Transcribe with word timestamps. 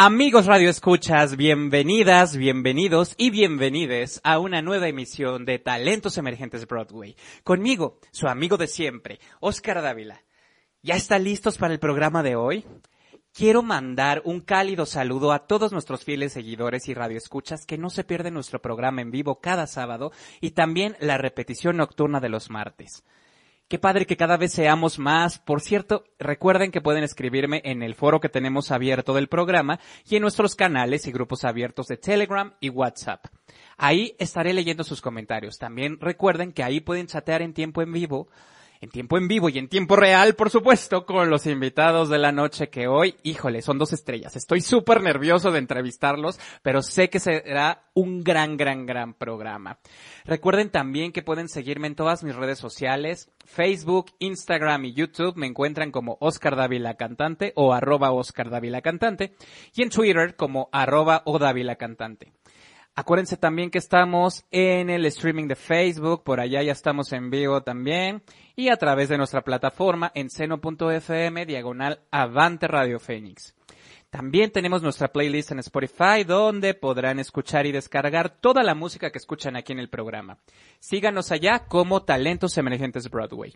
Amigos 0.00 0.46
Radio 0.46 0.70
Escuchas, 0.70 1.36
bienvenidas, 1.36 2.36
bienvenidos 2.36 3.16
y 3.18 3.30
bienvenides 3.30 4.20
a 4.22 4.38
una 4.38 4.62
nueva 4.62 4.86
emisión 4.86 5.44
de 5.44 5.58
Talentos 5.58 6.16
Emergentes 6.18 6.68
Broadway. 6.68 7.16
Conmigo, 7.42 7.98
su 8.12 8.28
amigo 8.28 8.56
de 8.56 8.68
siempre, 8.68 9.18
Oscar 9.40 9.82
Dávila. 9.82 10.22
¿Ya 10.82 10.94
están 10.94 11.24
listos 11.24 11.58
para 11.58 11.74
el 11.74 11.80
programa 11.80 12.22
de 12.22 12.36
hoy? 12.36 12.64
Quiero 13.32 13.64
mandar 13.64 14.22
un 14.24 14.40
cálido 14.40 14.86
saludo 14.86 15.32
a 15.32 15.48
todos 15.48 15.72
nuestros 15.72 16.04
fieles 16.04 16.32
seguidores 16.32 16.88
y 16.88 16.94
radioescuchas 16.94 17.66
que 17.66 17.76
no 17.76 17.90
se 17.90 18.04
pierden 18.04 18.34
nuestro 18.34 18.62
programa 18.62 19.00
en 19.00 19.10
vivo 19.10 19.40
cada 19.40 19.66
sábado 19.66 20.12
y 20.40 20.52
también 20.52 20.96
la 21.00 21.18
repetición 21.18 21.76
nocturna 21.76 22.20
de 22.20 22.28
los 22.28 22.50
martes. 22.50 23.02
Qué 23.68 23.78
padre 23.78 24.06
que 24.06 24.16
cada 24.16 24.38
vez 24.38 24.52
seamos 24.52 24.98
más. 24.98 25.38
Por 25.38 25.60
cierto, 25.60 26.04
recuerden 26.18 26.70
que 26.70 26.80
pueden 26.80 27.04
escribirme 27.04 27.60
en 27.66 27.82
el 27.82 27.94
foro 27.94 28.18
que 28.18 28.30
tenemos 28.30 28.70
abierto 28.70 29.12
del 29.12 29.28
programa 29.28 29.78
y 30.08 30.16
en 30.16 30.22
nuestros 30.22 30.54
canales 30.54 31.06
y 31.06 31.12
grupos 31.12 31.44
abiertos 31.44 31.86
de 31.86 31.98
Telegram 31.98 32.54
y 32.60 32.70
WhatsApp. 32.70 33.26
Ahí 33.76 34.16
estaré 34.18 34.54
leyendo 34.54 34.84
sus 34.84 35.02
comentarios. 35.02 35.58
También 35.58 36.00
recuerden 36.00 36.52
que 36.54 36.62
ahí 36.62 36.80
pueden 36.80 37.08
chatear 37.08 37.42
en 37.42 37.52
tiempo 37.52 37.82
en 37.82 37.92
vivo 37.92 38.28
en 38.80 38.90
tiempo 38.90 39.18
en 39.18 39.28
vivo 39.28 39.48
y 39.48 39.58
en 39.58 39.68
tiempo 39.68 39.96
real, 39.96 40.34
por 40.34 40.50
supuesto, 40.50 41.04
con 41.06 41.30
los 41.30 41.46
invitados 41.46 42.08
de 42.08 42.18
la 42.18 42.32
noche 42.32 42.68
que 42.68 42.88
hoy, 42.88 43.16
híjole, 43.22 43.62
son 43.62 43.78
dos 43.78 43.92
estrellas. 43.92 44.36
Estoy 44.36 44.60
súper 44.60 45.02
nervioso 45.02 45.50
de 45.50 45.58
entrevistarlos, 45.58 46.38
pero 46.62 46.82
sé 46.82 47.10
que 47.10 47.20
será 47.20 47.90
un 47.94 48.22
gran, 48.22 48.56
gran, 48.56 48.86
gran 48.86 49.14
programa. 49.14 49.78
Recuerden 50.24 50.70
también 50.70 51.12
que 51.12 51.22
pueden 51.22 51.48
seguirme 51.48 51.88
en 51.88 51.94
todas 51.94 52.22
mis 52.22 52.36
redes 52.36 52.58
sociales, 52.58 53.30
Facebook, 53.44 54.12
Instagram 54.18 54.84
y 54.84 54.94
YouTube. 54.94 55.36
Me 55.36 55.46
encuentran 55.46 55.90
como 55.90 56.16
Oscar 56.20 56.56
Dávila 56.56 56.94
Cantante 56.94 57.52
o 57.56 57.72
arroba 57.72 58.12
Oscar 58.12 58.48
y 59.74 59.82
en 59.82 59.90
Twitter 59.90 60.36
como 60.36 60.68
arroba 60.72 61.22
O 61.24 61.38
Cantante. 61.78 62.32
Acuérdense 62.94 63.36
también 63.36 63.70
que 63.70 63.78
estamos 63.78 64.44
en 64.50 64.90
el 64.90 65.06
streaming 65.06 65.46
de 65.46 65.54
Facebook, 65.54 66.24
por 66.24 66.40
allá 66.40 66.62
ya 66.62 66.72
estamos 66.72 67.12
en 67.12 67.30
vivo 67.30 67.62
también, 67.62 68.22
y 68.58 68.70
a 68.70 68.76
través 68.76 69.08
de 69.08 69.16
nuestra 69.16 69.42
plataforma 69.42 70.10
en 70.16 70.30
seno.fm 70.30 71.46
diagonal 71.46 72.00
Avante 72.10 72.66
Radio 72.66 72.98
Fénix. 72.98 73.54
También 74.10 74.50
tenemos 74.50 74.82
nuestra 74.82 75.12
playlist 75.12 75.52
en 75.52 75.60
Spotify 75.60 76.24
donde 76.26 76.74
podrán 76.74 77.20
escuchar 77.20 77.66
y 77.66 77.72
descargar 77.72 78.40
toda 78.40 78.64
la 78.64 78.74
música 78.74 79.12
que 79.12 79.18
escuchan 79.18 79.54
aquí 79.54 79.72
en 79.72 79.78
el 79.78 79.88
programa. 79.88 80.38
Síganos 80.80 81.30
allá 81.30 81.66
como 81.66 82.02
Talentos 82.02 82.58
Emergentes 82.58 83.08
Broadway. 83.08 83.54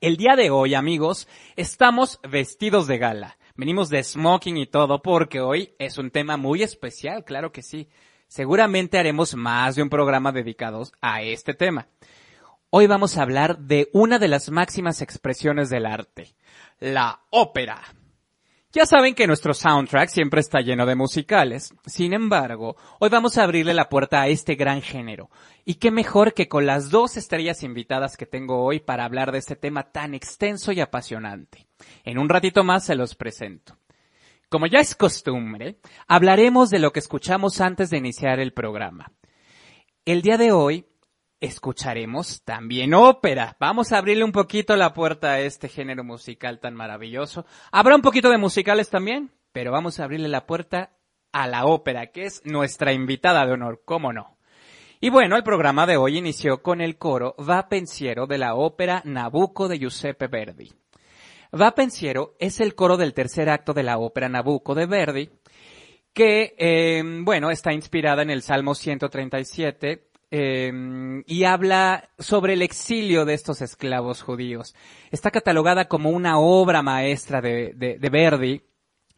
El 0.00 0.16
día 0.16 0.34
de 0.34 0.50
hoy, 0.50 0.74
amigos, 0.74 1.28
estamos 1.54 2.18
vestidos 2.28 2.88
de 2.88 2.98
gala. 2.98 3.38
Venimos 3.54 3.88
de 3.88 4.02
smoking 4.02 4.56
y 4.56 4.66
todo 4.66 5.00
porque 5.00 5.38
hoy 5.38 5.76
es 5.78 5.96
un 5.96 6.10
tema 6.10 6.36
muy 6.36 6.64
especial, 6.64 7.22
claro 7.22 7.52
que 7.52 7.62
sí. 7.62 7.88
Seguramente 8.26 8.98
haremos 8.98 9.36
más 9.36 9.76
de 9.76 9.82
un 9.84 9.90
programa 9.90 10.32
dedicado 10.32 10.82
a 11.00 11.22
este 11.22 11.54
tema. 11.54 11.86
Hoy 12.74 12.86
vamos 12.86 13.18
a 13.18 13.22
hablar 13.22 13.58
de 13.58 13.90
una 13.92 14.18
de 14.18 14.28
las 14.28 14.48
máximas 14.48 15.02
expresiones 15.02 15.68
del 15.68 15.84
arte, 15.84 16.34
la 16.80 17.20
ópera. 17.28 17.82
Ya 18.72 18.86
saben 18.86 19.14
que 19.14 19.26
nuestro 19.26 19.52
soundtrack 19.52 20.08
siempre 20.08 20.40
está 20.40 20.62
lleno 20.62 20.86
de 20.86 20.94
musicales. 20.94 21.74
Sin 21.84 22.14
embargo, 22.14 22.76
hoy 22.98 23.10
vamos 23.10 23.36
a 23.36 23.42
abrirle 23.42 23.74
la 23.74 23.90
puerta 23.90 24.22
a 24.22 24.28
este 24.28 24.54
gran 24.54 24.80
género. 24.80 25.28
Y 25.66 25.74
qué 25.74 25.90
mejor 25.90 26.32
que 26.32 26.48
con 26.48 26.64
las 26.64 26.88
dos 26.88 27.18
estrellas 27.18 27.62
invitadas 27.62 28.16
que 28.16 28.24
tengo 28.24 28.64
hoy 28.64 28.80
para 28.80 29.04
hablar 29.04 29.32
de 29.32 29.38
este 29.40 29.54
tema 29.54 29.92
tan 29.92 30.14
extenso 30.14 30.72
y 30.72 30.80
apasionante. 30.80 31.66
En 32.04 32.16
un 32.16 32.30
ratito 32.30 32.64
más 32.64 32.86
se 32.86 32.94
los 32.94 33.14
presento. 33.14 33.76
Como 34.48 34.66
ya 34.66 34.80
es 34.80 34.94
costumbre, 34.94 35.76
hablaremos 36.08 36.70
de 36.70 36.78
lo 36.78 36.90
que 36.90 37.00
escuchamos 37.00 37.60
antes 37.60 37.90
de 37.90 37.98
iniciar 37.98 38.40
el 38.40 38.54
programa. 38.54 39.12
El 40.06 40.22
día 40.22 40.38
de 40.38 40.52
hoy 40.52 40.86
escucharemos 41.42 42.42
también 42.44 42.94
ópera. 42.94 43.56
Vamos 43.58 43.92
a 43.92 43.98
abrirle 43.98 44.24
un 44.24 44.32
poquito 44.32 44.76
la 44.76 44.94
puerta 44.94 45.32
a 45.32 45.40
este 45.40 45.68
género 45.68 46.04
musical 46.04 46.60
tan 46.60 46.74
maravilloso. 46.74 47.44
Habrá 47.72 47.96
un 47.96 48.00
poquito 48.00 48.30
de 48.30 48.38
musicales 48.38 48.88
también, 48.88 49.32
pero 49.52 49.72
vamos 49.72 49.98
a 49.98 50.04
abrirle 50.04 50.28
la 50.28 50.46
puerta 50.46 50.92
a 51.32 51.48
la 51.48 51.66
ópera, 51.66 52.12
que 52.12 52.26
es 52.26 52.42
nuestra 52.44 52.92
invitada 52.92 53.44
de 53.44 53.52
honor, 53.52 53.82
¿cómo 53.84 54.12
no? 54.12 54.38
Y 55.00 55.10
bueno, 55.10 55.36
el 55.36 55.42
programa 55.42 55.84
de 55.84 55.96
hoy 55.96 56.16
inició 56.16 56.62
con 56.62 56.80
el 56.80 56.96
coro 56.96 57.34
Va 57.36 57.68
Pensiero 57.68 58.28
de 58.28 58.38
la 58.38 58.54
ópera 58.54 59.02
Nabucco 59.04 59.66
de 59.66 59.80
Giuseppe 59.80 60.28
Verdi. 60.28 60.72
Va 61.60 61.74
Pensiero 61.74 62.36
es 62.38 62.60
el 62.60 62.76
coro 62.76 62.96
del 62.96 63.14
tercer 63.14 63.50
acto 63.50 63.74
de 63.74 63.82
la 63.82 63.98
ópera 63.98 64.28
Nabucco 64.28 64.76
de 64.76 64.86
Verdi, 64.86 65.30
que, 66.12 66.54
em, 66.56 67.24
bueno, 67.24 67.50
está 67.50 67.72
inspirada 67.72 68.22
en 68.22 68.30
el 68.30 68.42
Salmo 68.42 68.76
137 68.76 70.11
em, 70.34 71.22
y 71.26 71.44
habla 71.44 72.08
sobre 72.18 72.54
el 72.54 72.62
exilio 72.62 73.26
de 73.26 73.34
estos 73.34 73.60
esclavos 73.60 74.22
judíos. 74.22 74.74
Está 75.10 75.30
catalogada 75.30 75.88
como 75.88 76.08
una 76.08 76.38
obra 76.38 76.80
maestra 76.80 77.42
de, 77.42 77.98
Verdi 78.10 78.62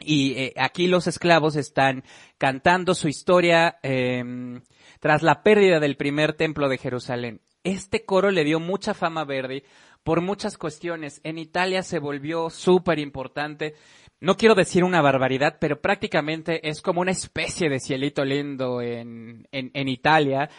y 0.00 0.32
eh, 0.32 0.54
aquí 0.56 0.88
los 0.88 1.06
esclavos 1.06 1.54
están 1.54 2.02
cantando 2.36 2.96
su 2.96 3.06
historia 3.06 3.78
em, 3.84 4.62
tras 4.98 5.22
la 5.22 5.44
pérdida 5.44 5.78
del 5.78 5.96
primer 5.96 6.32
templo 6.32 6.68
de 6.68 6.78
Jerusalén. 6.78 7.42
Este 7.62 8.04
coro 8.04 8.32
le 8.32 8.42
dio 8.42 8.58
mucha 8.58 8.92
fama 8.92 9.20
a 9.20 9.24
Verdi 9.24 9.62
por 10.02 10.20
muchas 10.20 10.58
cuestiones. 10.58 11.20
En 11.22 11.38
Italia 11.38 11.84
se 11.84 12.00
volvió 12.00 12.50
súper 12.50 12.98
importante. 12.98 13.74
No 14.20 14.36
quiero 14.36 14.56
decir 14.56 14.82
una 14.82 15.00
barbaridad, 15.00 15.58
pero 15.60 15.80
prácticamente 15.80 16.68
es 16.68 16.82
como 16.82 17.02
una 17.02 17.12
especie 17.12 17.68
de 17.68 17.78
cielito 17.78 18.24
lindo 18.24 18.82
en, 18.82 19.46
en 19.52 19.88
Italia. 19.88 20.50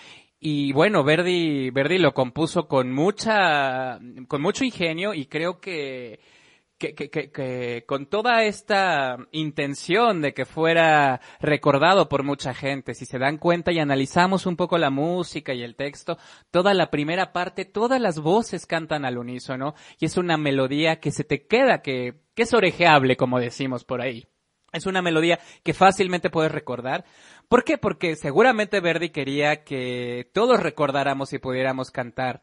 Y 0.48 0.74
bueno, 0.74 1.04
Verdi, 1.04 1.72
Verdi 1.72 1.98
lo 1.98 2.14
compuso 2.14 2.68
con 2.68 2.92
mucha, 2.94 4.00
con 4.28 4.44
mucho 4.44 4.64
ingenio 4.64 5.16
y 5.16 5.26
creo 5.26 5.60
que 5.60 6.20
que, 6.78 6.94
que, 6.94 7.10
que, 7.10 7.84
con 7.88 8.06
toda 8.06 8.44
esta 8.44 9.18
intención 9.32 10.22
de 10.22 10.36
que 10.36 10.46
fuera 10.46 11.20
recordado 11.40 12.08
por 12.08 12.22
mucha 12.22 12.54
gente, 12.54 12.94
si 12.94 13.08
se 13.08 13.18
dan 13.18 13.40
cuenta 13.40 13.72
y 13.72 13.80
analizamos 13.80 14.46
un 14.46 14.56
poco 14.56 14.78
la 14.78 14.92
música 14.92 15.52
y 15.56 15.64
el 15.64 15.76
texto, 15.76 16.20
toda 16.52 16.76
la 16.76 16.92
primera 16.92 17.34
parte, 17.34 17.66
todas 17.66 18.00
las 18.00 18.20
voces 18.20 18.68
cantan 18.68 19.04
al 19.04 19.18
unísono 19.18 19.74
y 19.98 20.06
es 20.06 20.16
una 20.16 20.38
melodía 20.38 21.00
que 21.00 21.10
se 21.10 21.24
te 21.24 21.48
queda, 21.48 21.82
que, 21.82 22.22
que 22.36 22.44
es 22.44 22.54
orejeable, 22.54 23.18
como 23.18 23.40
decimos 23.40 23.84
por 23.84 24.00
ahí. 24.00 24.28
Es 24.76 24.86
una 24.86 25.02
melodía 25.02 25.40
que 25.64 25.74
fácilmente 25.74 26.30
puedes 26.30 26.52
recordar. 26.52 27.06
¿Por 27.48 27.64
qué? 27.64 27.78
Porque 27.78 28.16
seguramente 28.16 28.80
Verdi 28.80 29.10
quería 29.10 29.64
que 29.64 30.30
todos 30.34 30.60
recordáramos 30.60 31.34
y 31.34 31.40
pudiéramos 31.40 31.92
cantar 31.92 32.42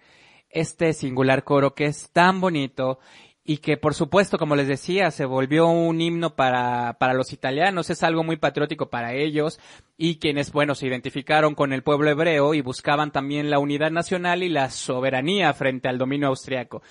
este 0.50 0.92
singular 0.92 1.44
coro 1.44 1.74
que 1.74 1.86
es 1.86 2.10
tan 2.10 2.40
bonito 2.40 2.98
y 3.44 3.58
que 3.58 3.76
por 3.76 3.94
supuesto, 3.94 4.38
como 4.38 4.54
les 4.54 4.68
decía, 4.68 5.10
se 5.10 5.24
volvió 5.24 5.66
un 5.66 6.00
himno 6.00 6.36
para, 6.36 6.96
para 6.98 7.14
los 7.14 7.32
italianos, 7.32 7.90
es 7.90 8.02
algo 8.04 8.22
muy 8.22 8.36
patriótico 8.36 8.88
para 8.88 9.14
ellos 9.14 9.58
y 9.96 10.18
quienes, 10.18 10.52
bueno, 10.52 10.74
se 10.74 10.86
identificaron 10.86 11.54
con 11.54 11.72
el 11.72 11.82
pueblo 11.82 12.08
hebreo 12.10 12.54
y 12.54 12.60
buscaban 12.60 13.10
también 13.10 13.50
la 13.50 13.58
unidad 13.58 13.90
nacional 13.90 14.44
y 14.44 14.48
la 14.48 14.70
soberanía 14.70 15.52
frente 15.54 15.88
al 15.88 15.98
dominio 15.98 16.28
austriaco. 16.28 16.82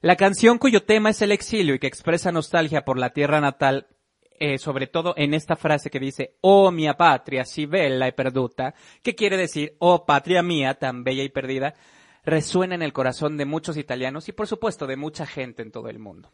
La 0.00 0.16
canción 0.16 0.58
cuyo 0.58 0.84
tema 0.84 1.10
es 1.10 1.20
el 1.20 1.32
exilio 1.32 1.74
y 1.74 1.78
que 1.78 1.88
expresa 1.88 2.32
nostalgia 2.32 2.84
por 2.84 2.98
la 2.98 3.10
tierra 3.10 3.40
natal 3.40 3.88
eh, 4.40 4.58
sobre 4.58 4.86
todo 4.86 5.14
en 5.16 5.34
esta 5.34 5.56
frase 5.56 5.90
que 5.90 6.00
dice, 6.00 6.36
oh 6.40 6.70
mia 6.70 6.96
patria, 6.96 7.44
si 7.44 7.66
bella 7.66 8.08
y 8.08 8.12
perduta, 8.12 8.74
que 9.02 9.14
quiere 9.14 9.36
decir, 9.36 9.76
oh 9.78 10.06
patria 10.06 10.42
mía, 10.42 10.74
tan 10.74 11.04
bella 11.04 11.22
y 11.22 11.28
perdida, 11.28 11.74
resuena 12.24 12.74
en 12.74 12.82
el 12.82 12.92
corazón 12.92 13.36
de 13.36 13.44
muchos 13.44 13.76
italianos 13.76 14.28
y 14.28 14.32
por 14.32 14.46
supuesto 14.46 14.86
de 14.86 14.96
mucha 14.96 15.26
gente 15.26 15.62
en 15.62 15.70
todo 15.70 15.88
el 15.88 15.98
mundo. 15.98 16.30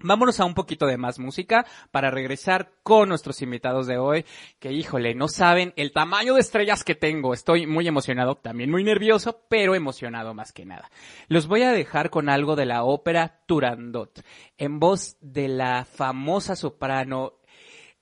Vámonos 0.00 0.40
a 0.40 0.44
un 0.44 0.54
poquito 0.54 0.86
de 0.86 0.98
más 0.98 1.18
música 1.18 1.64
para 1.90 2.10
regresar 2.10 2.72
con 2.82 3.08
nuestros 3.08 3.40
invitados 3.42 3.86
de 3.86 3.96
hoy, 3.96 4.26
que 4.58 4.72
híjole, 4.72 5.14
no 5.14 5.28
saben 5.28 5.72
el 5.76 5.92
tamaño 5.92 6.34
de 6.34 6.40
estrellas 6.40 6.82
que 6.82 6.96
tengo. 6.96 7.32
Estoy 7.32 7.66
muy 7.66 7.86
emocionado, 7.86 8.34
también 8.36 8.70
muy 8.70 8.82
nervioso, 8.82 9.44
pero 9.48 9.74
emocionado 9.74 10.34
más 10.34 10.52
que 10.52 10.66
nada. 10.66 10.90
Los 11.28 11.46
voy 11.46 11.62
a 11.62 11.72
dejar 11.72 12.10
con 12.10 12.28
algo 12.28 12.56
de 12.56 12.66
la 12.66 12.82
ópera 12.84 13.40
Turandot, 13.46 14.20
en 14.58 14.80
voz 14.80 15.16
de 15.20 15.48
la 15.48 15.84
famosa 15.84 16.56
soprano 16.56 17.34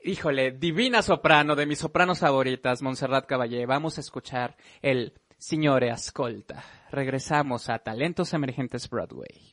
híjole, 0.05 0.53
divina 0.53 1.03
soprano, 1.03 1.55
de 1.57 1.67
mis 1.67 1.79
sopranos 1.79 2.21
favoritas, 2.21 2.83
Montserrat 2.83 3.27
Caballé. 3.27 3.67
Vamos 3.67 3.99
a 3.99 4.01
escuchar 4.01 4.57
el 4.81 5.15
Signore 5.39 5.91
Ascolta. 5.91 6.65
Regresamos 6.91 7.69
a 7.69 7.79
Talentos 7.79 8.33
Emergentes 8.33 8.89
Broadway. 8.89 9.52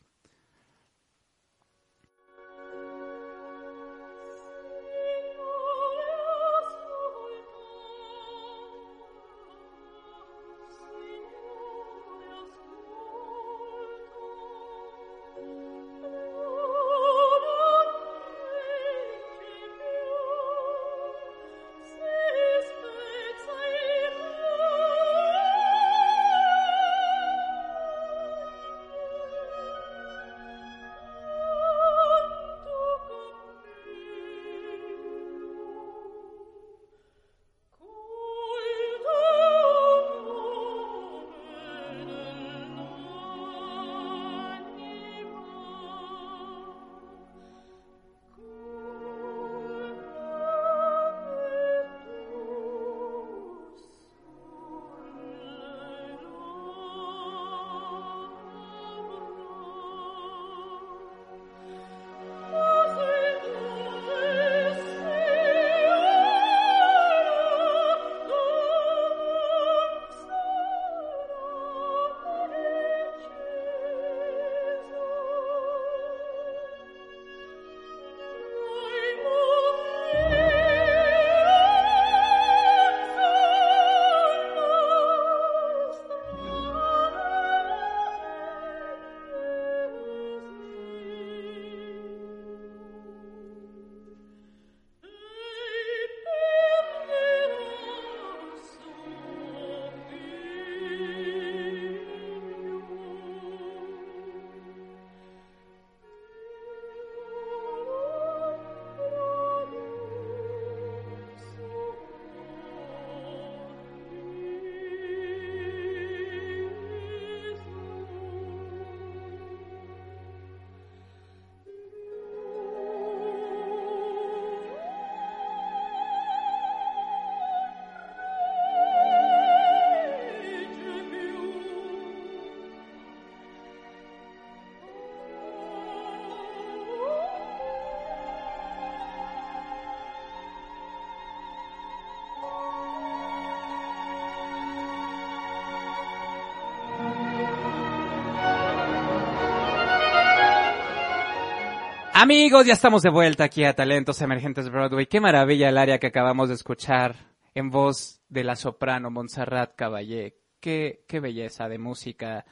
Amigos, 152.22 152.66
ya 152.66 152.74
estamos 152.74 153.02
de 153.02 153.10
vuelta 153.10 153.46
aquí 153.46 153.64
a 153.64 153.74
Talentos 153.74 154.22
Emergentes 154.22 154.70
Broadway. 154.70 155.06
Qué 155.06 155.22
maravilla 155.22 155.70
el 155.70 155.78
área 155.78 156.00
que 156.00 156.08
acabamos 156.08 156.50
de 156.50 156.56
escuchar 156.56 157.16
en 157.54 157.70
voz 157.70 158.20
de 158.28 158.44
la 158.44 158.58
soprano 158.58 159.10
Montserrat 159.10 159.74
Caballé. 159.78 160.36
Qué, 160.60 161.06
qué 161.08 161.22
belleza 161.22 161.70
de 161.70 161.78
música. 161.78 162.46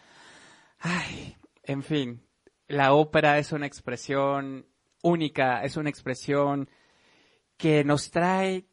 Ay, 0.79 1.35
en 1.63 1.83
fin, 1.83 2.25
la 2.69 2.93
ópera 2.93 3.39
es 3.39 3.51
una 3.51 3.65
expresión 3.65 4.65
única, 5.03 5.61
es 5.63 5.75
una 5.75 5.89
expresión 5.89 6.69
que 7.57 7.83
nos 7.83 8.09
trae 8.09 8.67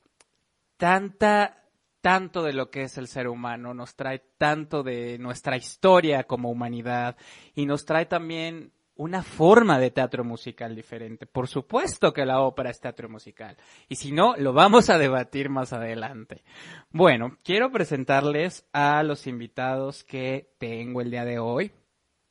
tanta, 0.76 1.64
tanto 2.02 2.44
de 2.44 2.52
lo 2.52 2.70
que 2.70 2.82
es 2.82 2.98
el 2.98 3.08
ser 3.08 3.26
humano, 3.26 3.74
nos 3.74 3.96
trae 3.96 4.22
tanto 4.38 4.84
de 4.84 5.18
nuestra 5.18 5.56
historia 5.56 6.22
como 6.22 6.52
humanidad 6.52 7.16
y 7.52 7.66
nos 7.66 7.84
trae 7.84 8.06
también 8.06 8.73
una 8.96 9.22
forma 9.22 9.78
de 9.78 9.90
teatro 9.90 10.24
musical 10.24 10.74
diferente. 10.74 11.26
Por 11.26 11.48
supuesto 11.48 12.12
que 12.12 12.24
la 12.24 12.40
ópera 12.40 12.70
es 12.70 12.80
teatro 12.80 13.08
musical. 13.08 13.56
Y 13.88 13.96
si 13.96 14.12
no, 14.12 14.36
lo 14.36 14.52
vamos 14.52 14.88
a 14.90 14.98
debatir 14.98 15.48
más 15.48 15.72
adelante. 15.72 16.44
Bueno, 16.90 17.38
quiero 17.42 17.72
presentarles 17.72 18.66
a 18.72 19.02
los 19.02 19.26
invitados 19.26 20.04
que 20.04 20.54
tengo 20.58 21.00
el 21.00 21.10
día 21.10 21.24
de 21.24 21.38
hoy. 21.38 21.72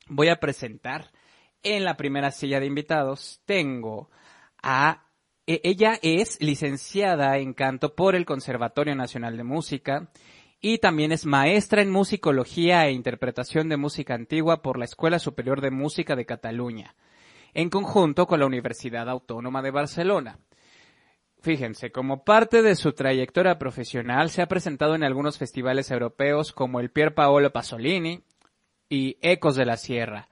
Voy 0.08 0.28
a 0.28 0.40
presentar 0.40 1.10
en 1.62 1.84
la 1.84 1.96
primera 1.96 2.30
silla 2.30 2.60
de 2.60 2.66
invitados. 2.66 3.40
Tengo 3.44 4.10
a... 4.62 5.02
E, 5.46 5.60
ella 5.64 5.98
es 6.02 6.40
licenciada 6.40 7.36
en 7.36 7.52
canto 7.52 7.94
por 7.94 8.14
el 8.14 8.24
Conservatorio 8.24 8.94
Nacional 8.94 9.36
de 9.36 9.44
Música 9.44 10.08
y 10.66 10.78
también 10.78 11.12
es 11.12 11.26
maestra 11.26 11.82
en 11.82 11.90
musicología 11.90 12.86
e 12.86 12.92
interpretación 12.92 13.68
de 13.68 13.76
música 13.76 14.14
antigua 14.14 14.62
por 14.62 14.78
la 14.78 14.86
Escuela 14.86 15.18
Superior 15.18 15.60
de 15.60 15.70
Música 15.70 16.16
de 16.16 16.24
Cataluña, 16.24 16.94
en 17.52 17.68
conjunto 17.68 18.26
con 18.26 18.40
la 18.40 18.46
Universidad 18.46 19.10
Autónoma 19.10 19.60
de 19.60 19.70
Barcelona. 19.70 20.38
Fíjense, 21.42 21.92
como 21.92 22.24
parte 22.24 22.62
de 22.62 22.76
su 22.76 22.94
trayectoria 22.94 23.58
profesional 23.58 24.30
se 24.30 24.40
ha 24.40 24.48
presentado 24.48 24.94
en 24.94 25.04
algunos 25.04 25.36
festivales 25.36 25.90
europeos 25.90 26.50
como 26.50 26.80
el 26.80 26.90
Pier 26.90 27.14
Paolo 27.14 27.52
Pasolini 27.52 28.24
y 28.88 29.18
Ecos 29.20 29.56
de 29.56 29.66
la 29.66 29.76
Sierra, 29.76 30.30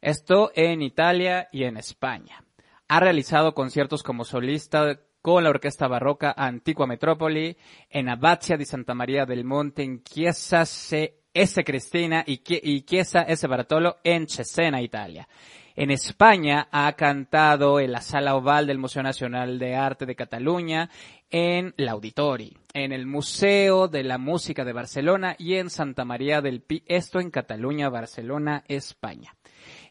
esto 0.00 0.50
en 0.54 0.80
Italia 0.80 1.50
y 1.52 1.64
en 1.64 1.76
España. 1.76 2.42
Ha 2.88 3.00
realizado 3.00 3.52
conciertos 3.52 4.02
como 4.02 4.24
solista 4.24 4.98
con 5.24 5.42
la 5.42 5.48
Orquesta 5.48 5.88
Barroca 5.88 6.34
Antigua 6.36 6.86
Metrópoli, 6.86 7.56
en 7.88 8.10
Abbazia 8.10 8.58
di 8.58 8.66
Santa 8.66 8.92
María 8.92 9.24
del 9.24 9.42
Monte, 9.42 9.82
en 9.82 10.02
Chiesa 10.02 10.60
S. 10.60 11.64
Cristina 11.64 12.22
y 12.26 12.82
Chiesa 12.82 13.22
S. 13.22 13.46
Bartolo 13.46 13.96
en 14.04 14.28
Cesena, 14.28 14.82
Italia. 14.82 15.26
En 15.74 15.90
España 15.90 16.68
ha 16.70 16.92
cantado 16.92 17.80
en 17.80 17.92
la 17.92 18.02
Sala 18.02 18.36
Oval 18.36 18.66
del 18.66 18.76
Museo 18.76 19.02
Nacional 19.02 19.58
de 19.58 19.74
Arte 19.76 20.04
de 20.04 20.14
Cataluña, 20.14 20.90
en 21.30 21.72
la 21.78 21.92
Auditori, 21.92 22.54
en 22.74 22.92
el 22.92 23.06
Museo 23.06 23.88
de 23.88 24.04
la 24.04 24.18
Música 24.18 24.62
de 24.62 24.74
Barcelona 24.74 25.36
y 25.38 25.54
en 25.54 25.70
Santa 25.70 26.04
María 26.04 26.42
del 26.42 26.60
Pi, 26.60 26.84
esto 26.84 27.18
en 27.18 27.30
Cataluña, 27.30 27.88
Barcelona, 27.88 28.62
España. 28.68 29.34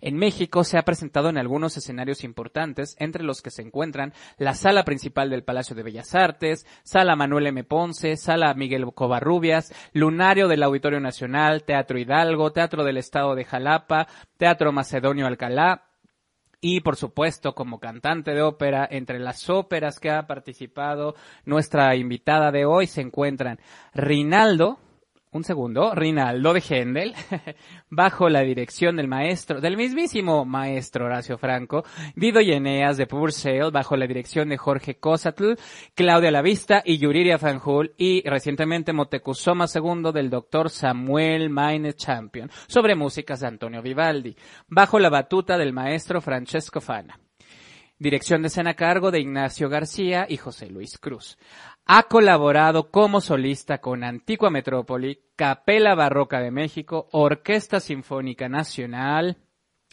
En 0.05 0.17
México 0.17 0.65
se 0.65 0.77
ha 0.77 0.83
presentado 0.83 1.29
en 1.29 1.37
algunos 1.37 1.77
escenarios 1.77 2.25
importantes, 2.25 2.97
entre 2.99 3.23
los 3.23 3.41
que 3.41 3.51
se 3.51 3.61
encuentran 3.61 4.11
la 4.37 4.53
sala 4.53 4.83
principal 4.83 5.29
del 5.29 5.45
Palacio 5.45 5.77
de 5.77 5.83
Bellas 5.83 6.13
Artes, 6.13 6.65
Sala 6.83 7.15
Manuel 7.15 7.47
M. 7.47 7.63
Ponce, 7.63 8.17
Sala 8.17 8.53
Miguel 8.53 8.85
Covarrubias, 8.93 9.73
Lunario 9.93 10.49
del 10.49 10.63
Auditorio 10.63 10.99
Nacional, 10.99 11.63
Teatro 11.63 11.97
Hidalgo, 11.97 12.51
Teatro 12.51 12.83
del 12.83 12.97
Estado 12.97 13.33
de 13.33 13.45
Jalapa, 13.45 14.09
Teatro 14.35 14.73
Macedonio 14.73 15.25
Alcalá, 15.25 15.85
y 16.59 16.81
por 16.81 16.97
supuesto 16.97 17.55
como 17.55 17.79
cantante 17.79 18.33
de 18.33 18.41
ópera, 18.41 18.85
entre 18.91 19.19
las 19.19 19.49
óperas 19.49 20.01
que 20.01 20.11
ha 20.11 20.27
participado 20.27 21.15
nuestra 21.45 21.95
invitada 21.95 22.51
de 22.51 22.65
hoy 22.65 22.87
se 22.87 22.99
encuentran 22.99 23.57
Rinaldo, 23.93 24.79
un 25.33 25.43
segundo, 25.43 25.93
Rinaldo 25.95 26.53
de 26.53 26.61
Händel, 26.61 27.13
bajo 27.89 28.29
la 28.29 28.41
dirección 28.41 28.95
del 28.95 29.07
maestro, 29.07 29.59
del 29.59 29.77
mismísimo 29.77 30.45
maestro 30.45 31.05
Horacio 31.05 31.37
Franco, 31.37 31.83
Dido 32.15 32.39
y 32.39 32.51
Eneas 32.51 32.97
de 32.97 33.07
Purcell, 33.07 33.71
bajo 33.71 33.97
la 33.97 34.07
dirección 34.07 34.49
de 34.49 34.57
Jorge 34.57 34.99
Cosatl, 34.99 35.53
Claudia 35.95 36.31
Lavista 36.31 36.81
y 36.85 36.97
Yuriria 36.97 37.39
Fanjul, 37.39 37.93
y 37.97 38.21
recientemente 38.27 38.93
Motecuzoma 38.93 39.65
II 39.73 40.11
del 40.13 40.29
doctor 40.29 40.69
Samuel 40.69 41.49
Maine 41.49 41.93
Champion, 41.93 42.49
sobre 42.67 42.95
músicas 42.95 43.39
de 43.39 43.47
Antonio 43.47 43.81
Vivaldi, 43.81 44.35
bajo 44.67 44.99
la 44.99 45.09
batuta 45.09 45.57
del 45.57 45.73
maestro 45.73 46.21
Francesco 46.21 46.79
Fana. 46.79 47.19
Dirección 48.03 48.41
de 48.41 48.49
escena 48.49 48.71
a 48.71 48.73
cargo 48.73 49.11
de 49.11 49.21
Ignacio 49.21 49.69
García 49.69 50.25
y 50.27 50.35
José 50.35 50.67
Luis 50.69 50.97
Cruz. 50.97 51.37
Ha 51.85 52.03
colaborado 52.03 52.91
como 52.91 53.21
solista 53.21 53.77
con 53.77 54.03
Antigua 54.03 54.49
Metrópoli, 54.49 55.21
Capela 55.37 55.95
Barroca 55.95 56.41
de 56.41 56.51
México, 56.51 57.07
Orquesta 57.13 57.79
Sinfónica 57.79 58.49
Nacional, 58.49 59.37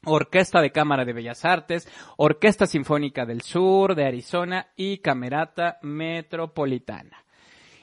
Orquesta 0.05 0.61
de 0.61 0.73
Cámara 0.73 1.05
de 1.05 1.12
Bellas 1.12 1.45
Artes, 1.45 1.88
Orquesta 2.17 2.67
Sinfónica 2.67 3.25
del 3.26 3.43
Sur 3.43 3.95
de 3.95 4.07
Arizona 4.07 4.73
y 4.75 4.99
Camerata 4.99 5.79
Metropolitana. 5.83 7.25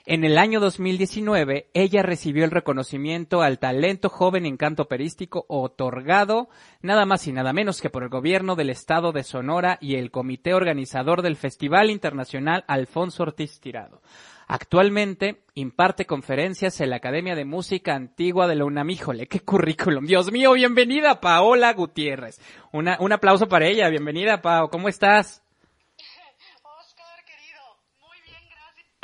En 0.10 0.24
el 0.24 0.38
año 0.38 0.62
2019, 0.62 1.70
ella 1.74 2.02
recibió 2.02 2.46
el 2.46 2.52
reconocimiento 2.52 3.42
al 3.42 3.60
talento 3.60 4.08
joven 4.08 4.46
en 4.46 4.56
canto 4.56 4.84
operístico 4.84 5.44
otorgado 5.50 6.48
nada 6.82 7.06
más 7.06 7.28
y 7.28 7.34
nada 7.34 7.52
menos 7.52 7.82
que 7.82 7.90
por 7.90 8.04
el 8.04 8.10
gobierno 8.10 8.56
del 8.56 8.70
estado 8.70 9.12
de 9.12 9.24
Sonora 9.24 9.78
y 9.82 9.96
el 9.96 10.10
comité 10.10 10.54
organizador 10.54 11.24
del 11.24 11.36
Festival 11.36 11.90
Internacional 11.90 12.64
Alfonso 12.70 13.24
Ortiz 13.24 13.60
Tirado. 13.60 14.02
Actualmente 14.48 15.44
imparte 15.56 16.06
conferencias 16.06 16.80
en 16.80 16.92
la 16.92 16.96
Academia 16.96 17.36
de 17.36 17.44
Música 17.44 17.94
Antigua 17.94 18.48
de 18.48 18.56
la 18.56 18.64
UNAM. 18.64 18.90
Híjole, 18.90 19.28
qué 19.28 19.42
currículum. 19.42 20.06
Dios 20.06 20.32
mío, 20.32 20.54
bienvenida 20.54 21.20
Paola 21.20 21.74
Gutiérrez. 21.74 22.40
un 22.72 23.12
aplauso 23.12 23.50
para 23.50 23.68
ella. 23.68 23.90
Bienvenida, 23.90 24.42
Pao. 24.42 24.70
¿Cómo 24.70 24.88
estás? 24.88 25.44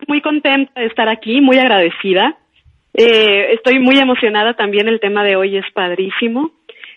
Muy 0.07 0.21
contenta 0.21 0.79
de 0.79 0.87
estar 0.87 1.09
aquí, 1.09 1.41
muy 1.41 1.57
agradecida. 1.57 2.37
Eh, 2.93 3.53
estoy 3.53 3.79
muy 3.79 3.97
emocionada 3.97 4.53
también, 4.53 4.87
el 4.87 4.99
tema 4.99 5.23
de 5.23 5.35
hoy 5.35 5.57
es 5.57 5.65
padrísimo. 5.73 6.51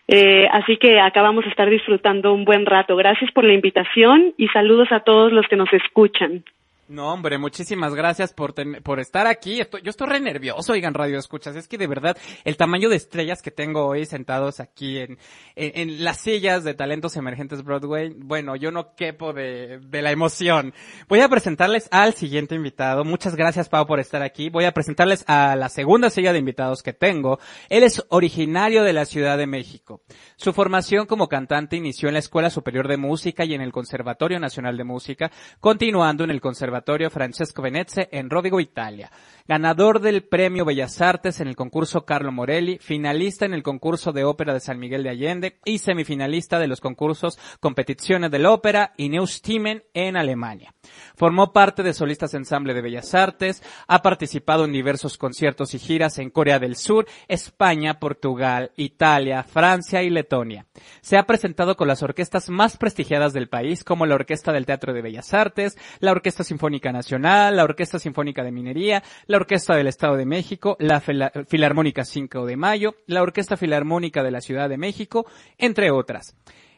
Eh, 0.09 0.47
así 0.53 0.77
que 0.77 1.01
acabamos 1.01 1.45
de 1.45 1.51
estar 1.51 1.69
disfrutando 1.69 2.33
un 2.33 2.45
buen 2.45 2.65
rato. 2.65 2.97
Gracias 2.97 3.31
por 3.33 3.45
la 3.45 3.55
invitación 3.55 4.35
y 4.37 4.49
saludos 4.49 4.89
a 4.93 5.01
todos 5.01 5.33
los 5.33 5.47
que 5.49 5.57
nos 5.57 5.73
escuchan. 5.73 6.45
No, 6.89 7.13
hombre, 7.13 7.37
muchísimas 7.37 7.97
gracias 7.97 8.33
por, 8.33 8.55
por 8.83 9.01
estar 9.01 9.27
aquí. 9.27 9.57
Yo 9.83 9.91
estoy 9.91 10.07
re 10.07 10.21
nervioso, 10.21 10.73
oigan, 10.73 10.95
Radio 10.95 11.19
Escuchas. 11.19 11.57
Es 11.57 11.67
que 11.67 11.79
de 11.79 11.89
verdad, 11.89 12.17
el 12.45 12.57
tamaño 12.57 12.89
de 12.89 12.95
estrellas 12.95 13.43
que 13.43 13.51
tengo 13.51 13.87
hoy 13.87 14.07
sentados 14.07 14.61
aquí 14.61 14.99
en, 14.99 15.19
en, 15.57 16.05
las 16.05 16.21
sillas 16.21 16.63
de 16.63 16.75
talentos 16.75 17.17
emergentes 17.17 17.65
Broadway, 17.65 18.15
bueno, 18.17 18.55
yo 18.55 18.71
no 18.71 18.95
quepo 18.95 19.33
de, 19.33 19.81
de 19.81 20.01
la 20.01 20.13
emoción. 20.13 20.75
Voy 21.09 21.21
a 21.21 21.29
presentarles 21.29 21.89
al 21.91 22.15
siguiente 22.15 22.55
invitado. 22.55 23.05
Muchas 23.05 23.35
gracias, 23.35 23.69
Pau, 23.69 23.85
por 23.85 23.99
estar 23.99 24.23
aquí. 24.23 24.49
Voy 24.49 24.65
a 24.65 24.73
presentarles 24.73 25.25
a 25.27 25.57
la 25.57 25.69
segunda 25.69 26.09
silla 26.09 26.33
de 26.33 26.39
invitados 26.39 26.85
que 26.85 26.93
tengo. 26.93 27.41
Él 27.69 27.83
es 27.83 28.05
originario 28.11 28.85
de 28.85 28.93
la 28.93 29.07
Ciudad 29.07 29.39
de 29.39 29.49
México. 29.49 30.03
Su 30.37 30.53
formación 30.53 31.07
como 31.07 31.29
cantante 31.29 31.75
inició 31.75 32.07
en 32.07 32.15
la 32.15 32.21
Escuela 32.21 32.49
Superior 32.49 32.87
de 32.87 32.97
Música 32.97 33.45
y 33.45 33.55
en 33.55 33.61
el 33.61 33.73
Conservatorio 33.73 34.39
Nacional 34.39 34.77
de 34.77 34.85
Música, 34.85 35.33
continuando 35.59 36.23
en 36.23 36.31
el 36.31 36.41
Conservatorio 36.41 36.76
Francesco 37.11 37.63
Venezia 37.63 38.09
en 38.11 38.31
Rovigo, 38.31 38.61
Italia. 38.61 39.11
Ganador 39.49 40.01
del 40.01 40.25
Premio 40.25 40.65
Bellas 40.65 41.01
Artes 41.01 41.41
en 41.41 41.47
el 41.47 41.55
concurso 41.55 42.05
Carlo 42.05 42.33
Morelli, 42.33 42.79
finalista 42.79 43.45
en 43.45 43.55
el 43.55 43.63
concurso 43.63 44.13
de 44.13 44.25
ópera 44.25 44.53
de 44.53 44.59
San 44.59 44.81
Miguel 44.81 45.05
de 45.05 45.11
Allende 45.11 45.61
y 45.65 45.79
semifinalista 45.79 46.59
de 46.59 46.67
los 46.67 46.81
concursos 46.81 47.39
Competiciones 47.61 48.33
del 48.33 48.45
Ópera 48.47 48.93
y 48.97 49.09
Neustimmen 49.09 49.85
en 49.95 50.17
Alemania. 50.17 50.75
Formó 51.15 51.53
parte 51.53 51.85
de 51.85 51.95
Solistas 51.95 52.35
Ensamble 52.35 52.75
de 52.75 52.83
Bellas 52.83 53.15
Artes, 53.15 53.63
ha 53.87 54.03
participado 54.03 54.65
en 54.65 54.73
diversos 54.73 55.17
conciertos 55.17 55.75
y 55.75 55.79
giras 55.79 56.19
en 56.19 56.31
Corea 56.31 56.59
del 56.59 56.75
Sur, 56.75 57.07
España, 57.29 58.01
Portugal, 58.01 58.73
Italia, 58.77 59.45
Francia 59.45 60.03
y 60.03 60.11
Letonia. 60.11 60.67
Se 61.03 61.17
ha 61.17 61.27
presentado 61.27 61.77
con 61.77 61.87
las 61.87 62.03
orquestas 62.03 62.51
más 62.51 62.77
prestigiadas 62.77 63.33
del 63.33 63.49
país 63.49 63.85
como 63.85 64.07
la 64.07 64.17
Orquesta 64.17 64.53
del 64.53 64.67
Teatro 64.67 64.93
de 64.93 65.03
Bellas 65.03 65.33
Artes, 65.33 65.79
la 66.01 66.11
Orquesta 66.11 66.43
Sinfónica 66.43 66.66
Nacional, 66.93 67.57
la 67.57 67.65
Orquesta 67.65 67.99
Sinfónica 67.99 68.43
de 68.43 68.53
Minería, 68.53 69.03
la 69.27 69.37
Orquesta 69.37 69.75
del 69.77 69.87
Estado 69.87 70.17
de 70.17 70.27
México, 70.27 70.77
la 70.81 71.01
Filarmónica 71.01 72.05
5 72.05 72.45
de 72.45 72.57
Mayo, 72.57 72.97
la 73.07 73.23
Orquesta 73.23 73.57
Filarmónica 73.57 74.23
de 74.23 74.31
la 74.31 74.41
Ciudad 74.41 74.69
de 74.69 74.79
México, 74.79 75.27
entre 75.59 75.91
otras. 75.91 76.37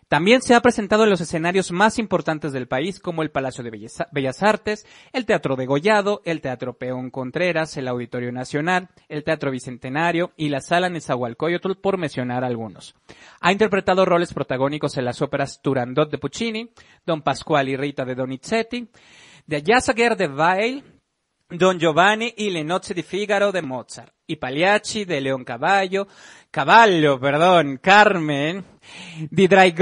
También 0.09 0.41
se 0.41 0.55
ha 0.55 0.63
presentado 0.63 1.05
en 1.05 1.11
los 1.11 1.21
escenarios 1.21 1.71
más 1.71 1.99
importantes 1.99 2.53
del 2.53 2.67
país, 2.67 2.99
como 2.99 3.23
el 3.23 3.31
Palacio 3.31 3.63
de 3.63 3.91
Bellas 4.11 4.43
Artes, 4.43 4.87
el 5.13 5.27
Teatro 5.27 5.55
de 5.55 5.67
Gollado, 5.67 6.23
el 6.25 6.41
Teatro 6.41 6.79
Peón 6.79 7.11
Contreras, 7.11 7.77
el 7.77 7.89
Auditorio 7.89 8.33
Nacional, 8.33 8.89
el 9.11 9.23
Teatro 9.23 9.51
Bicentenario 9.51 10.33
y 10.35 10.49
la 10.49 10.63
Sala 10.63 10.89
Nezahualcóyotl, 10.89 11.75
por 11.75 11.99
mencionar 11.99 12.43
algunos. 12.43 12.95
Ha 13.43 13.53
interpretado 13.53 14.07
roles 14.07 14.33
protagónicos 14.33 14.97
en 14.97 15.05
las 15.05 15.21
óperas 15.21 15.61
Turandot 15.61 16.11
de 16.11 16.17
Puccini, 16.17 16.71
Don 17.05 17.21
Pasquale 17.21 17.73
y 17.73 17.77
Rita 17.77 18.07
de 18.07 18.15
Donizetti, 18.15 18.89
de 19.49 19.63
Jasager 19.67 20.15
de 20.15 20.29
Weil, 20.29 20.85
Don 21.49 21.81
Giovanni 21.81 22.35
y 22.37 22.51
Le 22.51 22.63
Nozze 22.63 22.93
di 22.93 23.03
Figaro 23.03 23.51
de 23.51 23.63
Mozart, 23.63 24.13
y 24.27 24.37
Pagliacci 24.37 25.07
de 25.07 25.23
León 25.23 25.43
Caballo, 25.43 26.07
Caballo, 26.51 27.19
perdón, 27.19 27.79
Carmen, 27.83 28.63
Die 29.31 29.49
Drei 29.49 29.75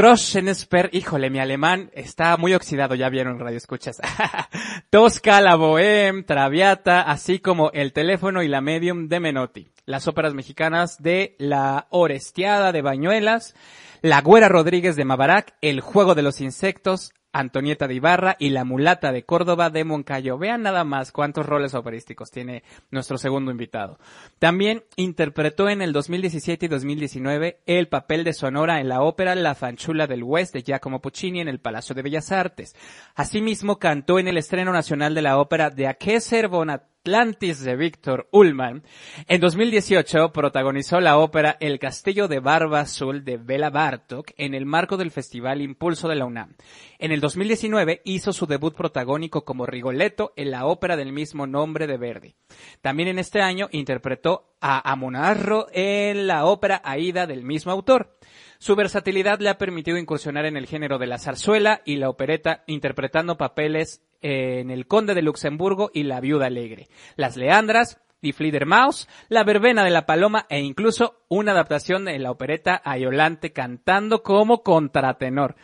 híjole, 0.93 1.31
mi 1.31 1.41
alemán 1.41 1.91
está 1.95 2.37
muy 2.37 2.55
oxidado, 2.55 2.95
ya 2.95 3.09
vieron 3.09 3.41
radio 3.41 3.57
escuchas. 3.57 4.01
Tosca, 4.91 5.41
La 5.41 5.57
Bohème, 5.57 6.25
Traviata, 6.25 7.03
así 7.03 7.41
como 7.41 7.73
El 7.73 7.93
Teléfono 7.93 8.45
y 8.45 8.49
La 8.49 8.61
Medium 8.61 9.09
de 9.09 9.19
Menotti. 9.19 9.69
Las 9.85 10.07
óperas 10.07 10.33
mexicanas 10.33 11.03
de 11.03 11.35
La 11.41 11.89
Orestiada 11.91 12.71
de 12.71 12.83
Bañuelas, 12.83 13.57
La 14.01 14.21
Güera 14.21 14.49
Rodríguez 14.49 14.95
de 14.95 15.05
Mabarak, 15.05 15.57
El 15.61 15.81
Juego 15.81 16.15
de 16.15 16.23
los 16.23 16.41
Insectos, 16.41 17.13
Antonieta 17.39 17.87
de 17.87 17.95
Ibarra 17.95 18.37
y 18.39 18.49
la 18.49 18.65
mulata 18.65 19.13
de 19.13 19.25
Córdoba 19.25 19.69
de 19.69 19.85
Moncayo. 19.85 20.39
Vean 20.39 20.63
nada 20.63 20.85
más 20.85 21.13
cuántos 21.13 21.45
roles 21.45 21.75
operísticos 21.75 22.31
tiene 22.31 22.63
nuestro 22.91 23.19
segundo 23.19 23.51
invitado. 23.51 23.99
También 24.39 24.85
interpretó 24.97 25.69
en 25.69 25.83
el 25.83 25.93
2017 25.93 26.67
y 26.67 26.69
2019 26.69 27.61
el 27.67 27.89
papel 27.89 28.25
de 28.25 28.33
Sonora 28.33 28.81
en 28.81 28.89
la 28.89 29.03
ópera 29.03 29.35
La 29.35 29.55
Fanchula 29.55 30.07
del 30.07 30.23
West 30.25 30.55
de 30.55 30.63
Giacomo 30.63 31.03
Puccini 31.03 31.41
en 31.41 31.49
el 31.49 31.61
Palacio 31.61 31.95
de 31.95 32.03
Bellas 32.03 32.33
Artes. 32.33 32.75
Asimismo 33.15 33.79
cantó 33.79 34.19
en 34.19 34.29
el 34.29 34.39
estreno 34.39 34.73
nacional 34.73 35.15
de 35.15 35.23
la 35.23 35.39
ópera 35.39 35.69
de 35.69 35.89
Aqueser 35.89 36.49
Bonat 36.49 36.96
Atlantis 37.07 37.63
de 37.63 37.77
Víctor 37.77 38.27
Ullman. 38.33 38.83
En 39.29 39.41
2018 39.41 40.33
protagonizó 40.33 40.99
la 40.99 41.19
ópera 41.19 41.57
El 41.61 41.79
Castillo 41.79 42.27
de 42.27 42.41
Barba 42.41 42.81
Azul 42.81 43.25
de 43.25 43.37
Bela 43.37 43.71
Bartok 43.71 44.33
en 44.37 44.55
el 44.55 44.67
marco 44.67 44.97
del 44.97 45.13
Festival 45.13 45.63
Impulso 45.63 46.09
de 46.09 46.17
la 46.17 46.25
UNAM. 46.25 46.57
En 46.99 47.13
el 47.13 47.21
2019 47.21 48.03
hizo 48.05 48.33
su 48.33 48.47
debut 48.47 48.75
protagónico 48.75 49.45
como 49.45 49.67
Rigoletto 49.67 50.33
en 50.35 50.51
la 50.51 50.67
ópera 50.67 50.97
del 50.97 51.13
mismo 51.13 51.47
nombre 51.47 51.87
de 51.87 51.97
Verdi. 51.97 52.35
También 52.81 53.09
en 53.09 53.21
este 53.21 53.41
año 53.41 53.69
interpretó 53.71 54.57
a 54.61 54.91
Amonarro 54.91 55.69
en 55.73 56.27
la 56.27 56.45
ópera 56.47 56.83
Aida 56.85 57.29
del 57.29 57.45
mismo 57.45 57.71
autor. 57.71 58.19
Su 58.59 58.75
versatilidad 58.75 59.39
le 59.39 59.51
ha 59.51 59.59
permitido 59.59 59.97
incursionar 59.97 60.45
en 60.45 60.57
el 60.57 60.67
género 60.67 60.99
de 60.99 61.07
la 61.07 61.19
zarzuela 61.19 61.83
y 61.85 61.97
la 61.97 62.09
opereta, 62.09 62.65
interpretando 62.67 63.37
papeles 63.37 64.03
en 64.23 64.71
El 64.71 64.87
Conde 64.87 65.15
de 65.15 65.23
Luxemburgo 65.23 65.91
y 65.93 66.05
La 66.05 66.21
Viuda 66.21 66.47
Alegre, 66.47 66.89
Las 67.17 67.37
Leandras, 67.37 68.01
Die 68.23 68.33
Fledermaus, 68.33 69.09
La 69.29 69.45
Verbena 69.45 69.85
de 69.85 69.91
la 69.91 70.07
Paloma 70.07 70.47
e 70.49 70.61
incluso 70.61 71.25
una 71.29 71.53
adaptación 71.53 72.05
de 72.07 72.19
la 72.19 72.31
opereta 72.31 72.81
Ayolante 72.85 73.53
cantando 73.53 74.23
como 74.23 74.63
contratenor. 74.63 75.57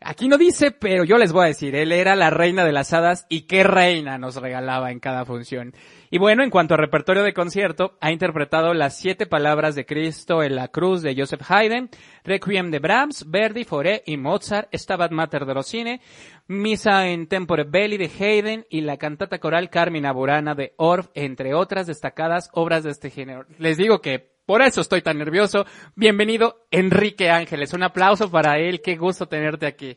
Aquí 0.00 0.28
no 0.28 0.36
dice, 0.36 0.70
pero 0.70 1.04
yo 1.04 1.16
les 1.16 1.32
voy 1.32 1.44
a 1.44 1.48
decir, 1.48 1.74
él 1.74 1.90
era 1.90 2.14
la 2.14 2.30
reina 2.30 2.64
de 2.64 2.72
las 2.72 2.92
hadas 2.92 3.26
y 3.28 3.42
qué 3.42 3.64
reina 3.64 4.18
nos 4.18 4.36
regalaba 4.36 4.90
en 4.90 5.00
cada 5.00 5.24
función. 5.24 5.72
Y 6.10 6.18
bueno, 6.18 6.44
en 6.44 6.50
cuanto 6.50 6.74
a 6.74 6.76
repertorio 6.76 7.22
de 7.22 7.32
concierto, 7.32 7.96
ha 8.00 8.12
interpretado 8.12 8.74
las 8.74 8.96
siete 8.96 9.26
palabras 9.26 9.74
de 9.74 9.86
Cristo 9.86 10.42
en 10.42 10.56
la 10.56 10.68
cruz 10.68 11.02
de 11.02 11.14
Joseph 11.16 11.42
Haydn, 11.48 11.88
Requiem 12.22 12.70
de 12.70 12.78
Brahms, 12.78 13.30
Verdi, 13.30 13.64
Fauré 13.64 14.02
y 14.06 14.16
Mozart, 14.16 14.68
Stabat 14.74 15.10
Mater 15.10 15.46
de 15.46 15.54
Rossini, 15.54 16.00
Misa 16.46 17.08
en 17.08 17.26
Tempore 17.26 17.64
Belli 17.64 17.96
de 17.96 18.10
Haydn 18.18 18.66
y 18.68 18.82
la 18.82 18.98
cantata 18.98 19.38
coral 19.38 19.70
Carmina 19.70 20.12
Burana 20.12 20.54
de 20.54 20.74
Orff, 20.76 21.08
entre 21.14 21.54
otras 21.54 21.86
destacadas 21.86 22.50
obras 22.52 22.84
de 22.84 22.90
este 22.90 23.10
género. 23.10 23.46
Les 23.58 23.78
digo 23.78 24.00
que 24.00 24.33
por 24.46 24.62
eso 24.62 24.80
estoy 24.80 25.02
tan 25.02 25.18
nervioso. 25.18 25.64
Bienvenido, 25.96 26.56
Enrique 26.70 27.30
Ángeles. 27.30 27.72
Un 27.72 27.82
aplauso 27.82 28.30
para 28.30 28.58
él. 28.58 28.80
Qué 28.82 28.96
gusto 28.96 29.26
tenerte 29.26 29.66
aquí. 29.66 29.96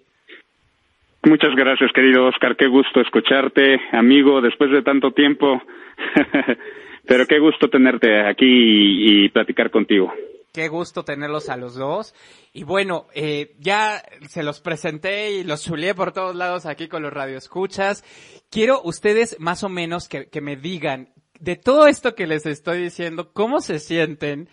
Muchas 1.24 1.54
gracias, 1.56 1.92
querido 1.94 2.28
Oscar. 2.28 2.56
Qué 2.56 2.68
gusto 2.68 3.02
escucharte, 3.02 3.82
amigo, 3.92 4.40
después 4.40 4.72
de 4.72 4.82
tanto 4.82 5.12
tiempo. 5.12 5.62
Pero 7.06 7.26
qué 7.26 7.40
gusto 7.40 7.70
tenerte 7.70 8.26
aquí 8.26 8.46
y, 8.46 9.30
platicar 9.30 9.72
contigo. 9.72 10.14
Qué 10.54 10.70
gusto 10.70 11.04
tenerlos 11.04 11.50
a 11.50 11.58
los 11.58 11.76
dos. 11.76 12.16
Y 12.54 12.64
bueno, 12.64 13.08
eh, 13.14 13.56
ya 13.60 14.02
se 14.28 14.44
los 14.44 14.62
presenté 14.62 15.32
y 15.32 15.44
los 15.44 15.64
chuleé 15.64 15.94
por 15.94 16.14
todos 16.14 16.36
lados 16.36 16.66
aquí 16.66 16.88
con 16.88 17.04
los 17.04 17.14
radioescuchas. 17.14 18.04
Quiero 18.50 18.82
ustedes 18.82 19.38
más 19.40 19.64
o 19.64 19.70
menos 19.70 20.08
que, 20.08 20.28
que 20.30 20.42
me 20.42 20.56
digan 20.56 21.10
de 21.40 21.56
todo 21.56 21.88
esto 21.88 22.16
que 22.16 22.28
les 22.28 22.46
estoy 22.46 22.82
diciendo, 22.84 23.32
¿cómo 23.34 23.60
se 23.60 23.80
sienten 23.80 24.50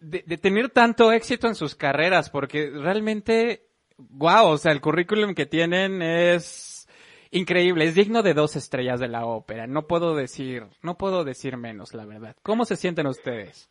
de, 0.00 0.22
tener 0.38 0.70
tanto 0.70 1.12
éxito 1.12 1.46
en 1.46 1.54
sus 1.54 1.74
carreras? 1.74 2.30
Porque 2.30 2.70
realmente, 2.70 3.62
wow, 3.98 4.46
o 4.46 4.58
sea, 4.58 4.72
el 4.72 4.80
currículum 4.80 5.34
que 5.34 5.46
tienen 5.46 6.02
es 6.02 6.88
increíble, 7.30 7.84
es 7.86 7.94
digno 7.94 8.22
de 8.22 8.34
dos 8.34 8.56
estrellas 8.56 9.00
de 9.00 9.08
la 9.08 9.26
ópera. 9.26 9.66
No 9.66 9.86
puedo 9.86 10.14
decir, 10.14 10.64
no 10.82 10.96
puedo 10.96 11.24
decir 11.24 11.56
menos, 11.56 11.94
la 11.94 12.06
verdad. 12.06 12.36
¿Cómo 12.42 12.64
se 12.64 12.76
sienten 12.76 13.06
ustedes? 13.06 13.70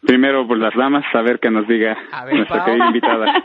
Primero 0.00 0.46
por 0.46 0.58
las 0.58 0.74
damas, 0.74 1.04
a 1.14 1.22
ver 1.22 1.38
qué 1.40 1.50
nos 1.50 1.66
diga 1.66 1.96
nuestra 2.32 2.64
querida 2.64 2.86
invitada. 2.86 3.44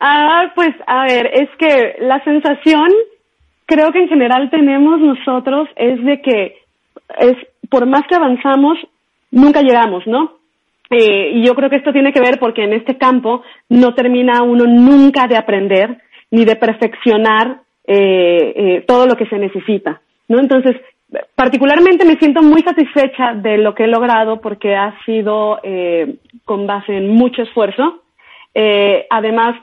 ah, 0.00 0.52
pues 0.54 0.74
a 0.86 1.04
ver, 1.04 1.30
es 1.32 1.48
que 1.58 1.96
la 2.00 2.22
sensación 2.24 2.88
creo 3.66 3.92
que 3.92 4.00
en 4.00 4.08
general 4.08 4.50
tenemos 4.50 5.00
nosotros 5.00 5.68
es 5.76 6.02
de 6.04 6.20
que 6.20 6.56
es 7.18 7.36
por 7.68 7.86
más 7.86 8.02
que 8.08 8.14
avanzamos 8.14 8.78
nunca 9.30 9.62
llegamos, 9.62 10.06
¿no? 10.06 10.34
Eh, 10.90 11.32
y 11.34 11.44
yo 11.44 11.54
creo 11.54 11.70
que 11.70 11.76
esto 11.76 11.92
tiene 11.92 12.12
que 12.12 12.20
ver 12.20 12.38
porque 12.38 12.62
en 12.62 12.72
este 12.72 12.96
campo 12.98 13.42
no 13.68 13.94
termina 13.94 14.42
uno 14.42 14.64
nunca 14.66 15.26
de 15.26 15.36
aprender 15.36 15.98
ni 16.30 16.44
de 16.44 16.56
perfeccionar 16.56 17.60
eh, 17.86 18.52
eh, 18.56 18.84
todo 18.86 19.06
lo 19.06 19.14
que 19.14 19.26
se 19.26 19.38
necesita, 19.38 20.00
¿no? 20.28 20.40
Entonces, 20.40 20.76
particularmente 21.34 22.06
me 22.06 22.16
siento 22.16 22.42
muy 22.42 22.62
satisfecha 22.62 23.34
de 23.34 23.58
lo 23.58 23.74
que 23.74 23.84
he 23.84 23.88
logrado 23.88 24.40
porque 24.40 24.74
ha 24.74 24.94
sido 25.04 25.60
eh, 25.62 26.16
con 26.44 26.66
base 26.66 26.96
en 26.96 27.10
mucho 27.10 27.42
esfuerzo. 27.42 28.02
Además, 29.10 29.56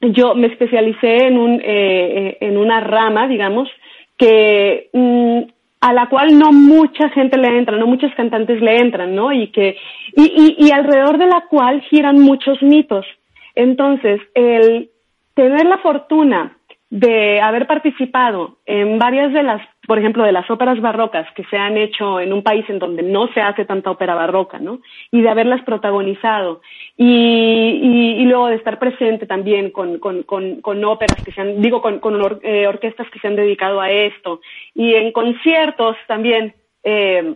yo 0.00 0.34
me 0.34 0.46
especialicé 0.48 1.26
en, 1.26 1.38
un, 1.38 1.60
eh, 1.60 1.60
eh, 1.64 2.38
en 2.40 2.56
una 2.56 2.80
rama, 2.80 3.26
digamos, 3.26 3.68
que 4.16 4.90
mm, 4.92 5.40
a 5.80 5.92
la 5.92 6.08
cual 6.08 6.38
no 6.38 6.52
mucha 6.52 7.08
gente 7.10 7.38
le 7.38 7.56
entra, 7.56 7.76
no 7.76 7.86
muchos 7.86 8.12
cantantes 8.14 8.60
le 8.60 8.78
entran, 8.78 9.14
¿no? 9.14 9.32
Y 9.32 9.48
que 9.48 9.76
y, 10.16 10.56
y, 10.58 10.66
y 10.66 10.70
alrededor 10.70 11.18
de 11.18 11.26
la 11.26 11.44
cual 11.48 11.80
giran 11.82 12.18
muchos 12.20 12.62
mitos. 12.62 13.06
Entonces, 13.54 14.20
el 14.34 14.90
tener 15.34 15.66
la 15.66 15.78
fortuna 15.78 16.57
de 16.90 17.40
haber 17.40 17.66
participado 17.66 18.56
en 18.64 18.98
varias 18.98 19.32
de 19.34 19.42
las, 19.42 19.60
por 19.86 19.98
ejemplo, 19.98 20.24
de 20.24 20.32
las 20.32 20.50
óperas 20.50 20.80
barrocas 20.80 21.30
que 21.34 21.44
se 21.44 21.58
han 21.58 21.76
hecho 21.76 22.18
en 22.18 22.32
un 22.32 22.42
país 22.42 22.64
en 22.68 22.78
donde 22.78 23.02
no 23.02 23.28
se 23.34 23.42
hace 23.42 23.66
tanta 23.66 23.90
ópera 23.90 24.14
barroca, 24.14 24.58
¿no? 24.58 24.80
Y 25.10 25.20
de 25.20 25.28
haberlas 25.28 25.62
protagonizado. 25.64 26.62
Y, 26.96 28.16
y, 28.18 28.24
luego 28.24 28.48
de 28.48 28.56
estar 28.56 28.78
presente 28.78 29.26
también 29.26 29.70
con, 29.70 29.98
con, 29.98 30.22
con, 30.22 30.84
óperas 30.84 31.22
que 31.22 31.32
se 31.32 31.40
han, 31.42 31.60
digo, 31.60 31.82
con, 31.82 31.98
con 31.98 32.18
eh, 32.42 32.66
orquestas 32.66 33.08
que 33.10 33.18
se 33.18 33.28
han 33.28 33.36
dedicado 33.36 33.82
a 33.82 33.90
esto. 33.90 34.40
Y 34.74 34.94
en 34.94 35.12
conciertos 35.12 35.96
también, 36.06 36.54
eh, 36.84 37.34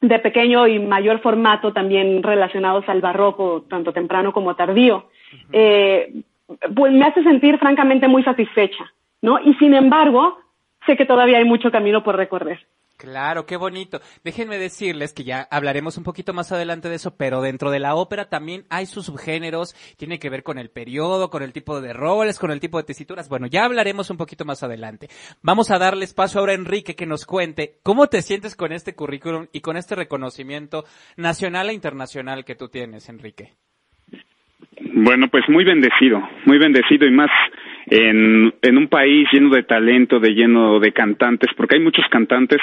de 0.00 0.18
pequeño 0.18 0.66
y 0.66 0.80
mayor 0.80 1.20
formato 1.20 1.72
también 1.72 2.22
relacionados 2.22 2.88
al 2.88 3.00
barroco, 3.00 3.64
tanto 3.68 3.92
temprano 3.92 4.32
como 4.32 4.56
tardío. 4.56 5.08
eh, 5.52 6.12
pues 6.74 6.92
me 6.92 7.04
hace 7.04 7.22
sentir 7.22 7.58
francamente 7.58 8.08
muy 8.08 8.22
satisfecha, 8.22 8.92
¿no? 9.20 9.38
Y 9.40 9.54
sin 9.54 9.74
embargo, 9.74 10.38
sé 10.86 10.96
que 10.96 11.06
todavía 11.06 11.38
hay 11.38 11.44
mucho 11.44 11.70
camino 11.70 12.02
por 12.02 12.16
recorrer. 12.16 12.66
Claro, 12.98 13.46
qué 13.46 13.56
bonito. 13.56 14.00
Déjenme 14.24 14.58
decirles 14.58 15.12
que 15.12 15.22
ya 15.22 15.46
hablaremos 15.52 15.96
un 15.98 16.02
poquito 16.02 16.32
más 16.32 16.50
adelante 16.50 16.88
de 16.88 16.96
eso, 16.96 17.16
pero 17.16 17.40
dentro 17.40 17.70
de 17.70 17.78
la 17.78 17.94
ópera 17.94 18.28
también 18.28 18.66
hay 18.70 18.86
sus 18.86 19.06
subgéneros, 19.06 19.76
tiene 19.96 20.18
que 20.18 20.30
ver 20.30 20.42
con 20.42 20.58
el 20.58 20.68
periodo, 20.68 21.30
con 21.30 21.44
el 21.44 21.52
tipo 21.52 21.80
de 21.80 21.92
roles, 21.92 22.40
con 22.40 22.50
el 22.50 22.58
tipo 22.58 22.76
de 22.76 22.82
tesituras. 22.82 23.28
Bueno, 23.28 23.46
ya 23.46 23.64
hablaremos 23.64 24.10
un 24.10 24.16
poquito 24.16 24.44
más 24.44 24.64
adelante. 24.64 25.08
Vamos 25.42 25.70
a 25.70 25.78
darle 25.78 26.04
espacio 26.04 26.40
ahora 26.40 26.52
a 26.52 26.56
Enrique 26.56 26.96
que 26.96 27.06
nos 27.06 27.24
cuente 27.24 27.78
cómo 27.84 28.08
te 28.08 28.20
sientes 28.20 28.56
con 28.56 28.72
este 28.72 28.96
currículum 28.96 29.46
y 29.52 29.60
con 29.60 29.76
este 29.76 29.94
reconocimiento 29.94 30.84
nacional 31.16 31.70
e 31.70 31.74
internacional 31.74 32.44
que 32.44 32.56
tú 32.56 32.68
tienes, 32.68 33.08
Enrique. 33.08 33.54
Bueno, 34.80 35.28
pues 35.28 35.48
muy 35.48 35.64
bendecido, 35.64 36.22
muy 36.44 36.58
bendecido 36.58 37.06
y 37.06 37.10
más 37.10 37.30
en, 37.90 38.52
un 38.76 38.88
país 38.88 39.28
lleno 39.32 39.50
de 39.50 39.62
talento, 39.62 40.20
de 40.20 40.34
lleno 40.34 40.78
de 40.78 40.92
cantantes, 40.92 41.50
porque 41.56 41.76
hay 41.76 41.82
muchos 41.82 42.04
cantantes 42.10 42.60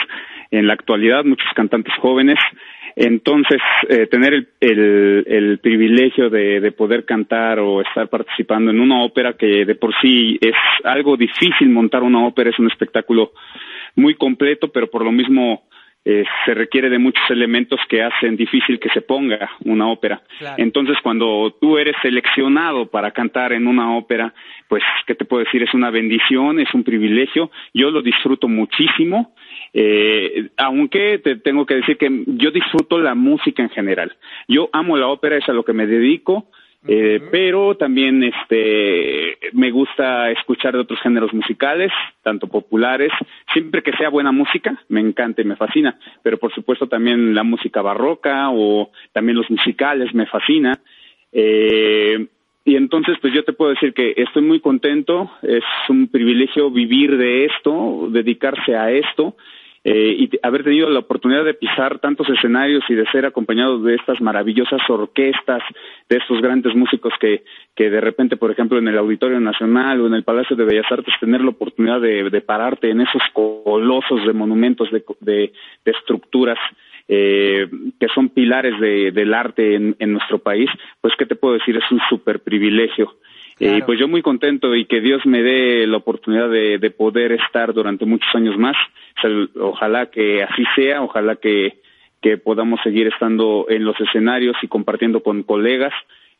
en 0.51 0.67
la 0.67 0.73
actualidad, 0.73 1.25
muchos 1.25 1.47
cantantes 1.55 1.93
jóvenes, 1.99 2.37
Entonces, 2.97 3.59
eh, 3.89 4.07
tener 4.07 4.47
el 4.61 5.59
privilegio 5.61 6.29
de, 6.29 6.61
de, 6.61 6.71
poder 6.71 7.03
cantar 7.03 7.59
o 7.59 7.81
estar 7.81 8.07
participando 8.07 8.71
en 8.71 8.79
una 8.79 9.03
ópera 9.03 9.33
que 9.33 9.65
de 9.65 9.75
por 9.75 9.93
sí 10.01 10.37
es 10.39 10.55
algo 10.85 11.17
difícil 11.17 11.69
montar 11.69 12.03
una 12.03 12.25
ópera, 12.25 12.51
es 12.51 12.59
un 12.59 12.67
espectáculo 12.67 13.33
muy 13.95 14.15
completo, 14.15 14.69
pero 14.69 14.87
por 14.87 15.03
lo 15.03 15.11
mismo 15.11 15.63
eh, 16.07 16.23
se 16.45 16.53
requiere 16.53 16.91
de 16.91 16.99
muchos 16.99 17.23
elementos 17.31 17.79
que 17.89 18.03
hacen 18.03 18.37
difícil 18.37 18.79
que 18.79 18.89
se 18.89 19.01
ponga 19.01 19.49
una 19.63 19.87
ópera. 19.87 20.21
Entonces, 20.57 20.97
cuando 21.01 21.57
tú 21.59 21.79
eres 21.79 21.95
seleccionado 22.03 22.85
para 22.85 23.09
cantar 23.09 23.53
en 23.53 23.65
una 23.65 23.97
ópera, 23.97 24.31
pues, 24.67 24.83
¿qué 25.07 25.15
te 25.15 25.25
puedo 25.25 25.43
decir? 25.43 25.63
Es 25.63 25.73
una 25.73 25.89
bendición, 25.89 26.59
es 26.59 26.71
un 26.75 26.83
privilegio. 26.83 27.49
Yo 27.73 27.89
lo 27.89 28.03
disfruto 28.03 28.47
muchísimo. 28.47 29.33
Eh, 29.73 30.49
aunque 30.57 31.17
te 31.17 31.37
tengo 31.37 31.65
que 31.65 31.75
decir 31.75 31.97
que 31.97 32.23
yo 32.27 32.51
disfruto 32.51 32.99
la 32.99 33.15
música 33.15 33.63
en 33.63 33.69
general. 33.69 34.15
Yo 34.47 34.69
amo 34.73 34.97
la 34.97 35.07
ópera, 35.07 35.37
es 35.37 35.49
a 35.49 35.53
lo 35.53 35.65
que 35.65 35.73
me 35.73 35.87
dedico. 35.87 36.45
Eh, 36.87 37.19
pero 37.31 37.75
también 37.75 38.23
este 38.23 39.37
me 39.53 39.71
gusta 39.71 40.29
escuchar 40.31 40.73
de 40.73 40.81
otros 40.81 40.99
géneros 41.01 41.33
musicales, 41.33 41.91
tanto 42.21 42.47
populares, 42.47 43.11
siempre 43.53 43.81
que 43.81 43.93
sea 43.93 44.09
buena 44.09 44.31
música, 44.31 44.79
me 44.89 45.01
encanta 45.01 45.41
y 45.41 45.45
me 45.45 45.55
fascina, 45.55 45.97
pero 46.21 46.37
por 46.37 46.53
supuesto 46.53 46.87
también 46.87 47.33
la 47.33 47.43
música 47.43 47.81
barroca 47.81 48.49
o 48.51 48.91
también 49.13 49.37
los 49.37 49.49
musicales 49.49 50.13
me 50.13 50.27
fascina. 50.27 50.79
Eh, 51.31 52.27
y 52.67 52.75
entonces, 52.75 53.17
pues 53.21 53.31
yo 53.31 53.43
te 53.43 53.53
puedo 53.53 53.71
decir 53.71 53.93
que 53.93 54.15
estoy 54.17 54.41
muy 54.41 54.59
contento, 54.59 55.29
es 55.43 55.63
un 55.87 56.07
privilegio 56.07 56.71
vivir 56.71 57.15
de 57.15 57.45
esto, 57.45 58.07
dedicarse 58.09 58.75
a 58.75 58.91
esto, 58.91 59.35
eh, 59.87 60.15
y 60.17 60.29
haber 60.41 60.63
tenido 60.63 60.89
la 60.89 60.97
oportunidad 60.97 61.45
de 61.45 61.53
pisar 61.53 61.99
tantos 61.99 62.27
escenarios 62.27 62.83
y 62.89 62.95
de 62.95 63.05
ser 63.11 63.27
acompañado 63.27 63.77
de 63.83 63.93
estas 63.93 64.19
maravillosas 64.19 64.81
orquestas, 64.89 65.61
de 66.09 66.17
estos 66.17 66.41
grandes 66.41 66.73
músicos 66.73 67.13
que, 67.19 67.43
que 67.75 67.91
de 67.91 68.01
repente, 68.01 68.35
por 68.35 68.49
ejemplo, 68.49 68.79
en 68.79 68.87
el 68.87 68.97
Auditorio 68.97 69.39
Nacional 69.39 70.01
o 70.01 70.07
en 70.07 70.15
el 70.15 70.23
Palacio 70.23 70.55
de 70.55 70.65
Bellas 70.65 70.91
Artes, 70.91 71.13
tener 71.19 71.41
la 71.41 71.51
oportunidad 71.51 72.01
de, 72.01 72.31
de 72.31 72.41
pararte 72.41 72.89
en 72.89 73.01
esos 73.01 73.21
colosos 73.31 74.25
de 74.25 74.33
monumentos, 74.33 74.89
de, 74.89 75.03
de, 75.19 75.53
de 75.85 75.91
estructuras, 75.91 76.57
eh, 77.07 77.69
que 77.99 78.07
son 78.07 78.29
pilares 78.29 78.79
de, 78.79 79.11
del 79.11 79.35
arte 79.35 79.75
en, 79.75 79.95
en, 79.99 80.13
nuestro 80.13 80.39
país, 80.39 80.67
pues, 80.99 81.13
¿qué 81.15 81.27
te 81.27 81.35
puedo 81.35 81.53
decir? 81.53 81.77
Es 81.77 81.91
un 81.91 82.01
super 82.09 82.39
privilegio. 82.39 83.17
Y 83.57 83.81
pues 83.83 83.97
yo 83.97 84.07
muy 84.07 84.21
contento 84.21 84.75
y 84.75 84.85
que 84.85 84.99
Dios 84.99 85.25
me 85.25 85.41
dé 85.41 85.87
la 85.87 85.97
oportunidad 85.97 86.49
de, 86.49 86.77
de 86.77 86.91
poder 86.91 87.31
estar 87.31 87.73
durante 87.73 88.05
muchos 88.05 88.27
años 88.35 88.57
más. 88.57 88.75
ojalá 89.59 90.07
que 90.07 90.43
así 90.43 90.63
sea, 90.75 91.01
ojalá 91.01 91.37
que, 91.37 91.79
que 92.21 92.37
podamos 92.37 92.81
seguir 92.83 93.07
estando 93.07 93.65
en 93.69 93.85
los 93.85 93.99
escenarios 94.01 94.57
y 94.61 94.67
compartiendo 94.67 95.23
con 95.23 95.43
colegas 95.43 95.93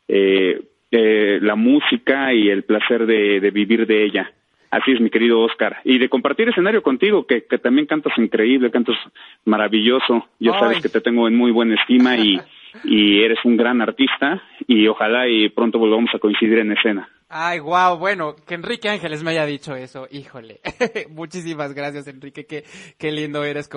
eh, 0.08 0.60
eh, 0.90 1.38
la 1.40 1.54
música 1.54 2.34
y 2.34 2.50
el 2.50 2.64
placer 2.64 3.06
de, 3.06 3.40
de 3.40 3.50
vivir 3.50 3.86
de 3.86 4.04
ella. 4.04 4.32
Así 4.70 4.92
es, 4.92 5.00
mi 5.00 5.10
querido 5.10 5.40
Oscar. 5.40 5.78
Y 5.84 5.98
de 5.98 6.08
compartir 6.08 6.48
escenario 6.48 6.82
contigo, 6.82 7.26
que, 7.26 7.44
que 7.44 7.58
también 7.58 7.86
cantas 7.86 8.12
increíble, 8.18 8.70
cantas 8.70 8.96
maravilloso. 9.44 10.28
Ya 10.38 10.58
sabes 10.58 10.82
que 10.82 10.88
te 10.88 11.00
tengo 11.00 11.28
en 11.28 11.36
muy 11.36 11.50
buena 11.50 11.76
estima 11.76 12.16
y 12.16 12.38
y 12.84 13.22
eres 13.22 13.38
un 13.44 13.56
gran 13.56 13.80
artista 13.80 14.42
y 14.66 14.86
ojalá 14.88 15.28
y 15.28 15.48
pronto 15.50 15.78
volvamos 15.78 16.10
a 16.14 16.18
coincidir 16.18 16.58
en 16.58 16.72
escena. 16.72 17.08
Ay, 17.28 17.58
wow, 17.58 17.98
bueno, 17.98 18.36
que 18.36 18.54
Enrique 18.54 18.88
Ángeles 18.88 19.24
me 19.24 19.32
haya 19.32 19.46
dicho 19.46 19.74
eso, 19.74 20.06
híjole. 20.10 20.60
Muchísimas 21.10 21.74
gracias, 21.74 22.06
Enrique, 22.06 22.46
qué, 22.46 22.64
qué 22.98 23.10
lindo 23.10 23.42
eres. 23.42 23.68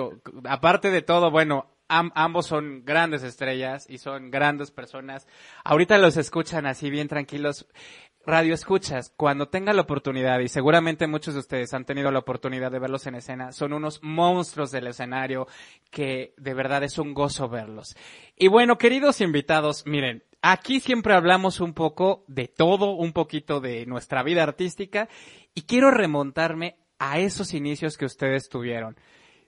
Aparte 0.44 0.90
de 0.90 1.02
todo, 1.02 1.32
bueno, 1.32 1.66
ambos 1.88 2.46
son 2.46 2.84
grandes 2.84 3.24
estrellas 3.24 3.86
y 3.90 3.98
son 3.98 4.30
grandes 4.30 4.70
personas. 4.70 5.26
Ahorita 5.64 5.98
los 5.98 6.16
escuchan 6.16 6.66
así 6.66 6.90
bien 6.90 7.08
tranquilos. 7.08 7.66
Radio 8.26 8.52
escuchas, 8.52 9.14
cuando 9.16 9.48
tenga 9.48 9.72
la 9.72 9.80
oportunidad, 9.80 10.40
y 10.40 10.48
seguramente 10.48 11.06
muchos 11.06 11.32
de 11.32 11.40
ustedes 11.40 11.72
han 11.72 11.86
tenido 11.86 12.10
la 12.10 12.18
oportunidad 12.18 12.70
de 12.70 12.78
verlos 12.78 13.06
en 13.06 13.14
escena, 13.14 13.50
son 13.52 13.72
unos 13.72 14.02
monstruos 14.02 14.70
del 14.70 14.88
escenario 14.88 15.46
que 15.90 16.34
de 16.36 16.52
verdad 16.52 16.84
es 16.84 16.98
un 16.98 17.14
gozo 17.14 17.48
verlos. 17.48 17.96
Y 18.36 18.48
bueno, 18.48 18.76
queridos 18.76 19.22
invitados, 19.22 19.86
miren, 19.86 20.22
aquí 20.42 20.80
siempre 20.80 21.14
hablamos 21.14 21.60
un 21.60 21.72
poco 21.72 22.24
de 22.28 22.46
todo, 22.46 22.90
un 22.90 23.14
poquito 23.14 23.58
de 23.58 23.86
nuestra 23.86 24.22
vida 24.22 24.42
artística, 24.42 25.08
y 25.54 25.62
quiero 25.62 25.90
remontarme 25.90 26.76
a 26.98 27.20
esos 27.20 27.54
inicios 27.54 27.96
que 27.96 28.04
ustedes 28.04 28.50
tuvieron. 28.50 28.98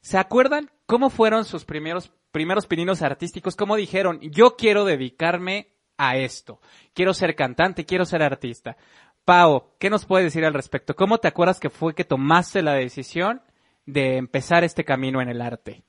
¿Se 0.00 0.16
acuerdan 0.16 0.70
cómo 0.86 1.10
fueron 1.10 1.44
sus 1.44 1.66
primeros, 1.66 2.10
primeros 2.30 2.66
pininos 2.66 3.02
artísticos? 3.02 3.54
¿Cómo 3.54 3.76
dijeron, 3.76 4.18
yo 4.22 4.56
quiero 4.56 4.86
dedicarme 4.86 5.71
a 5.98 6.16
esto. 6.16 6.60
Quiero 6.94 7.14
ser 7.14 7.34
cantante, 7.34 7.84
quiero 7.84 8.04
ser 8.04 8.22
artista. 8.22 8.76
Pau, 9.24 9.64
¿qué 9.78 9.88
nos 9.88 10.04
puedes 10.04 10.26
decir 10.26 10.44
al 10.44 10.54
respecto? 10.54 10.94
¿Cómo 10.94 11.18
te 11.18 11.28
acuerdas 11.28 11.60
que 11.60 11.70
fue 11.70 11.94
que 11.94 12.04
tomaste 12.04 12.62
la 12.62 12.74
decisión 12.74 13.40
de 13.86 14.16
empezar 14.16 14.64
este 14.64 14.84
camino 14.84 15.20
en 15.20 15.28
el 15.28 15.40
arte? 15.40 15.82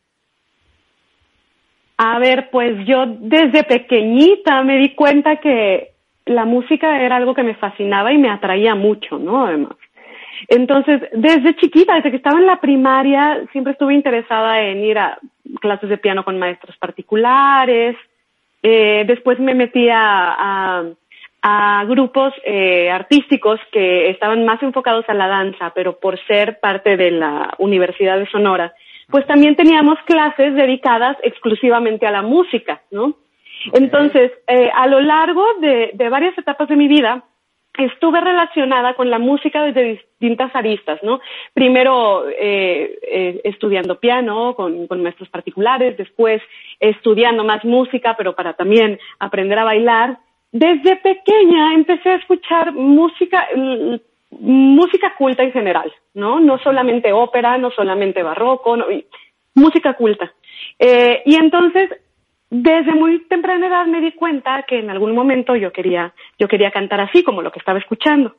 A 1.97 2.19
ver, 2.19 2.49
pues 2.51 2.85
yo 2.85 3.05
desde 3.07 3.63
pequeñita 3.63 4.63
me 4.63 4.77
di 4.77 4.95
cuenta 4.95 5.37
que 5.37 5.93
la 6.25 6.45
música 6.45 7.01
era 7.01 7.15
algo 7.17 7.33
que 7.33 7.43
me 7.43 7.55
fascinaba 7.55 8.11
y 8.13 8.17
me 8.17 8.29
atraía 8.29 8.75
mucho, 8.75 9.17
¿no? 9.17 9.45
Además. 9.45 9.77
Entonces, 10.47 11.01
desde 11.13 11.55
chiquita, 11.55 11.95
desde 11.95 12.11
que 12.11 12.17
estaba 12.17 12.39
en 12.39 12.47
la 12.47 12.59
primaria, 12.59 13.43
siempre 13.51 13.73
estuve 13.73 13.93
interesada 13.93 14.61
en 14.61 14.83
ir 14.83 14.97
a 14.97 15.19
clases 15.61 15.89
de 15.89 15.97
piano 15.97 16.23
con 16.23 16.39
maestros 16.39 16.75
particulares, 16.77 17.95
eh, 18.63 19.03
después 19.05 19.39
me 19.39 19.53
metí 19.53 19.89
a, 19.89 20.85
a, 21.41 21.85
grupos 21.85 22.33
eh, 22.45 22.89
artísticos 22.89 23.59
que 23.71 24.09
estaban 24.09 24.45
más 24.45 24.63
enfocados 24.63 25.03
a 25.09 25.13
la 25.13 25.27
danza, 25.27 25.73
pero 25.75 25.99
por 25.99 26.17
ser 26.25 26.59
parte 26.61 26.95
de 26.95 27.11
la 27.11 27.53
Universidad 27.57 28.17
de 28.17 28.29
Sonora, 28.29 28.73
pues 29.09 29.27
también 29.27 29.57
teníamos 29.57 29.99
clases 30.05 30.55
dedicadas 30.55 31.17
exclusivamente 31.23 32.07
a 32.07 32.11
la 32.11 32.21
música, 32.21 32.81
¿no? 32.89 33.15
Entonces, 33.73 34.31
eh, 34.47 34.71
a 34.73 34.87
lo 34.87 35.01
largo 35.01 35.45
de, 35.59 35.91
de 35.93 36.09
varias 36.09 36.37
etapas 36.37 36.69
de 36.69 36.75
mi 36.77 36.87
vida, 36.87 37.23
estuve 37.77 38.21
relacionada 38.21 38.93
con 38.93 39.09
la 39.09 39.19
música 39.19 39.63
desde 39.63 40.01
distintas 40.19 40.55
aristas, 40.55 41.01
¿no? 41.03 41.19
Primero 41.53 42.27
eh, 42.29 42.99
eh, 43.01 43.41
estudiando 43.43 43.99
piano 43.99 44.55
con, 44.55 44.87
maestros 45.01 45.29
particulares, 45.29 45.97
después 45.97 46.41
estudiando 46.79 47.43
más 47.43 47.65
música, 47.65 48.15
pero 48.17 48.35
para 48.35 48.53
también 48.53 48.99
aprender 49.19 49.57
a 49.57 49.63
bailar. 49.63 50.19
Desde 50.51 50.97
pequeña 50.97 51.73
empecé 51.73 52.09
a 52.09 52.15
escuchar 52.15 52.73
música, 52.73 53.47
música 54.29 55.15
culta 55.17 55.41
en 55.43 55.51
general, 55.51 55.91
¿no? 56.13 56.39
No 56.39 56.59
solamente 56.59 57.11
ópera, 57.11 57.57
no 57.57 57.71
solamente 57.71 58.21
barroco, 58.21 58.77
no, 58.77 58.85
música 59.55 59.93
culta. 59.93 60.31
Eh, 60.79 61.21
y 61.25 61.35
entonces 61.35 61.89
desde 62.53 62.93
muy 62.93 63.19
temprana 63.25 63.67
edad 63.67 63.87
me 63.87 63.99
di 63.99 64.11
cuenta 64.11 64.63
que 64.67 64.77
en 64.77 64.91
algún 64.91 65.15
momento 65.15 65.55
yo 65.55 65.71
quería, 65.71 66.13
yo 66.37 66.47
quería 66.47 66.69
cantar 66.69 67.01
así 67.01 67.23
como 67.23 67.41
lo 67.41 67.51
que 67.51 67.57
estaba 67.57 67.79
escuchando. 67.79 68.35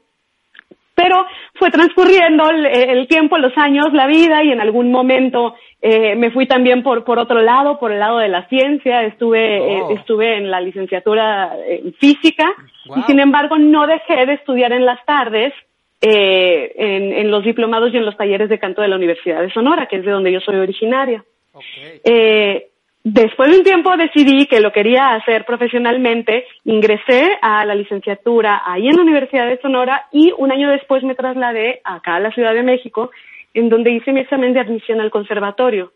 Pero 0.94 1.26
fue 1.54 1.72
transcurriendo 1.72 2.48
el, 2.48 3.08
tiempo, 3.08 3.36
los 3.38 3.52
años, 3.58 3.92
la 3.92 4.06
vida 4.06 4.44
y 4.44 4.52
en 4.52 4.60
algún 4.60 4.92
momento 4.92 5.56
eh, 5.82 6.14
me 6.14 6.30
fui 6.30 6.46
también 6.46 6.84
por, 6.84 7.02
por 7.02 7.18
otro 7.18 7.42
lado, 7.42 7.80
por 7.80 7.90
el 7.90 7.98
lado 7.98 8.18
de 8.18 8.28
la 8.28 8.46
ciencia. 8.46 9.02
Estuve, 9.02 9.56
eh, 9.56 9.82
oh. 9.82 9.90
estuve 9.90 10.36
en 10.36 10.52
la 10.52 10.60
licenciatura 10.60 11.52
en 11.66 11.92
física 11.94 12.54
y 12.94 13.02
sin 13.02 13.18
embargo 13.18 13.58
no 13.58 13.88
dejé 13.88 14.24
de 14.26 14.34
estudiar 14.34 14.70
en 14.70 14.86
las 14.86 15.04
tardes 15.04 15.52
eh, 16.00 16.72
en, 16.76 17.12
en, 17.12 17.30
los 17.32 17.42
diplomados 17.44 17.92
y 17.92 17.96
en 17.96 18.04
los 18.04 18.16
talleres 18.16 18.48
de 18.48 18.60
canto 18.60 18.80
de 18.80 18.88
la 18.88 18.96
Universidad 18.96 19.40
de 19.40 19.52
Sonora, 19.52 19.86
que 19.86 19.96
es 19.96 20.04
de 20.04 20.12
donde 20.12 20.30
yo 20.30 20.40
soy 20.40 20.56
originaria. 20.56 21.24
Okay. 21.52 22.00
Eh, 22.04 22.68
Después 23.04 23.50
de 23.50 23.58
un 23.58 23.64
tiempo 23.64 23.94
decidí 23.98 24.46
que 24.46 24.60
lo 24.60 24.72
quería 24.72 25.12
hacer 25.12 25.44
profesionalmente, 25.44 26.46
ingresé 26.64 27.36
a 27.42 27.66
la 27.66 27.74
licenciatura 27.74 28.62
ahí 28.64 28.88
en 28.88 28.96
la 28.96 29.02
Universidad 29.02 29.46
de 29.46 29.60
Sonora 29.60 30.06
y 30.10 30.32
un 30.38 30.50
año 30.50 30.70
después 30.70 31.04
me 31.04 31.14
trasladé 31.14 31.82
acá 31.84 32.14
a 32.16 32.20
la 32.20 32.30
Ciudad 32.30 32.54
de 32.54 32.62
México, 32.62 33.10
en 33.52 33.68
donde 33.68 33.90
hice 33.90 34.10
mi 34.10 34.20
examen 34.20 34.54
de 34.54 34.60
admisión 34.60 35.02
al 35.02 35.10
conservatorio. 35.10 35.92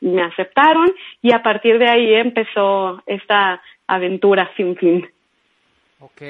me 0.00 0.22
aceptaron 0.22 0.86
y 1.20 1.34
a 1.34 1.42
partir 1.42 1.80
de 1.80 1.88
ahí 1.88 2.14
empezó 2.14 3.02
esta 3.06 3.60
aventura 3.88 4.48
sin 4.56 4.76
fin. 4.76 5.04
Ok. 5.98 6.22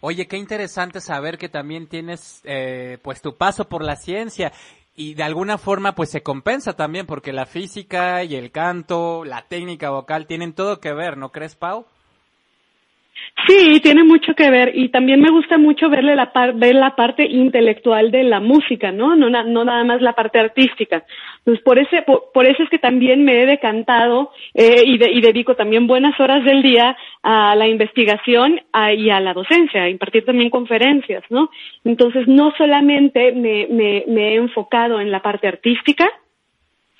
Oye, 0.00 0.26
qué 0.26 0.36
interesante 0.36 1.00
saber 1.00 1.38
que 1.38 1.48
también 1.48 1.88
tienes 1.88 2.40
eh, 2.44 2.98
pues 3.02 3.20
tu 3.20 3.36
paso 3.36 3.68
por 3.68 3.84
la 3.84 3.96
ciencia 3.96 4.52
y 4.98 5.14
de 5.14 5.22
alguna 5.22 5.58
forma 5.58 5.94
pues 5.94 6.10
se 6.10 6.24
compensa 6.24 6.72
también 6.72 7.06
porque 7.06 7.32
la 7.32 7.46
física 7.46 8.24
y 8.24 8.34
el 8.34 8.50
canto, 8.50 9.24
la 9.24 9.46
técnica 9.46 9.90
vocal 9.90 10.26
tienen 10.26 10.52
todo 10.52 10.80
que 10.80 10.92
ver, 10.92 11.16
¿no 11.16 11.30
crees, 11.30 11.54
Pau? 11.54 11.86
Sí, 13.46 13.80
tiene 13.80 14.02
mucho 14.02 14.34
que 14.34 14.50
ver 14.50 14.72
y 14.74 14.88
también 14.88 15.20
me 15.20 15.30
gusta 15.30 15.58
mucho 15.58 15.88
verle 15.88 16.16
la 16.16 16.32
ver 16.54 16.74
la 16.74 16.96
parte 16.96 17.24
intelectual 17.24 18.10
de 18.10 18.24
la 18.24 18.40
música, 18.40 18.90
¿no? 18.90 19.14
No, 19.14 19.30
nada 19.30 19.84
más 19.84 20.02
la 20.02 20.12
parte 20.12 20.38
artística. 20.40 21.04
Entonces, 21.38 21.62
por, 21.64 21.78
ese, 21.78 22.02
por, 22.02 22.46
eso 22.46 22.62
es 22.62 22.68
que 22.68 22.78
también 22.78 23.24
me 23.24 23.40
he 23.40 23.46
decantado 23.46 24.32
eh, 24.54 24.82
y, 24.84 25.02
y, 25.02 25.20
dedico 25.20 25.54
también 25.54 25.86
buenas 25.86 26.18
horas 26.18 26.44
del 26.44 26.62
día 26.62 26.96
a 27.22 27.54
la 27.54 27.68
investigación 27.68 28.60
y 28.96 29.10
a 29.10 29.20
la 29.20 29.34
docencia, 29.34 29.84
a 29.84 29.88
impartir 29.88 30.24
también 30.24 30.50
conferencias, 30.50 31.22
¿no? 31.30 31.50
Entonces, 31.84 32.26
no 32.26 32.52
solamente 32.58 33.32
me, 33.32 33.66
me, 33.70 34.04
me 34.08 34.30
he 34.30 34.34
enfocado 34.34 35.00
en 35.00 35.10
la 35.10 35.22
parte 35.22 35.46
artística, 35.46 36.10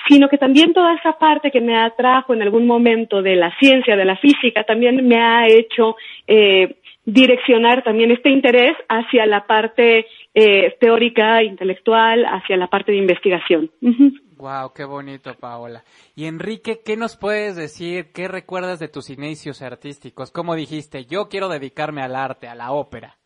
sino 0.09 0.29
que 0.29 0.39
también 0.39 0.73
toda 0.73 0.95
esa 0.95 1.19
parte 1.19 1.51
que 1.51 1.61
me 1.61 1.77
atrajo 1.77 2.35
en 2.35 2.43
algún 2.43 2.67
momento 2.67 3.23
de 3.23 3.37
la 3.37 3.55
ciencia, 3.59 3.97
de 3.97 4.05
la 4.05 4.17
física, 4.17 4.65
también 4.65 5.07
me 5.07 5.21
ha 5.21 5.47
hecho 5.47 5.97
eh, 6.27 6.77
direccionar 7.05 7.83
también 7.85 8.11
este 8.11 8.31
interés 8.31 8.77
hacia 8.89 9.27
la 9.27 9.47
parte 9.47 10.07
eh, 10.35 10.77
teórica, 10.81 11.43
intelectual, 11.43 12.25
hacia 12.27 12.57
la 12.57 12.69
parte 12.69 12.93
de 12.93 12.99
investigación. 12.99 13.71
Wow, 14.37 14.73
qué 14.73 14.85
bonito, 14.85 15.35
Paola. 15.35 15.83
Y 16.15 16.27
Enrique, 16.27 16.81
¿qué 16.85 16.97
nos 16.97 17.17
puedes 17.17 17.57
decir? 17.57 18.13
¿Qué 18.13 18.29
recuerdas 18.29 18.79
de 18.79 18.89
tus 18.89 19.11
inicios 19.11 19.63
artísticos? 19.63 20.31
¿Cómo 20.31 20.55
dijiste, 20.55 21.07
yo 21.07 21.29
quiero 21.29 21.49
dedicarme 21.49 22.03
al 22.03 22.15
arte, 22.15 22.47
a 22.47 22.55
la 22.55 22.71
ópera? 22.71 23.19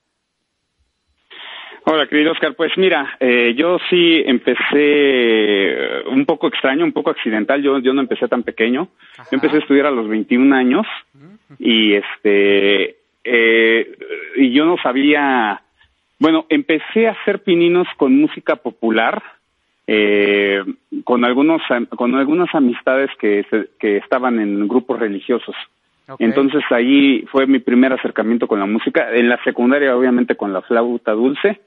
Hola, 1.84 2.06
querido 2.06 2.30
Oscar. 2.30 2.54
Pues 2.54 2.70
mira, 2.76 3.16
eh, 3.18 3.54
yo 3.56 3.78
sí 3.90 4.22
empecé 4.24 4.56
eh, 4.74 6.02
un 6.06 6.24
poco 6.26 6.46
extraño, 6.46 6.84
un 6.84 6.92
poco 6.92 7.10
accidental. 7.10 7.60
Yo, 7.60 7.78
yo 7.80 7.92
no 7.92 8.00
empecé 8.00 8.28
tan 8.28 8.44
pequeño. 8.44 8.88
Yo 9.16 9.24
empecé 9.32 9.56
a 9.56 9.60
estudiar 9.60 9.86
a 9.86 9.90
los 9.90 10.08
21 10.08 10.54
años 10.54 10.86
y 11.58 11.94
este 11.94 12.96
eh, 13.24 13.96
y 14.36 14.52
yo 14.52 14.64
no 14.64 14.76
sabía. 14.82 15.60
Bueno, 16.20 16.46
empecé 16.48 17.08
a 17.08 17.12
hacer 17.12 17.42
pininos 17.42 17.88
con 17.96 18.16
música 18.16 18.54
popular, 18.54 19.20
eh, 19.88 20.62
con 21.02 21.24
algunos 21.24 21.62
con 21.96 22.14
algunas 22.14 22.54
amistades 22.54 23.10
que 23.18 23.44
que 23.80 23.96
estaban 23.96 24.38
en 24.38 24.68
grupos 24.68 25.00
religiosos. 25.00 25.56
Entonces 26.18 26.62
ahí 26.70 27.24
fue 27.30 27.46
mi 27.46 27.58
primer 27.58 27.92
acercamiento 27.92 28.46
con 28.46 28.60
la 28.60 28.66
música. 28.66 29.12
En 29.12 29.28
la 29.28 29.42
secundaria, 29.42 29.96
obviamente, 29.96 30.36
con 30.36 30.52
la 30.52 30.62
flauta 30.62 31.12
dulce. 31.12 31.60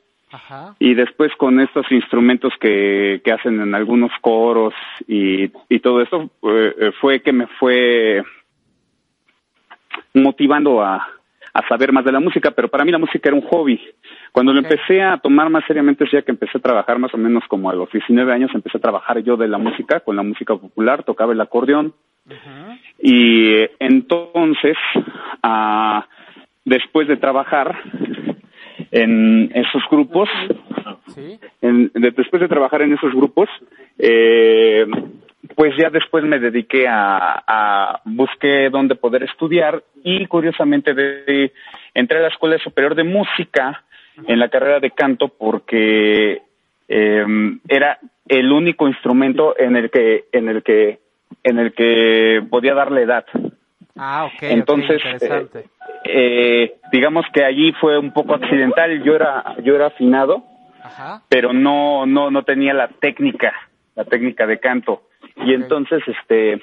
Y 0.79 0.93
después 0.93 1.31
con 1.37 1.59
estos 1.59 1.89
instrumentos 1.91 2.53
que, 2.59 3.21
que 3.23 3.31
hacen 3.31 3.59
en 3.61 3.75
algunos 3.75 4.11
coros 4.21 4.73
y, 5.07 5.51
y 5.69 5.79
todo 5.79 6.01
eso 6.01 6.29
eh, 6.43 6.91
fue 6.99 7.21
que 7.21 7.31
me 7.31 7.47
fue 7.47 8.23
motivando 10.13 10.81
a, 10.81 11.07
a 11.55 11.65
saber 11.69 11.93
más 11.93 12.03
de 12.03 12.11
la 12.11 12.19
música, 12.19 12.51
pero 12.51 12.67
para 12.67 12.83
mí 12.83 12.91
la 12.91 12.97
música 12.97 13.29
era 13.29 13.35
un 13.37 13.47
hobby. 13.47 13.79
Cuando 14.33 14.51
lo 14.51 14.59
empecé 14.59 15.01
a 15.01 15.17
tomar 15.17 15.49
más 15.49 15.63
seriamente, 15.65 16.05
ya 16.11 16.21
que 16.21 16.31
empecé 16.31 16.57
a 16.57 16.61
trabajar 16.61 16.99
más 16.99 17.13
o 17.13 17.17
menos 17.17 17.45
como 17.47 17.69
a 17.69 17.73
los 17.73 17.89
19 17.91 18.33
años, 18.33 18.51
empecé 18.53 18.77
a 18.77 18.81
trabajar 18.81 19.19
yo 19.19 19.37
de 19.37 19.47
la 19.47 19.57
música, 19.57 20.01
con 20.01 20.17
la 20.17 20.23
música 20.23 20.53
popular, 20.57 21.03
tocaba 21.03 21.31
el 21.31 21.39
acordeón. 21.39 21.93
Y 22.99 23.53
entonces, 23.79 24.75
ah, 25.43 26.05
después 26.65 27.07
de 27.07 27.15
trabajar, 27.15 27.77
en 28.91 29.51
esos 29.53 29.83
grupos, 29.89 30.29
después 31.93 32.41
de 32.41 32.47
trabajar 32.47 32.81
en 32.81 32.93
esos 32.93 33.13
grupos, 33.13 33.49
eh, 33.97 34.85
pues 35.55 35.75
ya 35.77 35.89
después 35.89 36.23
me 36.23 36.39
dediqué 36.39 36.87
a, 36.87 37.43
a 37.47 38.01
busqué 38.05 38.69
dónde 38.69 38.95
poder 38.95 39.23
estudiar 39.23 39.83
y 40.03 40.25
curiosamente 40.25 40.93
de, 40.93 41.51
entré 41.93 42.17
a 42.17 42.21
la 42.21 42.27
Escuela 42.29 42.57
Superior 42.59 42.95
de 42.95 43.03
Música 43.03 43.83
en 44.27 44.39
la 44.39 44.49
carrera 44.49 44.79
de 44.79 44.91
canto 44.91 45.27
porque 45.29 46.41
eh, 46.87 47.25
era 47.67 47.99
el 48.27 48.51
único 48.51 48.87
instrumento 48.87 49.55
en 49.57 49.75
el 49.75 49.89
que 49.89 50.25
en 50.31 50.49
el 50.49 50.63
que 50.63 50.99
en 51.43 51.59
el 51.59 51.73
que 51.73 52.43
podía 52.49 52.73
darle 52.73 53.03
edad. 53.03 53.25
Ah, 53.97 54.25
ok. 54.25 54.43
Entonces, 54.43 55.01
interesante. 55.03 55.65
Eh, 56.03 56.75
digamos 56.91 57.25
que 57.33 57.43
allí 57.43 57.71
fue 57.73 57.97
un 57.97 58.11
poco 58.11 58.35
accidental. 58.35 59.01
Yo 59.03 59.15
era, 59.15 59.55
yo 59.63 59.75
era 59.75 59.87
afinado, 59.87 60.43
pero 61.29 61.53
no, 61.53 62.05
no, 62.05 62.29
no 62.29 62.43
tenía 62.43 62.73
la 62.73 62.87
técnica, 62.87 63.53
la 63.95 64.05
técnica 64.05 64.45
de 64.45 64.59
canto. 64.59 65.03
Y 65.37 65.53
entonces, 65.53 66.03
este, 66.07 66.61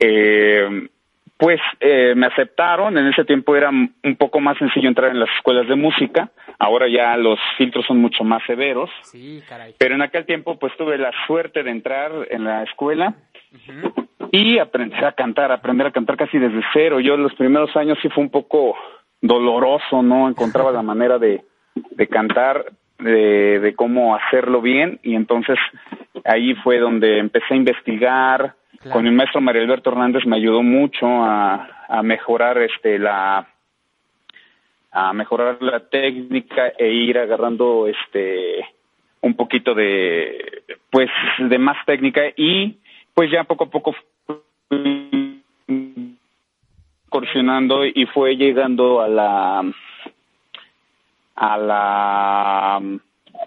eh, 0.00 0.88
pues 1.36 1.60
eh, 1.80 2.14
me 2.16 2.26
aceptaron. 2.26 2.96
En 2.96 3.06
ese 3.08 3.24
tiempo 3.24 3.54
era 3.54 3.68
un 3.70 4.16
poco 4.18 4.40
más 4.40 4.56
sencillo 4.58 4.88
entrar 4.88 5.10
en 5.10 5.20
las 5.20 5.30
escuelas 5.36 5.68
de 5.68 5.76
música. 5.76 6.30
Ahora 6.58 6.88
ya 6.88 7.16
los 7.16 7.38
filtros 7.58 7.84
son 7.86 7.98
mucho 7.98 8.24
más 8.24 8.42
severos. 8.46 8.90
Sí, 9.02 9.42
caray. 9.46 9.74
Pero 9.78 9.94
en 9.94 10.02
aquel 10.02 10.24
tiempo, 10.24 10.58
pues 10.58 10.74
tuve 10.76 10.96
la 10.96 11.12
suerte 11.26 11.62
de 11.62 11.70
entrar 11.70 12.10
en 12.30 12.44
la 12.44 12.62
escuela 12.62 13.14
y 14.36 14.58
aprender 14.58 15.02
a 15.04 15.12
cantar, 15.12 15.50
aprender 15.50 15.86
a 15.86 15.92
cantar 15.92 16.16
casi 16.16 16.38
desde 16.38 16.62
cero. 16.72 17.00
Yo 17.00 17.16
los 17.16 17.34
primeros 17.34 17.74
años 17.74 17.98
sí 18.02 18.08
fue 18.10 18.24
un 18.24 18.30
poco 18.30 18.76
doloroso, 19.20 20.02
¿no? 20.02 20.28
Encontraba 20.28 20.70
la 20.70 20.82
manera 20.92 21.18
de, 21.18 21.42
de 21.74 22.06
cantar, 22.06 22.66
de, 22.98 23.60
de 23.60 23.74
cómo 23.74 24.14
hacerlo 24.14 24.60
bien 24.60 25.00
y 25.02 25.14
entonces 25.14 25.58
ahí 26.24 26.54
fue 26.56 26.78
donde 26.78 27.18
empecé 27.18 27.54
a 27.54 27.56
investigar. 27.56 28.54
Con 28.92 29.04
mi 29.04 29.10
maestro 29.10 29.40
María 29.40 29.62
Alberto 29.62 29.90
Hernández 29.90 30.26
me 30.26 30.36
ayudó 30.36 30.62
mucho 30.62 31.06
a, 31.06 31.86
a 31.88 32.02
mejorar 32.02 32.58
este 32.58 32.98
la 32.98 33.48
a 34.92 35.12
mejorar 35.12 35.60
la 35.60 35.80
técnica 35.80 36.72
e 36.78 36.88
ir 36.88 37.18
agarrando 37.18 37.88
este 37.88 38.64
un 39.22 39.34
poquito 39.34 39.74
de 39.74 40.62
pues 40.90 41.10
de 41.38 41.58
más 41.58 41.76
técnica 41.84 42.22
y 42.36 42.78
pues 43.12 43.30
ya 43.30 43.44
poco 43.44 43.64
a 43.64 43.70
poco 43.70 43.94
incursionando 47.16 47.84
y 47.84 48.06
fue 48.06 48.36
llegando 48.36 49.00
a 49.00 49.08
la 49.08 49.64
a 51.36 51.58
la 51.58 52.80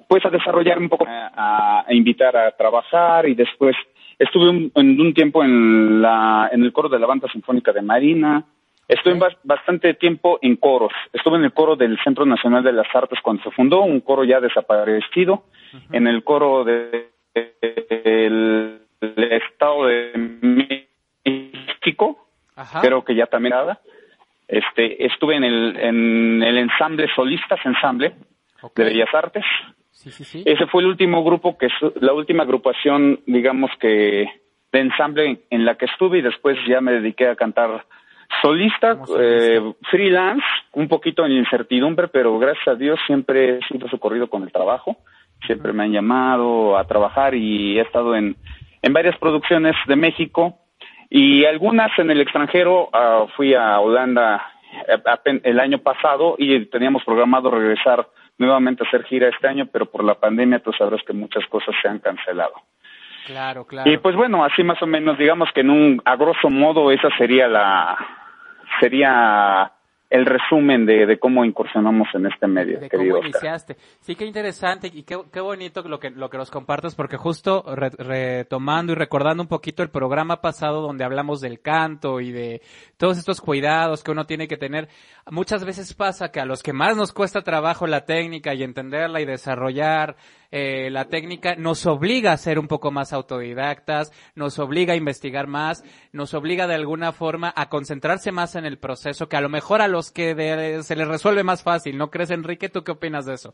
pues 0.08 0.26
a 0.26 0.30
desarrollar 0.30 0.78
un 0.80 0.90
poco 0.90 1.06
a, 1.08 1.86
invitar 1.90 2.36
a 2.38 2.52
trabajar 2.52 3.28
y 3.28 3.36
después 3.36 3.76
estuve 4.18 4.50
un, 4.50 4.72
en 4.76 5.00
un 5.00 5.14
tiempo 5.14 5.44
en 5.44 6.02
la 6.02 6.50
en 6.52 6.64
el 6.64 6.72
coro 6.72 6.90
de 6.90 7.00
la 7.00 7.08
banda 7.08 7.28
sinfónica 7.32 7.72
de 7.72 7.82
Marina. 7.82 8.44
Estuve 8.88 9.20
bastante 9.44 9.94
tiempo 9.94 10.40
en 10.42 10.56
coros. 10.56 10.92
Estuve 11.14 11.38
en 11.38 11.44
el 11.44 11.54
coro 11.54 11.76
del 11.76 12.00
Centro 12.04 12.26
Nacional 12.26 12.64
de 12.64 12.74
las 12.74 12.88
Artes 12.92 13.20
cuando 13.22 13.44
se 13.44 13.52
fundó 13.52 13.82
un 13.82 14.00
coro 14.00 14.24
ya 14.24 14.40
desaparecido 14.40 15.44
en 15.92 16.08
el 16.08 16.24
coro 16.24 16.64
de, 16.64 17.12
el 17.36 18.82
Estado 19.00 19.86
de 19.86 20.89
México, 21.26 22.18
creo 22.82 23.04
que 23.04 23.16
ya 23.16 23.28
también 23.28 23.56
nada. 23.56 23.80
Este, 24.48 25.06
estuve 25.06 25.36
en 25.36 25.44
el, 25.44 25.78
en 25.78 26.44
el 26.44 26.58
ensamble 26.58 27.08
Solistas 27.16 27.60
Ensamble 27.66 28.16
de 28.76 28.84
Bellas 28.84 29.14
Artes. 29.14 29.46
Ese 29.94 30.68
fue 30.68 30.82
el 30.82 30.88
último 30.88 31.24
grupo 31.24 31.58
que 31.58 31.68
la 32.02 32.14
última 32.14 32.44
agrupación, 32.44 33.20
digamos 33.28 33.70
que 33.80 34.26
de 34.72 34.80
ensamble 34.80 35.42
en 35.50 35.66
la 35.66 35.76
que 35.76 35.86
estuve 35.86 36.20
y 36.20 36.22
después 36.22 36.58
ya 36.68 36.80
me 36.80 36.94
dediqué 36.94 37.28
a 37.28 37.36
cantar 37.36 37.86
solista, 38.42 38.98
eh, 39.20 39.74
freelance, 39.90 40.46
un 40.74 40.88
poquito 40.88 41.26
en 41.26 41.32
incertidumbre, 41.34 42.08
pero 42.08 42.38
gracias 42.40 42.68
a 42.68 42.76
Dios 42.76 43.00
siempre 43.08 43.58
he 43.58 43.68
sido 43.68 43.90
socorrido 43.90 44.30
con 44.30 44.44
el 44.44 44.52
trabajo. 44.52 44.98
Siempre 45.46 45.74
me 45.74 45.84
han 45.84 45.92
llamado 45.92 46.78
a 46.78 46.86
trabajar 46.86 47.34
y 47.34 47.78
he 47.78 47.82
estado 47.82 48.16
en 48.16 48.36
en 48.82 48.94
varias 48.94 49.18
producciones 49.18 49.76
de 49.88 49.96
México 49.96 50.58
y 51.10 51.46
algunas 51.46 51.98
en 51.98 52.12
el 52.12 52.22
extranjero. 52.22 52.90
Ah, 52.94 53.26
fui 53.36 53.54
a 53.54 53.80
Holanda 53.80 54.52
eh, 54.88 55.42
el 55.44 55.60
año 55.60 55.80
pasado 55.80 56.36
y 56.38 56.66
teníamos 56.66 57.04
programado 57.04 57.50
regresar 57.52 58.08
nuevamente 58.38 58.84
a 58.84 58.88
hacer 58.88 59.04
gira 59.04 59.28
este 59.28 59.48
año, 59.48 59.68
pero 59.72 59.88
por 59.88 60.04
la 60.04 60.16
pandemia 60.16 60.60
tú 60.60 60.72
sabrás 60.74 61.02
que 61.04 61.14
muchas 61.14 61.46
cosas 61.48 61.76
se 61.82 61.88
han 61.88 62.00
cancelado. 62.00 62.54
Claro, 63.26 63.66
claro. 63.66 63.92
Y 63.92 63.98
pues 63.98 64.16
bueno, 64.16 64.44
así 64.44 64.64
más 64.64 64.82
o 64.82 64.88
menos, 64.88 65.18
digamos 65.18 65.52
que 65.54 65.62
en 65.62 65.70
un, 65.70 66.02
a 66.06 66.16
grosso 66.16 66.50
modo, 66.50 66.92
esa 66.92 67.10
sería 67.18 67.48
la, 67.48 67.98
sería 68.80 69.72
el 70.10 70.26
resumen 70.26 70.86
de, 70.86 71.06
de, 71.06 71.20
cómo 71.20 71.46
incursionamos 71.46 72.08
en 72.16 72.26
este 72.26 72.48
medio, 72.48 72.80
de 72.80 72.90
querido 72.90 73.18
cómo 73.18 73.28
iniciaste. 73.28 73.76
Sí, 74.00 74.16
qué 74.16 74.26
interesante 74.26 74.90
y 74.92 75.04
qué, 75.04 75.20
qué, 75.32 75.40
bonito 75.40 75.84
lo 75.84 76.00
que, 76.00 76.10
lo 76.10 76.30
que 76.30 76.38
nos 76.38 76.50
compartes, 76.50 76.96
porque 76.96 77.18
justo 77.18 77.64
retomando 77.76 78.94
y 78.94 78.96
recordando 78.96 79.44
un 79.44 79.50
poquito 79.50 79.84
el 79.84 79.90
programa 79.90 80.42
pasado 80.42 80.82
donde 80.82 81.04
hablamos 81.04 81.42
del 81.42 81.62
canto 81.62 82.22
y 82.22 82.32
de 82.32 82.62
todos 82.98 83.20
estos 83.20 83.40
cuidados 83.40 84.04
que 84.04 84.12
uno 84.12 84.26
tiene 84.26 84.48
que 84.48 84.58
tener. 84.58 84.90
Muchas 85.30 85.64
veces 85.64 85.94
pasa 85.94 86.32
que 86.32 86.40
a 86.40 86.46
los 86.46 86.64
que 86.64 86.74
más 86.74 86.98
nos 86.98 87.14
cuesta 87.14 87.42
trabajo 87.42 87.86
la 87.86 88.06
técnica 88.06 88.56
y 88.56 88.64
entenderla 88.64 89.22
y 89.22 89.26
desarrollar 89.26 90.16
eh, 90.52 90.90
la 90.92 91.06
técnica 91.06 91.56
nos 91.56 91.86
obliga 91.86 92.32
a 92.32 92.38
ser 92.38 92.60
un 92.60 92.68
poco 92.68 92.92
más 92.92 93.14
autodidactas, 93.14 94.12
nos 94.36 94.58
obliga 94.60 94.94
a 94.94 94.98
investigar 94.98 95.48
más, 95.48 95.84
nos 96.12 96.34
obliga 96.34 96.68
de 96.68 96.76
alguna 96.76 97.12
forma 97.12 97.54
a 97.56 97.70
concentrarse 97.70 98.32
más 98.32 98.56
en 98.56 98.66
el 98.66 98.78
proceso 98.78 99.30
que 99.30 99.38
a 99.38 99.42
lo 99.42 99.50
mejor 99.50 99.82
a 99.82 99.88
los 99.88 100.12
que 100.12 100.82
se 100.82 100.96
les 100.96 101.08
resuelve 101.08 101.44
más 101.44 101.64
fácil. 101.64 101.98
¿No 101.98 102.10
crees, 102.10 102.32
Enrique? 102.32 102.70
¿Tú 102.70 102.84
qué 102.84 102.92
opinas 102.92 103.26
de 103.26 103.36
eso? 103.36 103.54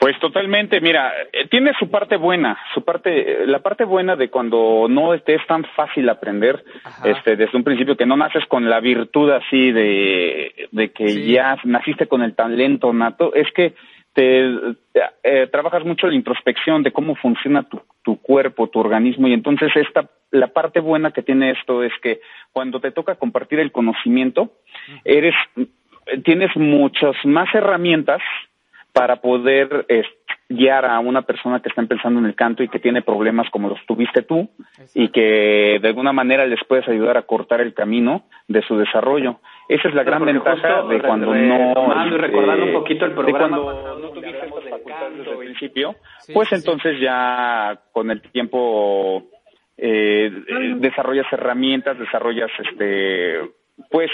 Pues 0.00 0.18
totalmente, 0.18 0.80
mira, 0.80 1.12
eh, 1.30 1.46
tiene 1.50 1.72
su 1.78 1.90
parte 1.90 2.16
buena, 2.16 2.58
su 2.72 2.82
parte, 2.82 3.46
la 3.46 3.58
parte 3.58 3.84
buena 3.84 4.16
de 4.16 4.30
cuando 4.30 4.86
no 4.88 5.12
es 5.12 5.22
tan 5.46 5.62
fácil 5.76 6.08
aprender, 6.08 6.64
este, 7.04 7.36
desde 7.36 7.54
un 7.58 7.64
principio 7.64 7.98
que 7.98 8.06
no 8.06 8.16
naces 8.16 8.46
con 8.46 8.70
la 8.70 8.80
virtud 8.80 9.30
así 9.30 9.70
de, 9.72 10.68
de 10.72 10.90
que 10.92 11.26
ya 11.26 11.58
naciste 11.64 12.06
con 12.06 12.22
el 12.22 12.34
talento 12.34 12.90
nato, 12.94 13.34
es 13.34 13.52
que 13.52 13.74
te 14.12 14.76
eh, 15.22 15.46
trabajas 15.52 15.84
mucho 15.84 16.06
la 16.06 16.14
introspección 16.14 16.82
de 16.82 16.92
cómo 16.92 17.14
funciona 17.14 17.62
tu, 17.62 17.80
tu 18.02 18.20
cuerpo, 18.20 18.68
tu 18.68 18.80
organismo 18.80 19.28
y 19.28 19.32
entonces 19.32 19.70
esta 19.76 20.08
la 20.30 20.48
parte 20.48 20.80
buena 20.80 21.10
que 21.10 21.22
tiene 21.22 21.50
esto 21.50 21.82
es 21.82 21.92
que 22.02 22.20
cuando 22.52 22.80
te 22.80 22.92
toca 22.92 23.16
compartir 23.16 23.58
el 23.58 23.72
conocimiento, 23.72 24.52
eres 25.04 25.34
tienes 26.24 26.54
muchas 26.56 27.14
más 27.24 27.52
herramientas 27.54 28.20
para 28.92 29.16
poder 29.16 29.86
guiar 30.48 30.84
a 30.84 30.98
una 30.98 31.22
persona 31.22 31.60
que 31.60 31.68
está 31.68 31.80
empezando 31.80 32.18
en 32.18 32.26
el 32.26 32.34
canto 32.34 32.62
y 32.62 32.68
que 32.68 32.80
tiene 32.80 33.02
problemas 33.02 33.48
como 33.50 33.68
los 33.68 33.78
tuviste 33.86 34.22
tú 34.22 34.50
y 34.94 35.08
que 35.08 35.78
de 35.80 35.88
alguna 35.88 36.12
manera 36.12 36.44
les 36.44 36.58
puedes 36.64 36.88
ayudar 36.88 37.16
a 37.16 37.22
cortar 37.22 37.60
el 37.60 37.72
camino 37.72 38.24
de 38.48 38.62
su 38.62 38.76
desarrollo. 38.76 39.38
Esa 39.70 39.88
es 39.88 39.94
la 39.94 40.02
gran 40.02 40.24
ventaja 40.24 40.82
de 40.82 41.00
cuando 41.00 41.32
no 41.32 42.04
este, 42.04 42.18
recordando 42.18 42.66
un 42.66 42.72
poquito 42.72 43.04
el 43.04 43.12
programa 43.12 43.56
de 43.56 43.62
cuando 43.62 43.98
no 44.00 44.08
tuviste 44.08 44.46
estas 44.46 44.64
facultades 44.68 45.18
desde 45.18 45.30
el 45.30 45.38
principio, 45.38 45.94
pues 46.34 46.50
entonces 46.50 46.98
ya 47.00 47.78
con 47.92 48.10
el 48.10 48.20
tiempo 48.20 49.28
eh, 49.78 50.28
desarrollas 50.78 51.32
herramientas, 51.32 51.96
desarrollas 52.00 52.50
este 52.58 53.48
pues 53.92 54.10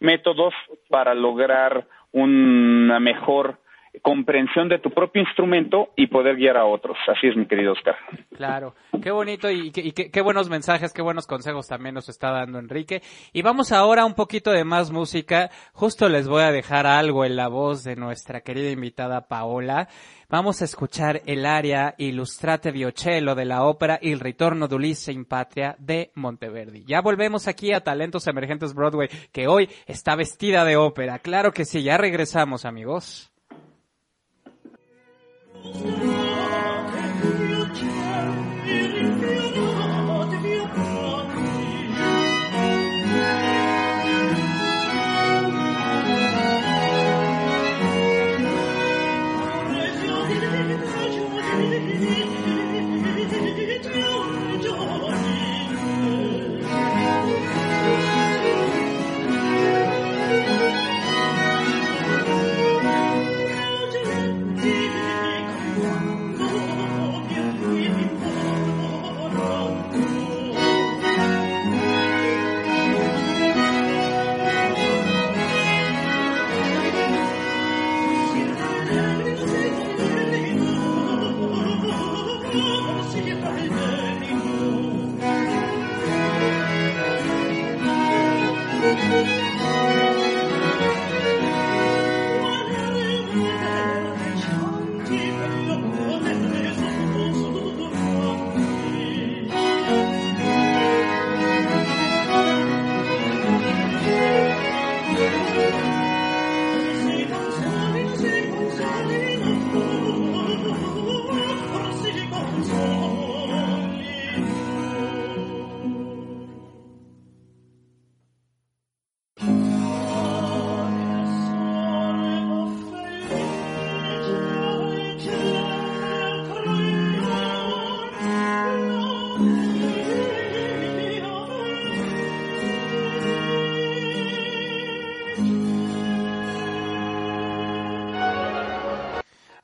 métodos 0.00 0.54
para 0.88 1.14
lograr 1.14 1.86
una 2.10 2.98
mejor 2.98 3.58
comprensión 4.02 4.68
de 4.68 4.78
tu 4.78 4.90
propio 4.90 5.22
instrumento 5.22 5.90
y 5.96 6.06
poder 6.06 6.36
guiar 6.36 6.56
a 6.56 6.64
otros. 6.64 6.96
Así 7.08 7.26
es, 7.26 7.36
mi 7.36 7.46
querido 7.46 7.72
Oscar. 7.72 7.96
Claro, 8.36 8.74
qué 9.02 9.10
bonito 9.10 9.50
y, 9.50 9.70
qué, 9.72 10.20
buenos 10.22 10.48
mensajes, 10.48 10.92
qué 10.92 11.02
buenos 11.02 11.26
consejos 11.26 11.66
también 11.66 11.94
nos 11.94 12.08
está 12.08 12.30
dando 12.30 12.58
Enrique. 12.58 13.02
Y 13.32 13.42
vamos 13.42 13.72
ahora 13.72 14.04
un 14.04 14.14
poquito 14.14 14.52
de 14.52 14.64
más 14.64 14.90
música. 14.90 15.50
Justo 15.72 16.08
les 16.08 16.28
voy 16.28 16.42
a 16.42 16.52
dejar 16.52 16.86
algo 16.86 17.24
en 17.24 17.36
la 17.36 17.48
voz 17.48 17.84
de 17.84 17.96
nuestra 17.96 18.40
querida 18.40 18.70
invitada 18.70 19.28
Paola. 19.28 19.88
Vamos 20.28 20.62
a 20.62 20.64
escuchar 20.64 21.22
el 21.26 21.44
aria 21.44 21.94
Illustrate 21.98 22.70
Viocello 22.70 23.34
de 23.34 23.44
la 23.44 23.64
ópera 23.64 23.98
Il 24.00 24.20
ritorno 24.20 24.68
d'Ulisse 24.68 25.12
in 25.12 25.24
Patria 25.24 25.74
de 25.78 26.12
Monteverdi. 26.14 26.84
Ya 26.84 27.00
volvemos 27.00 27.48
aquí 27.48 27.72
a 27.72 27.80
Talentos 27.80 28.28
Emergentes 28.28 28.72
Broadway, 28.72 29.08
que 29.32 29.48
hoy 29.48 29.68
está 29.86 30.14
vestida 30.14 30.64
de 30.64 30.76
ópera. 30.76 31.18
Claro 31.18 31.52
que 31.52 31.64
sí, 31.64 31.82
ya 31.82 31.98
regresamos 31.98 32.64
amigos. 32.64 33.30
我。 35.62 36.69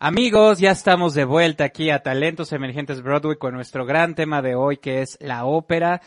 Amigos, 0.06 0.60
ya 0.60 0.70
estamos 0.70 1.14
de 1.14 1.24
vuelta 1.24 1.64
aquí 1.64 1.90
a 1.90 2.00
Talentos 2.00 2.52
Emergentes 2.52 3.02
Broadway 3.02 3.38
con 3.38 3.54
nuestro 3.54 3.84
gran 3.84 4.14
tema 4.14 4.40
de 4.40 4.54
hoy 4.54 4.76
que 4.76 5.02
es 5.02 5.18
la 5.20 5.46
ópera. 5.46 6.00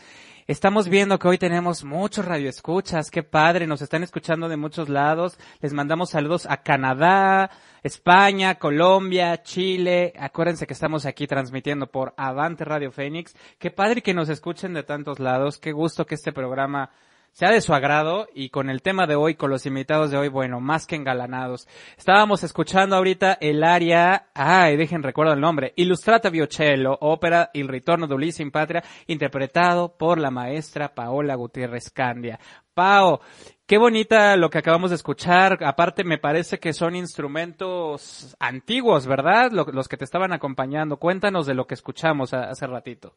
Estamos 0.46 0.88
viendo 0.88 1.18
que 1.18 1.28
hoy 1.28 1.36
tenemos 1.36 1.84
muchos 1.84 2.24
radioescuchas, 2.24 3.10
qué 3.10 3.22
padre, 3.22 3.66
nos 3.66 3.82
están 3.82 4.02
escuchando 4.02 4.48
de 4.48 4.56
muchos 4.56 4.88
lados. 4.88 5.38
Les 5.60 5.74
mandamos 5.74 6.08
saludos 6.08 6.46
a 6.48 6.62
Canadá, 6.62 7.50
España, 7.82 8.54
Colombia, 8.54 9.42
Chile. 9.42 10.14
Acuérdense 10.18 10.66
que 10.66 10.72
estamos 10.72 11.04
aquí 11.04 11.26
transmitiendo 11.26 11.86
por 11.86 12.14
Avante 12.16 12.64
Radio 12.64 12.92
Fénix. 12.92 13.36
Qué 13.58 13.70
padre 13.70 14.00
que 14.00 14.14
nos 14.14 14.30
escuchen 14.30 14.72
de 14.72 14.82
tantos 14.82 15.18
lados, 15.18 15.58
qué 15.58 15.72
gusto 15.72 16.06
que 16.06 16.14
este 16.14 16.32
programa 16.32 16.88
sea 17.32 17.50
de 17.50 17.60
su 17.60 17.72
agrado 17.72 18.26
y 18.34 18.50
con 18.50 18.70
el 18.70 18.82
tema 18.82 19.06
de 19.06 19.14
hoy, 19.14 19.34
con 19.34 19.50
los 19.50 19.66
invitados 19.66 20.10
de 20.10 20.18
hoy, 20.18 20.28
bueno, 20.28 20.60
más 20.60 20.86
que 20.86 20.96
engalanados. 20.96 21.68
Estábamos 21.96 22.42
escuchando 22.44 22.96
ahorita 22.96 23.38
el 23.40 23.64
área, 23.64 24.28
ay, 24.34 24.76
dejen 24.76 25.02
recuerdo 25.02 25.32
el 25.32 25.40
nombre, 25.40 25.72
Illustrata 25.76 26.30
Viocello, 26.30 26.98
ópera 27.00 27.50
Il 27.54 27.68
ritorno 27.68 28.06
de 28.06 28.14
Ulisse 28.14 28.42
in 28.42 28.50
Patria, 28.50 28.82
interpretado 29.06 29.96
por 29.96 30.18
la 30.18 30.30
maestra 30.30 30.94
Paola 30.94 31.34
Gutiérrez 31.34 31.90
Candia. 31.90 32.38
Pao, 32.74 33.20
qué 33.66 33.78
bonita 33.78 34.36
lo 34.36 34.48
que 34.48 34.58
acabamos 34.58 34.90
de 34.90 34.96
escuchar. 34.96 35.58
Aparte, 35.64 36.04
me 36.04 36.18
parece 36.18 36.58
que 36.58 36.72
son 36.72 36.94
instrumentos 36.94 38.36
antiguos, 38.38 39.06
¿verdad? 39.06 39.50
Los 39.50 39.88
que 39.88 39.96
te 39.96 40.04
estaban 40.04 40.32
acompañando. 40.32 40.96
Cuéntanos 40.96 41.46
de 41.46 41.54
lo 41.54 41.66
que 41.66 41.74
escuchamos 41.74 42.32
hace 42.32 42.66
ratito. 42.66 43.16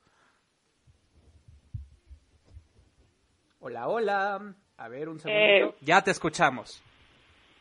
Hola, 3.65 3.87
hola. 3.87 4.41
A 4.77 4.89
ver, 4.89 5.07
un 5.07 5.19
segundito. 5.19 5.69
Eh, 5.69 5.71
ya 5.79 6.01
te 6.01 6.11
escuchamos. 6.11 6.83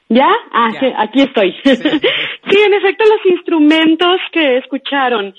¿Ya? 0.09 0.29
Ah, 0.51 0.71
aquí 0.97 1.23
estoy. 1.23 1.55
Sí. 1.65 2.59
en 2.61 2.75
efecto, 2.75 3.05
los 3.05 3.25
instrumentos 3.25 4.19
que 4.33 4.59
escucharon, 4.59 5.33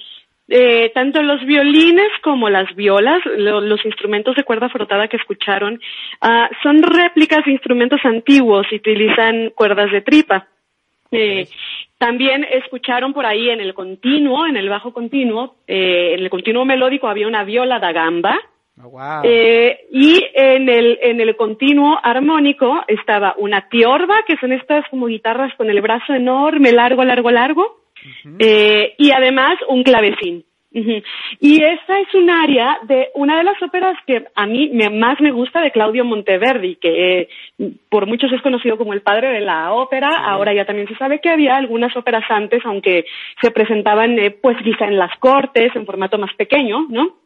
eh, 0.48 0.90
tanto 0.94 1.22
los 1.22 1.46
violines 1.46 2.08
como 2.24 2.50
las 2.50 2.74
violas, 2.76 3.20
los 3.26 3.86
instrumentos 3.86 4.38
de 4.38 4.46
cuerda 4.46 4.70
frotada 4.70 5.10
que 5.10 5.18
escucharon, 5.18 5.82
ah, 6.22 6.50
son 6.64 6.82
réplicas 6.82 7.44
de 7.44 7.52
instrumentos 7.52 8.00
antiguos 8.06 8.66
y 8.72 8.76
utilizan 8.78 9.50
cuerdas 9.50 9.92
de 9.92 10.00
tripa. 10.00 10.48
Eh, 11.12 11.46
también 11.98 12.46
escucharon 12.50 13.12
por 13.12 13.26
ahí 13.26 13.50
en 13.50 13.60
el 13.60 13.74
continuo, 13.74 14.48
en 14.48 14.56
el 14.56 14.70
bajo 14.70 14.94
continuo, 14.94 15.58
en 15.68 16.22
el 16.22 16.30
continuo 16.30 16.64
melódico 16.64 17.10
había 17.10 17.28
una 17.28 17.44
viola 17.44 17.80
da 17.80 17.92
gamba, 17.92 18.40
Oh, 18.82 19.22
eh, 19.24 19.86
y 19.92 20.20
en 20.34 20.68
el, 20.68 20.98
en 21.02 21.22
el 21.22 21.36
continuo 21.36 22.00
armónico 22.02 22.84
estaba 22.88 23.36
una 23.38 23.70
tiorba, 23.70 24.24
que 24.26 24.36
son 24.38 24.52
estas 24.52 24.88
como 24.90 25.06
guitarras 25.06 25.54
con 25.56 25.70
el 25.70 25.80
brazo 25.82 26.14
enorme, 26.14 26.72
largo, 26.72 27.04
largo, 27.04 27.30
largo, 27.30 27.84
eh, 28.40 28.96
y 28.98 29.12
además 29.12 29.60
un 29.68 29.84
clavecín. 29.84 30.44
Y 31.40 31.64
esa 31.64 32.00
es 32.00 32.16
un 32.16 32.32
área 32.32 32.80
de 32.88 33.10
una 33.14 33.38
de 33.38 33.44
las 33.44 33.62
óperas 33.62 33.96
que 34.08 34.26
a 34.34 34.48
mí 34.48 34.72
más 34.92 35.22
me 35.22 35.32
gusta 35.32 35.62
de 35.62 35.70
Claudio 35.70 36.04
Monteverdi, 36.04 36.78
que 36.78 37.22
eh, 37.22 37.30
por 37.90 38.08
muchos 38.08 38.32
es 38.34 38.42
conocido 38.42 38.76
como 38.76 38.94
el 38.94 39.04
padre 39.04 39.30
de 39.34 39.42
la 39.42 39.72
ópera. 39.72 40.10
Ahora 40.26 40.52
ya 40.52 40.66
también 40.66 40.88
se 40.88 40.96
sabe 40.96 41.22
que 41.22 41.30
había 41.30 41.58
algunas 41.58 41.96
óperas 41.96 42.24
antes, 42.28 42.66
aunque 42.66 43.06
se 43.40 43.52
presentaban 43.52 44.18
pues 44.42 44.58
quizá 44.64 44.86
en 44.86 44.98
las 44.98 45.16
cortes, 45.20 45.76
en 45.76 45.86
formato 45.86 46.18
más 46.18 46.34
pequeño, 46.34 46.88
¿no? 46.90 47.23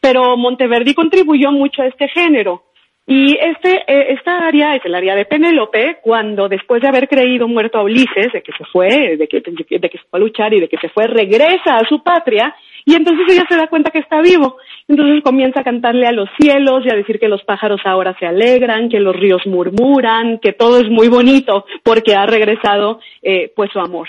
Pero 0.00 0.36
Monteverdi 0.36 0.94
contribuyó 0.94 1.52
mucho 1.52 1.82
a 1.82 1.86
este 1.86 2.08
género. 2.08 2.64
Y 3.04 3.36
este, 3.36 3.82
eh, 3.88 4.12
esta 4.12 4.38
área 4.38 4.76
es 4.76 4.84
el 4.84 4.94
área 4.94 5.16
de 5.16 5.24
Penélope, 5.24 5.98
cuando 6.02 6.48
después 6.48 6.80
de 6.80 6.88
haber 6.88 7.08
creído 7.08 7.48
muerto 7.48 7.78
a 7.78 7.82
Ulises, 7.82 8.32
de 8.32 8.42
que 8.42 8.52
se 8.52 8.64
fue, 8.66 9.16
de 9.16 9.26
que, 9.26 9.40
de 9.40 9.90
que 9.90 9.98
se 9.98 10.04
fue 10.08 10.18
a 10.18 10.22
luchar 10.22 10.54
y 10.54 10.60
de 10.60 10.68
que 10.68 10.78
se 10.78 10.88
fue, 10.88 11.08
regresa 11.08 11.78
a 11.78 11.88
su 11.88 12.02
patria, 12.04 12.54
y 12.84 12.94
entonces 12.94 13.26
ella 13.28 13.44
se 13.48 13.56
da 13.56 13.66
cuenta 13.66 13.90
que 13.90 13.98
está 13.98 14.20
vivo. 14.20 14.56
Entonces 14.86 15.22
comienza 15.24 15.60
a 15.60 15.64
cantarle 15.64 16.06
a 16.06 16.12
los 16.12 16.28
cielos 16.40 16.84
y 16.84 16.90
a 16.90 16.96
decir 16.96 17.18
que 17.18 17.28
los 17.28 17.42
pájaros 17.42 17.80
ahora 17.84 18.16
se 18.18 18.26
alegran, 18.26 18.88
que 18.88 19.00
los 19.00 19.16
ríos 19.16 19.42
murmuran, 19.46 20.38
que 20.38 20.52
todo 20.52 20.78
es 20.78 20.88
muy 20.88 21.08
bonito 21.08 21.64
porque 21.82 22.14
ha 22.14 22.26
regresado 22.26 23.00
eh, 23.22 23.52
pues 23.54 23.70
su 23.72 23.80
amor. 23.80 24.08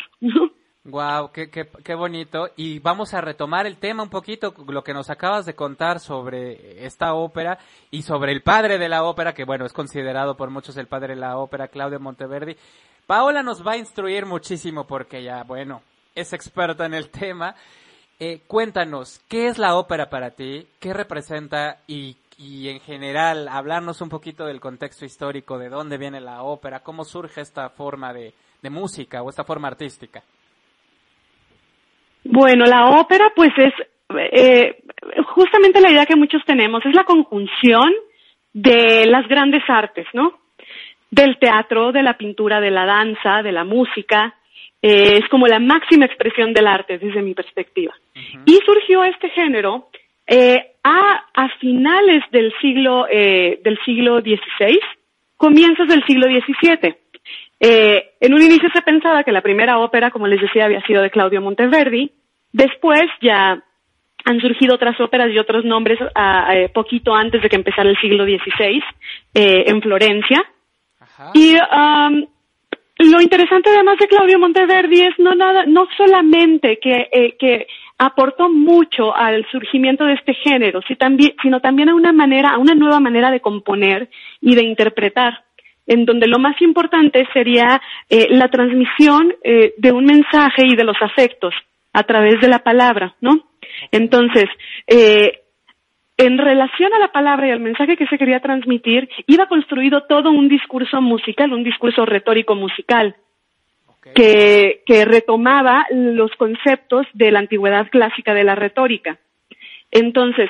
Wow, 0.86 1.32
qué, 1.32 1.50
qué, 1.50 1.70
qué, 1.82 1.96
bonito. 1.96 2.50
Y 2.58 2.80
vamos 2.80 3.14
a 3.14 3.22
retomar 3.22 3.66
el 3.66 3.78
tema 3.78 4.04
un 4.04 4.10
poquito, 4.10 4.54
lo 4.68 4.84
que 4.84 4.94
nos 4.94 5.10
acabas 5.10 5.46
de 5.46 5.56
contar 5.56 6.02
sobre 6.02 6.86
esta 6.86 7.14
ópera 7.14 7.58
y 7.90 8.02
sobre 8.02 8.34
el 8.34 8.42
padre 8.42 8.78
de 8.78 8.90
la 8.90 9.04
ópera, 9.06 9.34
que 9.34 9.46
bueno, 9.46 9.66
es 9.66 9.72
considerado 9.72 10.36
por 10.36 10.50
muchos 10.50 10.76
el 10.76 10.88
padre 10.88 11.16
de 11.16 11.22
la 11.22 11.38
ópera, 11.38 11.70
Claudio 11.70 12.02
Monteverdi. 12.02 12.58
Paola 13.08 13.42
nos 13.44 13.66
va 13.66 13.74
a 13.74 13.78
instruir 13.78 14.26
muchísimo 14.26 14.86
porque 14.86 15.24
ya, 15.24 15.44
bueno, 15.44 15.84
es 16.16 16.34
experta 16.34 16.86
en 16.86 16.96
el 16.96 17.10
tema. 17.12 17.56
Eh, 18.20 18.42
cuéntanos, 18.46 19.22
¿qué 19.30 19.48
es 19.48 19.58
la 19.58 19.78
ópera 19.78 20.10
para 20.10 20.32
ti? 20.32 20.68
¿Qué 20.82 20.94
representa? 20.94 21.80
Y, 21.88 22.18
y 22.38 22.68
en 22.68 22.82
general, 22.82 23.48
hablarnos 23.48 24.02
un 24.02 24.10
poquito 24.10 24.46
del 24.46 24.60
contexto 24.60 25.06
histórico, 25.06 25.58
de 25.58 25.70
dónde 25.70 25.98
viene 25.98 26.20
la 26.20 26.44
ópera, 26.44 26.82
cómo 26.82 27.06
surge 27.06 27.40
esta 27.40 27.70
forma 27.70 28.12
de, 28.12 28.34
de 28.62 28.70
música 28.70 29.24
o 29.24 29.30
esta 29.30 29.46
forma 29.46 29.70
artística. 29.70 30.22
Bueno, 32.24 32.66
la 32.66 32.86
ópera 33.00 33.32
pues 33.36 33.52
es 33.58 33.74
eh, 34.32 34.84
justamente 35.34 35.82
la 35.82 35.92
idea 35.92 36.06
que 36.06 36.16
muchos 36.16 36.44
tenemos, 36.46 36.86
es 36.86 36.96
la 36.96 37.04
conjunción 37.04 37.92
de 38.54 39.06
las 39.08 39.28
grandes 39.28 39.64
artes, 39.68 40.08
¿no? 40.14 40.40
Del 41.10 41.38
teatro, 41.38 41.92
de 41.92 42.04
la 42.04 42.18
pintura, 42.18 42.60
de 42.62 42.72
la 42.72 42.86
danza, 42.86 43.42
de 43.44 43.52
la 43.52 43.64
música. 43.64 44.36
Eh, 44.82 45.20
es 45.24 45.30
como 45.30 45.48
la 45.48 45.60
máxima 45.60 46.06
expresión 46.06 46.54
del 46.54 46.68
arte 46.68 46.98
desde 46.98 47.22
mi 47.22 47.34
perspectiva. 47.34 47.94
Y 48.46 48.60
surgió 48.66 49.04
este 49.04 49.30
género 49.30 49.90
eh, 50.28 50.74
a, 50.84 51.26
a 51.34 51.50
finales 51.60 52.24
del 52.32 52.54
siglo, 52.62 53.08
eh, 53.10 53.60
del 53.64 53.80
siglo 53.86 54.22
XVI, 54.22 54.80
comienzos 55.38 55.88
del 55.88 56.04
siglo 56.06 56.28
XVII. 56.28 56.96
Eh, 57.66 58.16
en 58.20 58.34
un 58.34 58.42
inicio 58.42 58.68
se 58.74 58.82
pensaba 58.82 59.24
que 59.24 59.32
la 59.32 59.40
primera 59.40 59.80
ópera, 59.80 60.12
como 60.12 60.28
les 60.28 60.42
decía, 60.42 60.66
había 60.66 60.82
sido 60.82 61.02
de 61.02 61.10
Claudio 61.10 61.40
Monteverdi. 61.40 62.12
Después 62.52 63.06
ya 63.22 63.64
han 64.26 64.42
surgido 64.42 64.76
otras 64.76 65.00
óperas 65.00 65.32
y 65.32 65.40
otros 65.40 65.64
nombres 65.64 65.98
eh, 66.02 66.70
poquito 66.74 67.16
antes 67.16 67.42
de 67.42 67.48
que 67.48 67.56
empezara 67.56 67.90
el 67.90 67.98
siglo 68.02 68.26
XVI 68.26 68.84
eh, 69.34 69.64
en 69.68 69.82
Florencia. 69.82 70.44
Y 71.34 71.56
um, 71.56 72.26
lo 73.00 73.22
interesante 73.22 73.70
además 73.70 73.98
de 73.98 74.08
Claudio 74.08 74.40
Monteverdi 74.40 75.00
es 75.00 75.18
no 75.20 75.34
nada, 75.34 75.64
no 75.66 75.88
solamente 75.96 76.80
que, 76.80 77.08
eh, 77.14 77.38
que 77.40 77.68
aportó 77.98 78.50
mucho 78.50 79.16
al 79.16 79.46
surgimiento 79.50 80.04
de 80.04 80.16
este 80.16 80.34
género, 80.34 80.82
sino 81.42 81.62
también 81.62 81.88
a 81.88 81.96
una 81.96 82.12
manera, 82.12 82.56
a 82.56 82.58
una 82.58 82.76
nueva 82.76 83.00
manera 83.00 83.32
de 83.32 83.40
componer 83.40 84.10
y 84.42 84.54
de 84.56 84.64
interpretar 84.64 85.46
en 85.86 86.06
donde 86.06 86.28
lo 86.28 86.40
más 86.40 86.62
importante 86.62 87.28
sería 87.34 87.82
eh, 88.10 88.28
la 88.30 88.48
transmisión 88.48 89.34
eh, 89.44 89.74
de 89.78 89.92
un 89.92 90.06
mensaje 90.06 90.66
y 90.66 90.76
de 90.76 90.84
los 90.84 90.98
afectos 91.02 91.54
a 91.92 92.04
través 92.04 92.40
de 92.42 92.48
la 92.48 92.60
palabra, 92.60 93.16
¿no? 93.22 93.44
Entonces, 93.92 94.46
eh, 94.88 95.42
en 96.18 96.38
relación 96.38 96.94
a 96.94 97.00
la 97.00 97.12
palabra 97.12 97.48
y 97.48 97.52
al 97.52 97.60
mensaje 97.60 97.98
que 97.98 98.08
se 98.08 98.18
quería 98.18 98.40
transmitir, 98.40 99.10
iba 99.28 99.48
construido 99.48 100.04
todo 100.04 100.32
un 100.32 100.48
discurso 100.48 101.02
musical, 101.02 101.54
un 101.54 101.64
discurso 101.64 102.06
retórico 102.06 102.56
musical, 102.56 103.16
que, 104.16 104.82
que 104.86 105.06
retomaba 105.06 105.86
los 105.90 106.32
conceptos 106.36 107.08
de 107.14 107.32
la 107.32 107.40
antigüedad 107.40 107.90
clásica 107.90 108.34
de 108.34 108.44
la 108.44 108.54
retórica. 108.54 109.18
Entonces, 109.92 110.50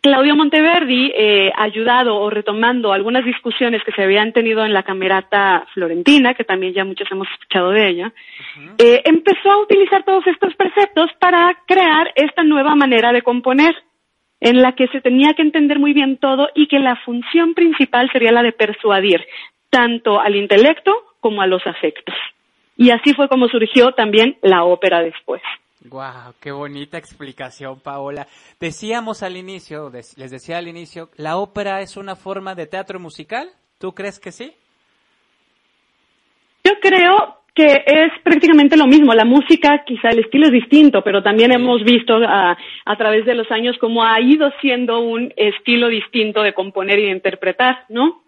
Claudio 0.00 0.36
Monteverdi, 0.36 1.12
eh, 1.14 1.50
ayudado 1.56 2.16
o 2.16 2.30
retomando 2.30 2.92
algunas 2.92 3.24
discusiones 3.24 3.82
que 3.84 3.92
se 3.92 4.02
habían 4.02 4.32
tenido 4.32 4.64
en 4.64 4.72
la 4.72 4.84
camerata 4.84 5.66
florentina, 5.74 6.34
que 6.34 6.44
también 6.44 6.72
ya 6.72 6.84
muchos 6.84 7.10
hemos 7.10 7.28
escuchado 7.32 7.70
de 7.70 7.88
ella, 7.88 8.12
eh, 8.78 9.02
empezó 9.04 9.50
a 9.50 9.58
utilizar 9.58 10.04
todos 10.04 10.26
estos 10.26 10.54
preceptos 10.54 11.10
para 11.18 11.56
crear 11.66 12.12
esta 12.14 12.44
nueva 12.44 12.74
manera 12.76 13.12
de 13.12 13.22
componer, 13.22 13.74
en 14.40 14.62
la 14.62 14.72
que 14.72 14.86
se 14.88 15.00
tenía 15.00 15.34
que 15.34 15.42
entender 15.42 15.80
muy 15.80 15.92
bien 15.92 16.16
todo 16.16 16.48
y 16.54 16.68
que 16.68 16.78
la 16.78 16.94
función 17.04 17.54
principal 17.54 18.08
sería 18.12 18.30
la 18.30 18.42
de 18.42 18.52
persuadir 18.52 19.26
tanto 19.68 20.20
al 20.20 20.36
intelecto 20.36 20.94
como 21.20 21.42
a 21.42 21.48
los 21.48 21.66
afectos. 21.66 22.14
Y 22.76 22.90
así 22.90 23.14
fue 23.14 23.28
como 23.28 23.48
surgió 23.48 23.92
también 23.92 24.36
la 24.42 24.62
ópera 24.62 25.02
después. 25.02 25.42
Wow, 25.84 26.34
qué 26.40 26.50
bonita 26.50 26.98
explicación, 26.98 27.80
Paola. 27.80 28.26
Decíamos 28.58 29.22
al 29.22 29.36
inicio, 29.36 29.90
les 29.90 30.30
decía 30.30 30.58
al 30.58 30.66
inicio, 30.66 31.08
¿la 31.16 31.36
ópera 31.36 31.80
es 31.80 31.96
una 31.96 32.16
forma 32.16 32.54
de 32.54 32.66
teatro 32.66 32.98
musical? 32.98 33.48
¿Tú 33.78 33.94
crees 33.94 34.18
que 34.18 34.32
sí? 34.32 34.52
Yo 36.64 36.72
creo 36.80 37.38
que 37.54 37.84
es 37.86 38.12
prácticamente 38.24 38.76
lo 38.76 38.86
mismo. 38.86 39.14
La 39.14 39.24
música, 39.24 39.84
quizá 39.86 40.08
el 40.08 40.20
estilo 40.20 40.46
es 40.46 40.52
distinto, 40.52 41.02
pero 41.02 41.22
también 41.22 41.52
hemos 41.52 41.82
visto 41.84 42.16
a, 42.16 42.56
a 42.84 42.96
través 42.96 43.24
de 43.24 43.34
los 43.34 43.50
años 43.52 43.76
cómo 43.80 44.04
ha 44.04 44.20
ido 44.20 44.50
siendo 44.60 45.00
un 45.00 45.32
estilo 45.36 45.88
distinto 45.88 46.42
de 46.42 46.54
componer 46.54 46.98
y 46.98 47.06
de 47.06 47.12
interpretar, 47.12 47.84
¿no? 47.88 48.22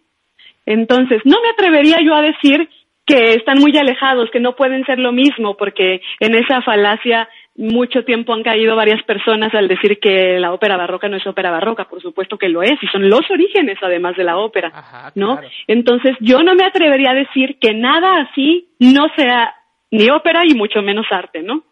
Entonces, 0.67 1.21
no 1.25 1.41
me 1.43 1.49
atrevería 1.49 1.99
yo 2.01 2.15
a 2.15 2.23
decir 2.23 2.69
que 3.11 3.35
están 3.35 3.59
muy 3.59 3.77
alejados, 3.77 4.31
que 4.31 4.39
no 4.39 4.55
pueden 4.55 4.85
ser 4.85 5.01
lo 5.01 5.11
mismo, 5.11 5.57
porque 5.57 6.01
en 6.21 6.35
esa 6.37 6.63
falacia 6.63 7.29
mucho 7.61 8.05
tiempo 8.05 8.33
han 8.33 8.43
caído 8.43 8.75
varias 8.75 9.03
personas 9.03 9.55
al 9.55 9.69
decir 9.69 10.01
que 10.01 10.39
la 10.41 10.55
ópera 10.55 10.79
barroca 10.79 11.11
no 11.11 11.19
es 11.19 11.27
ópera 11.27 11.51
barroca, 11.51 11.85
por 11.85 12.01
supuesto 12.01 12.39
que 12.39 12.49
lo 12.49 12.63
es, 12.63 12.83
y 12.83 12.87
son 12.87 13.11
los 13.11 13.31
orígenes 13.31 13.77
además 13.83 14.17
de 14.17 14.25
la 14.25 14.39
ópera, 14.39 15.13
¿no? 15.15 15.39
Entonces 15.67 16.17
yo 16.21 16.43
no 16.43 16.55
me 16.55 16.65
atrevería 16.65 17.11
a 17.11 17.15
decir 17.15 17.59
que 17.61 17.75
nada 17.75 18.23
así 18.23 18.71
no 18.79 19.09
sea 19.15 19.55
ni 19.91 20.09
ópera 20.09 20.47
y 20.47 20.55
mucho 20.55 20.81
menos 20.81 21.05
arte, 21.11 21.43
¿no? 21.43 21.63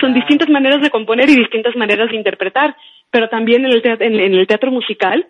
Son 0.00 0.12
distintas 0.12 0.48
maneras 0.48 0.82
de 0.82 0.90
componer 0.90 1.30
y 1.30 1.36
distintas 1.36 1.76
maneras 1.76 2.10
de 2.10 2.16
interpretar, 2.16 2.76
pero 3.12 3.28
también 3.28 3.64
en 3.64 3.72
el, 3.72 4.02
en 4.02 4.34
el 4.34 4.46
teatro 4.48 4.72
musical 4.72 5.28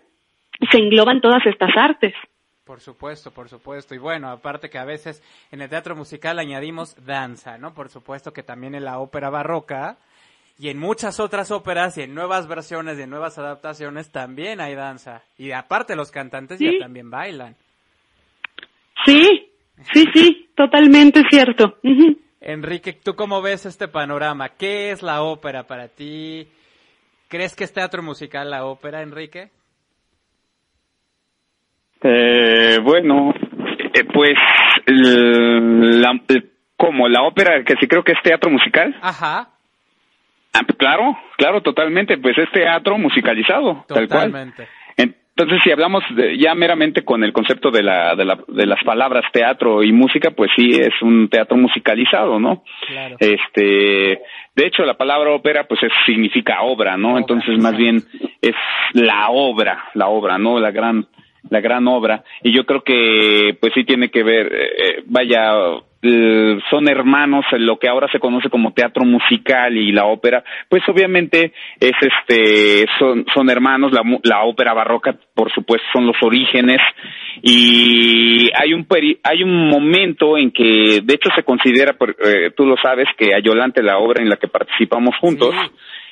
se 0.71 0.79
engloban 0.79 1.21
todas 1.21 1.45
estas 1.45 1.77
artes. 1.77 2.15
Por 2.63 2.81
supuesto, 2.81 3.31
por 3.31 3.49
supuesto. 3.49 3.93
Y 3.93 3.99
bueno, 3.99 4.29
aparte 4.29 4.69
que 4.69 4.79
a 4.79 4.83
veces 4.83 5.23
en 5.51 5.61
el 5.61 5.69
teatro 5.69 5.95
musical 5.95 6.39
añadimos 6.39 7.05
danza, 7.05 7.59
¿no? 7.59 7.75
Por 7.75 7.89
supuesto 7.89 8.33
que 8.33 8.41
también 8.41 8.73
en 8.73 8.83
la 8.83 8.97
ópera 8.97 9.29
barroca 9.29 9.99
y 10.59 10.69
en 10.69 10.79
muchas 10.79 11.19
otras 11.19 11.51
óperas 11.51 11.97
y 11.97 12.01
en 12.01 12.15
nuevas 12.15 12.47
versiones 12.47 12.97
y 12.97 13.03
en 13.03 13.09
nuevas 13.09 13.37
adaptaciones 13.37 14.11
también 14.11 14.59
hay 14.59 14.73
danza. 14.73 15.21
Y 15.37 15.51
aparte 15.51 15.95
los 15.95 16.11
cantantes 16.11 16.59
ya 16.59 16.71
también 16.79 17.11
bailan. 17.11 17.55
Sí, 19.05 19.51
sí, 19.93 20.05
sí, 20.13 20.49
totalmente 20.55 21.21
cierto. 21.29 21.77
Enrique, 22.41 22.93
¿tú 22.93 23.15
cómo 23.15 23.41
ves 23.41 23.65
este 23.65 23.87
panorama? 23.87 24.49
¿Qué 24.49 24.91
es 24.91 25.03
la 25.03 25.21
ópera 25.21 25.63
para 25.63 25.89
ti? 25.89 26.47
¿Crees 27.27 27.55
que 27.55 27.65
es 27.65 27.73
teatro 27.73 28.01
musical 28.01 28.49
la 28.49 28.65
ópera, 28.65 29.01
Enrique? 29.01 29.49
Eh, 32.01 32.79
bueno, 32.83 33.33
eh, 33.93 34.03
pues, 34.11 34.37
la, 34.87 36.19
como 36.77 37.07
la 37.09 37.23
ópera, 37.23 37.63
que 37.63 37.75
sí 37.79 37.87
creo 37.87 38.03
que 38.03 38.13
es 38.13 38.21
teatro 38.23 38.49
musical. 38.49 38.95
Ajá. 39.01 39.56
Ah, 40.57 40.65
claro, 40.77 41.17
claro, 41.37 41.61
totalmente, 41.61 42.17
pues 42.17 42.37
es 42.37 42.49
teatro 42.51 42.97
musicalizado, 42.97 43.85
tal 43.87 44.07
cual. 44.07 44.53
entonces, 44.97 45.59
si 45.63 45.71
hablamos 45.71 46.03
ya 46.39 46.55
meramente 46.55 47.03
con 47.03 47.23
el 47.23 47.31
concepto 47.31 47.69
de, 47.69 47.83
la, 47.83 48.15
de, 48.15 48.25
la, 48.25 48.39
de 48.47 48.65
las 48.65 48.83
palabras 48.83 49.25
teatro 49.31 49.83
y 49.83 49.91
música, 49.91 50.31
pues 50.31 50.49
sí, 50.55 50.71
es 50.71 50.99
un 51.01 51.29
teatro 51.29 51.57
musicalizado, 51.57 52.39
¿no? 52.39 52.63
Claro. 52.87 53.17
Este, 53.19 54.21
de 54.55 54.65
hecho, 54.65 54.83
la 54.83 54.95
palabra 54.95 55.31
ópera, 55.31 55.67
pues 55.67 55.79
significa 56.07 56.63
obra, 56.63 56.97
¿no? 56.97 57.19
Entonces, 57.19 57.59
más 57.59 57.77
bien 57.77 57.97
es 58.41 58.55
la 58.93 59.29
obra, 59.29 59.85
la 59.93 60.07
obra, 60.07 60.39
¿no? 60.39 60.59
La 60.59 60.71
gran, 60.71 61.05
la 61.49 61.61
gran 61.61 61.87
obra. 61.87 62.23
Y 62.41 62.51
yo 62.51 62.65
creo 62.65 62.81
que, 62.83 63.55
pues 63.59 63.73
sí 63.75 63.83
tiene 63.83 64.09
que 64.09 64.23
ver, 64.23 64.47
eh, 64.47 64.69
eh, 64.77 65.03
vaya, 65.05 65.51
eh, 66.07 66.59
son 66.69 66.87
hermanos 66.89 67.45
en 67.51 67.65
lo 67.65 67.77
que 67.77 67.87
ahora 67.87 68.07
se 68.11 68.19
conoce 68.19 68.49
como 68.49 68.73
teatro 68.73 69.05
musical 69.05 69.75
y 69.77 69.91
la 69.91 70.05
ópera, 70.05 70.43
pues 70.69 70.83
obviamente 70.87 71.53
es 71.79 71.93
este 72.01 72.85
son 72.99 73.25
son 73.33 73.49
hermanos 73.49 73.91
la, 73.91 74.01
la 74.23 74.43
ópera 74.43 74.73
barroca 74.73 75.15
por 75.33 75.51
supuesto 75.51 75.85
son 75.93 76.07
los 76.07 76.15
orígenes 76.21 76.79
y 77.41 78.49
hay 78.55 78.73
un 78.73 78.87
hay 79.23 79.43
un 79.43 79.69
momento 79.69 80.37
en 80.37 80.51
que 80.51 81.01
de 81.03 81.13
hecho 81.13 81.29
se 81.35 81.43
considera 81.43 81.95
eh, 82.23 82.51
tú 82.55 82.65
lo 82.65 82.75
sabes 82.81 83.07
que 83.17 83.35
Ayolante 83.35 83.83
la 83.83 83.97
obra 83.97 84.21
en 84.21 84.29
la 84.29 84.37
que 84.37 84.47
participamos 84.47 85.15
juntos 85.19 85.53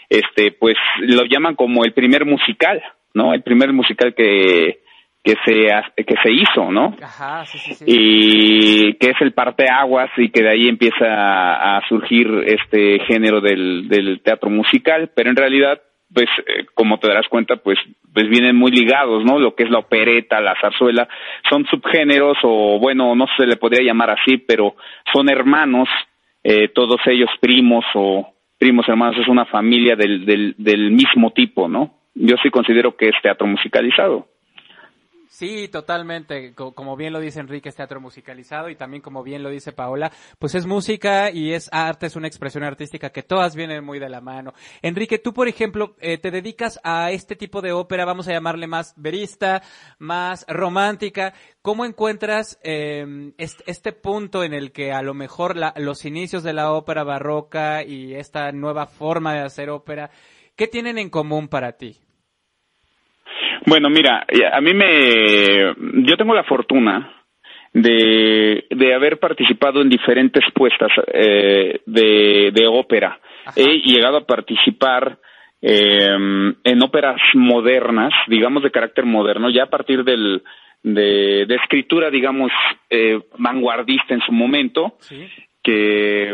este 0.09 0.51
pues 0.51 0.75
lo 0.99 1.23
llaman 1.23 1.55
como 1.55 1.83
el 1.83 1.93
primer 1.93 2.25
musical 2.25 2.81
no 3.13 3.33
el 3.33 3.41
primer 3.41 3.73
musical 3.73 4.13
que 4.13 4.84
que 5.26 5.34
se 5.43 6.03
que 6.03 6.15
se 6.23 6.32
hizo, 6.32 6.71
¿no? 6.71 6.95
Ajá, 7.01 7.43
sí, 7.45 7.57
sí, 7.57 7.73
sí. 7.73 7.86
Y 7.88 8.93
que 8.93 9.09
es 9.09 9.21
el 9.21 9.34
parteaguas 9.34 10.11
y 10.17 10.30
que 10.30 10.43
de 10.43 10.51
ahí 10.51 10.67
empieza 10.67 11.07
a, 11.78 11.82
surgir 11.89 12.28
este 12.45 12.99
género 13.07 13.41
del, 13.41 13.88
del 13.89 14.21
teatro 14.21 14.51
musical, 14.51 15.11
pero 15.15 15.32
en 15.32 15.36
realidad 15.36 15.82
pues 16.13 16.28
eh, 16.45 16.67
como 16.76 16.99
te 16.99 17.07
darás 17.07 17.28
cuenta 17.28 17.55
pues 17.57 17.80
pues 18.13 18.30
vienen 18.30 18.55
muy 18.55 18.71
ligados 18.71 19.26
no 19.26 19.39
lo 19.39 19.55
que 19.55 19.63
es 19.63 19.71
la 19.71 19.80
opereta 19.80 20.39
la 20.39 20.55
zarzuela 20.61 21.07
son 21.49 21.65
subgéneros 21.65 22.38
o 22.43 22.80
bueno 22.80 23.15
no 23.15 23.26
se 23.36 23.47
le 23.47 23.57
podría 23.57 23.84
llamar 23.84 24.11
así 24.11 24.38
pero 24.38 24.76
son 25.11 25.30
hermanos 25.30 25.89
eh, 26.43 26.67
todos 26.69 27.01
ellos 27.07 27.30
primos 27.41 27.84
o 27.95 28.32
primos 28.59 28.88
hermanos 28.88 29.17
es 29.19 29.28
una 29.28 29.45
familia 29.45 29.95
del, 29.95 30.26
del 30.26 30.53
del 30.59 30.91
mismo 30.91 31.32
tipo 31.32 31.67
no 31.67 31.95
yo 32.13 32.36
sí 32.43 32.51
considero 32.51 32.95
que 32.95 33.07
es 33.07 33.15
teatro 33.23 33.47
musicalizado 33.47 34.28
Sí, 35.36 35.67
totalmente. 35.67 36.53
Como 36.55 36.95
bien 36.95 37.11
lo 37.11 37.19
dice 37.19 37.41
Enrique, 37.41 37.67
es 37.67 37.75
teatro 37.75 37.99
musicalizado 37.99 38.69
y 38.69 38.77
también 38.77 39.01
como 39.01 39.21
bien 39.21 39.43
lo 39.43 39.49
dice 39.49 39.73
Paola, 39.73 40.09
pues 40.39 40.55
es 40.55 40.65
música 40.65 41.29
y 41.29 41.51
es 41.51 41.67
arte, 41.73 42.05
es 42.05 42.15
una 42.15 42.29
expresión 42.29 42.63
artística 42.63 43.09
que 43.09 43.21
todas 43.21 43.53
vienen 43.53 43.83
muy 43.83 43.99
de 43.99 44.07
la 44.07 44.21
mano. 44.21 44.53
Enrique, 44.81 45.19
tú 45.19 45.33
por 45.33 45.49
ejemplo, 45.49 45.97
eh, 45.99 46.17
te 46.19 46.31
dedicas 46.31 46.79
a 46.86 47.11
este 47.11 47.36
tipo 47.36 47.61
de 47.61 47.73
ópera, 47.73 48.05
vamos 48.05 48.29
a 48.29 48.31
llamarle 48.31 48.65
más 48.67 48.93
verista, 48.95 49.61
más 49.99 50.45
romántica. 50.47 51.33
¿Cómo 51.61 51.83
encuentras 51.83 52.57
eh, 52.63 53.33
este, 53.38 53.91
punto 53.91 54.41
en 54.41 54.53
el 54.53 54.71
que 54.71 54.93
a 54.93 55.01
lo 55.01 55.13
mejor 55.13 55.57
los 55.75 56.05
inicios 56.05 56.43
de 56.43 56.53
la 56.53 56.71
ópera 56.71 57.03
barroca 57.03 57.83
y 57.83 58.15
esta 58.15 58.53
nueva 58.53 58.88
forma 58.88 59.33
de 59.33 59.41
hacer 59.41 59.69
ópera, 59.69 60.11
¿qué 60.55 60.67
tienen 60.67 60.97
en 60.97 61.09
común 61.09 61.49
para 61.49 61.73
ti? 61.73 61.99
Bueno, 63.66 63.89
mira, 63.89 64.26
a 64.53 64.61
mí 64.61 64.74
me, 64.74 65.74
yo 66.07 66.18
tengo 66.18 66.36
la 66.36 66.43
fortuna 66.43 67.24
de, 67.74 68.66
de 68.70 68.93
haber 68.93 69.20
participado 69.20 69.82
en 69.82 69.89
diferentes 69.89 70.43
puestas 70.53 70.91
eh, 71.11 71.82
de, 71.86 72.51
de 72.53 72.68
ópera. 72.68 73.20
He 73.55 73.80
llegado 73.80 74.18
a 74.18 74.26
participar 74.26 75.18
eh, 75.61 76.16
en 76.63 76.84
óperas 76.84 77.20
modernas, 77.34 78.13
digamos 78.28 78.63
de 78.63 78.72
carácter 78.72 79.05
moderno, 79.05 79.49
ya 79.49 79.63
a 79.63 79.70
partir 79.70 80.03
del, 80.03 80.43
de, 80.84 81.45
de 81.47 81.55
escritura, 81.55 82.11
digamos, 82.11 82.51
eh, 82.89 83.20
vanguardista 83.38 84.13
en 84.13 84.22
su 84.22 84.32
momento, 84.32 84.97
que, 85.63 86.30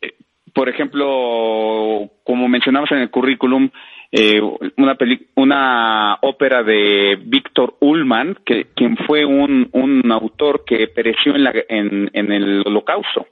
eh, 0.00 0.14
por 0.52 0.68
ejemplo, 0.68 2.10
como 2.22 2.46
mencionamos 2.48 2.92
en 2.92 2.98
el 2.98 3.10
currículum, 3.10 3.70
eh, 4.16 4.40
una, 4.76 4.96
una 5.34 6.18
ópera 6.22 6.62
de 6.62 7.18
Víctor 7.20 7.74
Ullmann, 7.80 8.38
que, 8.46 8.66
quien 8.72 8.96
fue 8.96 9.24
un, 9.24 9.68
un 9.72 10.12
autor 10.12 10.64
que 10.64 10.86
pereció 10.86 11.34
en, 11.34 11.42
la, 11.42 11.52
en, 11.68 12.10
en 12.12 12.30
el 12.30 12.62
holocausto. 12.64 13.26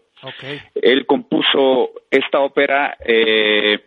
Él 0.75 1.07
compuso 1.07 1.91
esta 2.11 2.41
ópera 2.41 2.97
eh, 2.99 3.79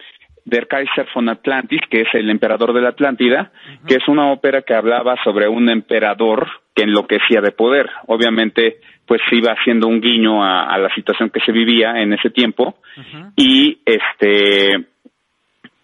Der 0.45 0.67
Kaiser 0.67 1.05
von 1.13 1.27
Atlantis, 1.27 1.81
que 1.89 2.01
es 2.01 2.07
el 2.13 2.29
emperador 2.29 2.71
de 2.71 2.79
la 2.79 2.89
Atlántida, 2.89 3.51
que 3.85 3.95
es 3.95 4.07
una 4.07 4.31
ópera 4.31 4.61
que 4.61 4.73
hablaba 4.73 5.17
sobre 5.21 5.49
un 5.49 5.69
emperador 5.69 6.47
que 6.73 6.83
enloquecía 6.83 7.41
de 7.41 7.51
poder. 7.51 7.89
Obviamente, 8.07 8.77
pues 9.05 9.21
iba 9.31 9.51
haciendo 9.51 9.87
un 9.87 9.99
guiño 9.99 10.45
a, 10.45 10.77
la 10.77 10.93
situación 10.95 11.29
que 11.29 11.41
se 11.41 11.51
vivía 11.51 12.01
en 12.01 12.13
ese 12.13 12.29
tiempo 12.29 12.75
y 13.35 13.79
este 13.85 14.94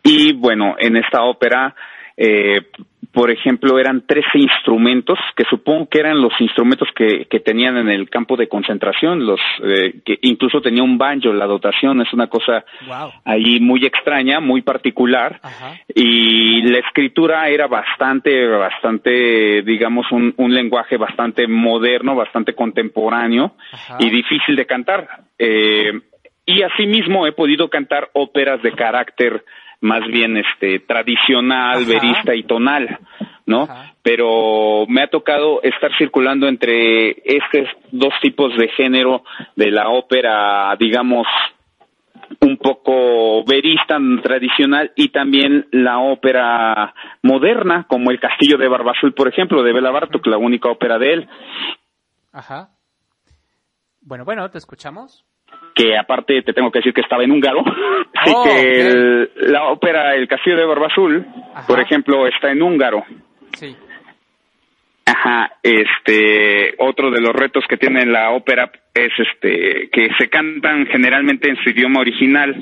y 0.03 0.33
bueno, 0.33 0.75
en 0.79 0.97
esta 0.97 1.23
ópera, 1.23 1.75
eh, 2.17 2.61
por 3.11 3.29
ejemplo, 3.29 3.77
eran 3.77 4.05
13 4.05 4.27
instrumentos, 4.35 5.19
que 5.35 5.43
supongo 5.49 5.89
que 5.89 5.99
eran 5.99 6.21
los 6.21 6.31
instrumentos 6.39 6.87
que, 6.95 7.25
que 7.25 7.41
tenían 7.41 7.77
en 7.77 7.89
el 7.89 8.09
campo 8.09 8.37
de 8.37 8.47
concentración, 8.47 9.25
los 9.25 9.39
eh, 9.63 10.01
que 10.05 10.17
incluso 10.21 10.61
tenía 10.61 10.81
un 10.81 10.97
banjo, 10.97 11.33
la 11.33 11.45
dotación 11.45 12.01
es 12.01 12.13
una 12.13 12.27
cosa 12.27 12.63
ahí 13.25 13.59
muy 13.59 13.85
extraña, 13.85 14.39
muy 14.39 14.61
particular, 14.61 15.41
y 15.93 16.61
la 16.61 16.79
escritura 16.79 17.49
era 17.49 17.67
bastante, 17.67 18.47
bastante, 18.47 19.61
digamos, 19.63 20.09
un, 20.11 20.33
un 20.37 20.53
lenguaje 20.53 20.95
bastante 20.95 21.47
moderno, 21.47 22.15
bastante 22.15 22.53
contemporáneo 22.53 23.55
y 23.99 24.09
difícil 24.09 24.55
de 24.55 24.65
cantar. 24.65 25.07
Eh, 25.37 25.91
y 26.45 26.63
asimismo 26.63 27.27
he 27.27 27.33
podido 27.33 27.69
cantar 27.69 28.09
óperas 28.13 28.61
de 28.61 28.71
carácter 28.71 29.43
más 29.81 30.05
bien 30.07 30.37
este 30.37 30.79
tradicional, 30.79 31.85
verista 31.85 32.35
y 32.35 32.43
tonal, 32.43 32.99
¿no? 33.45 33.67
Pero 34.03 34.85
me 34.87 35.01
ha 35.01 35.07
tocado 35.07 35.61
estar 35.63 35.91
circulando 35.97 36.47
entre 36.47 37.09
estos 37.25 37.67
dos 37.91 38.13
tipos 38.21 38.55
de 38.57 38.69
género 38.69 39.23
de 39.55 39.71
la 39.71 39.89
ópera, 39.89 40.75
digamos, 40.79 41.27
un 42.39 42.57
poco 42.57 43.43
verista 43.43 43.97
tradicional 44.23 44.91
y 44.95 45.09
también 45.09 45.67
la 45.71 45.99
ópera 45.99 46.93
moderna, 47.23 47.85
como 47.89 48.11
El 48.11 48.19
Castillo 48.19 48.57
de 48.57 48.67
Barbazul, 48.67 49.13
por 49.13 49.27
ejemplo, 49.27 49.63
de 49.63 49.73
Bela 49.73 49.91
Bartok, 49.91 50.25
la 50.27 50.37
única 50.37 50.69
ópera 50.69 50.97
de 50.97 51.13
él. 51.13 51.29
Ajá. 52.31 52.69
Bueno, 54.01 54.25
bueno, 54.25 54.49
te 54.49 54.57
escuchamos 54.57 55.25
que 55.73 55.97
aparte 55.97 56.41
te 56.41 56.53
tengo 56.53 56.71
que 56.71 56.79
decir 56.79 56.93
que 56.93 57.01
estaba 57.01 57.23
en 57.23 57.31
húngaro, 57.31 57.63
así 58.15 58.33
oh, 58.35 58.43
que 58.43 59.29
la 59.47 59.69
ópera 59.69 60.15
El 60.15 60.27
Castillo 60.27 60.57
de 60.57 60.65
Barba 60.65 60.87
Azul, 60.87 61.25
por 61.67 61.79
ejemplo, 61.79 62.27
está 62.27 62.51
en 62.51 62.61
húngaro. 62.61 63.03
Sí. 63.53 63.75
Ajá, 65.05 65.51
este, 65.61 66.75
otro 66.77 67.11
de 67.11 67.19
los 67.19 67.33
retos 67.33 67.65
que 67.67 67.77
tiene 67.77 68.05
la 68.05 68.31
ópera 68.31 68.71
es 68.93 69.11
este, 69.17 69.89
que 69.91 70.09
se 70.17 70.29
cantan 70.29 70.85
generalmente 70.87 71.49
en 71.49 71.57
su 71.57 71.69
idioma 71.69 71.99
original. 72.01 72.55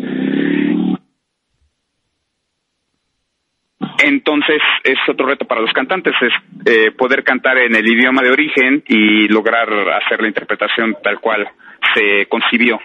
Entonces 4.04 4.62
es 4.84 4.98
otro 5.08 5.28
reto 5.28 5.46
para 5.46 5.62
los 5.62 5.74
cantantes, 5.74 6.14
es 6.22 6.34
eh, 6.66 6.92
poder 6.92 7.24
cantar 7.24 7.58
en 7.58 7.76
el 7.76 7.88
idioma 7.88 8.22
de 8.22 8.32
origen 8.32 8.84
y 8.88 9.28
lograr 9.28 9.70
hacer 10.04 10.22
la 10.22 10.28
interpretación 10.28 10.98
tal 11.04 11.20
cual 11.20 11.48
se 11.94 12.28
concibió. 12.28 12.80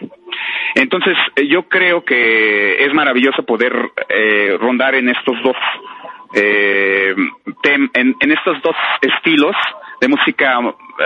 Entonces, 0.74 1.16
eh, 1.36 1.46
yo 1.46 1.68
creo 1.68 2.04
que 2.04 2.84
es 2.84 2.92
maravilloso 2.94 3.44
poder 3.44 3.72
eh, 4.08 4.56
rondar 4.58 4.94
en 4.94 5.08
estos 5.08 5.36
dos 5.42 5.56
eh, 6.36 7.14
en, 7.62 7.90
en, 8.20 8.30
estos 8.32 8.60
dos 8.62 8.74
estilos 9.00 9.54
de 10.00 10.08
música 10.08 10.58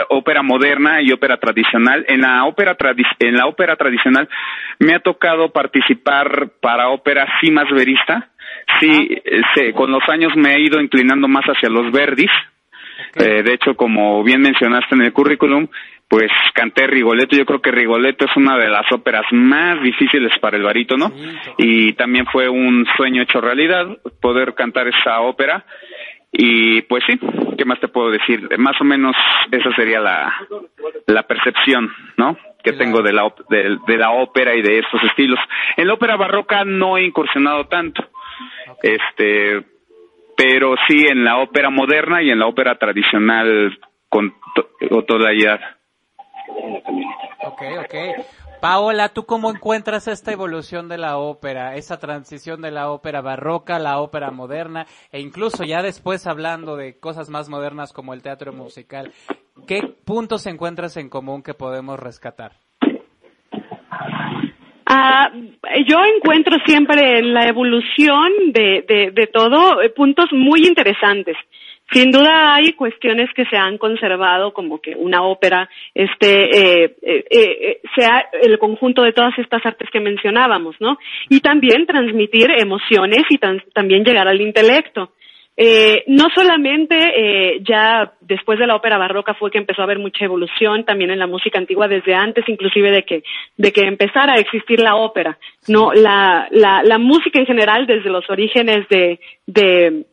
ópera 0.08 0.42
moderna 0.42 1.02
y 1.02 1.12
ópera 1.12 1.36
tradicional. 1.36 2.04
En 2.08 2.22
la 2.22 2.46
ópera 2.46 2.76
en 3.18 3.36
la 3.36 3.46
ópera 3.46 3.76
tradicional 3.76 4.26
me 4.78 4.94
ha 4.94 5.00
tocado 5.00 5.52
participar 5.52 6.52
para 6.62 6.88
ópera 6.88 7.26
sí 7.40 7.50
más 7.50 7.70
verista. 7.70 8.30
Sí, 8.80 9.22
con 9.74 9.90
los 9.90 10.02
años 10.08 10.32
me 10.36 10.54
he 10.54 10.60
ido 10.60 10.80
inclinando 10.80 11.28
más 11.28 11.44
hacia 11.44 11.68
los 11.68 11.90
verdis. 11.90 12.30
de 13.14 13.52
hecho, 13.52 13.74
como 13.74 14.22
bien 14.22 14.40
mencionaste 14.40 14.94
en 14.94 15.02
el 15.02 15.12
currículum, 15.12 15.68
pues 16.08 16.30
canté 16.54 16.86
Rigoletto. 16.86 17.36
Yo 17.36 17.44
creo 17.44 17.60
que 17.60 17.70
Rigoletto 17.70 18.24
es 18.24 18.36
una 18.36 18.56
de 18.56 18.68
las 18.68 18.90
óperas 18.92 19.24
más 19.30 19.80
difíciles 19.82 20.32
para 20.40 20.56
el 20.56 20.62
barítono 20.62 21.12
y 21.58 21.92
también 21.92 22.26
fue 22.26 22.48
un 22.48 22.86
sueño 22.96 23.22
hecho 23.22 23.40
realidad 23.40 23.86
poder 24.20 24.54
cantar 24.54 24.88
esa 24.88 25.20
ópera. 25.20 25.64
Y 26.32 26.82
pues 26.82 27.04
sí, 27.06 27.18
¿qué 27.56 27.64
más 27.64 27.80
te 27.80 27.88
puedo 27.88 28.10
decir? 28.10 28.48
Más 28.58 28.78
o 28.80 28.84
menos 28.84 29.16
esa 29.50 29.74
sería 29.74 30.00
la, 30.00 30.34
la 31.06 31.22
percepción, 31.22 31.90
¿no? 32.16 32.36
Que 32.62 32.72
tengo 32.72 33.02
de 33.02 33.12
la, 33.12 33.32
de, 33.48 33.78
de, 33.86 33.96
la 33.96 34.10
ópera 34.10 34.54
y 34.54 34.60
de 34.60 34.78
estos 34.80 35.02
estilos. 35.04 35.38
En 35.76 35.86
la 35.86 35.94
ópera 35.94 36.16
barroca 36.16 36.64
no 36.64 36.98
he 36.98 37.04
incursionado 37.04 37.66
tanto. 37.66 38.04
Este, 38.82 39.64
pero 40.36 40.74
sí 40.86 41.04
en 41.08 41.24
la 41.24 41.38
ópera 41.38 41.70
moderna 41.70 42.22
y 42.22 42.30
en 42.30 42.38
la 42.38 42.46
ópera 42.46 42.78
tradicional 42.78 43.78
con 44.08 44.34
toda 45.06 45.32
la 45.32 45.60
Ok, 47.44 47.62
ok. 47.80 47.94
Paola, 48.60 49.10
¿tú 49.10 49.24
cómo 49.24 49.50
encuentras 49.50 50.08
esta 50.08 50.32
evolución 50.32 50.88
de 50.88 50.98
la 50.98 51.18
ópera, 51.18 51.76
esa 51.76 52.00
transición 52.00 52.60
de 52.60 52.72
la 52.72 52.90
ópera 52.90 53.20
barroca 53.20 53.76
a 53.76 53.78
la 53.78 54.00
ópera 54.00 54.32
moderna 54.32 54.86
e 55.12 55.20
incluso 55.20 55.62
ya 55.62 55.80
después 55.80 56.26
hablando 56.26 56.76
de 56.76 56.98
cosas 56.98 57.30
más 57.30 57.48
modernas 57.48 57.92
como 57.92 58.14
el 58.14 58.22
teatro 58.22 58.52
musical? 58.52 59.12
¿Qué 59.66 59.82
puntos 60.04 60.46
encuentras 60.46 60.96
en 60.96 61.08
común 61.08 61.42
que 61.42 61.54
podemos 61.54 62.00
rescatar? 62.00 62.52
Ah, 64.90 65.30
yo 65.86 65.98
encuentro 66.16 66.56
siempre 66.64 67.18
en 67.18 67.34
la 67.34 67.46
evolución 67.46 68.32
de, 68.52 69.12
de, 69.14 69.26
todo 69.26 69.82
eh, 69.82 69.90
puntos 69.90 70.32
muy 70.32 70.66
interesantes. 70.66 71.36
Sin 71.92 72.10
duda 72.10 72.54
hay 72.54 72.72
cuestiones 72.72 73.28
que 73.34 73.44
se 73.44 73.56
han 73.58 73.76
conservado, 73.76 74.54
como 74.54 74.80
que 74.80 74.94
una 74.96 75.24
ópera 75.24 75.68
este, 75.94 76.84
eh, 76.84 76.96
eh, 77.02 77.80
sea 77.94 78.30
el 78.40 78.58
conjunto 78.58 79.02
de 79.02 79.12
todas 79.12 79.38
estas 79.38 79.64
artes 79.66 79.90
que 79.90 80.00
mencionábamos, 80.00 80.76
¿no? 80.80 80.96
Y 81.28 81.40
también 81.40 81.84
transmitir 81.84 82.50
emociones 82.58 83.24
y 83.28 83.36
también 83.74 84.04
llegar 84.04 84.26
al 84.26 84.40
intelecto. 84.40 85.12
Eh, 85.60 86.04
no 86.06 86.26
solamente 86.32 86.96
eh, 86.96 87.58
ya 87.68 88.12
después 88.20 88.60
de 88.60 88.66
la 88.68 88.76
ópera 88.76 88.96
barroca 88.96 89.34
fue 89.34 89.50
que 89.50 89.58
empezó 89.58 89.80
a 89.80 89.86
haber 89.86 89.98
mucha 89.98 90.24
evolución 90.24 90.84
también 90.84 91.10
en 91.10 91.18
la 91.18 91.26
música 91.26 91.58
antigua 91.58 91.88
desde 91.88 92.14
antes 92.14 92.48
inclusive 92.48 92.92
de 92.92 93.02
que 93.02 93.24
de 93.56 93.72
que 93.72 93.80
empezara 93.80 94.34
a 94.34 94.38
existir 94.38 94.78
la 94.78 94.94
ópera 94.94 95.36
no 95.66 95.92
la 95.92 96.46
la, 96.52 96.84
la 96.84 96.98
música 96.98 97.40
en 97.40 97.46
general 97.46 97.88
desde 97.88 98.08
los 98.08 98.30
orígenes 98.30 98.86
de 98.88 99.18
de 99.46 100.04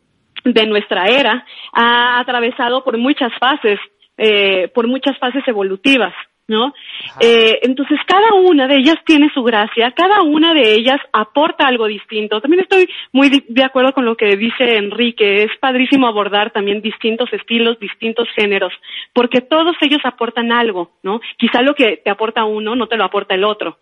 de 0.45 0.67
nuestra 0.67 1.05
era 1.07 1.45
ha 1.73 2.19
atravesado 2.19 2.83
por 2.83 2.97
muchas 2.97 3.31
fases, 3.39 3.79
eh, 4.17 4.69
por 4.73 4.87
muchas 4.87 5.17
fases 5.17 5.45
evolutivas, 5.47 6.13
¿no? 6.47 6.73
Eh, 7.19 7.59
entonces 7.63 7.97
cada 8.05 8.33
una 8.33 8.67
de 8.67 8.77
ellas 8.77 8.97
tiene 9.05 9.29
su 9.33 9.43
gracia, 9.43 9.91
cada 9.91 10.21
una 10.21 10.53
de 10.53 10.73
ellas 10.73 10.99
aporta 11.11 11.67
algo 11.67 11.87
distinto. 11.87 12.41
También 12.41 12.63
estoy 12.63 12.87
muy 13.11 13.43
de 13.47 13.63
acuerdo 13.63 13.93
con 13.93 14.05
lo 14.05 14.15
que 14.15 14.35
dice 14.35 14.77
Enrique, 14.77 15.43
es 15.43 15.51
padrísimo 15.59 16.07
abordar 16.07 16.51
también 16.51 16.81
distintos 16.81 17.31
estilos, 17.33 17.79
distintos 17.79 18.27
géneros, 18.35 18.73
porque 19.13 19.41
todos 19.41 19.75
ellos 19.81 20.01
aportan 20.03 20.51
algo, 20.51 20.91
¿no? 21.03 21.19
Quizá 21.37 21.61
lo 21.61 21.73
que 21.73 21.97
te 21.97 22.09
aporta 22.09 22.45
uno 22.45 22.75
no 22.75 22.87
te 22.87 22.97
lo 22.97 23.05
aporta 23.05 23.35
el 23.35 23.43
otro. 23.43 23.77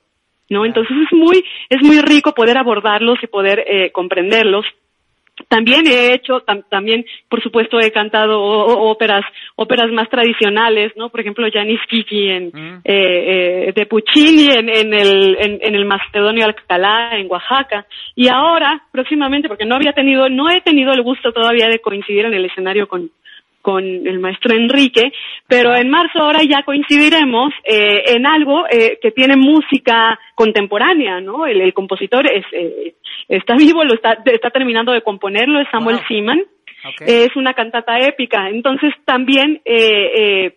¿No? 0.50 0.66
Entonces 0.66 0.96
es 1.06 1.18
muy, 1.18 1.44
es 1.70 1.82
muy 1.82 2.02
rico 2.02 2.34
poder 2.34 2.58
abordarlos 2.58 3.18
y 3.24 3.28
poder 3.28 3.64
eh, 3.66 3.92
comprenderlos 3.92 4.66
también 5.48 5.88
he 5.88 6.14
hecho, 6.14 6.44
también, 6.70 7.06
por 7.30 7.42
supuesto, 7.42 7.80
he 7.80 7.92
cantado 7.92 8.42
óperas, 8.42 9.24
óperas 9.56 9.92
más 9.92 10.10
tradicionales, 10.10 10.94
¿no? 10.96 11.10
Por 11.10 11.22
ejemplo, 11.22 11.48
Janis 11.52 11.80
Kiki 11.88 12.30
en, 12.30 12.46
mm. 12.48 12.82
eh, 12.84 13.68
eh, 13.68 13.74
de 13.76 13.86
Puccini 13.86 14.52
en, 14.52 14.70
en 14.70 14.94
el, 14.94 15.38
en, 15.40 15.76
el 15.76 15.86
Macedonio 15.86 16.46
Alcalá, 16.46 17.18
en 17.18 17.30
Oaxaca. 17.30 17.86
Y 18.16 18.28
ahora, 18.28 18.84
próximamente, 18.92 19.48
porque 19.48 19.66
no 19.66 19.76
había 19.76 19.94
tenido, 19.94 20.30
no 20.30 20.50
he 20.50 20.62
tenido 20.62 20.94
el 20.94 21.02
gusto 21.02 21.32
todavía 21.32 21.68
de 21.68 21.80
coincidir 21.80 22.26
en 22.26 22.34
el 22.34 22.46
escenario 22.46 22.88
con, 22.88 23.10
con 23.64 23.84
el 23.84 24.20
maestro 24.20 24.54
Enrique, 24.54 25.12
pero 25.48 25.74
en 25.74 25.90
marzo 25.90 26.20
ahora 26.20 26.44
ya 26.44 26.62
coincidiremos 26.64 27.54
eh, 27.64 28.04
en 28.08 28.28
algo 28.28 28.66
eh, 28.70 29.00
que 29.02 29.12
tiene 29.12 29.38
música 29.38 30.20
contemporánea, 30.36 31.22
¿no? 31.22 31.48
El, 31.48 31.74
compositor 31.74 32.30
es, 32.32 32.46
eh, 32.52 32.94
está 33.30 33.56
vivo, 33.56 33.84
lo 33.86 33.96
está, 33.96 34.18
está 34.26 34.50
terminando 34.52 34.92
de 34.92 35.02
componerlo, 35.02 35.62
es 35.62 35.68
Samuel 35.72 36.00
Seaman, 36.08 36.42
es 37.00 37.34
una 37.38 37.54
cantata 37.54 37.98
épica, 38.00 38.50
entonces 38.50 38.94
también 39.06 39.62
eh, 39.64 40.54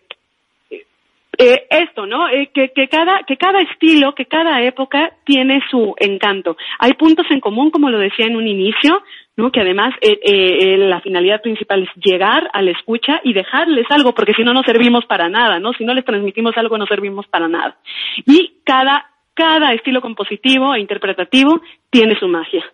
eh, 1.39 1.67
esto, 1.69 2.07
¿no? 2.07 2.27
Eh, 2.29 2.49
que, 2.51 2.69
que, 2.69 2.87
cada, 2.87 3.21
que 3.23 3.37
cada 3.37 3.61
estilo, 3.61 4.15
que 4.15 4.25
cada 4.25 4.63
época 4.63 5.13
tiene 5.23 5.61
su 5.69 5.93
encanto. 5.99 6.57
Hay 6.79 6.93
puntos 6.93 7.27
en 7.29 7.39
común, 7.39 7.69
como 7.69 7.91
lo 7.91 7.99
decía 7.99 8.25
en 8.25 8.35
un 8.35 8.47
inicio, 8.47 9.03
¿no? 9.37 9.51
Que 9.51 9.61
además 9.61 9.93
eh, 10.01 10.19
eh, 10.21 10.77
la 10.77 10.99
finalidad 10.99 11.41
principal 11.41 11.83
es 11.83 11.89
llegar 12.03 12.49
a 12.51 12.61
la 12.61 12.71
escucha 12.71 13.21
y 13.23 13.33
dejarles 13.33 13.85
algo, 13.89 14.13
porque 14.13 14.33
si 14.33 14.43
no, 14.43 14.53
no 14.53 14.63
servimos 14.63 15.05
para 15.05 15.29
nada, 15.29 15.59
¿no? 15.59 15.71
Si 15.73 15.85
no 15.85 15.93
les 15.93 16.03
transmitimos 16.03 16.57
algo, 16.57 16.77
no 16.77 16.87
servimos 16.87 17.27
para 17.27 17.47
nada. 17.47 17.77
Y 18.25 18.55
cada, 18.65 19.05
cada 19.33 19.73
estilo 19.73 20.01
compositivo 20.01 20.73
e 20.73 20.81
interpretativo 20.81 21.61
tiene 21.89 22.19
su 22.19 22.27
magia. 22.27 22.65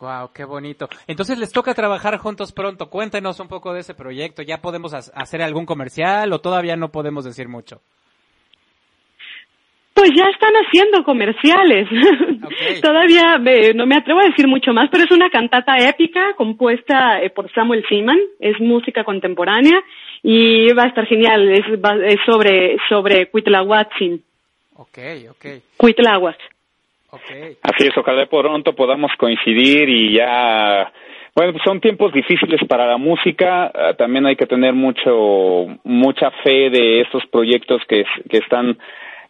Wow, 0.00 0.32
qué 0.34 0.44
bonito. 0.44 0.88
Entonces 1.06 1.38
les 1.38 1.52
toca 1.52 1.74
trabajar 1.74 2.16
juntos 2.18 2.52
pronto. 2.52 2.88
Cuéntenos 2.88 3.38
un 3.38 3.48
poco 3.48 3.72
de 3.72 3.80
ese 3.80 3.94
proyecto. 3.94 4.42
¿Ya 4.42 4.60
podemos 4.62 4.94
hacer 4.94 5.42
algún 5.42 5.66
comercial 5.66 6.32
o 6.32 6.40
todavía 6.40 6.74
no 6.74 6.90
podemos 6.90 7.24
decir 7.24 7.48
mucho? 7.48 7.82
Pues 10.00 10.12
ya 10.16 10.24
están 10.30 10.54
haciendo 10.54 11.04
comerciales. 11.04 11.86
Todavía 12.82 13.36
no 13.74 13.84
me 13.84 13.96
atrevo 13.96 14.20
a 14.20 14.28
decir 14.30 14.48
mucho 14.48 14.72
más, 14.72 14.88
pero 14.90 15.04
es 15.04 15.10
una 15.10 15.28
cantata 15.28 15.76
épica 15.76 16.32
compuesta 16.38 17.22
eh, 17.22 17.28
por 17.28 17.52
Samuel 17.52 17.84
Seaman, 17.86 18.18
es 18.38 18.58
música 18.60 19.04
contemporánea 19.04 19.78
y 20.22 20.72
va 20.72 20.84
a 20.84 20.86
estar 20.86 21.04
genial, 21.04 21.50
es, 21.52 22.18
sobre, 22.24 22.78
sobre 22.88 23.26
Cuitlahuatzin. 23.26 24.22
Ok, 24.76 24.98
ok. 25.32 25.46
Okay. 27.10 27.58
Así 27.60 27.88
es, 27.88 27.98
ojalá 27.98 28.24
pronto 28.24 28.74
podamos 28.74 29.12
coincidir 29.18 29.86
y 29.86 30.14
ya 30.14 30.90
bueno, 31.36 31.52
pues 31.52 31.62
son 31.62 31.78
tiempos 31.78 32.10
difíciles 32.14 32.60
para 32.66 32.86
la 32.86 32.96
música, 32.96 33.70
ah, 33.74 33.92
también 33.98 34.24
hay 34.24 34.36
que 34.36 34.46
tener 34.46 34.72
mucho 34.72 35.66
mucha 35.84 36.30
fe 36.42 36.70
de 36.70 37.02
estos 37.02 37.26
proyectos 37.26 37.82
que, 37.86 38.06
que 38.30 38.38
están 38.38 38.78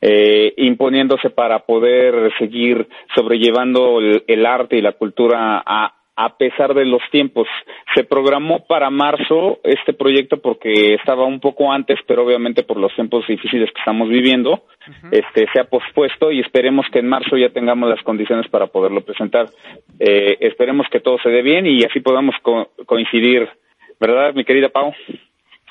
eh, 0.01 0.55
imponiéndose 0.57 1.31
para 1.31 1.61
poder 1.61 2.33
seguir 2.39 2.89
sobrellevando 3.15 4.01
el, 4.01 4.47
arte 4.47 4.77
y 4.77 4.83
la 4.83 4.93
cultura 4.93 5.63
a, 5.65 5.95
a 6.17 6.37
pesar 6.37 6.75
de 6.75 6.85
los 6.85 7.03
tiempos. 7.11 7.49
Se 7.95 8.05
programó 8.05 8.67
para 8.67 8.91
marzo 8.91 9.59
este 9.65 9.93
proyecto 9.95 10.41
porque 10.41 10.95
estaba 10.95 11.25
un 11.25 11.41
poco 11.41 11.73
antes, 11.73 11.99
pero 12.07 12.25
obviamente 12.25 12.63
por 12.63 12.77
los 12.77 12.95
tiempos 12.95 13.27
difíciles 13.27 13.71
que 13.73 13.79
estamos 13.79 14.09
viviendo, 14.09 14.65
este 15.11 15.47
se 15.53 15.61
ha 15.61 15.65
pospuesto 15.65 16.31
y 16.31 16.41
esperemos 16.41 16.87
que 16.93 16.99
en 16.99 17.09
marzo 17.09 17.37
ya 17.37 17.51
tengamos 17.51 17.89
las 17.89 18.03
condiciones 18.03 18.49
para 18.49 18.67
poderlo 18.67 19.01
presentar. 19.03 19.47
Eh, 19.99 20.37
esperemos 20.41 20.87
que 20.91 21.01
todo 21.01 21.19
se 21.23 21.31
dé 21.31 21.43
bien 21.43 21.67
y 21.67 21.85
así 21.85 22.01
podamos 22.01 22.35
coincidir, 22.87 23.49
¿verdad, 23.99 24.35
mi 24.35 24.45
querida 24.45 24.69
Pau? 24.69 24.93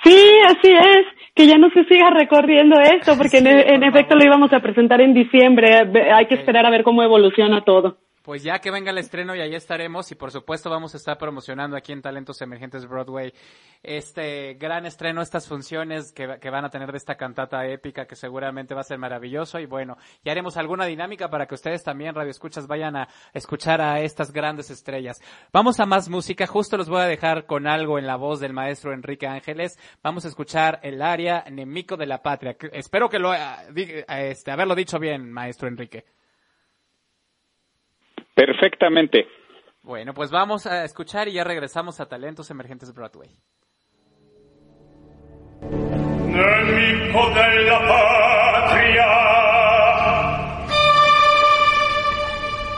Sí, 0.03 0.17
así 0.45 0.71
es, 0.71 1.05
que 1.35 1.47
ya 1.47 1.57
no 1.57 1.69
se 1.71 1.83
siga 1.85 2.09
recorriendo 2.09 2.79
esto, 2.79 3.17
porque 3.17 3.39
en, 3.39 3.47
en 3.47 3.83
efecto 3.83 4.15
lo 4.15 4.25
íbamos 4.25 4.51
a 4.53 4.59
presentar 4.59 5.01
en 5.01 5.13
diciembre, 5.13 5.89
hay 6.13 6.25
que 6.27 6.35
esperar 6.35 6.65
a 6.65 6.69
ver 6.69 6.83
cómo 6.83 7.03
evoluciona 7.03 7.63
todo. 7.63 7.97
Pues 8.29 8.43
ya 8.43 8.59
que 8.59 8.69
venga 8.69 8.91
el 8.91 8.99
estreno 8.99 9.35
y 9.35 9.41
ahí 9.41 9.55
estaremos 9.55 10.11
y 10.11 10.15
por 10.15 10.29
supuesto 10.29 10.69
vamos 10.69 10.93
a 10.93 10.97
estar 10.97 11.17
promocionando 11.17 11.75
aquí 11.75 11.93
en 11.93 12.03
Talentos 12.03 12.39
Emergentes 12.43 12.87
Broadway 12.87 13.33
este 13.81 14.53
gran 14.53 14.85
estreno, 14.85 15.23
estas 15.23 15.47
funciones 15.47 16.11
que, 16.11 16.27
van 16.27 16.63
a 16.63 16.69
tener 16.69 16.91
de 16.91 16.99
esta 16.99 17.15
cantata 17.15 17.65
épica 17.65 18.05
que 18.05 18.15
seguramente 18.15 18.75
va 18.75 18.81
a 18.81 18.83
ser 18.83 18.99
maravilloso 18.99 19.59
y 19.59 19.65
bueno, 19.65 19.97
ya 20.23 20.31
haremos 20.31 20.57
alguna 20.57 20.85
dinámica 20.85 21.31
para 21.31 21.47
que 21.47 21.55
ustedes 21.55 21.83
también, 21.83 22.13
radio 22.13 22.29
escuchas, 22.29 22.67
vayan 22.67 22.97
a 22.97 23.07
escuchar 23.33 23.81
a 23.81 23.99
estas 24.01 24.31
grandes 24.31 24.69
estrellas. 24.69 25.19
Vamos 25.51 25.79
a 25.79 25.87
más 25.87 26.07
música, 26.07 26.45
justo 26.45 26.77
los 26.77 26.87
voy 26.87 27.01
a 27.01 27.05
dejar 27.05 27.47
con 27.47 27.65
algo 27.65 27.97
en 27.97 28.05
la 28.05 28.15
voz 28.15 28.39
del 28.39 28.53
maestro 28.53 28.93
Enrique 28.93 29.25
Ángeles. 29.25 29.79
Vamos 30.03 30.25
a 30.25 30.27
escuchar 30.27 30.79
el 30.83 31.01
área 31.01 31.45
Nemico 31.49 31.97
de 31.97 32.05
la 32.05 32.21
Patria. 32.21 32.55
Espero 32.73 33.09
que 33.09 33.17
lo, 33.17 33.33
eh, 33.33 34.05
este, 34.07 34.51
haberlo 34.51 34.75
dicho 34.75 34.99
bien, 34.99 35.31
maestro 35.31 35.67
Enrique. 35.67 36.05
Perfectamente. 38.39 39.27
Bueno, 39.81 40.13
pues 40.13 40.31
vamos 40.31 40.65
a 40.65 40.85
escuchar 40.85 41.27
y 41.27 41.33
ya 41.33 41.43
regresamos 41.43 41.99
a 41.99 42.05
Talentos 42.05 42.49
Emergentes 42.49 42.93
Broadway. 42.93 43.27
Nemico 45.61 47.29
della 47.33 47.79
patria 47.85 49.05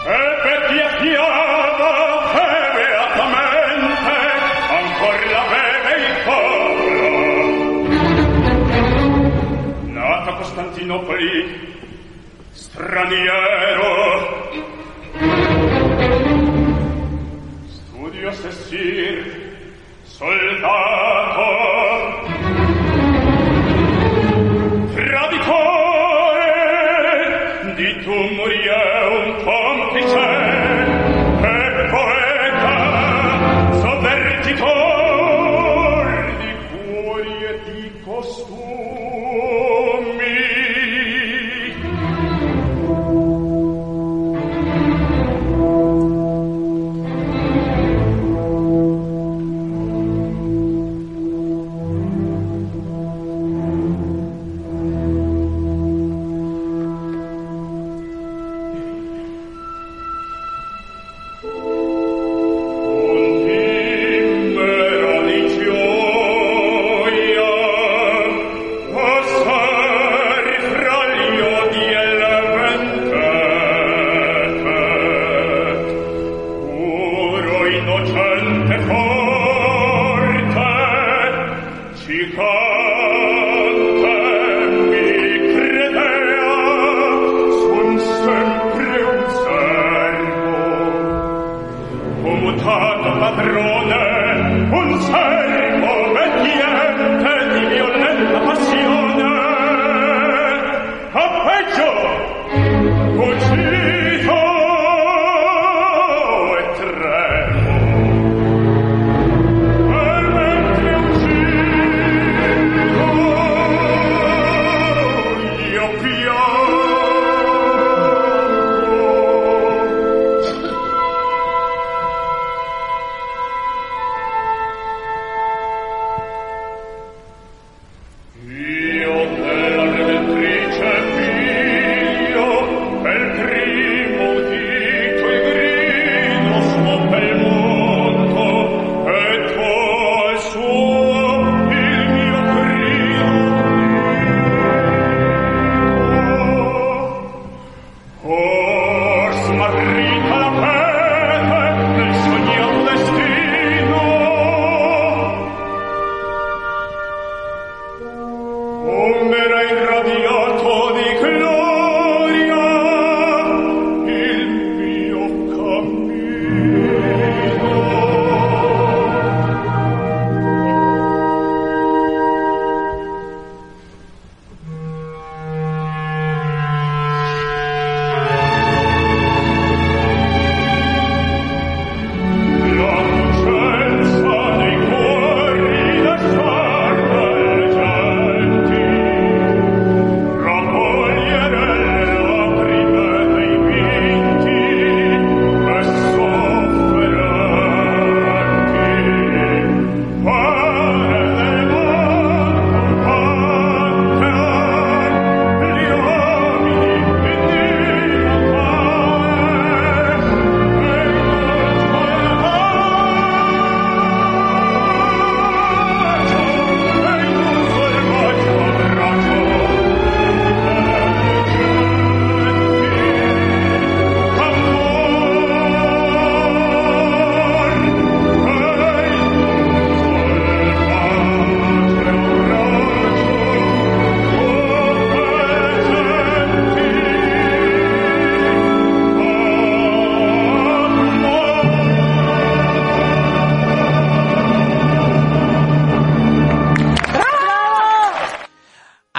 E 0.04 0.42
per 0.48 0.72
es 18.46 18.70
hier 18.70 19.26
soldato 20.06 21.61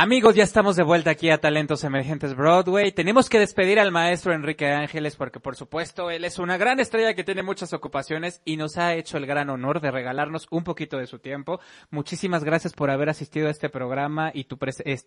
Amigos, 0.03 0.34
ya 0.34 0.42
estamos 0.42 0.74
de 0.74 0.82
vuelta 0.82 1.11
aquí 1.11 1.30
a 1.30 1.38
Talentos 1.38 1.84
Emergentes 1.84 2.34
Broadway. 2.34 2.90
Tenemos 2.90 3.30
que 3.30 3.38
despedir 3.38 3.78
al 3.78 3.92
maestro 3.92 4.32
Enrique 4.32 4.66
Ángeles 4.66 5.14
porque 5.14 5.38
por 5.38 5.55
supuesto 5.55 6.11
él 6.11 6.24
es 6.24 6.40
una 6.40 6.57
gran 6.57 6.80
estrella 6.80 7.14
que 7.14 7.22
tiene 7.22 7.44
muchas 7.44 7.72
ocupaciones 7.72 8.42
y 8.44 8.57
nos 8.57 8.78
ha 8.78 8.94
hecho 8.94 9.16
el 9.16 9.26
gran 9.26 9.48
honor 9.48 9.80
de 9.80 9.92
regalarnos 9.92 10.48
un 10.50 10.64
poquito 10.64 10.98
de 10.98 11.07
su 11.07 11.20
tiempo. 11.20 11.61
Muchísimas 11.92 12.42
gracias 12.42 12.72
por 12.72 12.90
haber 12.90 13.11
asistido 13.11 13.46
a 13.46 13.53
este 13.53 13.68
programa 13.68 14.32
y 14.34 14.42
tu 14.42 14.59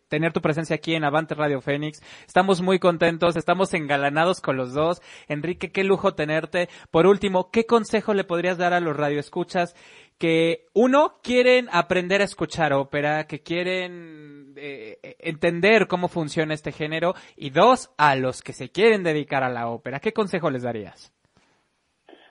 tener 0.08 0.32
tu 0.32 0.40
presencia 0.40 0.78
aquí 0.78 0.96
en 0.96 1.04
Avante 1.04 1.36
Radio 1.36 1.60
Fénix. 1.60 2.02
Estamos 2.26 2.62
muy 2.62 2.80
contentos, 2.80 3.36
estamos 3.36 3.74
engalanados 3.74 4.40
con 4.40 4.56
los 4.56 4.74
dos. 4.74 5.02
Enrique, 5.28 5.74
qué 5.74 5.84
lujo 5.84 6.16
tenerte. 6.16 6.70
Por 6.90 7.06
último, 7.06 7.52
¿qué 7.52 7.66
consejo 7.66 8.14
le 8.14 8.24
podrías 8.24 8.58
dar 8.58 8.72
a 8.72 8.80
los 8.80 8.96
radioescuchas 8.96 9.76
que 10.18 10.66
uno 10.74 11.20
quieren 11.24 11.68
aprender 11.72 12.22
a 12.22 12.26
escuchar 12.26 12.74
ópera, 12.74 13.26
que 13.28 13.42
quieren 13.44 14.54
eh, 14.58 14.98
entender 15.20 15.88
cómo 15.88 16.08
funciona 16.08 16.54
este 16.54 16.72
género 16.72 17.14
y 17.36 17.50
dos 17.50 17.94
a 17.98 18.16
los 18.16 18.42
que 18.42 18.54
se 18.54 18.70
quieren 18.70 19.04
dedicar 19.04 19.44
a 19.44 19.50
la 19.50 19.68
ópera. 19.68 20.00
¿Qué 20.00 20.14
consejo 20.14 20.50
les 20.50 20.64
darías? 20.64 21.12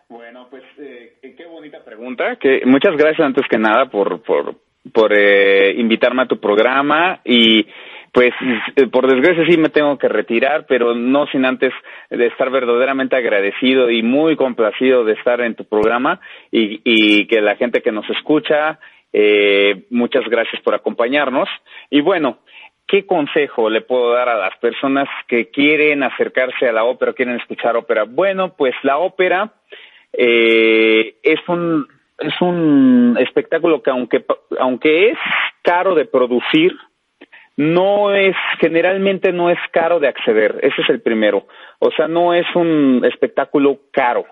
Bueno, 0.08 0.48
pues 0.50 0.62
eh, 0.78 1.18
qué 1.36 1.46
bonita 1.46 1.84
pregunta. 1.84 2.36
Que 2.36 2.62
muchas 2.66 2.96
gracias 2.96 3.26
antes 3.26 3.46
que 3.48 3.58
nada 3.58 3.90
por 3.90 4.22
por 4.22 4.56
por 4.92 5.12
eh, 5.16 5.74
invitarme 5.78 6.22
a 6.22 6.28
tu 6.28 6.38
programa 6.38 7.20
y 7.24 7.66
pues 8.14 8.32
eh, 8.76 8.86
por 8.86 9.08
desgracia 9.08 9.44
sí 9.44 9.58
me 9.58 9.70
tengo 9.70 9.98
que 9.98 10.08
retirar, 10.08 10.66
pero 10.68 10.94
no 10.94 11.26
sin 11.26 11.44
antes 11.44 11.72
de 12.10 12.26
estar 12.26 12.48
verdaderamente 12.48 13.16
agradecido 13.16 13.90
y 13.90 14.04
muy 14.04 14.36
complacido 14.36 15.04
de 15.04 15.14
estar 15.14 15.40
en 15.40 15.56
tu 15.56 15.64
programa 15.64 16.20
y, 16.52 16.80
y 16.84 17.26
que 17.26 17.40
la 17.40 17.56
gente 17.56 17.82
que 17.82 17.90
nos 17.90 18.08
escucha, 18.08 18.78
eh, 19.12 19.86
muchas 19.90 20.22
gracias 20.28 20.62
por 20.62 20.76
acompañarnos. 20.76 21.48
Y 21.90 22.02
bueno, 22.02 22.38
¿qué 22.86 23.04
consejo 23.04 23.68
le 23.68 23.80
puedo 23.80 24.12
dar 24.12 24.28
a 24.28 24.38
las 24.38 24.56
personas 24.58 25.08
que 25.26 25.50
quieren 25.50 26.04
acercarse 26.04 26.68
a 26.68 26.72
la 26.72 26.84
ópera, 26.84 27.14
quieren 27.14 27.40
escuchar 27.40 27.76
ópera? 27.76 28.04
Bueno, 28.04 28.54
pues 28.56 28.76
la 28.84 28.98
ópera 28.98 29.54
eh, 30.12 31.16
es 31.24 31.40
un 31.48 31.88
es 32.16 32.40
un 32.40 33.16
espectáculo 33.18 33.82
que 33.82 33.90
aunque 33.90 34.24
aunque 34.60 35.10
es 35.10 35.18
caro 35.62 35.96
de 35.96 36.04
producir, 36.04 36.76
no 37.56 38.14
es, 38.14 38.34
generalmente 38.60 39.32
no 39.32 39.50
es 39.50 39.58
caro 39.72 40.00
de 40.00 40.08
acceder, 40.08 40.58
ese 40.62 40.82
es 40.82 40.88
el 40.90 41.00
primero. 41.00 41.46
O 41.78 41.90
sea, 41.92 42.08
no 42.08 42.34
es 42.34 42.46
un 42.54 43.02
espectáculo 43.04 43.80
caro, 43.92 44.26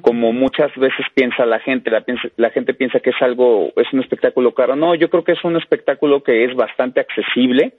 como 0.00 0.32
muchas 0.32 0.72
veces 0.76 1.04
piensa 1.12 1.44
la 1.44 1.58
gente, 1.58 1.90
la, 1.90 2.04
la 2.36 2.50
gente 2.50 2.72
piensa 2.72 3.00
que 3.00 3.10
es 3.10 3.20
algo, 3.20 3.72
es 3.74 3.92
un 3.92 4.00
espectáculo 4.00 4.54
caro. 4.54 4.76
No, 4.76 4.94
yo 4.94 5.10
creo 5.10 5.24
que 5.24 5.32
es 5.32 5.42
un 5.42 5.56
espectáculo 5.56 6.22
que 6.22 6.44
es 6.44 6.54
bastante 6.54 7.00
accesible. 7.00 7.72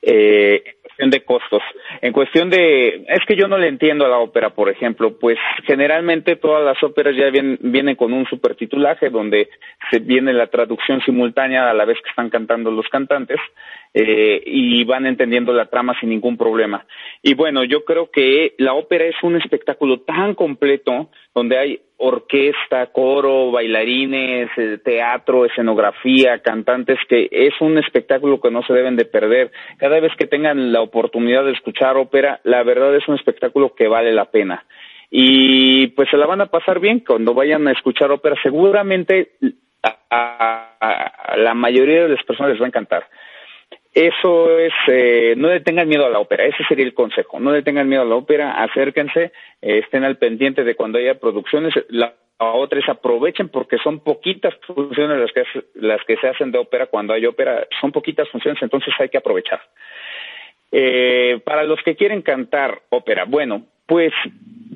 Eh, 0.00 0.62
cuestión 0.82 1.10
de 1.10 1.24
costos. 1.24 1.62
En 2.00 2.12
cuestión 2.12 2.50
de, 2.50 3.04
es 3.08 3.20
que 3.26 3.36
yo 3.36 3.48
no 3.48 3.58
le 3.58 3.68
entiendo 3.68 4.06
a 4.06 4.08
la 4.08 4.18
ópera, 4.18 4.50
por 4.50 4.70
ejemplo, 4.70 5.18
pues 5.18 5.38
generalmente 5.66 6.36
todas 6.36 6.64
las 6.64 6.82
óperas 6.82 7.14
ya 7.16 7.30
vienen, 7.30 7.58
vienen 7.60 7.96
con 7.96 8.12
un 8.12 8.26
supertitulaje 8.26 9.10
donde 9.10 9.48
se 9.90 9.98
viene 9.98 10.32
la 10.32 10.48
traducción 10.48 11.00
simultánea 11.02 11.68
a 11.68 11.74
la 11.74 11.84
vez 11.84 11.98
que 12.02 12.10
están 12.10 12.30
cantando 12.30 12.70
los 12.70 12.88
cantantes 12.88 13.38
eh, 13.92 14.40
y 14.46 14.84
van 14.84 15.06
entendiendo 15.06 15.52
la 15.52 15.66
trama 15.66 15.98
sin 15.98 16.10
ningún 16.10 16.36
problema. 16.36 16.86
Y 17.22 17.34
bueno, 17.34 17.64
yo 17.64 17.84
creo 17.84 18.10
que 18.10 18.54
la 18.58 18.74
ópera 18.74 19.04
es 19.04 19.16
un 19.22 19.36
espectáculo 19.36 20.00
tan 20.00 20.34
completo 20.34 21.10
donde 21.34 21.58
hay 21.58 21.80
orquesta, 21.96 22.86
coro, 22.86 23.50
bailarines, 23.50 24.48
eh, 24.56 24.78
teatro, 24.82 25.44
escenografía, 25.44 26.38
cantantes, 26.38 26.98
que 27.08 27.28
es 27.30 27.52
un 27.60 27.78
espectáculo 27.78 28.40
que 28.40 28.50
no 28.50 28.62
se 28.62 28.72
deben 28.72 28.96
de 28.96 29.04
perder. 29.04 29.50
Cada 29.76 29.98
vez 29.98 30.12
que 30.16 30.26
tengan 30.26 30.72
la 30.72 30.82
oportunidad 30.82 31.44
de 31.44 31.52
escuchar 31.52 31.96
ópera, 31.96 32.40
la 32.44 32.62
verdad 32.62 32.94
es 32.94 33.06
un 33.08 33.16
espectáculo 33.16 33.74
que 33.74 33.88
vale 33.88 34.12
la 34.12 34.26
pena. 34.26 34.64
Y 35.10 35.88
pues 35.88 36.08
se 36.10 36.16
la 36.16 36.26
van 36.26 36.40
a 36.40 36.46
pasar 36.46 36.78
bien 36.78 37.00
cuando 37.00 37.34
vayan 37.34 37.66
a 37.66 37.72
escuchar 37.72 38.12
ópera. 38.12 38.36
Seguramente 38.40 39.32
a 40.10 41.36
la 41.36 41.54
mayoría 41.54 42.04
de 42.04 42.10
las 42.10 42.22
personas 42.24 42.52
les 42.52 42.60
va 42.60 42.66
a 42.66 42.68
encantar. 42.68 43.04
Eso 43.92 44.58
es, 44.58 44.72
eh, 44.86 45.34
no 45.36 45.48
le 45.48 45.60
tengan 45.60 45.88
miedo 45.88 46.06
a 46.06 46.10
la 46.10 46.20
ópera, 46.20 46.44
ese 46.44 46.62
sería 46.68 46.84
el 46.84 46.94
consejo, 46.94 47.40
no 47.40 47.50
le 47.50 47.62
tengan 47.62 47.88
miedo 47.88 48.02
a 48.02 48.04
la 48.04 48.14
ópera, 48.14 48.62
acérquense, 48.62 49.32
eh, 49.60 49.78
estén 49.78 50.04
al 50.04 50.16
pendiente 50.16 50.62
de 50.62 50.76
cuando 50.76 50.98
haya 50.98 51.18
producciones, 51.18 51.74
la, 51.88 52.14
otra 52.38 52.78
es 52.78 52.88
aprovechen 52.88 53.48
porque 53.48 53.78
son 53.78 53.98
poquitas 53.98 54.54
funciones 54.64 55.18
las 55.18 55.32
que, 55.32 55.44
las 55.74 56.02
que 56.04 56.16
se 56.18 56.28
hacen 56.28 56.52
de 56.52 56.58
ópera 56.58 56.86
cuando 56.86 57.12
hay 57.12 57.26
ópera, 57.26 57.66
son 57.80 57.90
poquitas 57.90 58.28
funciones, 58.28 58.62
entonces 58.62 58.94
hay 58.98 59.08
que 59.08 59.18
aprovechar. 59.18 59.60
Eh, 60.70 61.40
para 61.44 61.64
los 61.64 61.82
que 61.82 61.96
quieren 61.96 62.22
cantar 62.22 62.82
ópera, 62.90 63.24
bueno, 63.24 63.66
pues 63.86 64.12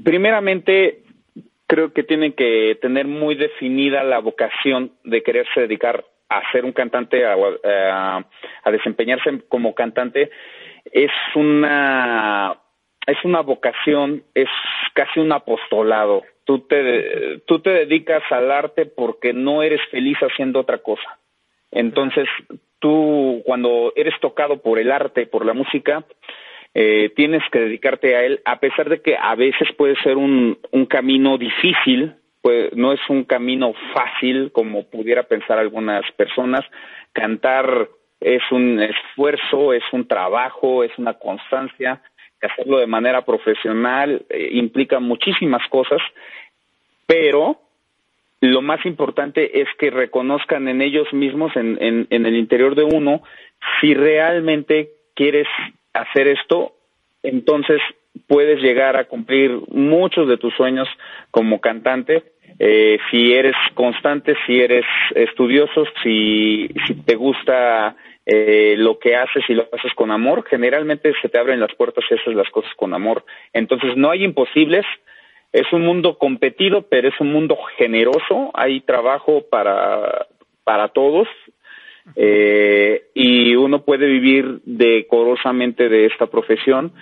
primeramente 0.05 1.03
creo 1.69 1.93
que 1.93 2.03
tienen 2.03 2.33
que 2.33 2.77
tener 2.83 3.07
muy 3.07 3.37
definida 3.37 4.03
la 4.03 4.19
vocación 4.19 4.93
de 5.05 5.23
quererse 5.23 5.61
dedicar 5.61 6.05
a 6.29 6.43
ser 6.53 6.65
un 6.65 6.73
cantante, 6.73 7.25
a, 7.27 8.25
desempeñarse 8.71 9.43
como 9.49 9.75
cantante, 9.75 10.31
es 10.93 11.11
una 11.35 12.59
es 13.07 13.23
una 13.23 13.41
vocación, 13.41 14.25
es 14.35 14.49
casi 14.95 15.21
un 15.21 15.31
apostolado. 15.33 16.23
Tú 16.45 16.61
te, 16.61 17.41
tú 17.47 17.61
te 17.61 17.71
dedicas 17.71 18.23
al 18.31 18.51
arte 18.51 18.87
porque 18.87 19.35
no 19.35 19.63
eres 19.63 19.81
feliz 19.91 20.17
haciendo 20.21 20.61
otra 20.61 20.79
cosa. 20.79 21.19
Entonces, 21.71 22.27
tú 22.79 23.43
cuando 23.45 23.93
eres 23.95 24.19
tocado 24.21 24.63
por 24.63 24.79
el 24.79 24.91
arte, 24.91 25.27
por 25.27 25.45
la 25.45 25.53
música, 25.53 26.05
eh, 26.73 27.11
tienes 27.15 27.43
que 27.53 27.61
dedicarte 27.61 28.17
a 28.17 28.25
él, 28.25 28.41
a 28.45 28.59
pesar 28.59 28.89
de 28.89 29.01
que 29.01 29.17
a 29.17 29.35
veces 29.35 29.69
puede 29.77 29.97
ser 30.03 30.17
un, 30.17 30.59
un 30.71 30.87
camino 30.87 31.37
difícil, 31.37 32.17
pues 32.45 32.77
no 32.77 32.93
es 32.93 33.01
un 33.09 33.25
camino 33.25 33.73
fácil 33.95 34.53
como 34.53 34.85
pudiera 34.85 35.23
pensar 35.23 35.59
algunas 35.59 36.05
personas. 36.13 36.63
Cantar 37.15 37.89
es 38.21 38.43
un 38.51 38.83
esfuerzo, 38.83 39.73
es 39.73 39.83
un 39.93 40.07
trabajo, 40.07 40.85
es 40.85 40.91
una 40.99 41.15
constancia. 41.15 42.03
Hacerlo 42.43 42.81
de 42.81 42.87
manera 42.87 43.25
profesional 43.25 44.27
eh, 44.29 44.51
implica 44.53 45.01
muchísimas 45.01 45.67
cosas, 45.71 46.03
pero 47.07 47.63
lo 48.43 48.61
más 48.61 48.85
importante 48.85 49.63
es 49.63 49.69
que 49.79 49.89
reconozcan 49.89 50.69
en 50.69 50.83
ellos 50.83 51.11
mismos, 51.15 51.57
en, 51.57 51.79
en, 51.81 52.07
en 52.11 52.27
el 52.27 52.37
interior 52.37 52.75
de 52.75 52.85
uno, 52.85 53.23
si 53.81 53.95
realmente 53.95 54.91
quieres 55.15 55.49
hacer 55.95 56.29
esto, 56.29 56.75
entonces 57.23 57.81
puedes 58.27 58.61
llegar 58.61 58.99
a 58.99 59.05
cumplir 59.05 59.63
muchos 59.69 60.29
de 60.29 60.37
tus 60.37 60.53
sueños 60.53 60.89
como 61.31 61.63
cantante 61.63 62.34
eh, 62.59 62.99
si 63.11 63.33
eres 63.33 63.57
constante, 63.75 64.35
si 64.47 64.61
eres 64.61 64.85
estudioso, 65.15 65.85
si, 66.03 66.69
si 66.87 66.95
te 66.95 67.17
gusta 67.17 67.97
eh, 68.27 68.75
lo 68.79 68.99
que 68.99 69.17
haces 69.17 69.45
y 69.49 69.55
lo 69.55 69.69
haces 69.73 69.93
con 69.95 70.11
amor, 70.11 70.45
generalmente 70.49 71.13
se 71.21 71.29
te 71.29 71.39
abren 71.39 71.61
las 71.61 71.75
puertas 71.75 72.05
y 72.11 72.15
haces 72.15 72.35
las 72.35 72.49
cosas 72.51 72.73
con 72.77 72.95
amor. 72.95 73.25
Entonces 73.53 73.97
no 73.97 74.11
hay 74.11 74.25
imposibles, 74.25 74.85
es 75.53 75.73
un 75.73 75.83
mundo 75.83 76.17
competido, 76.19 76.83
pero 76.83 77.09
es 77.09 77.21
un 77.21 77.33
mundo 77.33 77.57
generoso, 77.77 78.51
hay 78.55 78.81
trabajo 78.81 79.45
para, 79.51 80.27
para 80.65 80.89
todos, 80.89 81.29
eh, 82.17 83.05
y 83.15 83.57
uno 83.57 83.83
puede 83.83 84.07
vivir 84.07 84.61
decorosamente 84.65 85.89
de 85.89 86.07
esta 86.07 86.27
profesión 86.27 86.93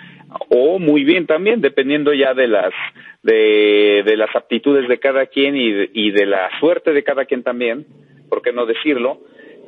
o 0.49 0.79
muy 0.79 1.03
bien 1.03 1.27
también 1.27 1.61
dependiendo 1.61 2.13
ya 2.13 2.33
de 2.33 2.47
las 2.47 2.73
de, 3.21 4.03
las 4.17 4.35
aptitudes 4.35 4.87
de 4.87 4.99
cada 4.99 5.25
quien 5.27 5.55
y 5.55 6.11
de, 6.11 6.25
la 6.25 6.49
suerte 6.59 6.93
de 6.93 7.03
cada 7.03 7.25
quien 7.25 7.43
también 7.43 7.85
por 8.29 8.41
qué 8.41 8.51
no 8.51 8.65
decirlo 8.65 9.21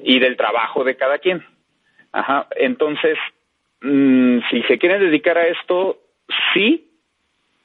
y 0.03 0.19
del 0.19 0.37
trabajo 0.37 0.83
de 0.83 0.95
cada 0.95 1.19
quien. 1.19 1.43
Ajá 2.11 2.47
entonces 2.55 3.17
mmm, 3.81 4.39
si 4.49 4.61
se 4.63 4.77
quieren 4.77 5.01
dedicar 5.01 5.37
a 5.37 5.47
esto 5.47 5.99
sí 6.53 6.89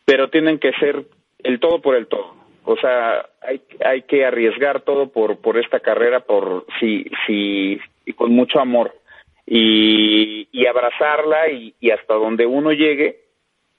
pero 0.04 0.28
tienen 0.28 0.58
que 0.58 0.72
ser 0.72 1.04
el 1.42 1.60
todo 1.60 1.80
por 1.80 1.94
el 1.94 2.06
todo. 2.06 2.34
O 2.64 2.76
sea, 2.76 3.26
hay, 3.42 3.60
hay 3.84 4.02
que 4.02 4.24
arriesgar 4.24 4.82
todo 4.82 5.10
por, 5.10 5.38
por 5.38 5.58
esta 5.58 5.80
carrera, 5.80 6.20
por 6.20 6.66
si, 6.78 7.10
si, 7.26 7.80
con 8.16 8.32
mucho 8.32 8.60
amor. 8.60 8.94
Y, 9.52 10.48
y 10.52 10.66
abrazarla 10.66 11.48
y, 11.50 11.90
hasta 11.90 12.14
donde 12.14 12.46
uno 12.46 12.72
llegue, 12.72 13.22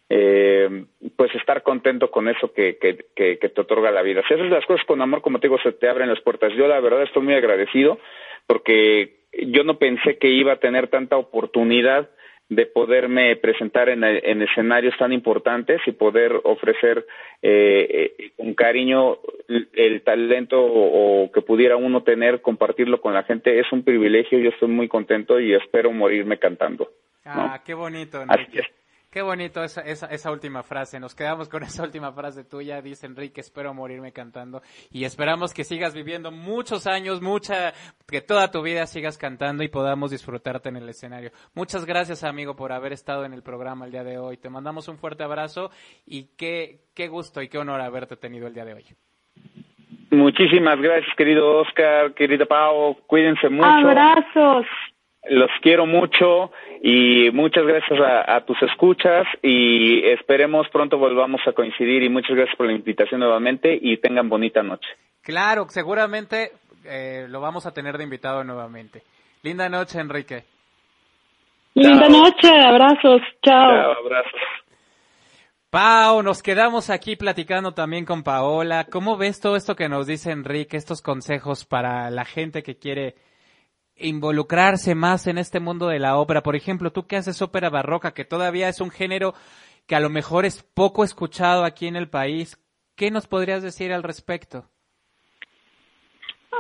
eh, 0.10 0.84
pues 1.16 1.34
estar 1.36 1.64
contento 1.64 2.12
con 2.12 2.28
eso 2.28 2.52
que, 2.52 2.78
que, 2.78 3.06
que, 3.16 3.38
te 3.38 3.62
otorga 3.62 3.90
la 3.90 4.02
vida. 4.02 4.22
Si 4.28 4.34
haces 4.34 4.52
las 4.52 4.66
cosas 4.66 4.86
con 4.86 5.02
amor, 5.02 5.22
como 5.22 5.40
te 5.40 5.48
digo, 5.48 5.58
se 5.64 5.72
te 5.72 5.88
abren 5.88 6.10
las 6.10 6.20
puertas. 6.20 6.52
Yo 6.58 6.68
la 6.68 6.82
verdad 6.82 7.04
estoy 7.04 7.24
muy 7.24 7.36
agradecido 7.36 8.00
porque 8.48 9.22
yo 9.48 9.64
no 9.64 9.78
pensé 9.78 10.18
que 10.18 10.28
iba 10.28 10.52
a 10.52 10.60
tener 10.60 10.90
tanta 10.90 11.16
oportunidad 11.16 12.10
de 12.52 12.66
poderme 12.66 13.38
presentar 13.38 13.88
en, 13.88 14.04
en, 14.04 14.42
escenarios 14.42 14.94
tan 14.98 15.14
importantes 15.14 15.80
y 15.86 15.94
poder 15.94 16.34
ofrecer 16.44 17.08
eh, 17.42 18.14
eh, 18.38 18.54
cariño 18.56 19.20
el 19.74 20.02
talento 20.04 20.62
o, 20.62 21.24
o, 21.24 21.32
que 21.32 21.42
pudiera 21.42 21.78
uno 21.78 22.04
tener, 22.04 22.42
compartirlo 22.42 23.02
con 23.02 23.14
la 23.14 23.24
gente, 23.24 23.60
es 23.60 23.72
un 23.72 23.84
privilegio, 23.84 24.40
yo 24.40 24.50
estoy 24.50 24.70
muy 24.70 24.88
contento 24.88 25.40
y 25.40 25.54
espero 25.54 25.92
morirme 25.92 26.40
cantando. 26.40 26.90
Ah, 27.26 27.62
qué 27.64 27.74
bonito, 27.74 28.22
Enrique. 28.22 28.64
Qué 29.12 29.22
bonito 29.22 29.62
esa, 29.62 29.82
esa, 29.82 30.06
esa, 30.06 30.32
última 30.32 30.64
frase. 30.64 30.98
Nos 30.98 31.14
quedamos 31.14 31.50
con 31.50 31.64
esa 31.64 31.84
última 31.84 32.14
frase 32.14 32.46
tuya. 32.46 32.82
Dice 32.82 33.08
Enrique, 33.08 33.42
espero 33.42 33.74
morirme 33.74 34.14
cantando. 34.14 34.62
Y 34.90 35.04
esperamos 35.04 35.54
que 35.54 35.66
sigas 35.66 35.94
viviendo 35.94 36.32
muchos 36.32 36.88
años, 36.88 37.22
mucha, 37.22 37.74
que 38.08 38.22
toda 38.22 38.50
tu 38.52 38.62
vida 38.62 38.88
sigas 38.88 39.18
cantando 39.18 39.64
y 39.64 39.68
podamos 39.68 40.12
disfrutarte 40.12 40.70
en 40.70 40.78
el 40.78 40.88
escenario. 40.88 41.32
Muchas 41.54 41.86
gracias, 41.86 42.24
amigo, 42.24 42.56
por 42.56 42.72
haber 42.72 42.94
estado 42.94 43.26
en 43.26 43.34
el 43.34 43.44
programa 43.44 43.86
el 43.86 43.92
día 43.92 44.06
de 44.06 44.18
hoy. 44.18 44.38
Te 44.38 44.50
mandamos 44.50 44.88
un 44.88 44.98
fuerte 44.98 45.24
abrazo 45.24 45.72
y 46.06 46.28
qué, 46.38 46.86
qué 46.94 47.10
gusto 47.10 47.42
y 47.42 47.50
qué 47.50 47.58
honor 47.58 47.82
haberte 47.82 48.16
tenido 48.16 48.48
el 48.48 48.54
día 48.54 48.64
de 48.64 48.76
hoy. 48.76 48.86
Muchísimas 50.12 50.80
gracias, 50.82 51.16
querido 51.16 51.60
Oscar, 51.60 52.14
querida 52.14 52.46
Pau. 52.46 52.98
Cuídense 53.08 53.50
mucho. 53.50 53.68
Abrazos. 53.68 54.66
Los 55.30 55.52
quiero 55.62 55.86
mucho 55.86 56.52
y 56.82 57.30
muchas 57.32 57.64
gracias 57.64 58.00
a, 58.00 58.36
a, 58.36 58.42
tus 58.44 58.62
escuchas 58.64 59.26
y 59.44 60.04
esperemos 60.10 60.68
pronto 60.70 60.98
volvamos 60.98 61.42
a 61.46 61.54
coincidir 61.54 62.02
y 62.02 62.10
muchas 62.10 62.36
gracias 62.36 62.58
por 62.58 62.66
la 62.66 62.74
invitación 62.74 63.20
nuevamente 63.20 63.78
y 63.80 63.98
tengan 63.98 64.30
bonita 64.30 64.64
noche. 64.64 64.90
Claro, 65.22 65.66
seguramente 65.70 66.52
eh, 66.86 67.28
lo 67.30 67.40
vamos 67.40 67.66
a 67.66 67.74
tener 67.74 67.98
de 67.98 68.04
invitado 68.04 68.44
nuevamente. 68.44 69.04
Linda 69.44 69.70
noche, 69.70 70.00
Enrique. 70.00 70.44
Linda 71.76 72.08
Chao. 72.08 72.22
noche, 72.22 72.50
abrazos, 72.50 73.22
chao. 73.44 73.72
Chao, 73.72 73.92
abrazos. 74.04 74.42
Pau, 75.72 76.22
nos 76.22 76.44
quedamos 76.44 76.90
aquí 76.90 77.16
platicando 77.16 77.74
también 77.74 78.04
con 78.04 78.24
Paola. 78.24 78.88
¿Cómo 78.92 79.16
ves 79.16 79.40
todo 79.40 79.56
esto 79.56 79.74
que 79.74 79.88
nos 79.88 80.06
dice 80.06 80.32
Enrique, 80.32 80.76
estos 80.76 81.02
consejos 81.02 81.64
para 81.64 82.12
la 82.12 82.26
gente 82.26 82.62
que 82.62 82.78
quiere 82.78 83.16
involucrarse 83.96 84.96
más 84.96 85.28
en 85.28 85.38
este 85.38 85.62
mundo 85.62 85.88
de 85.88 86.00
la 86.00 86.18
ópera. 86.18 86.44
Por 86.44 86.58
ejemplo, 86.58 86.92
tú 86.92 87.08
que 87.08 87.16
haces 87.16 87.42
ópera 87.42 87.70
barroca, 87.70 88.14
que 88.14 88.26
todavía 88.26 88.68
es 88.68 88.82
un 88.82 88.92
género 88.92 89.34
que 89.88 89.96
a 89.96 90.02
lo 90.02 90.10
mejor 90.10 90.46
es 90.46 90.62
poco 90.62 91.06
escuchado 91.06 91.64
aquí 91.64 91.88
en 91.88 91.96
el 91.96 92.10
país, 92.10 92.60
¿qué 92.96 93.10
nos 93.10 93.28
podrías 93.28 93.64
decir 93.64 93.94
al 93.94 94.04
respecto? 94.04 94.71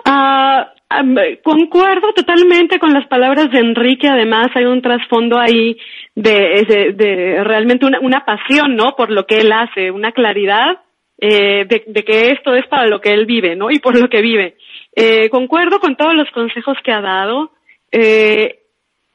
Uh, 0.05 0.99
um, 0.99 1.15
concuerdo 1.43 2.13
totalmente 2.13 2.79
con 2.79 2.93
las 2.93 3.07
palabras 3.07 3.51
de 3.51 3.59
Enrique. 3.59 4.07
Además, 4.07 4.47
hay 4.55 4.65
un 4.65 4.81
trasfondo 4.81 5.39
ahí 5.39 5.77
de, 6.15 6.65
de, 6.67 6.93
de 6.93 7.43
realmente 7.43 7.85
una, 7.85 7.99
una, 7.99 8.25
pasión, 8.25 8.75
¿no? 8.75 8.95
Por 8.95 9.11
lo 9.11 9.25
que 9.25 9.39
él 9.39 9.51
hace, 9.51 9.91
una 9.91 10.11
claridad 10.11 10.79
eh, 11.23 11.65
de, 11.65 11.83
de, 11.85 12.03
que 12.03 12.31
esto 12.31 12.55
es 12.55 12.65
para 12.65 12.87
lo 12.87 12.99
que 12.99 13.11
él 13.11 13.27
vive, 13.27 13.55
¿no? 13.55 13.69
Y 13.69 13.77
por 13.77 13.95
lo 13.95 14.09
que 14.09 14.21
vive. 14.21 14.55
Eh, 14.95 15.29
concuerdo 15.29 15.79
con 15.79 15.95
todos 15.95 16.15
los 16.15 16.29
consejos 16.31 16.75
que 16.83 16.91
ha 16.91 16.99
dado. 16.99 17.51
Eh, 17.91 18.57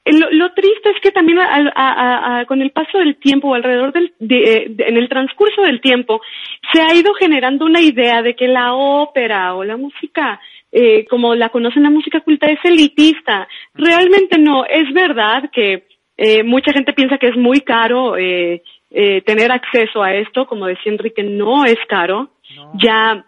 lo, 0.04 0.52
triste 0.52 0.90
es 0.90 1.00
que 1.02 1.10
también 1.10 1.38
con 2.46 2.62
el 2.62 2.70
paso 2.70 2.98
del 2.98 3.16
tiempo, 3.16 3.52
alrededor 3.52 3.92
del, 3.92 4.14
de, 4.20 4.66
de, 4.70 4.84
en 4.84 4.96
el 4.96 5.08
transcurso 5.08 5.62
del 5.62 5.80
tiempo, 5.80 6.20
se 6.72 6.80
ha 6.80 6.94
ido 6.94 7.12
generando 7.14 7.64
una 7.64 7.80
idea 7.80 8.22
de 8.22 8.36
que 8.36 8.46
la 8.46 8.74
ópera 8.74 9.54
o 9.56 9.64
la 9.64 9.76
música, 9.76 10.40
eh, 10.72 11.06
como 11.06 11.34
la 11.34 11.48
conocen 11.48 11.82
la 11.82 11.90
música 11.90 12.20
culta, 12.20 12.46
es 12.46 12.58
elitista. 12.64 13.48
Realmente 13.74 14.38
no. 14.38 14.64
Es 14.64 14.92
verdad 14.92 15.50
que 15.52 15.86
eh, 16.16 16.42
mucha 16.42 16.72
gente 16.72 16.92
piensa 16.92 17.18
que 17.18 17.28
es 17.28 17.36
muy 17.36 17.60
caro 17.60 18.16
eh, 18.16 18.62
tener 19.24 19.52
acceso 19.52 20.02
a 20.02 20.14
esto. 20.14 20.46
Como 20.46 20.66
decía 20.66 20.92
Enrique, 20.92 21.22
no 21.22 21.64
es 21.64 21.78
caro. 21.88 22.30
No. 22.54 22.72
Ya 22.82 23.24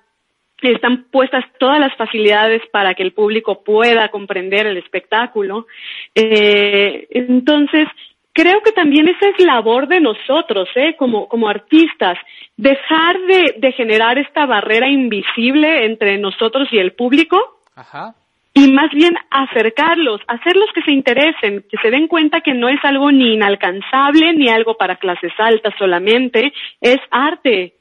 están 0.63 1.05
puestas 1.11 1.45
todas 1.59 1.79
las 1.79 1.95
facilidades 1.97 2.63
para 2.73 2.95
que 2.95 3.03
el 3.03 3.13
público 3.13 3.63
pueda 3.63 4.09
comprender 4.09 4.67
el 4.67 4.77
espectáculo. 4.77 5.67
Eh, 6.15 7.07
entonces, 7.11 7.87
creo 8.33 8.61
que 8.63 8.73
también 8.73 9.09
esa 9.09 9.29
es 9.29 9.45
labor 9.45 9.87
de 9.87 10.01
nosotros, 10.01 10.69
¿eh? 10.75 10.97
como, 10.99 11.29
como 11.29 11.49
artistas, 11.49 12.19
dejar 12.59 13.19
de, 13.21 13.55
de 13.57 13.73
generar 13.73 14.19
esta 14.19 14.45
barrera 14.45 14.89
invisible 14.89 15.87
entre 15.87 16.19
nosotros 16.19 16.69
y 16.71 16.79
el 16.79 16.93
público. 16.93 17.63
Ajá. 17.75 18.15
Y 18.53 18.73
más 18.73 18.91
bien 18.91 19.15
acercarlos, 19.31 20.21
hacerlos 20.27 20.69
que 20.75 20.83
se 20.83 20.91
interesen, 20.91 21.65
que 21.71 21.79
se 21.81 21.91
den 21.91 22.09
cuenta 22.09 22.41
que 22.41 22.55
no 22.55 22.69
es 22.69 22.81
algo 22.83 23.13
ni 23.13 23.35
inalcanzable 23.35 24.33
ni 24.33 24.49
algo 24.49 24.77
para 24.77 24.97
clases 24.97 25.33
altas 25.39 25.73
solamente, 25.79 26.53
es 26.81 26.99
arte, 27.11 27.75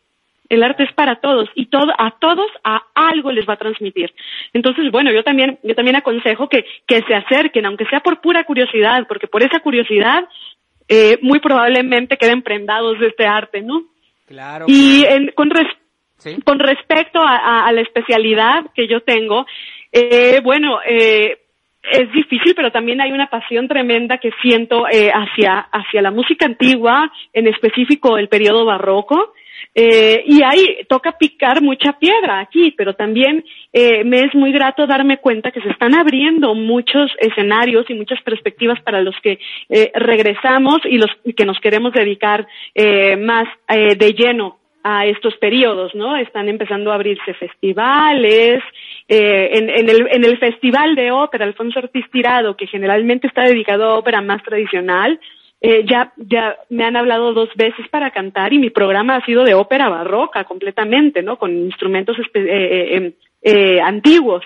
el 0.50 0.62
arte 0.62 0.84
es 0.84 0.94
para 0.94 1.16
todos 1.16 1.50
y 1.56 1.66
todo, 1.66 1.92
a 1.98 2.12
todos 2.20 2.48
a 2.64 2.84
algo 2.94 3.32
les 3.32 3.50
va 3.50 3.54
a 3.54 3.58
transmitir. 3.58 4.14
Entonces, 4.54 4.92
bueno, 4.92 5.12
yo 5.12 5.24
también, 5.24 5.58
yo 5.64 5.74
también 5.74 5.96
aconsejo 5.96 6.48
que, 6.48 6.64
que 6.86 7.02
se 7.02 7.16
acerquen, 7.16 7.66
aunque 7.66 7.86
sea 7.86 8.02
por 8.02 8.22
pura 8.22 8.44
curiosidad, 8.44 9.08
porque 9.08 9.28
por 9.28 9.42
esa 9.42 9.60
curiosidad, 9.60 10.30
eh, 10.88 11.18
muy 11.24 11.40
probablemente 11.40 12.18
queden 12.18 12.44
prendados 12.44 13.00
de 13.00 13.08
este 13.08 13.26
arte, 13.26 13.62
¿no? 13.62 13.84
Claro. 14.28 14.66
Y 14.68 15.04
en, 15.06 15.32
con, 15.32 15.50
res, 15.50 15.68
¿Sí? 16.18 16.38
con 16.44 16.60
respecto 16.60 17.20
a, 17.20 17.36
a, 17.38 17.68
a, 17.68 17.72
la 17.72 17.82
especialidad 17.82 18.66
que 18.76 18.88
yo 18.88 19.02
tengo, 19.02 19.46
eh, 19.92 20.42
bueno, 20.44 20.80
eh, 20.86 21.40
es 21.92 22.12
difícil, 22.12 22.54
pero 22.56 22.72
también 22.72 23.02
hay 23.02 23.12
una 23.12 23.28
pasión 23.30 23.68
tremenda 23.68 24.18
que 24.18 24.32
siento 24.42 24.88
eh, 24.90 25.10
hacia, 25.10 25.60
hacia 25.60 26.02
la 26.02 26.12
música 26.12 26.46
antigua, 26.46 27.12
en 27.34 27.48
específico 27.48 28.18
el 28.18 28.28
periodo 28.28 28.66
barroco. 28.66 29.34
Eh, 29.74 30.24
y 30.26 30.42
ahí 30.44 30.80
toca 30.90 31.18
picar 31.18 31.62
mucha 31.62 31.94
piedra 31.94 32.40
aquí, 32.40 32.74
pero 32.78 32.96
también 32.96 33.46
eh, 33.72 34.04
me 34.04 34.22
es 34.22 34.34
muy 34.34 34.52
grato 34.52 34.88
darme 34.88 35.18
cuenta 35.18 35.52
que 35.52 35.62
se 35.62 35.70
están 35.70 35.96
abriendo 35.96 36.56
muchos 36.56 37.12
escenarios 37.20 37.90
y 37.90 37.94
muchas 37.94 38.22
perspectivas 38.22 38.82
para 38.82 39.02
los 39.02 39.16
que 39.22 39.40
eh, 39.70 39.92
regresamos 39.94 40.80
y 40.86 40.98
los 40.98 41.12
que 41.36 41.46
nos 41.46 41.60
queremos 41.60 41.94
dedicar 41.94 42.48
eh, 42.74 43.16
más 43.18 43.48
eh, 43.70 43.96
de 43.96 44.14
lleno 44.14 44.58
a 44.84 45.06
estos 45.06 45.36
periodos, 45.36 45.94
¿no? 45.96 46.16
Están 46.16 46.48
empezando 46.48 46.92
a 46.92 46.96
abrirse 46.96 47.34
festivales, 47.34 48.64
eh, 49.10 49.50
en, 49.54 49.70
en, 49.70 49.90
el, 49.90 50.08
en 50.12 50.24
el 50.24 50.38
Festival 50.38 50.96
de 50.96 51.12
Ópera 51.12 51.46
Alfonso 51.46 51.80
Ortiz 51.80 52.06
Tirado, 52.10 52.56
que 52.56 52.68
generalmente 52.68 53.28
está 53.28 53.44
dedicado 53.44 53.84
a 53.84 53.98
ópera 53.98 54.22
más 54.22 54.42
tradicional, 54.44 55.20
eh, 55.60 55.86
ya, 55.88 56.14
ya 56.18 56.56
me 56.70 56.84
han 56.84 56.96
hablado 56.96 57.34
dos 57.34 57.50
veces 57.56 57.88
para 57.90 58.12
cantar 58.12 58.54
y 58.54 58.60
mi 58.60 58.70
programa 58.70 59.16
ha 59.16 59.26
sido 59.26 59.44
de 59.44 59.56
ópera 59.56 59.90
barroca 59.90 60.44
completamente, 60.44 61.24
¿no? 61.24 61.38
Con 61.38 61.52
instrumentos 61.52 62.16
eh, 62.34 63.14
eh, 63.42 63.82
antiguos. 63.82 64.44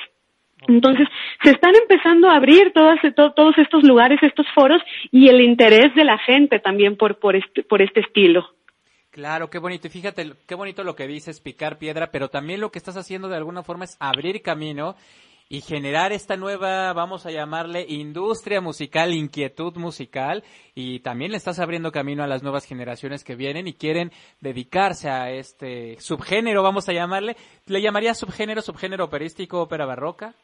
Entonces, 0.68 1.08
se 1.44 1.52
están 1.52 1.74
empezando 1.76 2.30
a 2.30 2.36
abrir 2.36 2.72
todas, 2.72 3.00
todos 3.16 3.58
estos 3.58 3.84
lugares, 3.84 4.20
estos 4.22 4.46
foros 4.54 4.82
y 5.12 5.28
el 5.28 5.42
interés 5.42 5.94
de 5.96 6.04
la 6.04 6.18
gente 6.20 6.60
también 6.60 6.96
por, 6.96 7.18
por, 7.18 7.36
este, 7.36 7.64
por 7.64 7.82
este 7.82 8.02
estilo. 8.02 8.48
Claro, 9.10 9.50
qué 9.50 9.58
bonito. 9.58 9.88
Y 9.88 9.90
fíjate, 9.90 10.32
qué 10.48 10.56
bonito 10.56 10.84
lo 10.84 10.96
que 10.96 11.08
dices, 11.08 11.42
picar 11.42 11.78
piedra, 11.80 12.12
pero 12.12 12.30
también 12.30 12.62
lo 12.62 12.72
que 12.72 12.78
estás 12.78 12.96
haciendo 12.96 13.28
de 13.28 13.36
alguna 13.36 13.64
forma 13.64 13.86
es 13.86 13.98
abrir 14.00 14.42
camino 14.42 14.96
y 15.52 15.60
generar 15.60 16.14
esta 16.14 16.38
nueva, 16.38 16.94
vamos 16.94 17.26
a 17.26 17.30
llamarle, 17.30 17.86
industria 17.86 18.62
musical, 18.62 19.14
inquietud 19.14 19.76
musical, 19.76 20.46
y 20.74 21.02
también 21.02 21.32
le 21.32 21.38
estás 21.38 21.60
abriendo 21.60 21.92
camino 21.92 22.24
a 22.24 22.28
las 22.28 22.42
nuevas 22.42 22.64
generaciones 22.64 23.26
que 23.26 23.36
vienen 23.36 23.68
y 23.68 23.74
quieren 23.74 24.14
dedicarse 24.40 25.10
a 25.10 25.30
este 25.30 25.98
subgénero, 26.00 26.64
vamos 26.64 26.88
a 26.88 26.94
llamarle. 26.94 27.36
¿Le 27.66 27.82
llamaría 27.82 28.14
subgénero, 28.14 28.62
subgénero 28.62 29.04
operístico, 29.04 29.62
ópera 29.62 29.86
barroca? 29.86 30.36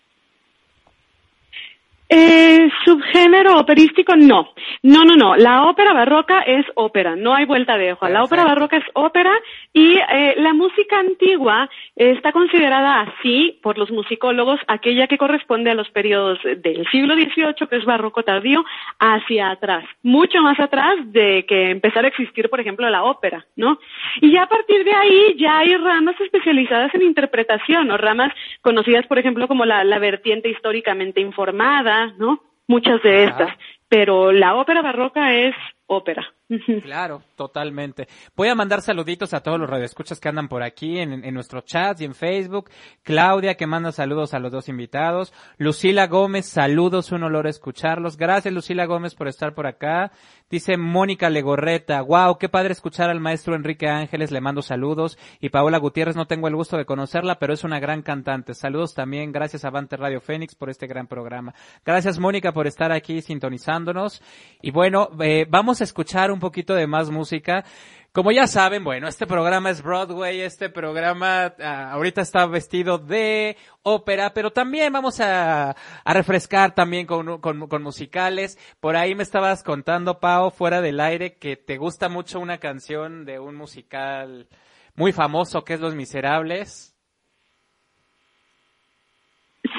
Eh, 2.09 2.69
subgénero 2.85 3.57
operístico, 3.59 4.15
no. 4.15 4.53
No, 4.81 5.03
no, 5.03 5.15
no. 5.15 5.35
La 5.35 5.63
ópera 5.63 5.91
barroca 5.91 6.41
es 6.41 6.65
ópera, 6.75 7.15
no 7.17 7.33
hay 7.35 7.45
vuelta 7.45 7.77
de 7.77 7.91
hoja. 7.91 8.09
La 8.09 8.23
ópera 8.23 8.45
barroca 8.45 8.77
es 8.77 8.85
ópera 8.93 9.33
y 9.73 9.97
eh, 9.97 10.35
la 10.37 10.53
música 10.53 10.99
antigua 10.99 11.69
está 11.95 12.31
considerada 12.31 13.01
así 13.01 13.59
por 13.61 13.77
los 13.77 13.91
musicólogos 13.91 14.59
aquella 14.67 15.07
que 15.07 15.17
corresponde 15.17 15.71
a 15.71 15.75
los 15.75 15.89
periodos 15.89 16.39
del 16.43 16.87
siglo 16.91 17.15
XVIII, 17.15 17.67
que 17.69 17.75
es 17.75 17.85
barroco 17.85 18.23
tardío, 18.23 18.63
hacia 18.99 19.51
atrás. 19.51 19.83
Mucho 20.01 20.41
más 20.41 20.59
atrás 20.59 20.95
de 21.11 21.45
que 21.45 21.71
empezara 21.71 22.07
a 22.07 22.09
existir, 22.09 22.49
por 22.49 22.61
ejemplo, 22.61 22.89
la 22.89 23.03
ópera, 23.03 23.45
¿no? 23.57 23.79
Y 24.21 24.31
ya 24.31 24.43
a 24.43 24.49
partir 24.49 24.85
de 24.85 24.93
ahí 24.93 25.35
ya 25.37 25.59
hay 25.59 25.75
ramas 25.75 26.19
especializadas 26.21 26.93
en 26.95 27.01
interpretación 27.01 27.91
o 27.91 27.97
ramas 27.97 28.31
conocidas, 28.61 29.05
por 29.07 29.19
ejemplo, 29.19 29.47
como 29.47 29.65
la, 29.65 29.83
la 29.83 29.99
vertiente 29.99 30.49
históricamente 30.49 31.19
informada, 31.19 31.96
¿no? 32.17 32.41
Muchas 32.67 33.01
de 33.01 33.25
estas. 33.25 33.55
Pero 33.89 34.31
la 34.31 34.55
ópera 34.55 34.81
barroca 34.81 35.33
es 35.33 35.55
ópera. 35.87 36.25
Claro, 36.83 37.23
totalmente. 37.35 38.07
Voy 38.35 38.47
a 38.47 38.55
mandar 38.55 38.81
saluditos 38.81 39.33
a 39.33 39.41
todos 39.41 39.59
los 39.59 39.69
radioescuchas 39.69 40.19
que 40.19 40.29
andan 40.29 40.47
por 40.47 40.63
aquí 40.63 40.97
en, 40.99 41.33
nuestro 41.33 41.61
chat 41.61 41.99
y 41.99 42.05
en 42.05 42.15
Facebook. 42.15 42.69
Claudia 43.03 43.55
que 43.55 43.67
manda 43.67 43.91
saludos 43.91 44.33
a 44.33 44.39
los 44.39 44.51
dos 44.51 44.69
invitados. 44.69 45.33
Lucila 45.57 46.07
Gómez, 46.07 46.45
saludos, 46.45 47.11
un 47.11 47.23
olor 47.23 47.47
escucharlos. 47.47 48.15
Gracias 48.15 48.53
Lucila 48.53 48.85
Gómez 48.85 49.13
por 49.15 49.27
estar 49.27 49.53
por 49.53 49.67
acá. 49.67 50.11
Dice 50.49 50.77
Mónica 50.77 51.29
Legorreta, 51.29 52.01
wow, 52.01 52.37
qué 52.37 52.47
padre 52.47 52.71
escuchar 52.71 53.09
al 53.09 53.19
maestro 53.19 53.53
Enrique 53.53 53.89
Ángeles, 53.89 54.31
le 54.31 54.39
mando 54.39 54.61
saludos. 54.61 55.17
Y 55.41 55.49
Paola 55.49 55.77
Gutiérrez, 55.77 56.15
no 56.15 56.27
tengo 56.27 56.47
el 56.47 56.55
gusto 56.55 56.77
de 56.77 56.85
conocerla, 56.85 57.39
pero 57.39 57.53
es 57.53 57.65
una 57.65 57.81
gran 57.81 58.01
cantante. 58.01 58.53
Saludos 58.53 58.93
también, 58.93 59.33
gracias 59.33 59.65
a 59.65 59.67
Avante 59.67 59.97
Radio 59.97 60.21
Fénix 60.21 60.55
por 60.55 60.69
este 60.69 60.87
gran 60.87 61.07
programa. 61.07 61.53
Gracias 61.85 62.17
Mónica 62.17 62.53
por 62.53 62.65
estar 62.65 62.93
aquí 62.93 63.21
sintonizándonos. 63.21 64.21
Y 64.61 64.71
bueno, 64.71 65.09
eh, 65.19 65.45
vamos 65.49 65.76
a 65.81 65.83
escuchar 65.83 66.31
un 66.31 66.39
poquito 66.39 66.73
de 66.73 66.87
más 66.87 67.09
música. 67.09 67.63
Como 68.11 68.31
ya 68.31 68.47
saben, 68.47 68.83
bueno, 68.83 69.07
este 69.07 69.27
programa 69.27 69.69
es 69.69 69.83
Broadway, 69.83 70.41
este 70.41 70.69
programa 70.69 71.53
ah, 71.59 71.91
ahorita 71.91 72.21
está 72.21 72.47
vestido 72.47 72.97
de 72.97 73.57
ópera, 73.83 74.33
pero 74.33 74.51
también 74.51 74.91
vamos 74.91 75.19
a, 75.19 75.75
a 76.03 76.13
refrescar 76.13 76.73
también 76.73 77.05
con, 77.05 77.39
con, 77.39 77.67
con, 77.67 77.83
musicales. 77.83 78.57
Por 78.79 78.95
ahí 78.95 79.13
me 79.13 79.21
estabas 79.21 79.61
contando, 79.61 80.19
Pau, 80.19 80.49
fuera 80.49 80.81
del 80.81 80.99
aire, 80.99 81.37
que 81.37 81.57
te 81.57 81.77
gusta 81.77 82.09
mucho 82.09 82.39
una 82.39 82.57
canción 82.57 83.23
de 83.23 83.37
un 83.37 83.55
musical 83.55 84.47
muy 84.95 85.11
famoso 85.11 85.63
que 85.63 85.75
es 85.75 85.79
Los 85.79 85.93
Miserables. 85.93 86.96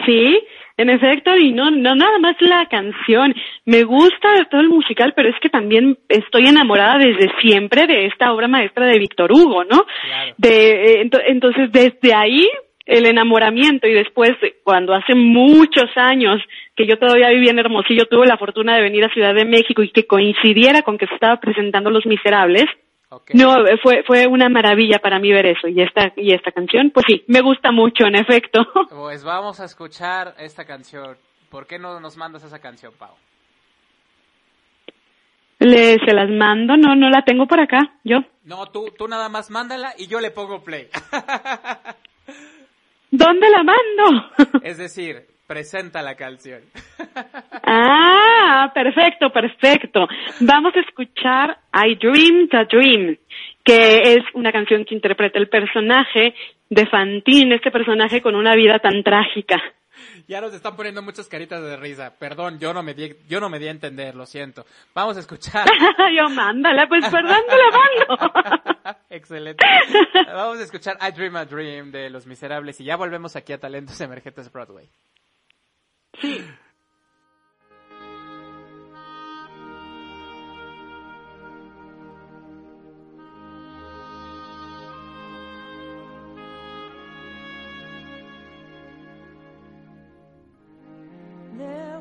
Sí, 0.06 0.38
en 0.76 0.90
efecto, 0.90 1.36
y 1.36 1.52
no, 1.52 1.70
no 1.70 1.94
nada 1.94 2.18
más 2.20 2.36
la 2.40 2.66
canción. 2.66 3.34
Me 3.64 3.82
gusta 3.82 4.46
todo 4.50 4.60
el 4.60 4.68
musical, 4.68 5.12
pero 5.14 5.28
es 5.28 5.34
que 5.40 5.48
también 5.48 5.98
estoy 6.08 6.46
enamorada 6.46 6.98
desde 6.98 7.30
siempre 7.40 7.86
de 7.86 8.06
esta 8.06 8.32
obra 8.32 8.46
maestra 8.46 8.86
de 8.86 8.98
Víctor 8.98 9.32
Hugo, 9.32 9.64
¿no? 9.64 9.84
De, 10.36 11.00
eh, 11.00 11.10
entonces, 11.26 11.72
desde 11.72 12.14
ahí, 12.14 12.48
el 12.86 13.06
enamoramiento 13.06 13.86
y 13.86 13.92
después, 13.92 14.30
cuando 14.64 14.94
hace 14.94 15.14
muchos 15.14 15.90
años 15.96 16.40
que 16.74 16.86
yo 16.86 16.96
todavía 16.96 17.28
vivía 17.30 17.50
en 17.50 17.58
Hermosillo, 17.58 18.06
tuve 18.06 18.26
la 18.26 18.38
fortuna 18.38 18.76
de 18.76 18.82
venir 18.82 19.04
a 19.04 19.12
Ciudad 19.12 19.34
de 19.34 19.44
México 19.44 19.82
y 19.82 19.90
que 19.90 20.06
coincidiera 20.06 20.82
con 20.82 20.96
que 20.96 21.06
se 21.06 21.14
estaba 21.14 21.40
presentando 21.40 21.90
Los 21.90 22.06
Miserables, 22.06 22.64
no, 23.32 23.56
fue, 23.82 24.02
fue 24.06 24.26
una 24.26 24.48
maravilla 24.48 24.98
para 24.98 25.18
mí 25.18 25.32
ver 25.32 25.46
eso. 25.46 25.68
Y 25.68 25.80
esta, 25.80 26.12
y 26.16 26.34
esta 26.34 26.52
canción, 26.52 26.90
pues 26.92 27.06
sí, 27.08 27.24
me 27.26 27.40
gusta 27.40 27.72
mucho, 27.72 28.04
en 28.06 28.16
efecto. 28.16 28.60
Pues 28.90 29.24
vamos 29.24 29.60
a 29.60 29.64
escuchar 29.64 30.34
esta 30.38 30.64
canción. 30.64 31.16
¿Por 31.50 31.66
qué 31.66 31.78
no 31.78 32.00
nos 32.00 32.16
mandas 32.16 32.44
esa 32.44 32.58
canción, 32.58 32.92
Pau? 32.98 33.14
Le, 35.60 35.96
se 36.04 36.14
las 36.14 36.28
mando, 36.30 36.76
no, 36.76 36.94
no 36.94 37.08
la 37.08 37.22
tengo 37.24 37.46
por 37.46 37.58
acá, 37.60 37.94
yo. 38.04 38.18
No, 38.44 38.66
tú, 38.66 38.90
tú 38.96 39.08
nada 39.08 39.28
más 39.28 39.50
mándala 39.50 39.94
y 39.98 40.06
yo 40.06 40.20
le 40.20 40.30
pongo 40.30 40.62
play. 40.62 40.88
¿Dónde 43.10 43.50
la 43.50 43.62
mando? 43.62 44.30
es 44.62 44.78
decir, 44.78 45.26
presenta 45.48 46.02
la 46.02 46.14
canción. 46.14 46.60
ah, 47.64 48.70
perfecto, 48.74 49.30
perfecto. 49.30 50.06
Vamos 50.40 50.76
a 50.76 50.80
escuchar 50.80 51.58
I 51.74 51.96
Dreamed 51.96 52.54
a 52.54 52.64
Dream, 52.64 53.16
que 53.64 54.02
es 54.02 54.22
una 54.34 54.52
canción 54.52 54.84
que 54.84 54.94
interpreta 54.94 55.38
el 55.38 55.48
personaje 55.48 56.34
de 56.68 56.86
Fantine, 56.86 57.56
este 57.56 57.70
personaje 57.70 58.20
con 58.20 58.36
una 58.36 58.54
vida 58.54 58.78
tan 58.78 59.02
trágica. 59.02 59.60
Ya 60.28 60.42
nos 60.42 60.52
están 60.52 60.76
poniendo 60.76 61.00
muchas 61.00 61.26
caritas 61.26 61.62
de 61.62 61.76
risa. 61.78 62.14
Perdón, 62.18 62.58
yo 62.58 62.74
no 62.74 62.82
me 62.82 62.92
di, 62.92 63.16
yo 63.26 63.40
no 63.40 63.48
me 63.48 63.58
di 63.58 63.68
a 63.68 63.70
entender, 63.70 64.14
lo 64.14 64.26
siento. 64.26 64.66
Vamos 64.94 65.16
a 65.16 65.20
escuchar. 65.20 65.66
yo 66.14 66.28
mándala, 66.28 66.86
pues 66.86 67.08
perdón, 67.08 67.40
te 67.48 67.56
la 67.56 68.18
mando. 68.18 68.98
Excelente. 69.10 69.64
Vamos 70.26 70.58
a 70.58 70.64
escuchar 70.64 70.98
I 71.00 71.10
Dream 71.12 71.36
a 71.36 71.46
Dream 71.46 71.90
de 71.90 72.10
Los 72.10 72.26
Miserables 72.26 72.78
y 72.80 72.84
ya 72.84 72.96
volvemos 72.96 73.34
aquí 73.34 73.54
a 73.54 73.58
Talentos 73.58 73.98
Emergentes 74.02 74.52
Broadway. 74.52 74.90
There 76.20 76.50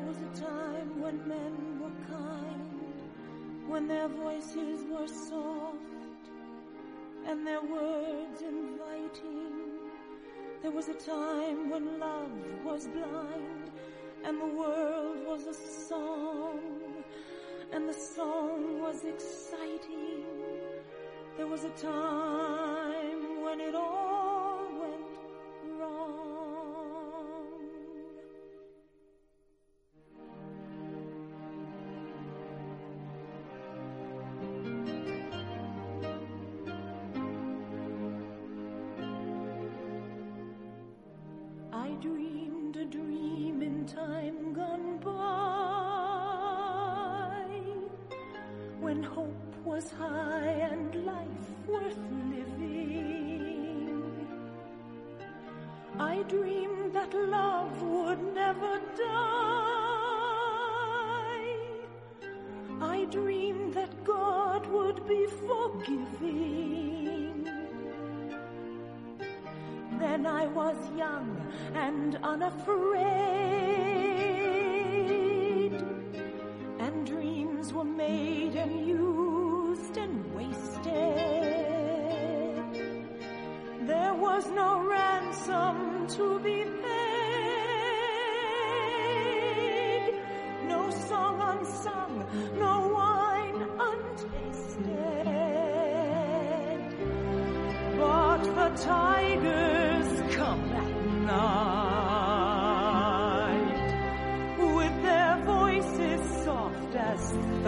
was 0.00 0.16
a 0.16 0.40
time 0.40 1.00
when 1.00 1.28
men 1.28 1.80
were 1.80 1.92
kind, 2.08 3.68
when 3.68 3.86
their 3.86 4.08
voices 4.08 4.84
were 4.90 5.06
soft 5.06 5.76
and 7.24 7.46
their 7.46 7.62
words 7.62 8.42
inviting. 8.42 9.78
There 10.62 10.72
was 10.72 10.88
a 10.88 10.94
time 10.94 11.70
when 11.70 12.00
love 12.00 12.32
was 12.64 12.88
blind 12.88 13.67
and 14.24 14.40
the 14.40 14.46
world 14.46 15.18
was 15.26 15.46
a 15.46 15.54
song, 15.54 16.60
and 17.72 17.88
the 17.88 17.94
song 17.94 18.80
was 18.80 19.04
exciting. 19.04 20.24
There 21.36 21.46
was 21.46 21.64
a 21.64 21.70
time 21.70 23.42
when 23.42 23.60
it 23.60 23.74
all 23.74 24.17
was 70.58 70.76
young 70.96 71.28
and 71.74 72.18
unafraid, 72.24 72.92
and 76.80 77.06
dreams 77.06 77.72
were 77.72 77.84
made 77.84 78.56
and 78.56 78.84
used 78.84 79.96
and 79.96 80.34
wasted. 80.34 80.82
There 83.86 84.14
was 84.14 84.50
no 84.50 84.80
ransom 84.80 86.08
to 86.16 86.40
be 86.40 86.64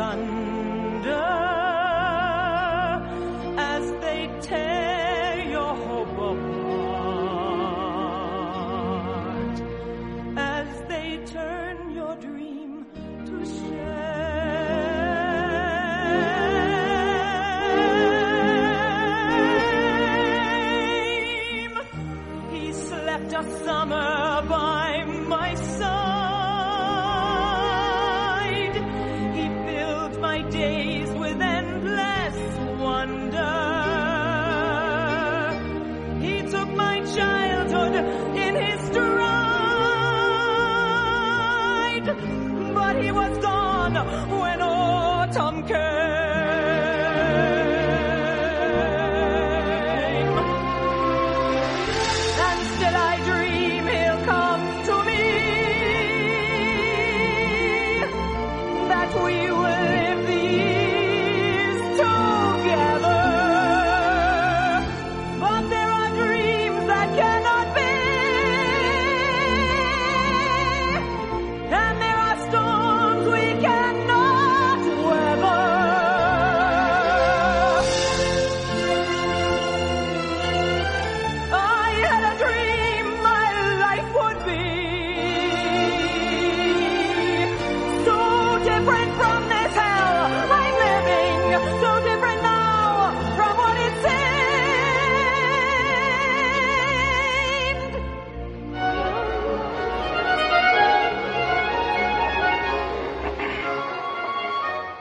sun 0.01 0.30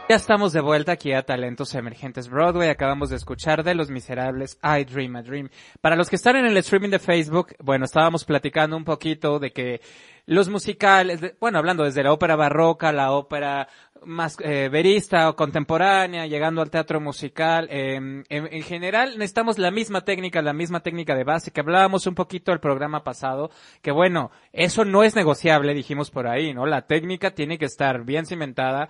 Ya 0.10 0.16
estamos 0.16 0.54
de 0.54 0.62
vuelta 0.62 0.94
aquí 0.94 1.14
a 1.14 1.22
Talentos 1.22 1.76
Emergentes 1.76 2.30
Broadway. 2.30 2.70
Acabamos 2.70 3.12
de 3.12 3.16
escuchar 3.16 3.64
de 3.64 3.76
Los 3.76 3.92
Miserables 3.92 4.58
I 4.64 4.84
Dream 4.84 5.18
a 5.18 5.22
Dream. 5.22 5.50
Para 5.82 5.96
los 5.96 6.10
que 6.10 6.16
están 6.16 6.36
en 6.36 6.48
el 6.48 6.58
streaming 6.58 6.90
de 6.90 6.98
Facebook, 6.98 7.50
bueno, 7.60 7.86
estábamos 7.86 8.26
platicando 8.26 8.76
un 8.76 8.86
poquito 8.86 9.38
de 9.38 9.52
que 9.52 9.82
los 10.26 10.50
musicales, 10.50 11.36
bueno, 11.40 11.60
hablando 11.60 11.84
desde 11.84 12.02
la 12.02 12.12
ópera 12.12 12.36
barroca, 12.36 12.92
la 12.92 13.12
ópera 13.12 13.68
más 14.04 14.36
eh, 14.40 14.68
verista 14.72 15.30
o 15.30 15.36
contemporánea, 15.36 16.26
llegando 16.26 16.64
al 16.64 16.72
teatro 16.72 17.00
musical, 17.00 17.68
eh, 17.70 17.96
en, 17.98 18.26
en 18.30 18.64
general 18.64 19.12
necesitamos 19.20 19.60
la 19.60 19.70
misma 19.70 20.02
técnica, 20.06 20.42
la 20.42 20.54
misma 20.54 20.80
técnica 20.80 21.14
de 21.14 21.24
base 21.24 21.52
que 21.52 21.60
hablábamos 21.60 22.08
un 22.08 22.16
poquito 22.16 22.52
el 22.52 22.60
programa 22.60 23.04
pasado, 23.04 23.52
que 23.84 23.92
bueno, 23.92 24.32
eso 24.54 24.86
no 24.86 25.04
es 25.04 25.16
negociable, 25.16 25.76
dijimos 25.76 26.10
por 26.10 26.28
ahí, 26.28 26.52
¿no? 26.52 26.66
La 26.66 26.88
técnica 26.88 27.30
tiene 27.32 27.60
que 27.60 27.66
estar 27.66 28.04
bien 28.06 28.26
cimentada 28.26 28.90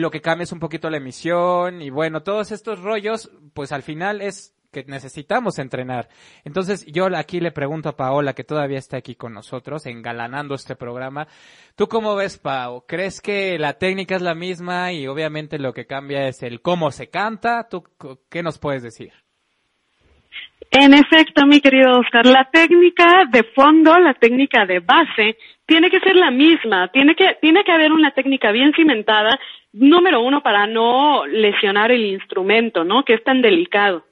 lo 0.00 0.10
que 0.10 0.20
cambia 0.20 0.44
es 0.44 0.52
un 0.52 0.60
poquito 0.60 0.90
la 0.90 0.96
emisión 0.96 1.82
y 1.82 1.90
bueno, 1.90 2.22
todos 2.22 2.52
estos 2.52 2.80
rollos, 2.80 3.30
pues 3.54 3.72
al 3.72 3.82
final 3.82 4.20
es 4.20 4.56
que 4.72 4.84
necesitamos 4.84 5.58
entrenar. 5.58 6.08
Entonces 6.44 6.86
yo 6.86 7.08
aquí 7.16 7.40
le 7.40 7.50
pregunto 7.50 7.88
a 7.88 7.96
Paola, 7.96 8.34
que 8.34 8.44
todavía 8.44 8.78
está 8.78 8.96
aquí 8.96 9.14
con 9.14 9.32
nosotros, 9.32 9.86
engalanando 9.86 10.54
este 10.54 10.76
programa, 10.76 11.26
¿tú 11.76 11.88
cómo 11.88 12.14
ves, 12.14 12.38
Pao? 12.38 12.84
¿Crees 12.86 13.20
que 13.20 13.58
la 13.58 13.74
técnica 13.74 14.16
es 14.16 14.22
la 14.22 14.34
misma 14.34 14.92
y 14.92 15.06
obviamente 15.06 15.58
lo 15.58 15.72
que 15.72 15.86
cambia 15.86 16.28
es 16.28 16.42
el 16.42 16.60
cómo 16.62 16.90
se 16.90 17.10
canta? 17.10 17.68
¿Tú 17.68 17.84
qué 18.28 18.42
nos 18.42 18.58
puedes 18.58 18.82
decir? 18.82 19.12
En 20.70 20.94
efecto, 20.94 21.46
mi 21.46 21.60
querido 21.60 21.98
Oscar, 21.98 22.26
la 22.26 22.48
técnica 22.48 23.24
de 23.28 23.42
fondo, 23.42 23.98
la 23.98 24.14
técnica 24.14 24.66
de 24.66 24.78
base, 24.78 25.36
tiene 25.70 25.88
que 25.88 26.00
ser 26.00 26.16
la 26.16 26.32
misma. 26.32 26.88
Tiene 26.88 27.14
que, 27.14 27.38
tiene 27.40 27.62
que 27.62 27.70
haber 27.70 27.92
una 27.92 28.10
técnica 28.10 28.50
bien 28.50 28.72
cimentada, 28.74 29.38
número 29.72 30.20
uno, 30.20 30.42
para 30.42 30.66
no 30.66 31.24
lesionar 31.26 31.92
el 31.92 32.06
instrumento, 32.06 32.82
¿no? 32.82 33.04
Que 33.04 33.14
es 33.14 33.22
tan 33.22 33.40
delicado. 33.40 34.04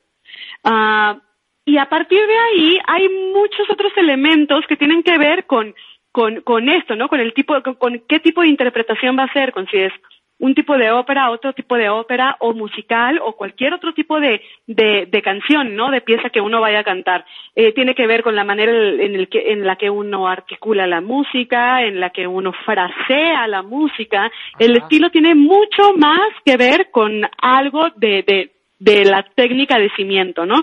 Ah, 0.62 1.18
y 1.64 1.76
a 1.78 1.86
partir 1.86 2.24
de 2.24 2.38
ahí 2.38 2.78
hay 2.86 3.08
muchos 3.34 3.68
otros 3.70 3.90
elementos 3.96 4.64
que 4.68 4.76
tienen 4.76 5.02
que 5.02 5.18
ver 5.18 5.46
con, 5.46 5.74
con, 6.12 6.42
con 6.42 6.68
esto, 6.68 6.94
¿no? 6.94 7.08
Con 7.08 7.18
el 7.18 7.34
tipo, 7.34 7.60
con, 7.60 7.74
con 7.74 8.04
qué 8.08 8.20
tipo 8.20 8.42
de 8.42 8.48
interpretación 8.48 9.18
va 9.18 9.24
a 9.24 9.32
ser, 9.32 9.50
con 9.50 9.66
si 9.66 9.78
es 9.78 9.92
un 10.40 10.54
tipo 10.54 10.76
de 10.76 10.90
ópera, 10.92 11.30
otro 11.30 11.52
tipo 11.52 11.76
de 11.76 11.88
ópera, 11.88 12.36
o 12.40 12.52
musical, 12.52 13.20
o 13.22 13.32
cualquier 13.32 13.74
otro 13.74 13.92
tipo 13.92 14.20
de, 14.20 14.40
de, 14.66 15.06
de 15.06 15.22
canción, 15.22 15.74
¿no? 15.74 15.90
De 15.90 16.00
pieza 16.00 16.30
que 16.30 16.40
uno 16.40 16.60
vaya 16.60 16.80
a 16.80 16.84
cantar. 16.84 17.24
Eh, 17.56 17.72
tiene 17.72 17.94
que 17.94 18.06
ver 18.06 18.22
con 18.22 18.36
la 18.36 18.44
manera 18.44 18.72
en, 18.72 19.14
el 19.14 19.28
que, 19.28 19.52
en 19.52 19.66
la 19.66 19.76
que 19.76 19.90
uno 19.90 20.28
articula 20.28 20.86
la 20.86 21.00
música, 21.00 21.82
en 21.82 21.98
la 21.98 22.10
que 22.10 22.26
uno 22.26 22.52
frasea 22.64 23.48
la 23.48 23.62
música. 23.62 24.30
El 24.58 24.76
estilo 24.76 25.10
tiene 25.10 25.34
mucho 25.34 25.94
más 25.96 26.30
que 26.44 26.56
ver 26.56 26.90
con 26.90 27.22
algo 27.40 27.88
de, 27.96 28.22
de, 28.22 28.52
de 28.78 29.04
la 29.04 29.24
técnica 29.24 29.78
de 29.78 29.90
cimiento, 29.96 30.46
¿no? 30.46 30.62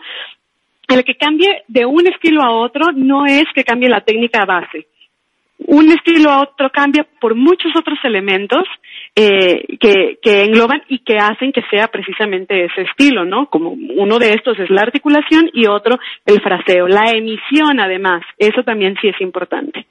El 0.88 1.03
que 1.03 1.15
cambie 1.15 1.63
de 1.67 1.86
un 1.86 2.07
estilo 2.07 2.43
a 2.43 2.51
otro 2.51 2.91
no 2.93 3.26
es 3.26 3.45
que 3.53 3.63
cambie 3.63 3.89
la 3.89 4.01
técnica 4.01 4.45
base 4.45 4.88
un 5.60 5.91
estilo 5.91 6.30
a 6.30 6.41
otro 6.41 6.70
cambia 6.70 7.08
por 7.20 7.36
muchos 7.36 7.72
otros 7.78 7.97
elementos 8.03 8.64
eh, 9.16 9.78
que, 9.80 10.20
que 10.22 10.43
engloban 10.43 10.82
y 10.89 10.99
que 10.99 11.18
hacen 11.18 11.51
que 11.51 11.62
sea 11.70 11.88
precisamente 11.88 12.66
ese 12.66 12.82
estilo, 12.82 13.26
¿no? 13.26 13.49
Como 13.49 13.72
uno 13.72 14.20
de 14.20 14.34
estos 14.34 14.60
es 14.60 14.70
la 14.70 14.82
articulación 14.82 15.49
y 15.53 15.68
otro 15.68 15.97
el 16.26 16.41
fraseo, 16.41 16.88
la 16.88 17.12
emisión 17.12 17.80
además, 17.80 18.24
eso 18.38 18.64
también 18.64 18.95
sí 19.01 19.08
es 19.08 19.20
importante. 19.22 19.86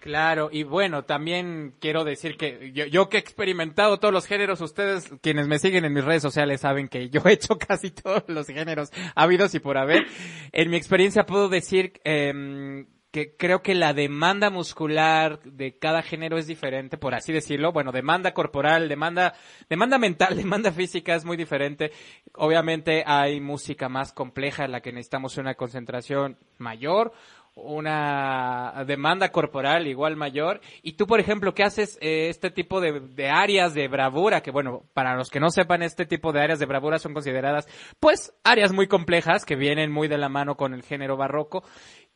Claro, 0.00 0.48
y 0.50 0.62
bueno, 0.62 1.04
también 1.04 1.74
quiero 1.78 2.04
decir 2.04 2.38
que 2.38 2.72
yo, 2.72 2.86
yo 2.86 3.10
que 3.10 3.18
he 3.18 3.20
experimentado 3.20 3.98
todos 3.98 4.14
los 4.14 4.26
géneros, 4.26 4.62
ustedes 4.62 5.12
quienes 5.20 5.46
me 5.46 5.58
siguen 5.58 5.84
en 5.84 5.92
mis 5.92 6.04
redes 6.04 6.22
sociales 6.22 6.62
saben 6.62 6.88
que 6.88 7.10
yo 7.10 7.20
he 7.26 7.32
hecho 7.34 7.58
casi 7.68 7.90
todos 7.90 8.24
los 8.28 8.46
géneros 8.46 8.90
habidos 9.14 9.54
y 9.54 9.60
por 9.60 9.76
haber. 9.76 10.06
En 10.52 10.70
mi 10.70 10.78
experiencia 10.78 11.26
puedo 11.26 11.50
decir 11.50 11.92
em, 12.04 12.86
que 13.10 13.36
creo 13.36 13.62
que 13.62 13.74
la 13.74 13.92
demanda 13.92 14.50
muscular 14.50 15.40
de 15.42 15.76
cada 15.78 16.02
género 16.02 16.38
es 16.38 16.46
diferente, 16.46 16.96
por 16.96 17.14
así 17.14 17.32
decirlo. 17.32 17.72
Bueno, 17.72 17.92
demanda 17.92 18.32
corporal, 18.32 18.88
demanda, 18.88 19.34
demanda 19.68 19.98
mental, 19.98 20.36
demanda 20.36 20.72
física 20.72 21.14
es 21.14 21.24
muy 21.24 21.36
diferente. 21.36 21.90
Obviamente 22.34 23.02
hay 23.06 23.40
música 23.40 23.88
más 23.88 24.12
compleja 24.12 24.64
en 24.64 24.72
la 24.72 24.80
que 24.80 24.92
necesitamos 24.92 25.38
una 25.38 25.54
concentración 25.54 26.38
mayor, 26.58 27.12
una 27.56 28.84
demanda 28.86 29.30
corporal 29.30 29.86
igual 29.86 30.16
mayor. 30.16 30.60
Y 30.82 30.92
tú, 30.92 31.06
por 31.06 31.20
ejemplo, 31.20 31.54
¿qué 31.54 31.64
haces 31.64 31.98
eh, 32.00 32.28
este 32.28 32.50
tipo 32.50 32.80
de, 32.80 33.00
de 33.00 33.28
áreas 33.28 33.74
de 33.74 33.88
bravura? 33.88 34.40
Que 34.40 34.50
bueno, 34.50 34.84
para 34.94 35.16
los 35.16 35.30
que 35.30 35.40
no 35.40 35.50
sepan, 35.50 35.82
este 35.82 36.06
tipo 36.06 36.32
de 36.32 36.40
áreas 36.40 36.58
de 36.58 36.66
bravura 36.66 36.98
son 36.98 37.12
consideradas, 37.12 37.68
pues, 37.98 38.32
áreas 38.44 38.72
muy 38.72 38.86
complejas 38.86 39.44
que 39.44 39.56
vienen 39.56 39.90
muy 39.90 40.08
de 40.08 40.18
la 40.18 40.28
mano 40.28 40.56
con 40.56 40.74
el 40.74 40.82
género 40.82 41.16
barroco. 41.16 41.64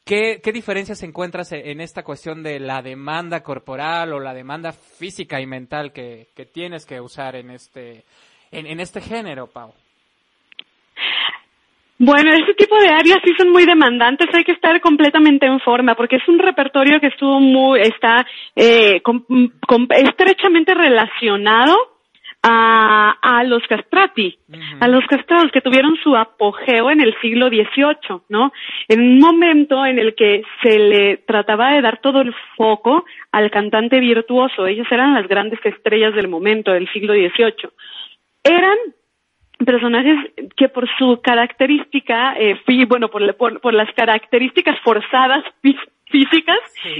¿Qué, 0.05 0.41
qué 0.45 0.53
diferencias 0.53 1.03
encuentras 1.03 1.51
e- 1.53 1.71
en 1.71 1.81
esta 1.81 2.03
cuestión 2.03 2.43
de 2.43 2.61
la 2.61 2.83
demanda 2.83 3.43
corporal 3.43 4.13
o 4.13 4.21
la 4.21 4.35
demanda 4.35 4.73
física 4.73 5.41
y 5.41 5.47
mental 5.47 5.93
que, 5.93 6.29
que 6.37 6.45
tienes 6.45 6.85
que 6.85 7.01
usar 7.01 7.37
en 7.37 7.51
este, 7.51 8.05
en, 8.53 8.67
en 8.67 8.81
este 8.81 9.01
género, 9.01 9.47
Pau? 9.47 9.73
Bueno, 11.97 12.33
este 12.35 12.53
tipo 12.55 12.77
de 12.77 12.89
áreas 12.89 13.19
sí 13.25 13.33
son 13.39 13.51
muy 13.51 13.65
demandantes, 13.65 14.27
hay 14.35 14.45
que 14.45 14.53
estar 14.53 14.79
completamente 14.81 15.47
en 15.47 15.61
forma 15.61 15.95
porque 15.95 16.17
es 16.17 16.29
un 16.29 16.39
repertorio 16.39 17.01
que 17.01 17.07
estuvo 17.07 17.41
muy, 17.41 17.81
está 17.81 18.27
eh, 18.57 19.01
com- 19.01 19.25
com- 19.67 19.87
estrechamente 19.91 20.75
relacionado 20.75 21.94
a, 22.47 23.17
a 23.23 23.43
los 23.45 23.63
castrati, 23.67 24.39
a 24.79 24.87
los 24.87 25.07
castrados 25.07 25.51
que 25.51 25.63
tuvieron 25.63 25.97
su 26.03 26.15
apogeo 26.15 26.91
en 26.91 27.01
el 27.01 27.15
siglo 27.23 27.49
XVIII, 27.49 28.21
¿no? 28.29 28.53
En 28.87 29.01
un 29.01 29.19
momento 29.19 29.85
en 29.87 29.99
el 29.99 30.15
que 30.15 30.43
se 30.63 30.79
le 30.79 31.17
trataba 31.17 31.73
de 31.73 31.81
dar 31.81 32.03
todo 32.03 32.21
el 32.21 32.35
foco 32.55 33.07
al 33.33 33.51
cantante 33.51 33.99
virtuoso. 33.99 34.67
Ellos 34.67 34.87
eran 34.91 35.15
las 35.15 35.27
grandes 35.27 35.59
estrellas 35.65 36.15
del 36.15 36.29
momento, 36.29 36.71
del 36.73 36.87
siglo 36.93 37.15
XVIII. 37.15 37.71
Eran 38.45 38.77
personajes 39.65 40.31
que 40.55 40.69
por 40.69 40.87
su 40.99 41.23
característica, 41.23 42.35
eh, 42.39 42.61
bueno, 42.87 43.09
por, 43.09 43.35
por, 43.37 43.59
por, 43.63 43.73
las 43.73 43.91
características 43.95 44.79
forzadas 44.81 45.45
físicas, 46.11 46.59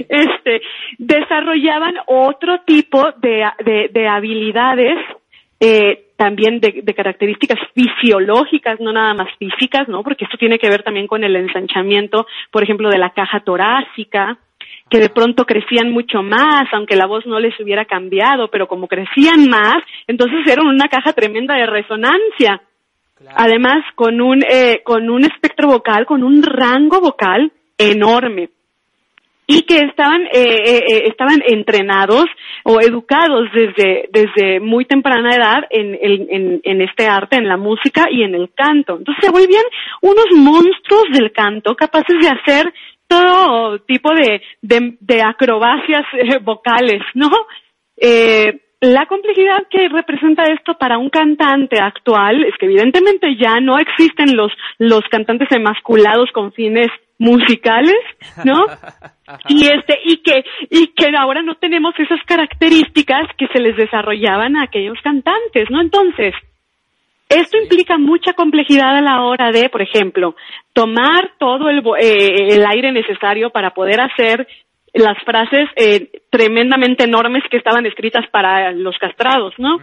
este, 0.09 0.63
desarrollaban 0.97 1.93
otro 2.07 2.61
tipo 2.65 3.11
de, 3.17 3.47
de, 3.63 3.89
de 3.93 4.07
habilidades 4.07 4.97
eh, 5.67 6.11
también 6.15 6.59
de, 6.59 6.81
de, 6.83 6.93
características 6.93 7.57
fisiológicas, 7.73 8.79
no 8.79 8.93
nada 8.93 9.15
más 9.15 9.29
físicas, 9.39 9.87
¿no? 9.87 10.03
Porque 10.03 10.25
esto 10.25 10.37
tiene 10.37 10.59
que 10.59 10.69
ver 10.69 10.83
también 10.83 11.07
con 11.07 11.23
el 11.23 11.35
ensanchamiento, 11.35 12.27
por 12.51 12.61
ejemplo, 12.61 12.89
de 12.89 12.99
la 12.99 13.09
caja 13.09 13.39
torácica, 13.39 14.37
que 14.91 14.99
de 14.99 15.09
pronto 15.09 15.45
crecían 15.45 15.91
mucho 15.91 16.21
más, 16.21 16.67
aunque 16.71 16.95
la 16.95 17.07
voz 17.07 17.25
no 17.25 17.39
les 17.39 17.59
hubiera 17.59 17.85
cambiado, 17.85 18.49
pero 18.51 18.67
como 18.67 18.87
crecían 18.87 19.49
más, 19.49 19.77
entonces 20.05 20.39
eran 20.45 20.67
una 20.67 20.87
caja 20.87 21.13
tremenda 21.13 21.55
de 21.55 21.65
resonancia. 21.65 22.61
Además, 23.35 23.83
con 23.95 24.21
un, 24.21 24.43
eh, 24.43 24.81
con 24.83 25.09
un 25.09 25.25
espectro 25.25 25.67
vocal, 25.67 26.05
con 26.05 26.23
un 26.23 26.43
rango 26.43 27.01
vocal 27.01 27.51
enorme 27.77 28.49
y 29.47 29.61
que 29.63 29.77
estaban 29.79 30.23
eh, 30.27 30.29
eh, 30.33 30.83
eh, 30.87 31.03
estaban 31.07 31.41
entrenados 31.45 32.25
o 32.63 32.79
educados 32.81 33.49
desde 33.53 34.09
desde 34.11 34.59
muy 34.59 34.85
temprana 34.85 35.35
edad 35.35 35.63
en, 35.69 35.97
en, 36.01 36.61
en 36.63 36.81
este 36.81 37.07
arte, 37.07 37.37
en 37.37 37.47
la 37.47 37.57
música 37.57 38.07
y 38.09 38.23
en 38.23 38.35
el 38.35 38.51
canto. 38.53 38.97
Entonces 38.97 39.23
se 39.23 39.31
volvían 39.31 39.65
unos 40.01 40.25
monstruos 40.33 41.05
del 41.11 41.31
canto 41.31 41.75
capaces 41.75 42.17
de 42.19 42.27
hacer 42.27 42.73
todo 43.07 43.79
tipo 43.79 44.09
de, 44.13 44.41
de, 44.61 44.97
de 44.99 45.21
acrobacias 45.21 46.05
eh, 46.13 46.39
vocales, 46.41 47.01
¿no? 47.13 47.29
Eh, 47.97 48.61
la 48.81 49.05
complejidad 49.05 49.67
que 49.69 49.87
representa 49.89 50.43
esto 50.43 50.77
para 50.77 50.97
un 50.97 51.09
cantante 51.09 51.79
actual 51.79 52.43
es 52.43 52.53
que 52.59 52.65
evidentemente 52.65 53.35
ya 53.35 53.59
no 53.59 53.79
existen 53.79 54.35
los, 54.35 54.51
los 54.77 55.01
cantantes 55.09 55.49
emasculados 55.51 56.29
con 56.31 56.51
fines 56.51 56.89
musicales, 57.17 57.99
¿no? 58.43 58.65
y 59.49 59.67
este, 59.67 59.99
y 60.03 60.17
que, 60.17 60.43
y 60.69 60.87
que 60.87 61.15
ahora 61.17 61.41
no 61.41 61.55
tenemos 61.55 61.93
esas 61.97 62.21
características 62.25 63.27
que 63.37 63.47
se 63.47 63.59
les 63.59 63.75
desarrollaban 63.77 64.55
a 64.55 64.63
aquellos 64.63 64.99
cantantes, 65.01 65.69
¿no? 65.69 65.81
Entonces, 65.81 66.33
esto 67.29 67.57
implica 67.57 67.97
mucha 67.97 68.33
complejidad 68.33 68.97
a 68.97 69.01
la 69.01 69.23
hora 69.23 69.51
de, 69.51 69.69
por 69.69 69.81
ejemplo, 69.81 70.35
tomar 70.73 71.31
todo 71.39 71.69
el, 71.69 71.79
eh, 71.99 72.55
el 72.55 72.65
aire 72.65 72.91
necesario 72.91 73.49
para 73.49 73.71
poder 73.71 73.99
hacer 73.99 74.47
las 74.93 75.17
frases 75.23 75.67
eh, 75.75 76.21
tremendamente 76.29 77.03
enormes 77.03 77.43
que 77.49 77.57
estaban 77.57 77.85
escritas 77.85 78.25
para 78.31 78.71
los 78.71 78.97
castrados, 78.97 79.53
¿no? 79.57 79.77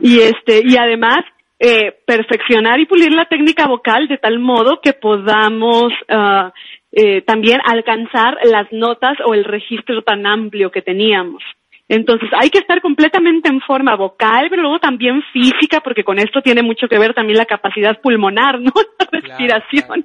Y 0.00 0.18
este, 0.18 0.62
y 0.64 0.76
además, 0.76 1.20
eh, 1.64 1.96
perfeccionar 2.04 2.80
y 2.80 2.86
pulir 2.86 3.12
la 3.12 3.26
técnica 3.26 3.68
vocal 3.68 4.08
de 4.08 4.18
tal 4.18 4.40
modo 4.40 4.80
que 4.82 4.94
podamos 4.94 5.92
uh, 6.08 6.50
eh, 6.90 7.22
también 7.22 7.60
alcanzar 7.64 8.36
las 8.42 8.66
notas 8.72 9.16
o 9.24 9.32
el 9.32 9.44
registro 9.44 10.02
tan 10.02 10.26
amplio 10.26 10.72
que 10.72 10.82
teníamos. 10.82 11.40
Entonces 11.86 12.28
hay 12.36 12.50
que 12.50 12.58
estar 12.58 12.82
completamente 12.82 13.48
en 13.48 13.60
forma 13.60 13.94
vocal, 13.94 14.48
pero 14.50 14.62
luego 14.62 14.80
también 14.80 15.22
física, 15.32 15.80
porque 15.84 16.02
con 16.02 16.18
esto 16.18 16.42
tiene 16.42 16.64
mucho 16.64 16.88
que 16.88 16.98
ver 16.98 17.14
también 17.14 17.38
la 17.38 17.46
capacidad 17.46 18.00
pulmonar, 18.00 18.60
¿no? 18.60 18.72
La 18.98 19.20
respiración. 19.20 20.04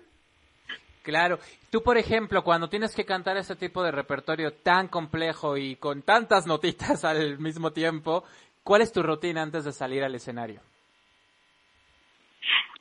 Claro. 1.02 1.40
Tú, 1.72 1.82
por 1.82 1.98
ejemplo, 1.98 2.44
cuando 2.44 2.70
tienes 2.70 2.96
que 2.96 3.04
cantar 3.04 3.36
ese 3.38 3.56
tipo 3.56 3.82
de 3.82 3.92
repertorio 3.92 4.54
tan 4.54 4.90
complejo 4.90 5.58
y 5.58 5.78
con 5.78 6.04
tantas 6.04 6.46
notitas 6.46 7.04
al 7.04 7.40
mismo 7.40 7.72
tiempo, 7.72 8.26
¿cuál 8.62 8.84
es 8.84 8.92
tu 8.92 9.02
rutina 9.02 9.42
antes 9.42 9.66
de 9.66 9.72
salir 9.72 10.04
al 10.04 10.14
escenario? 10.14 10.62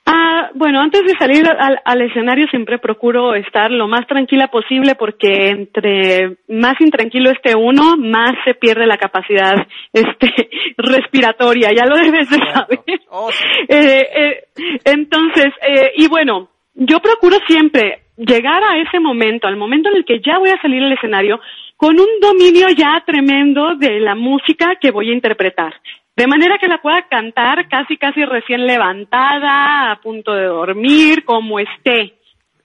Ah, 0.08 0.50
bueno, 0.54 0.80
antes 0.80 1.02
de 1.02 1.18
salir 1.18 1.48
al, 1.48 1.80
al, 1.84 2.02
escenario 2.02 2.46
siempre 2.46 2.78
procuro 2.78 3.34
estar 3.34 3.72
lo 3.72 3.88
más 3.88 4.06
tranquila 4.06 4.46
posible 4.46 4.94
porque 4.94 5.48
entre 5.48 6.36
más 6.48 6.80
intranquilo 6.80 7.32
esté 7.32 7.56
uno, 7.56 7.96
más 7.96 8.30
se 8.44 8.54
pierde 8.54 8.86
la 8.86 8.98
capacidad 8.98 9.54
este 9.92 10.28
respiratoria, 10.76 11.70
ya 11.76 11.86
lo 11.86 11.96
debes 11.96 12.30
de 12.30 12.36
saber. 12.36 13.00
Oh, 13.10 13.32
sí. 13.32 13.44
eh, 13.68 14.08
eh, 14.14 14.44
entonces, 14.84 15.52
eh, 15.66 15.92
y 15.96 16.06
bueno, 16.06 16.50
yo 16.74 17.00
procuro 17.00 17.38
siempre 17.48 18.02
llegar 18.16 18.62
a 18.62 18.78
ese 18.78 19.00
momento, 19.00 19.48
al 19.48 19.56
momento 19.56 19.88
en 19.88 19.96
el 19.96 20.04
que 20.04 20.20
ya 20.20 20.38
voy 20.38 20.50
a 20.50 20.62
salir 20.62 20.84
al 20.84 20.92
escenario, 20.92 21.40
con 21.76 21.98
un 21.98 22.20
dominio 22.20 22.68
ya 22.68 23.02
tremendo 23.04 23.74
de 23.74 23.98
la 23.98 24.14
música 24.14 24.76
que 24.80 24.92
voy 24.92 25.10
a 25.10 25.14
interpretar. 25.14 25.74
De 26.16 26.26
manera 26.26 26.56
que 26.56 26.66
la 26.66 26.78
pueda 26.78 27.02
cantar 27.02 27.68
casi 27.68 27.98
casi 27.98 28.24
recién 28.24 28.66
levantada, 28.66 29.92
a 29.92 30.00
punto 30.00 30.32
de 30.32 30.46
dormir, 30.46 31.24
como 31.26 31.60
esté. 31.60 32.14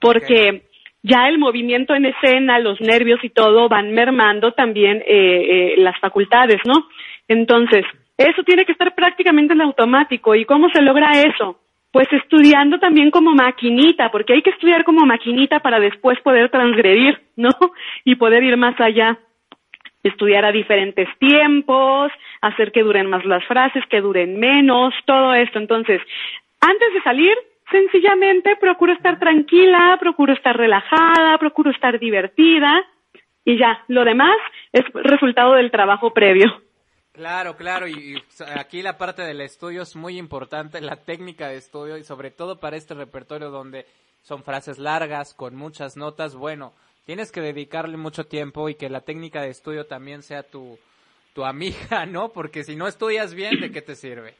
Porque 0.00 0.48
okay. 0.48 0.62
ya 1.02 1.28
el 1.28 1.38
movimiento 1.38 1.94
en 1.94 2.06
escena, 2.06 2.58
los 2.58 2.80
nervios 2.80 3.22
y 3.22 3.28
todo 3.28 3.68
van 3.68 3.92
mermando 3.92 4.52
también 4.52 5.02
eh, 5.02 5.04
eh, 5.06 5.74
las 5.76 5.98
facultades, 6.00 6.60
¿no? 6.64 6.86
Entonces, 7.28 7.84
eso 8.16 8.42
tiene 8.42 8.64
que 8.64 8.72
estar 8.72 8.94
prácticamente 8.94 9.52
en 9.52 9.60
automático. 9.60 10.34
¿Y 10.34 10.46
cómo 10.46 10.70
se 10.70 10.80
logra 10.80 11.10
eso? 11.10 11.60
Pues 11.90 12.08
estudiando 12.10 12.78
también 12.78 13.10
como 13.10 13.34
maquinita, 13.34 14.10
porque 14.10 14.32
hay 14.32 14.40
que 14.40 14.50
estudiar 14.50 14.82
como 14.82 15.04
maquinita 15.04 15.60
para 15.60 15.78
después 15.78 16.18
poder 16.20 16.50
transgredir, 16.50 17.20
¿no? 17.36 17.50
Y 18.04 18.14
poder 18.14 18.44
ir 18.44 18.56
más 18.56 18.80
allá 18.80 19.18
estudiar 20.02 20.44
a 20.44 20.52
diferentes 20.52 21.08
tiempos, 21.18 22.10
hacer 22.42 22.72
que 22.72 22.82
duren 22.82 23.08
más 23.08 23.24
las 23.24 23.44
frases, 23.46 23.84
que 23.88 24.00
duren 24.00 24.38
menos, 24.38 24.92
todo 25.06 25.32
esto. 25.32 25.58
Entonces, 25.58 26.02
antes 26.60 26.92
de 26.92 27.02
salir, 27.02 27.34
sencillamente 27.70 28.56
procuro 28.60 28.92
estar 28.92 29.18
tranquila, 29.18 29.96
procuro 29.98 30.32
estar 30.32 30.56
relajada, 30.56 31.38
procuro 31.38 31.70
estar 31.70 31.98
divertida 31.98 32.84
y 33.44 33.58
ya, 33.58 33.82
lo 33.88 34.04
demás 34.04 34.36
es 34.72 34.84
resultado 34.92 35.54
del 35.54 35.70
trabajo 35.70 36.12
previo. 36.12 36.62
Claro, 37.12 37.56
claro, 37.56 37.86
y, 37.86 38.22
aquí 38.56 38.80
la 38.82 38.96
parte 38.96 39.22
del 39.22 39.40
estudio 39.42 39.82
es 39.82 39.96
muy 39.96 40.18
importante, 40.18 40.80
la 40.80 40.96
técnica 40.96 41.48
de 41.48 41.58
estudio 41.58 41.98
y 41.98 42.04
sobre 42.04 42.30
todo 42.30 42.58
para 42.58 42.76
este 42.76 42.94
repertorio 42.94 43.50
donde 43.50 43.86
son 44.22 44.42
frases 44.42 44.78
largas, 44.78 45.34
con 45.34 45.54
muchas 45.54 45.96
notas, 45.96 46.34
bueno, 46.34 46.72
tienes 47.04 47.30
que 47.30 47.40
dedicarle 47.40 47.96
mucho 47.96 48.24
tiempo 48.24 48.68
y 48.68 48.76
que 48.76 48.88
la 48.88 49.02
técnica 49.02 49.42
de 49.42 49.50
estudio 49.50 49.86
también 49.86 50.22
sea 50.22 50.42
tu, 50.42 50.78
tu 51.32 51.44
amiga, 51.44 52.06
¿no? 52.06 52.30
Porque 52.30 52.64
si 52.64 52.76
no 52.76 52.86
estudias 52.86 53.34
bien, 53.34 53.60
¿de 53.60 53.70
qué 53.70 53.82
te 53.82 53.94
sirve? 53.94 54.34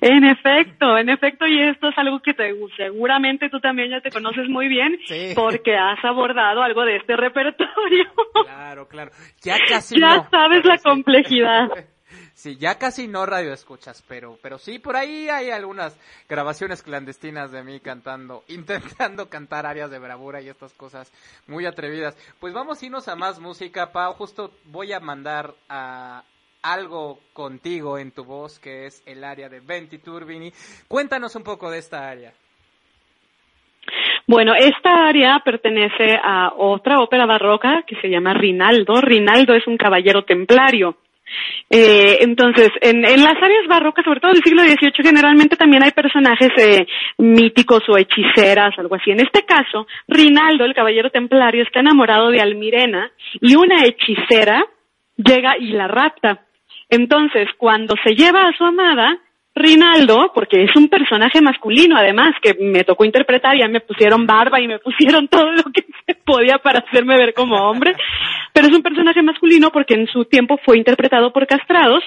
En 0.00 0.24
efecto, 0.24 0.98
en 0.98 1.08
efecto, 1.08 1.46
y 1.46 1.60
esto 1.60 1.88
es 1.88 1.98
algo 1.98 2.20
que 2.20 2.34
te, 2.34 2.52
seguramente 2.76 3.48
tú 3.48 3.60
también 3.60 3.90
ya 3.90 4.00
te 4.00 4.10
conoces 4.10 4.48
muy 4.48 4.68
bien, 4.68 4.98
sí. 5.06 5.32
porque 5.34 5.74
has 5.76 6.02
abordado 6.04 6.62
algo 6.62 6.84
de 6.84 6.96
este 6.96 7.16
repertorio. 7.16 8.04
Claro, 8.44 8.88
claro. 8.88 9.10
Ya 9.42 9.56
casi 9.68 9.98
Ya 9.98 10.16
no, 10.16 10.30
sabes 10.30 10.64
la 10.64 10.78
sí. 10.78 10.84
complejidad. 10.84 11.68
Sí, 12.34 12.56
ya 12.56 12.78
casi 12.78 13.06
no 13.06 13.26
radio 13.26 13.52
escuchas, 13.52 14.04
pero, 14.08 14.36
pero 14.42 14.58
sí, 14.58 14.80
por 14.80 14.96
ahí 14.96 15.28
hay 15.28 15.50
algunas 15.50 15.96
grabaciones 16.28 16.82
clandestinas 16.82 17.52
de 17.52 17.62
mí 17.62 17.78
cantando, 17.78 18.42
intentando 18.48 19.28
cantar 19.28 19.66
áreas 19.66 19.90
de 19.90 20.00
bravura 20.00 20.40
y 20.42 20.48
estas 20.48 20.72
cosas 20.74 21.12
muy 21.46 21.64
atrevidas. 21.64 22.16
Pues 22.40 22.52
vamos 22.52 22.82
a 22.82 22.86
irnos 22.86 23.06
a 23.08 23.14
más 23.14 23.38
música, 23.38 23.92
Pau. 23.92 24.14
Justo 24.14 24.50
voy 24.64 24.92
a 24.92 25.00
mandar 25.00 25.54
a 25.68 26.24
algo 26.62 27.20
contigo 27.32 27.98
en 27.98 28.10
tu 28.10 28.24
voz, 28.24 28.58
que 28.58 28.86
es 28.86 29.02
el 29.06 29.22
área 29.22 29.48
de 29.48 29.60
Venti 29.60 29.98
Turbini. 29.98 30.52
Cuéntanos 30.88 31.36
un 31.36 31.44
poco 31.44 31.70
de 31.70 31.78
esta 31.78 32.08
área. 32.08 32.32
Bueno, 34.26 34.54
esta 34.54 35.06
área 35.06 35.40
pertenece 35.44 36.18
a 36.22 36.54
otra 36.56 37.00
ópera 37.00 37.26
barroca 37.26 37.84
que 37.86 38.00
se 38.00 38.08
llama 38.08 38.32
Rinaldo. 38.32 39.00
Rinaldo 39.02 39.54
es 39.54 39.66
un 39.66 39.76
caballero 39.76 40.24
templario. 40.24 40.96
Eh, 41.70 42.18
entonces, 42.20 42.70
en, 42.80 43.04
en, 43.04 43.22
las 43.22 43.36
áreas 43.42 43.66
barrocas, 43.68 44.04
sobre 44.04 44.20
todo 44.20 44.32
del 44.32 44.42
siglo 44.42 44.62
XVIII, 44.62 44.92
generalmente 45.02 45.56
también 45.56 45.82
hay 45.82 45.90
personajes 45.92 46.50
eh, 46.58 46.86
míticos 47.18 47.82
o 47.88 47.96
hechiceras, 47.96 48.78
algo 48.78 48.94
así. 48.94 49.10
En 49.10 49.20
este 49.20 49.44
caso, 49.44 49.86
Rinaldo, 50.06 50.64
el 50.64 50.74
caballero 50.74 51.10
templario, 51.10 51.62
está 51.62 51.80
enamorado 51.80 52.30
de 52.30 52.40
Almirena 52.40 53.10
y 53.40 53.56
una 53.56 53.84
hechicera 53.84 54.64
llega 55.16 55.56
y 55.58 55.72
la 55.72 55.88
rapta. 55.88 56.44
Entonces, 56.88 57.48
cuando 57.56 57.94
se 58.04 58.14
lleva 58.14 58.42
a 58.42 58.56
su 58.56 58.64
amada, 58.64 59.18
Rinaldo, 59.54 60.32
porque 60.34 60.64
es 60.64 60.74
un 60.74 60.88
personaje 60.88 61.40
masculino 61.40 61.96
además, 61.96 62.34
que 62.42 62.54
me 62.54 62.82
tocó 62.82 63.04
interpretar, 63.04 63.56
ya 63.56 63.68
me 63.68 63.80
pusieron 63.80 64.26
barba 64.26 64.60
y 64.60 64.66
me 64.66 64.80
pusieron 64.80 65.28
todo 65.28 65.52
lo 65.52 65.64
que 65.72 65.84
se 66.06 66.14
podía 66.14 66.58
para 66.58 66.80
hacerme 66.80 67.16
ver 67.16 67.34
como 67.34 67.56
hombre, 67.56 67.94
pero 68.52 68.68
es 68.68 68.74
un 68.74 68.82
personaje 68.82 69.22
masculino 69.22 69.70
porque 69.70 69.94
en 69.94 70.06
su 70.08 70.24
tiempo 70.24 70.58
fue 70.64 70.78
interpretado 70.78 71.32
por 71.32 71.46
castrados, 71.46 72.02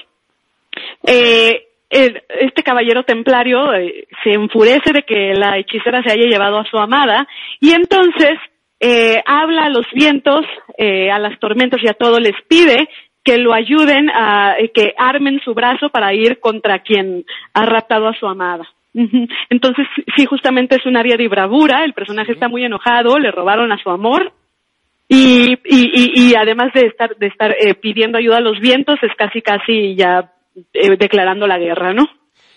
eh, 1.06 1.64
este 1.90 2.62
caballero 2.62 3.02
templario 3.04 3.72
eh, 3.74 4.06
se 4.22 4.32
enfurece 4.32 4.92
de 4.92 5.02
que 5.02 5.32
la 5.34 5.58
hechicera 5.58 6.02
se 6.02 6.12
haya 6.12 6.28
llevado 6.28 6.58
a 6.58 6.66
su 6.66 6.76
amada 6.76 7.26
y 7.60 7.72
entonces 7.72 8.38
eh, 8.80 9.22
habla 9.24 9.64
a 9.64 9.70
los 9.70 9.86
vientos, 9.92 10.44
eh, 10.76 11.10
a 11.10 11.18
las 11.18 11.38
tormentas 11.40 11.80
y 11.82 11.88
a 11.88 11.94
todo, 11.94 12.20
les 12.20 12.36
pide 12.46 12.88
que 13.28 13.36
lo 13.36 13.52
ayuden 13.52 14.08
a 14.08 14.54
eh, 14.58 14.70
que 14.72 14.94
armen 14.96 15.38
su 15.44 15.52
brazo 15.52 15.90
para 15.90 16.14
ir 16.14 16.40
contra 16.40 16.78
quien 16.78 17.26
ha 17.52 17.66
raptado 17.66 18.08
a 18.08 18.14
su 18.14 18.26
amada. 18.26 18.66
Entonces, 19.50 19.86
sí, 20.16 20.24
justamente 20.24 20.76
es 20.76 20.86
un 20.86 20.96
área 20.96 21.18
de 21.18 21.28
bravura, 21.28 21.84
el 21.84 21.92
personaje 21.92 22.32
está 22.32 22.48
muy 22.48 22.64
enojado, 22.64 23.18
le 23.18 23.30
robaron 23.30 23.70
a 23.70 23.76
su 23.82 23.90
amor 23.90 24.32
y, 25.06 25.52
y, 25.52 25.58
y, 25.66 26.12
y 26.14 26.34
además 26.36 26.72
de 26.72 26.86
estar, 26.86 27.14
de 27.18 27.26
estar 27.26 27.50
eh, 27.50 27.74
pidiendo 27.74 28.16
ayuda 28.16 28.38
a 28.38 28.40
los 28.40 28.58
vientos, 28.60 28.98
es 29.02 29.12
casi 29.18 29.42
casi 29.42 29.94
ya 29.94 30.32
eh, 30.72 30.96
declarando 30.98 31.46
la 31.46 31.58
guerra, 31.58 31.92
¿no? 31.92 32.06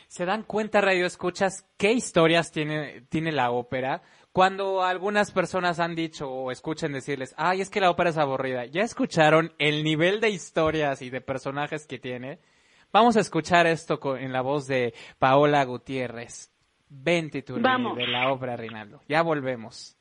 ¿Se 0.07 0.25
dan 0.25 0.43
cuenta, 0.43 0.79
Radio 0.79 1.05
Escuchas, 1.05 1.69
qué 1.77 1.91
historias 1.91 2.49
tiene, 2.53 3.01
tiene 3.09 3.33
la 3.33 3.51
ópera? 3.51 4.01
Cuando 4.33 4.81
algunas 4.81 5.31
personas 5.31 5.79
han 5.79 5.93
dicho 5.93 6.29
o 6.31 6.51
escuchen 6.51 6.93
decirles, 6.93 7.35
ay, 7.37 7.59
es 7.59 7.69
que 7.69 7.81
la 7.81 7.89
ópera 7.89 8.11
es 8.11 8.17
aburrida, 8.17 8.65
¿ya 8.65 8.81
escucharon 8.81 9.53
el 9.57 9.83
nivel 9.83 10.21
de 10.21 10.29
historias 10.29 11.01
y 11.01 11.09
de 11.09 11.19
personajes 11.19 11.85
que 11.85 11.99
tiene? 11.99 12.39
Vamos 12.93 13.17
a 13.17 13.19
escuchar 13.19 13.67
esto 13.67 13.99
en 14.15 14.31
la 14.31 14.41
voz 14.41 14.67
de 14.67 14.93
Paola 15.19 15.63
Gutiérrez, 15.65 16.49
Vamos. 17.61 17.97
de 17.97 18.07
la 18.07 18.31
ópera 18.31 18.55
Rinaldo. 18.55 19.01
Ya 19.07 19.21
volvemos. 19.21 19.97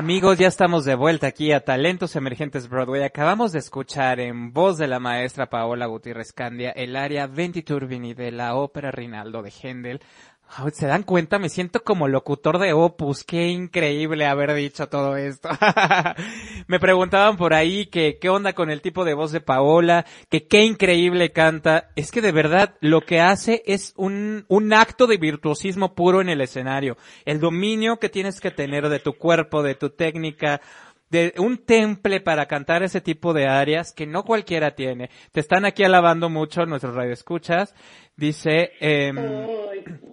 Amigos, 0.00 0.38
ya 0.38 0.48
estamos 0.48 0.86
de 0.86 0.94
vuelta 0.94 1.26
aquí 1.26 1.52
a 1.52 1.62
Talentos 1.62 2.16
Emergentes 2.16 2.70
Broadway. 2.70 3.02
Acabamos 3.02 3.52
de 3.52 3.58
escuchar 3.58 4.18
en 4.18 4.50
voz 4.50 4.78
de 4.78 4.88
la 4.88 4.98
maestra 4.98 5.50
Paola 5.50 5.84
Gutiérrez 5.84 6.32
Candia 6.32 6.70
el 6.70 6.96
área 6.96 7.26
Venti 7.26 7.60
Turbini 7.60 8.14
de 8.14 8.32
la 8.32 8.54
ópera 8.54 8.90
Rinaldo 8.90 9.42
de 9.42 9.50
Händel. 9.50 10.00
¿Se 10.72 10.86
dan 10.86 11.02
cuenta? 11.02 11.38
Me 11.38 11.50
siento 11.50 11.84
como 11.84 12.08
locutor 12.08 12.58
de 12.58 12.72
Opus. 12.72 13.24
Qué 13.24 13.48
increíble 13.48 14.24
haber 14.24 14.54
dicho 14.54 14.88
todo 14.88 15.16
esto. 15.16 15.50
Me 16.70 16.78
preguntaban 16.78 17.36
por 17.36 17.52
ahí 17.52 17.86
que 17.86 18.18
qué 18.20 18.28
onda 18.28 18.52
con 18.52 18.70
el 18.70 18.80
tipo 18.80 19.04
de 19.04 19.14
voz 19.14 19.32
de 19.32 19.40
Paola, 19.40 20.06
que 20.28 20.46
qué 20.46 20.62
increíble 20.62 21.32
canta. 21.32 21.90
Es 21.96 22.12
que 22.12 22.20
de 22.20 22.30
verdad 22.30 22.76
lo 22.80 23.00
que 23.00 23.20
hace 23.20 23.64
es 23.66 23.92
un, 23.96 24.44
un 24.46 24.72
acto 24.72 25.08
de 25.08 25.16
virtuosismo 25.16 25.96
puro 25.96 26.20
en 26.20 26.28
el 26.28 26.40
escenario. 26.40 26.96
El 27.24 27.40
dominio 27.40 27.98
que 27.98 28.08
tienes 28.08 28.40
que 28.40 28.52
tener 28.52 28.88
de 28.88 29.00
tu 29.00 29.14
cuerpo, 29.14 29.64
de 29.64 29.74
tu 29.74 29.90
técnica, 29.90 30.60
de 31.08 31.34
un 31.38 31.58
temple 31.58 32.20
para 32.20 32.46
cantar 32.46 32.84
ese 32.84 33.00
tipo 33.00 33.32
de 33.32 33.48
áreas 33.48 33.92
que 33.92 34.06
no 34.06 34.22
cualquiera 34.22 34.76
tiene. 34.76 35.10
Te 35.32 35.40
están 35.40 35.64
aquí 35.64 35.82
alabando 35.82 36.30
mucho 36.30 36.66
nuestros 36.66 36.94
radioescuchas. 36.94 37.74
Dice, 38.14 38.74
eh, 38.80 39.12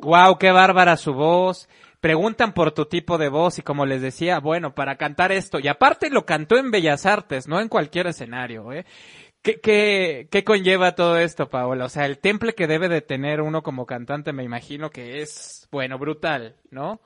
wow, 0.02 0.40
qué 0.40 0.52
bárbara 0.52 0.98
su 0.98 1.14
voz. 1.14 1.70
Preguntan 2.08 2.54
por 2.54 2.72
tu 2.72 2.86
tipo 2.86 3.18
de 3.18 3.28
voz 3.28 3.60
y 3.60 3.64
como 3.64 3.86
les 3.86 4.02
decía, 4.02 4.40
bueno, 4.40 4.74
para 4.74 4.96
cantar 4.96 5.34
esto, 5.34 5.60
y 5.60 5.68
aparte 5.68 6.10
lo 6.10 6.26
cantó 6.26 6.56
en 6.56 6.72
Bellas 6.72 7.06
Artes, 7.06 7.50
no 7.50 7.60
en 7.60 7.68
cualquier 7.68 8.08
escenario, 8.08 8.72
¿eh? 8.72 8.86
¿Qué, 9.44 9.60
qué, 9.62 10.30
qué 10.32 10.46
conlleva 10.46 10.96
todo 10.96 11.18
esto, 11.18 11.50
Paola? 11.50 11.84
O 11.84 11.90
sea, 11.90 12.06
el 12.06 12.20
temple 12.20 12.54
que 12.54 12.66
debe 12.66 12.88
de 12.88 13.02
tener 13.02 13.42
uno 13.42 13.62
como 13.62 13.86
cantante, 13.86 14.32
me 14.32 14.46
imagino 14.46 14.90
que 14.90 15.20
es, 15.20 15.68
bueno, 15.70 16.00
brutal, 16.00 16.56
¿no? 16.72 17.02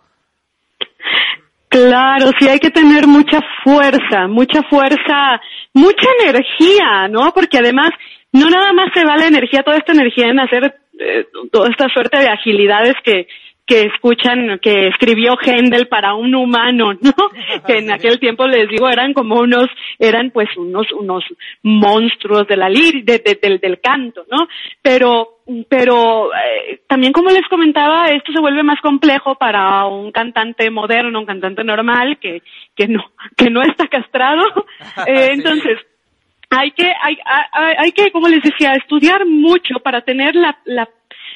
Claro, 1.67 2.29
sí 2.39 2.47
hay 2.47 2.59
que 2.59 2.69
tener 2.69 3.07
mucha 3.07 3.39
fuerza, 3.63 4.27
mucha 4.27 4.61
fuerza, 4.69 5.41
mucha 5.73 6.09
energía, 6.19 7.07
¿no? 7.09 7.31
Porque 7.33 7.57
además 7.57 7.89
no 8.31 8.47
nada 8.51 8.71
más 8.71 8.89
se 8.93 9.03
va 9.03 9.17
la 9.17 9.25
energía, 9.25 9.63
toda 9.63 9.77
esta 9.77 9.93
energía 9.93 10.27
en 10.27 10.39
hacer 10.39 10.75
eh, 10.99 11.25
toda 11.51 11.69
esta 11.71 11.89
suerte 11.89 12.19
de 12.19 12.27
agilidades 12.27 12.93
que 13.03 13.25
que 13.71 13.83
escuchan 13.83 14.59
que 14.61 14.89
escribió 14.89 15.37
Händel 15.41 15.87
para 15.87 16.13
un 16.13 16.35
humano, 16.35 16.91
¿no? 16.91 17.13
que 17.65 17.77
en 17.77 17.89
aquel 17.89 18.19
tiempo 18.19 18.45
les 18.45 18.67
digo 18.67 18.89
eran 18.89 19.13
como 19.13 19.35
unos 19.35 19.67
eran 19.97 20.31
pues 20.31 20.49
unos 20.57 20.91
unos 20.91 21.23
monstruos 21.63 22.45
de 22.49 22.57
la 22.57 22.67
lir 22.67 23.05
de, 23.05 23.19
del, 23.41 23.59
del 23.59 23.79
canto, 23.79 24.25
¿no? 24.29 24.45
Pero 24.81 25.37
pero 25.69 26.33
eh, 26.33 26.81
también 26.85 27.13
como 27.13 27.29
les 27.29 27.47
comentaba 27.47 28.07
esto 28.07 28.33
se 28.33 28.41
vuelve 28.41 28.61
más 28.61 28.81
complejo 28.81 29.35
para 29.35 29.85
un 29.85 30.11
cantante 30.11 30.69
moderno, 30.69 31.19
un 31.19 31.25
cantante 31.25 31.63
normal 31.63 32.17
que 32.19 32.43
que 32.75 32.89
no 32.89 33.05
que 33.37 33.49
no 33.49 33.61
está 33.61 33.87
castrado, 33.87 34.43
eh, 35.07 35.29
entonces 35.31 35.79
hay 36.49 36.71
que 36.71 36.91
hay, 37.01 37.17
hay, 37.53 37.73
hay 37.77 37.91
que 37.93 38.11
como 38.11 38.27
les 38.27 38.43
decía 38.43 38.73
estudiar 38.73 39.25
mucho 39.25 39.75
para 39.81 40.01
tener 40.01 40.35
la 40.35 40.57
la 40.65 40.89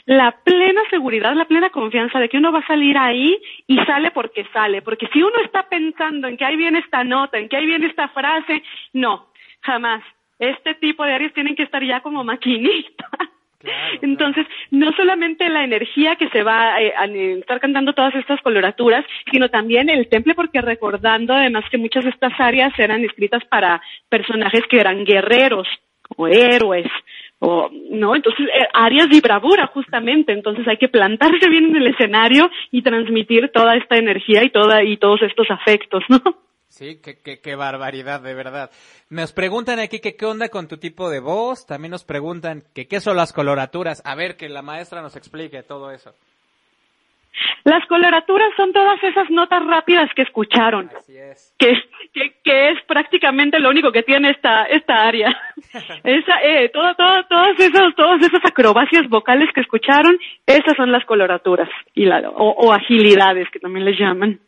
la 0.05 0.31
plena 0.43 0.81
seguridad, 0.89 1.33
la 1.33 1.45
plena 1.45 1.69
confianza 1.69 2.19
de 2.19 2.29
que 2.29 2.37
uno 2.37 2.51
va 2.51 2.59
a 2.59 2.67
salir 2.67 2.97
ahí 2.97 3.39
y 3.67 3.77
sale 3.85 4.11
porque 4.11 4.45
sale. 4.53 4.81
Porque 4.81 5.07
si 5.11 5.21
uno 5.21 5.35
está 5.43 5.67
pensando 5.67 6.27
en 6.27 6.37
que 6.37 6.45
ahí 6.45 6.55
viene 6.55 6.79
esta 6.79 7.03
nota, 7.03 7.39
en 7.39 7.49
que 7.49 7.57
ahí 7.57 7.65
viene 7.65 7.87
esta 7.87 8.09
frase, 8.09 8.63
no, 8.93 9.27
jamás. 9.61 10.03
Este 10.37 10.75
tipo 10.75 11.03
de 11.05 11.13
áreas 11.13 11.33
tienen 11.33 11.55
que 11.55 11.63
estar 11.63 11.83
ya 11.83 12.01
como 12.01 12.23
maquinistas. 12.23 13.09
Entonces, 14.01 14.45
no 14.69 14.91
solamente 14.91 15.49
la 15.49 15.63
energía 15.63 16.17
que 16.17 16.29
se 16.29 16.43
va 16.43 16.79
eh, 16.79 16.93
a 16.95 17.05
estar 17.05 17.59
cantando 17.59 17.93
todas 17.93 18.13
estas 18.13 18.39
coloraturas, 18.41 19.03
sino 19.31 19.49
también 19.49 19.89
el 19.89 20.07
temple, 20.07 20.35
porque 20.35 20.61
recordando 20.61 21.33
además 21.33 21.63
que 21.71 21.79
muchas 21.79 22.03
de 22.03 22.11
estas 22.11 22.33
áreas 22.39 22.77
eran 22.77 23.03
escritas 23.03 23.43
para 23.45 23.81
personajes 24.07 24.61
que 24.69 24.79
eran 24.79 25.03
guerreros 25.03 25.67
o 26.15 26.27
héroes 26.27 26.85
o 27.39 27.69
no 27.91 28.15
entonces 28.15 28.45
eh, 28.47 28.67
áreas 28.73 29.09
de 29.09 29.21
bravura 29.21 29.67
justamente 29.67 30.31
entonces 30.31 30.67
hay 30.67 30.77
que 30.77 30.89
plantarse 30.89 31.49
bien 31.49 31.65
en 31.65 31.75
el 31.75 31.87
escenario 31.87 32.49
y 32.71 32.81
transmitir 32.81 33.51
toda 33.53 33.75
esta 33.75 33.97
energía 33.97 34.43
y 34.43 34.49
toda 34.49 34.83
y 34.83 34.97
todos 34.97 35.21
estos 35.21 35.49
afectos 35.49 36.03
no 36.09 36.21
Sí, 36.67 36.99
qué, 37.01 37.21
qué, 37.21 37.39
qué 37.39 37.55
barbaridad, 37.55 38.19
de 38.19 38.33
verdad. 38.33 38.69
Nos 39.09 39.31
preguntan 39.31 39.79
aquí 39.79 39.99
que 39.99 40.17
qué 40.17 40.25
onda 40.25 40.49
con 40.49 40.67
tu 40.67 40.75
tipo 40.75 41.09
de 41.09 41.21
voz, 41.21 41.65
también 41.65 41.91
nos 41.91 42.03
preguntan 42.03 42.65
que 42.73 42.85
qué 42.85 42.99
son 42.99 43.15
las 43.15 43.31
coloraturas. 43.31 44.01
A 44.03 44.13
ver, 44.13 44.35
que 44.35 44.49
la 44.49 44.61
maestra 44.61 45.01
nos 45.01 45.15
explique 45.15 45.63
todo 45.63 45.91
eso. 45.91 46.13
Las 47.63 47.85
coloraturas 47.87 48.49
son 48.55 48.71
todas 48.71 49.01
esas 49.03 49.29
notas 49.29 49.65
rápidas 49.65 50.09
que 50.15 50.23
escucharon. 50.23 50.89
Así 50.95 51.17
es. 51.17 51.55
Que, 51.57 51.73
que, 52.13 52.35
que 52.43 52.71
es 52.71 52.83
prácticamente 52.87 53.59
lo 53.59 53.69
único 53.69 53.91
que 53.91 54.03
tiene 54.03 54.31
esta, 54.31 54.63
esta 54.63 55.03
área. 55.03 55.35
Esa, 56.03 56.41
eh, 56.43 56.69
todo, 56.69 56.93
todo, 56.95 57.23
todos 57.27 57.59
esos, 57.59 57.95
todas 57.95 58.21
esas 58.21 58.41
acrobacias 58.45 59.09
vocales 59.09 59.49
que 59.53 59.61
escucharon, 59.61 60.17
esas 60.45 60.75
son 60.77 60.91
las 60.91 61.03
coloraturas 61.05 61.69
y 61.93 62.05
la, 62.05 62.19
o, 62.29 62.51
o 62.51 62.71
agilidades 62.71 63.49
que 63.51 63.59
también 63.59 63.85
les 63.85 63.99
llaman. 63.99 64.39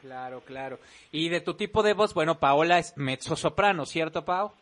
Claro, 0.00 0.40
claro. 0.46 0.78
Y 1.10 1.28
de 1.28 1.40
tu 1.40 1.54
tipo 1.54 1.82
de 1.82 1.94
voz, 1.94 2.14
bueno, 2.14 2.38
Paola 2.38 2.78
es 2.78 2.94
mezzosoprano, 2.96 3.84
¿cierto, 3.86 4.24
Pau? 4.24 4.52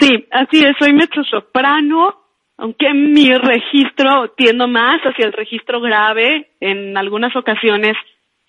Sí, 0.00 0.26
así 0.30 0.64
es, 0.64 0.76
soy 0.78 0.92
mezzosoprano, 0.92 2.20
aunque 2.58 2.92
mi 2.92 3.32
registro 3.32 4.32
tiendo 4.36 4.66
más 4.66 5.00
hacia 5.02 5.26
el 5.26 5.32
registro 5.32 5.80
grave 5.80 6.48
en 6.60 6.96
algunas 6.96 7.34
ocasiones, 7.36 7.96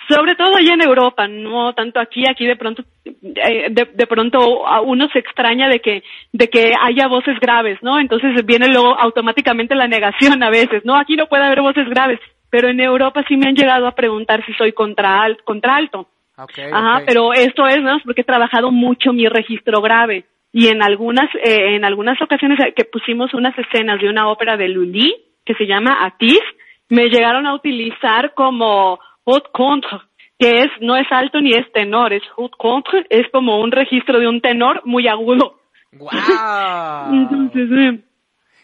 sobre 0.09 0.35
todo 0.35 0.55
allá 0.55 0.73
en 0.73 0.81
Europa, 0.81 1.27
no 1.27 1.73
tanto 1.73 1.99
aquí, 1.99 2.23
aquí 2.27 2.47
de 2.47 2.55
pronto, 2.55 2.83
eh, 3.05 3.67
de, 3.69 3.87
de, 3.93 4.07
pronto 4.07 4.67
a 4.67 4.81
uno 4.81 5.07
se 5.13 5.19
extraña 5.19 5.69
de 5.69 5.79
que, 5.79 6.03
de 6.33 6.49
que 6.49 6.73
haya 6.81 7.07
voces 7.07 7.39
graves, 7.39 7.77
¿no? 7.83 7.99
Entonces 7.99 8.43
viene 8.43 8.67
luego 8.67 8.99
automáticamente 8.99 9.75
la 9.75 9.87
negación 9.87 10.41
a 10.41 10.49
veces, 10.49 10.83
¿no? 10.83 10.95
Aquí 10.95 11.15
no 11.15 11.27
puede 11.27 11.43
haber 11.43 11.61
voces 11.61 11.87
graves, 11.87 12.19
pero 12.49 12.67
en 12.69 12.79
Europa 12.79 13.23
sí 13.27 13.37
me 13.37 13.47
han 13.47 13.55
llegado 13.55 13.85
a 13.85 13.93
preguntar 13.93 14.43
si 14.43 14.53
soy 14.53 14.73
contra, 14.73 15.27
contra 15.43 15.75
alto. 15.75 16.07
Okay, 16.35 16.71
Ajá, 16.71 16.95
okay. 16.95 17.05
pero 17.05 17.33
esto 17.33 17.67
es, 17.67 17.79
¿no? 17.83 17.99
Porque 18.03 18.21
he 18.21 18.23
trabajado 18.23 18.71
mucho 18.71 19.13
mi 19.13 19.27
registro 19.27 19.81
grave 19.81 20.25
y 20.51 20.67
en 20.67 20.81
algunas 20.81 21.29
eh, 21.35 21.75
en 21.75 21.85
algunas 21.85 22.21
ocasiones 22.21 22.57
que 22.75 22.85
pusimos 22.85 23.33
unas 23.33 23.57
escenas 23.57 23.99
de 24.01 24.09
una 24.09 24.27
ópera 24.29 24.57
de 24.57 24.67
Lully 24.69 25.15
que 25.45 25.53
se 25.55 25.65
llama 25.67 26.05
Atis 26.05 26.41
me 26.89 27.09
llegaron 27.09 27.45
a 27.45 27.53
utilizar 27.53 28.33
como 28.33 28.99
haut 29.25 29.51
contre 29.51 29.99
que 30.39 30.49
es 30.61 30.69
no 30.81 30.95
es 30.95 31.07
alto 31.11 31.39
ni 31.41 31.53
es 31.53 31.71
tenor 31.71 32.13
es 32.13 32.23
haut 32.37 32.51
contre 32.57 33.05
es 33.09 33.29
como 33.31 33.59
un 33.61 33.71
registro 33.71 34.19
de 34.19 34.27
un 34.27 34.41
tenor 34.41 34.81
muy 34.85 35.07
agudo 35.07 35.59
¡Guau! 35.91 37.13
entonces 37.13 37.69
eh, 37.71 37.99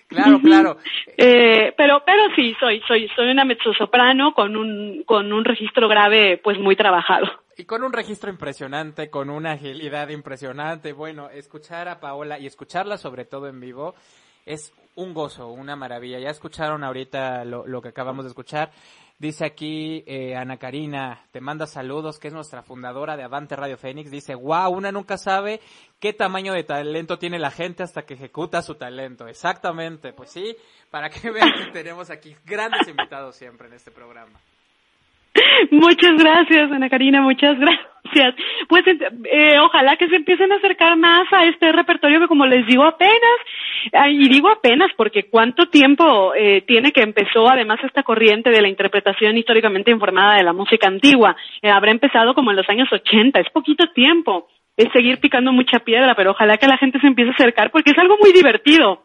Claro, 0.07 0.39
claro. 0.39 0.77
eh, 1.17 1.73
pero 1.75 2.03
pero 2.05 2.23
sí 2.35 2.55
soy 2.59 2.79
soy 2.87 3.09
soy 3.15 3.29
una 3.31 3.43
mezzosoprano 3.43 4.33
con 4.35 4.55
un 4.55 5.03
con 5.03 5.33
un 5.33 5.43
registro 5.43 5.87
grave 5.87 6.37
pues 6.43 6.59
muy 6.59 6.75
trabajado 6.75 7.27
Y 7.57 7.65
con 7.65 7.83
un 7.83 7.93
registro 7.93 8.29
impresionante, 8.29 9.09
con 9.09 9.29
una 9.29 9.53
agilidad 9.53 10.09
impresionante. 10.09 10.91
Bueno, 10.91 11.29
escuchar 11.29 11.87
a 11.87 12.01
Paola 12.01 12.37
y 12.37 12.47
escucharla 12.47 12.97
sobre 12.97 13.23
todo 13.23 13.47
en 13.47 13.59
vivo 13.61 13.95
es 14.45 14.73
un 14.95 15.13
gozo, 15.13 15.47
una 15.47 15.75
maravilla. 15.75 16.19
Ya 16.19 16.29
escucharon 16.29 16.83
ahorita 16.83 17.45
lo, 17.45 17.65
lo 17.65 17.81
que 17.81 17.89
acabamos 17.89 18.25
de 18.25 18.29
escuchar. 18.29 18.71
Dice 19.17 19.45
aquí 19.45 20.03
eh, 20.07 20.35
Ana 20.35 20.57
Karina, 20.57 21.25
te 21.31 21.39
manda 21.39 21.65
saludos, 21.65 22.19
que 22.19 22.27
es 22.27 22.33
nuestra 22.33 22.63
fundadora 22.63 23.15
de 23.15 23.23
Avante 23.23 23.55
Radio 23.55 23.77
Fénix. 23.77 24.11
Dice, 24.11 24.35
wow, 24.35 24.69
una 24.69 24.91
nunca 24.91 25.17
sabe 25.17 25.61
qué 26.01 26.11
tamaño 26.11 26.51
de 26.51 26.65
talento 26.65 27.17
tiene 27.17 27.39
la 27.39 27.51
gente 27.51 27.83
hasta 27.83 28.01
que 28.01 28.15
ejecuta 28.15 28.61
su 28.61 28.75
talento. 28.75 29.29
Exactamente, 29.29 30.11
pues 30.11 30.31
sí, 30.31 30.57
para 30.91 31.09
que 31.09 31.31
vean 31.31 31.53
que 31.57 31.71
tenemos 31.71 32.09
aquí 32.09 32.35
grandes 32.45 32.89
invitados 32.89 33.37
siempre 33.37 33.69
en 33.69 33.75
este 33.75 33.91
programa. 33.91 34.37
Muchas 35.71 36.13
gracias, 36.17 36.71
Ana 36.71 36.89
Karina, 36.89 37.21
muchas 37.21 37.57
gracias. 37.59 38.35
Pues 38.67 38.83
eh, 38.87 39.59
ojalá 39.59 39.97
que 39.97 40.07
se 40.07 40.15
empiecen 40.15 40.51
a 40.51 40.55
acercar 40.55 40.95
más 40.97 41.31
a 41.31 41.45
este 41.45 41.71
repertorio 41.71 42.19
que 42.19 42.27
como 42.27 42.45
les 42.45 42.65
digo 42.67 42.83
apenas, 42.83 43.37
eh, 43.91 44.11
y 44.11 44.29
digo 44.29 44.49
apenas 44.49 44.89
porque 44.95 45.23
cuánto 45.23 45.67
tiempo 45.67 46.33
eh, 46.35 46.61
tiene 46.61 46.91
que 46.91 47.01
empezó 47.01 47.49
además 47.49 47.79
esta 47.83 48.03
corriente 48.03 48.49
de 48.49 48.61
la 48.61 48.69
interpretación 48.69 49.37
históricamente 49.37 49.91
informada 49.91 50.35
de 50.35 50.43
la 50.43 50.53
música 50.53 50.87
antigua. 50.87 51.35
Eh, 51.61 51.69
habrá 51.69 51.91
empezado 51.91 52.33
como 52.33 52.51
en 52.51 52.57
los 52.57 52.69
años 52.69 52.91
80, 52.91 53.39
es 53.39 53.49
poquito 53.51 53.85
tiempo. 53.93 54.47
Es 54.77 54.91
seguir 54.91 55.19
picando 55.19 55.53
mucha 55.53 55.79
piedra, 55.79 56.15
pero 56.15 56.31
ojalá 56.31 56.57
que 56.57 56.67
la 56.67 56.77
gente 56.77 56.99
se 56.99 57.07
empiece 57.07 57.31
a 57.31 57.33
acercar 57.33 57.71
porque 57.71 57.91
es 57.91 57.97
algo 57.97 58.17
muy 58.21 58.33
divertido. 58.33 59.03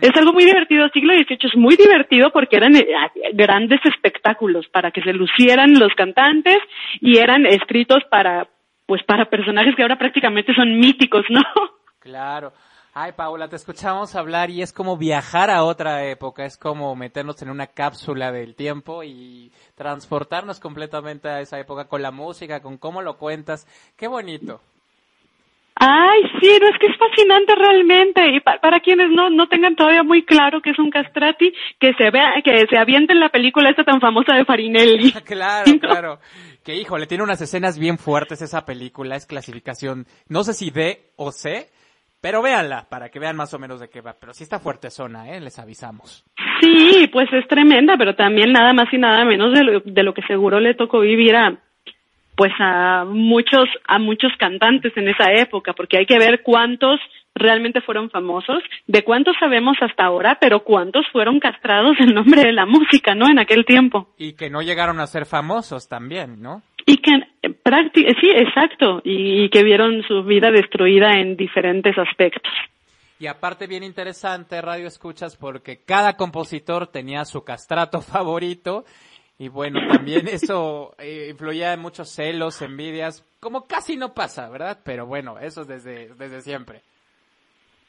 Es 0.00 0.16
algo 0.16 0.32
muy 0.32 0.44
divertido, 0.44 0.88
siglo 0.90 1.12
XVIII 1.14 1.38
es 1.42 1.56
muy 1.56 1.76
divertido 1.76 2.30
porque 2.30 2.56
eran 2.56 2.76
eh, 2.76 2.86
grandes 3.34 3.80
espectáculos 3.84 4.66
para 4.68 4.90
que 4.90 5.02
se 5.02 5.12
lucieran 5.12 5.78
los 5.78 5.92
cantantes 5.94 6.58
y 7.00 7.18
eran 7.18 7.46
escritos 7.46 8.04
para, 8.10 8.48
pues 8.86 9.02
para 9.02 9.28
personajes 9.28 9.74
que 9.74 9.82
ahora 9.82 9.98
prácticamente 9.98 10.54
son 10.54 10.78
míticos, 10.78 11.24
¿no? 11.30 11.42
Claro. 12.00 12.52
Ay, 12.94 13.12
Paula, 13.12 13.48
te 13.48 13.56
escuchamos 13.56 14.16
hablar 14.16 14.50
y 14.50 14.62
es 14.62 14.72
como 14.72 14.96
viajar 14.96 15.50
a 15.50 15.62
otra 15.62 16.06
época, 16.06 16.44
es 16.44 16.56
como 16.56 16.96
meternos 16.96 17.42
en 17.42 17.50
una 17.50 17.66
cápsula 17.66 18.32
del 18.32 18.54
tiempo 18.54 19.04
y 19.04 19.52
transportarnos 19.74 20.58
completamente 20.58 21.28
a 21.28 21.40
esa 21.40 21.60
época 21.60 21.86
con 21.86 22.02
la 22.02 22.10
música, 22.10 22.62
con 22.62 22.78
cómo 22.78 23.02
lo 23.02 23.18
cuentas. 23.18 23.66
Qué 23.96 24.08
bonito. 24.08 24.62
Ay, 25.80 26.22
sí, 26.40 26.58
no 26.60 26.68
es 26.68 26.78
que 26.80 26.86
es 26.88 26.96
fascinante 26.98 27.54
realmente. 27.54 28.28
Y 28.34 28.40
pa- 28.40 28.58
para 28.60 28.80
quienes 28.80 29.10
no, 29.10 29.30
no 29.30 29.46
tengan 29.48 29.76
todavía 29.76 30.02
muy 30.02 30.24
claro 30.24 30.60
que 30.60 30.70
es 30.70 30.78
un 30.78 30.90
castrati, 30.90 31.52
que 31.78 31.92
se 31.94 32.10
vea, 32.10 32.34
que 32.44 32.66
se 32.68 32.76
avienten 32.76 33.20
la 33.20 33.28
película 33.28 33.70
esta 33.70 33.84
tan 33.84 34.00
famosa 34.00 34.34
de 34.34 34.44
Farinelli. 34.44 35.12
claro, 35.24 35.70
¿No? 35.72 35.78
claro. 35.78 36.18
Que 36.64 36.74
híjole, 36.74 37.06
tiene 37.06 37.22
unas 37.24 37.40
escenas 37.40 37.78
bien 37.78 37.96
fuertes 37.96 38.42
esa 38.42 38.64
película, 38.66 39.14
es 39.16 39.26
clasificación, 39.26 40.06
no 40.28 40.42
sé 40.42 40.52
si 40.52 40.70
D 40.70 41.12
o 41.16 41.30
C, 41.32 41.68
pero 42.20 42.42
véanla 42.42 42.88
para 42.90 43.08
que 43.10 43.20
vean 43.20 43.36
más 43.36 43.54
o 43.54 43.58
menos 43.60 43.78
de 43.80 43.88
qué 43.88 44.00
va. 44.00 44.16
Pero 44.20 44.34
sí 44.34 44.42
está 44.42 44.58
fuerte 44.58 44.90
zona, 44.90 45.30
¿eh? 45.30 45.40
Les 45.40 45.58
avisamos. 45.60 46.24
Sí, 46.60 47.08
pues 47.12 47.32
es 47.32 47.46
tremenda, 47.46 47.96
pero 47.96 48.16
también 48.16 48.52
nada 48.52 48.72
más 48.72 48.92
y 48.92 48.98
nada 48.98 49.24
menos 49.24 49.52
de 49.54 49.62
lo, 49.62 49.80
de 49.80 50.02
lo 50.02 50.12
que 50.12 50.22
seguro 50.22 50.58
le 50.58 50.74
tocó 50.74 50.98
vivir 51.00 51.36
a 51.36 51.56
pues 52.38 52.52
a 52.60 53.04
muchos 53.04 53.68
a 53.84 53.98
muchos 53.98 54.30
cantantes 54.38 54.96
en 54.96 55.08
esa 55.08 55.32
época, 55.32 55.72
porque 55.72 55.98
hay 55.98 56.06
que 56.06 56.20
ver 56.20 56.42
cuántos 56.44 57.00
realmente 57.34 57.80
fueron 57.80 58.10
famosos, 58.10 58.62
de 58.86 59.02
cuántos 59.02 59.34
sabemos 59.40 59.76
hasta 59.80 60.04
ahora, 60.04 60.38
pero 60.40 60.62
cuántos 60.62 61.04
fueron 61.10 61.40
castrados 61.40 61.96
en 61.98 62.14
nombre 62.14 62.42
de 62.42 62.52
la 62.52 62.64
música, 62.64 63.16
¿no? 63.16 63.28
En 63.28 63.40
aquel 63.40 63.64
tiempo. 63.64 64.14
Y 64.18 64.34
que 64.34 64.50
no 64.50 64.62
llegaron 64.62 65.00
a 65.00 65.08
ser 65.08 65.26
famosos 65.26 65.88
también, 65.88 66.40
¿no? 66.40 66.62
Y 66.86 66.98
que 66.98 67.10
eh, 67.42 68.14
sí, 68.20 68.30
exacto, 68.30 69.02
y, 69.04 69.44
y 69.44 69.48
que 69.50 69.64
vieron 69.64 70.04
su 70.04 70.22
vida 70.22 70.52
destruida 70.52 71.10
en 71.18 71.36
diferentes 71.36 71.98
aspectos. 71.98 72.52
Y 73.18 73.26
aparte 73.26 73.66
bien 73.66 73.82
interesante, 73.82 74.62
Radio 74.62 74.86
Escuchas, 74.86 75.36
porque 75.36 75.82
cada 75.84 76.16
compositor 76.16 76.86
tenía 76.86 77.24
su 77.24 77.42
castrato 77.42 78.00
favorito. 78.12 78.84
Y 79.38 79.48
bueno, 79.48 79.80
también 79.88 80.26
eso 80.28 80.94
eh, 80.98 81.28
influía 81.30 81.72
en 81.72 81.80
muchos 81.80 82.08
celos, 82.08 82.60
envidias, 82.62 83.24
como 83.40 83.66
casi 83.66 83.96
no 83.96 84.14
pasa, 84.14 84.48
¿verdad? 84.48 84.80
Pero 84.84 85.06
bueno, 85.06 85.38
eso 85.38 85.62
es 85.62 85.68
desde, 85.68 86.14
desde 86.14 86.40
siempre. 86.42 86.82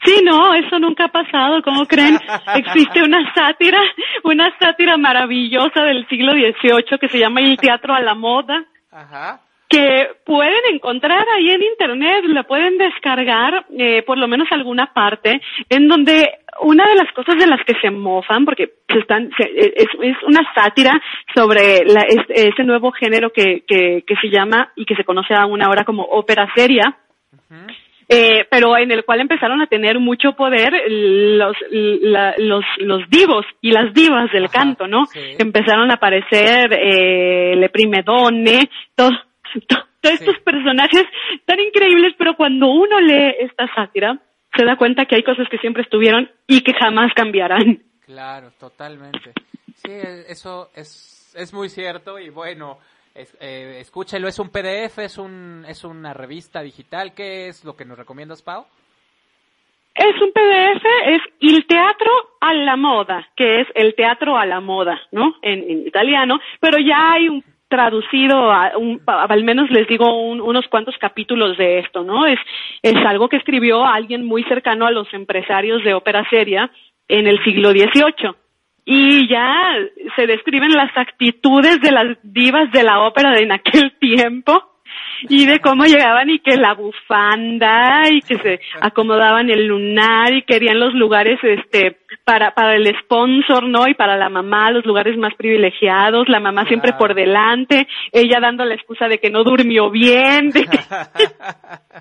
Sí, 0.06 0.22
no, 0.24 0.54
eso 0.54 0.80
nunca 0.80 1.06
ha 1.06 1.12
pasado. 1.12 1.62
¿Cómo 1.64 1.86
creen? 1.86 2.18
Existe 2.56 3.04
una 3.04 3.34
sátira, 3.34 3.82
una 4.24 4.58
sátira 4.58 4.96
maravillosa 4.98 5.84
del 5.84 6.08
siglo 6.08 6.32
XVIII 6.32 7.00
que 7.00 7.10
se 7.10 7.20
llama 7.20 7.42
El 7.42 7.58
Teatro 7.58 7.94
a 7.94 8.00
la 8.00 8.16
Moda, 8.16 8.66
Ajá. 8.92 9.42
Que 9.70 10.08
pueden 10.26 10.62
encontrar 10.74 11.24
ahí 11.36 11.52
en 11.52 11.62
Internet, 11.62 12.24
la 12.26 12.44
pueden 12.44 12.78
descargar, 12.80 13.66
eh, 13.78 14.02
por 14.02 14.18
lo 14.18 14.28
menos 14.28 14.48
alguna 14.52 14.92
parte, 14.94 15.40
en 15.70 15.88
donde 15.88 16.28
una 16.62 16.88
de 16.88 16.96
las 16.96 17.12
cosas 17.14 17.38
de 17.38 17.46
las 17.48 17.64
que 17.66 17.76
se 17.80 17.92
mofan, 17.92 18.46
porque 18.46 18.72
se 18.92 19.00
están, 19.00 19.30
se- 19.38 19.52
es, 19.76 19.88
es 20.02 20.18
una 20.28 20.42
sátira 20.56 21.00
sobre 21.36 21.86
la, 21.86 22.02
es- 22.02 22.26
ese 22.52 22.64
nuevo 22.64 22.92
género 22.92 23.30
que, 23.32 23.64
que, 23.68 24.04
que 24.08 24.16
se 24.16 24.30
llama 24.30 24.72
y 24.76 24.86
que 24.86 24.96
se 24.96 25.04
conoce 25.04 25.36
aún 25.36 25.62
ahora 25.62 25.84
como 25.84 26.02
ópera 26.04 26.48
seria, 26.56 26.98
eh, 28.12 28.48
pero 28.50 28.76
en 28.76 28.90
el 28.92 29.06
cual 29.06 29.22
empezaron 29.22 29.62
a 29.62 29.68
tener 29.68 30.00
mucho 30.00 30.34
poder 30.34 30.74
los, 30.90 31.56
la- 31.70 32.34
los, 32.40 32.66
los 32.80 33.08
divos 33.10 33.46
y 33.62 33.72
las 33.72 33.94
divas 33.94 34.32
del 34.32 34.46
Ajá, 34.46 34.54
canto, 34.54 34.88
¿no? 34.88 35.06
sí. 35.06 35.20
Empezaron 35.38 35.92
a 35.92 35.94
aparecer 35.96 36.74
eh, 36.74 37.56
Le 37.56 37.70
Primedone, 37.70 38.68
todo, 38.96 39.12
to- 39.12 39.29
todos 39.68 39.86
estos 40.02 40.40
personajes 40.40 41.04
tan 41.46 41.60
increíbles, 41.60 42.14
pero 42.18 42.36
cuando 42.36 42.68
uno 42.68 43.00
lee 43.02 43.36
esta 43.40 43.68
sátira, 43.74 44.18
se 44.56 44.64
da 44.66 44.76
cuenta 44.78 45.06
que 45.06 45.16
hay 45.16 45.24
cosas 45.24 45.48
que 45.50 45.58
siempre 45.60 45.84
estuvieron 45.84 46.30
y 46.48 46.62
que 46.62 46.74
jamás 46.74 47.14
cambiarán. 47.14 47.84
Claro, 48.06 48.52
totalmente. 48.60 49.34
Sí, 49.76 49.92
eso 50.28 50.70
es, 50.76 51.34
es 51.38 51.54
muy 51.54 51.70
cierto 51.70 52.18
y 52.20 52.30
bueno, 52.30 52.80
es- 53.14 53.36
eh, 53.40 53.78
escúchelo, 53.80 54.28
es 54.28 54.40
un 54.40 54.50
PDF, 54.50 55.00
es 55.00 55.18
un, 55.18 55.64
es 55.68 55.84
una 55.84 56.14
revista 56.14 56.62
digital, 56.62 57.14
¿qué 57.14 57.48
es 57.50 57.64
lo 57.64 57.76
que 57.76 57.86
nos 57.86 57.98
recomiendas, 57.98 58.42
Pau? 58.42 58.66
Es 59.96 60.22
un 60.22 60.32
PDF, 60.32 60.86
es 61.08 61.22
Il 61.40 61.66
Teatro 61.68 62.12
a 62.40 62.54
la 62.54 62.78
Moda, 62.78 63.28
que 63.36 63.62
es 63.62 63.68
el 63.76 63.96
teatro 63.96 64.38
a 64.38 64.46
la 64.46 64.62
moda, 64.62 65.00
¿no? 65.12 65.36
En, 65.42 65.60
en 65.70 65.86
italiano, 65.88 66.40
pero 66.62 66.78
ya 66.80 67.14
hay 67.14 67.28
un 67.28 67.44
traducido, 67.70 68.52
a 68.52 68.78
un- 68.78 69.02
al 69.06 69.44
menos 69.44 69.70
les 69.70 69.88
digo 69.88 70.22
un- 70.30 70.42
unos 70.42 70.68
cuantos 70.68 70.98
capítulos 70.98 71.58
de 71.58 71.80
esto, 71.80 72.04
¿no? 72.04 72.26
Es, 72.26 72.40
es 72.82 72.96
algo 73.06 73.30
que 73.30 73.38
escribió 73.38 73.86
alguien 73.86 74.26
muy 74.26 74.44
cercano 74.44 74.86
a 74.86 74.92
los 74.92 75.12
empresarios 75.14 75.84
de 75.84 75.94
ópera 75.94 76.28
seria 76.30 76.70
en 77.08 77.28
el 77.28 77.42
siglo 77.44 77.70
XVIII. 77.72 78.34
Y 78.86 79.28
ya 79.30 79.76
se 80.16 80.26
describen 80.26 80.72
las 80.72 80.96
actitudes 80.98 81.80
de 81.82 81.92
las 81.92 82.18
divas 82.24 82.72
de 82.72 82.84
la 82.84 83.02
ópera 83.02 83.32
de 83.32 83.44
en 83.44 83.52
aquel 83.52 83.94
tiempo 84.00 84.79
y 85.24 85.46
de 85.46 85.60
cómo 85.60 85.86
llegaban 85.86 86.30
y 86.30 86.40
que 86.40 86.56
la 86.58 86.74
bufanda 86.74 88.04
y 88.10 88.22
que 88.22 88.38
se 88.38 88.60
acomodaban 88.80 89.50
el 89.50 89.66
lunar 89.68 90.34
y 90.34 90.44
querían 90.44 90.80
los 90.80 90.94
lugares 90.94 91.40
este 91.44 91.98
para 92.24 92.54
para 92.54 92.76
el 92.76 92.88
sponsor 93.02 93.68
no 93.68 93.88
y 93.88 93.94
para 93.96 94.18
la 94.18 94.30
mamá 94.30 94.72
los 94.72 94.86
lugares 94.86 95.18
más 95.18 95.34
privilegiados 95.36 96.30
la 96.30 96.40
mamá 96.40 96.66
siempre 96.66 96.94
por 96.94 97.14
delante 97.16 97.88
ella 98.12 98.40
dando 98.40 98.64
la 98.66 98.76
excusa 98.76 99.08
de 99.08 99.20
que 99.20 99.30
no 99.30 99.44
durmió 99.44 99.90
bien 99.90 100.50
de 100.52 100.66
que- 100.66 100.80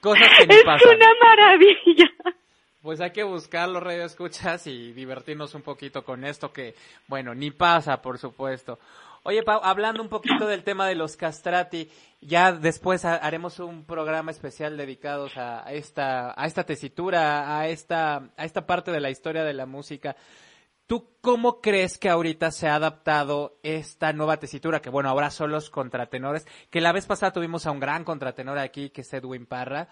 Cosas 0.00 0.28
que 0.38 0.44
es 0.54 0.64
pasan. 0.64 0.96
una 0.96 1.08
maravilla 1.20 2.10
Pues 2.82 3.00
hay 3.00 3.10
que 3.10 3.24
buscarlo, 3.24 3.80
radio 3.80 4.04
escuchas, 4.04 4.66
y 4.68 4.92
divertirnos 4.92 5.54
un 5.54 5.62
poquito 5.62 6.04
con 6.04 6.24
esto 6.24 6.52
que, 6.52 6.74
bueno, 7.08 7.34
ni 7.34 7.50
pasa, 7.50 8.00
por 8.00 8.18
supuesto. 8.18 8.78
Oye, 9.26 9.42
Pau, 9.42 9.60
hablando 9.64 10.00
un 10.02 10.08
poquito 10.08 10.46
del 10.46 10.62
tema 10.62 10.86
de 10.86 10.94
los 10.94 11.16
castrati, 11.16 11.90
ya 12.20 12.52
después 12.52 13.04
ha- 13.04 13.16
haremos 13.16 13.58
un 13.58 13.84
programa 13.84 14.30
especial 14.30 14.76
dedicados 14.76 15.36
a, 15.36 15.64
esta, 15.72 16.32
a 16.40 16.46
esta 16.46 16.62
tesitura, 16.64 17.58
a 17.58 17.66
esta, 17.66 18.30
a 18.36 18.44
esta 18.44 18.66
parte 18.66 18.92
de 18.92 19.00
la 19.00 19.10
historia 19.10 19.42
de 19.42 19.52
la 19.52 19.66
música. 19.66 20.14
¿Tú 20.86 21.10
cómo 21.20 21.60
crees 21.60 21.98
que 21.98 22.08
ahorita 22.08 22.52
se 22.52 22.68
ha 22.68 22.76
adaptado 22.76 23.58
esta 23.64 24.12
nueva 24.12 24.36
tesitura? 24.36 24.80
Que 24.80 24.90
bueno, 24.90 25.08
ahora 25.08 25.30
son 25.30 25.50
los 25.50 25.70
contratenores, 25.70 26.46
que 26.70 26.80
la 26.80 26.92
vez 26.92 27.06
pasada 27.06 27.32
tuvimos 27.32 27.66
a 27.66 27.72
un 27.72 27.80
gran 27.80 28.04
contratenor 28.04 28.58
aquí, 28.58 28.90
que 28.90 29.00
es 29.00 29.12
Edwin 29.12 29.46
Parra. 29.46 29.88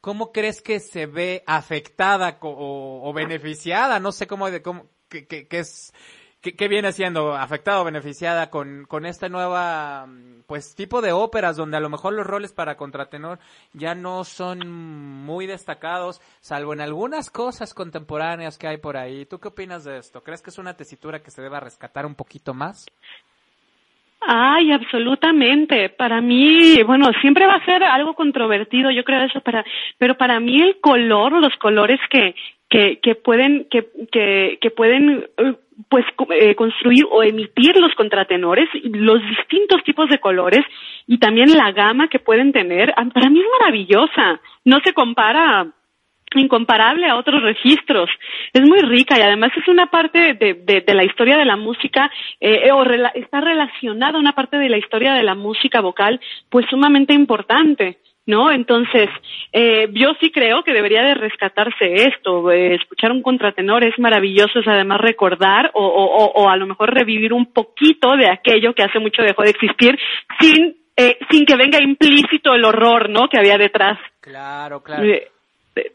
¿Cómo 0.00 0.32
crees 0.32 0.62
que 0.62 0.80
se 0.80 1.04
ve 1.04 1.44
afectada 1.46 2.38
o, 2.40 3.12
beneficiada? 3.12 4.00
No 4.00 4.12
sé 4.12 4.26
cómo, 4.26 4.46
cómo 4.64 4.86
qué, 5.10 5.26
qué- 5.26 5.46
qué 5.46 5.58
es, 5.58 5.92
qué, 6.40 6.68
viene 6.68 6.92
siendo 6.92 7.34
afectada 7.34 7.80
o 7.80 7.84
beneficiada 7.84 8.50
con, 8.50 8.84
con 8.86 9.06
esta 9.06 9.28
nueva, 9.28 10.06
pues, 10.46 10.74
tipo 10.74 11.00
de 11.00 11.12
óperas 11.12 11.56
donde 11.56 11.76
a 11.76 11.80
lo 11.80 11.88
mejor 11.88 12.14
los 12.14 12.26
roles 12.26 12.52
para 12.52 12.76
contratenor 12.76 13.38
ya 13.72 13.94
no 13.94 14.24
son 14.24 14.68
muy 14.68 15.46
destacados, 15.46 16.20
salvo 16.40 16.72
en 16.72 16.80
algunas 16.80 17.30
cosas 17.30 17.74
contemporáneas 17.74 18.58
que 18.58 18.68
hay 18.68 18.78
por 18.78 18.96
ahí. 18.96 19.26
¿Tú 19.26 19.38
qué 19.38 19.48
opinas 19.48 19.84
de 19.84 19.98
esto? 19.98 20.22
¿Crees 20.22 20.42
que 20.42 20.50
es 20.50 20.58
una 20.58 20.76
tesitura 20.76 21.22
que 21.22 21.30
se 21.30 21.42
deba 21.42 21.60
rescatar 21.60 22.06
un 22.06 22.14
poquito 22.14 22.54
más? 22.54 22.86
Ay, 24.20 24.72
absolutamente. 24.72 25.90
Para 25.90 26.20
mí, 26.20 26.82
bueno, 26.82 27.10
siempre 27.20 27.46
va 27.46 27.54
a 27.54 27.64
ser 27.64 27.82
algo 27.84 28.14
controvertido, 28.14 28.90
yo 28.90 29.04
creo 29.04 29.22
eso, 29.22 29.40
para, 29.40 29.64
pero 29.96 30.16
para 30.16 30.40
mí 30.40 30.60
el 30.60 30.80
color, 30.80 31.32
los 31.32 31.56
colores 31.56 32.00
que, 32.10 32.34
que, 32.68 32.98
que 33.00 33.14
pueden, 33.14 33.66
que, 33.70 33.86
que, 34.12 34.58
que 34.60 34.70
pueden, 34.70 35.26
eh, 35.36 35.54
pues, 35.88 36.04
eh, 36.30 36.54
construir 36.54 37.04
o 37.10 37.22
emitir 37.22 37.76
los 37.76 37.94
contratenores, 37.94 38.68
los 38.82 39.20
distintos 39.22 39.82
tipos 39.84 40.08
de 40.08 40.18
colores 40.18 40.64
y 41.06 41.18
también 41.18 41.56
la 41.56 41.72
gama 41.72 42.08
que 42.08 42.18
pueden 42.18 42.52
tener, 42.52 42.92
ah, 42.96 43.06
para 43.12 43.30
mí 43.30 43.40
es 43.40 43.46
maravillosa. 43.60 44.40
No 44.64 44.80
se 44.84 44.92
compara 44.92 45.66
incomparable 46.34 47.06
a 47.06 47.16
otros 47.16 47.42
registros. 47.42 48.10
Es 48.52 48.60
muy 48.60 48.80
rica 48.80 49.18
y 49.18 49.22
además 49.22 49.50
es 49.56 49.66
una 49.66 49.86
parte 49.86 50.34
de, 50.34 50.54
de, 50.54 50.82
de 50.82 50.94
la 50.94 51.04
historia 51.04 51.38
de 51.38 51.46
la 51.46 51.56
música, 51.56 52.10
eh, 52.38 52.70
o 52.70 52.84
rela- 52.84 53.12
está 53.14 53.40
relacionada 53.40 54.18
a 54.18 54.20
una 54.20 54.34
parte 54.34 54.58
de 54.58 54.68
la 54.68 54.76
historia 54.76 55.14
de 55.14 55.22
la 55.22 55.34
música 55.34 55.80
vocal, 55.80 56.20
pues 56.50 56.66
sumamente 56.68 57.14
importante. 57.14 57.96
¿No? 58.28 58.52
Entonces, 58.52 59.08
eh, 59.54 59.88
yo 59.94 60.10
sí 60.20 60.30
creo 60.30 60.62
que 60.62 60.74
debería 60.74 61.02
de 61.02 61.14
rescatarse 61.14 61.94
esto. 61.94 62.50
Eh, 62.50 62.74
escuchar 62.74 63.10
un 63.10 63.22
contratenor 63.22 63.82
es 63.84 63.98
maravilloso, 63.98 64.58
es 64.58 64.68
además 64.68 65.00
recordar 65.00 65.70
o, 65.72 65.82
o, 65.82 66.32
o, 66.34 66.50
a 66.50 66.56
lo 66.58 66.66
mejor 66.66 66.92
revivir 66.92 67.32
un 67.32 67.46
poquito 67.54 68.16
de 68.18 68.28
aquello 68.28 68.74
que 68.74 68.82
hace 68.82 68.98
mucho 68.98 69.22
dejó 69.22 69.44
de 69.44 69.50
existir 69.50 69.98
sin, 70.38 70.76
eh, 70.94 71.16
sin 71.30 71.46
que 71.46 71.56
venga 71.56 71.82
implícito 71.82 72.52
el 72.52 72.66
horror, 72.66 73.08
¿no? 73.08 73.30
Que 73.30 73.38
había 73.38 73.56
detrás. 73.56 73.98
Claro, 74.20 74.82
claro. 74.82 75.04
Eh, 75.04 75.28
eh, 75.76 75.92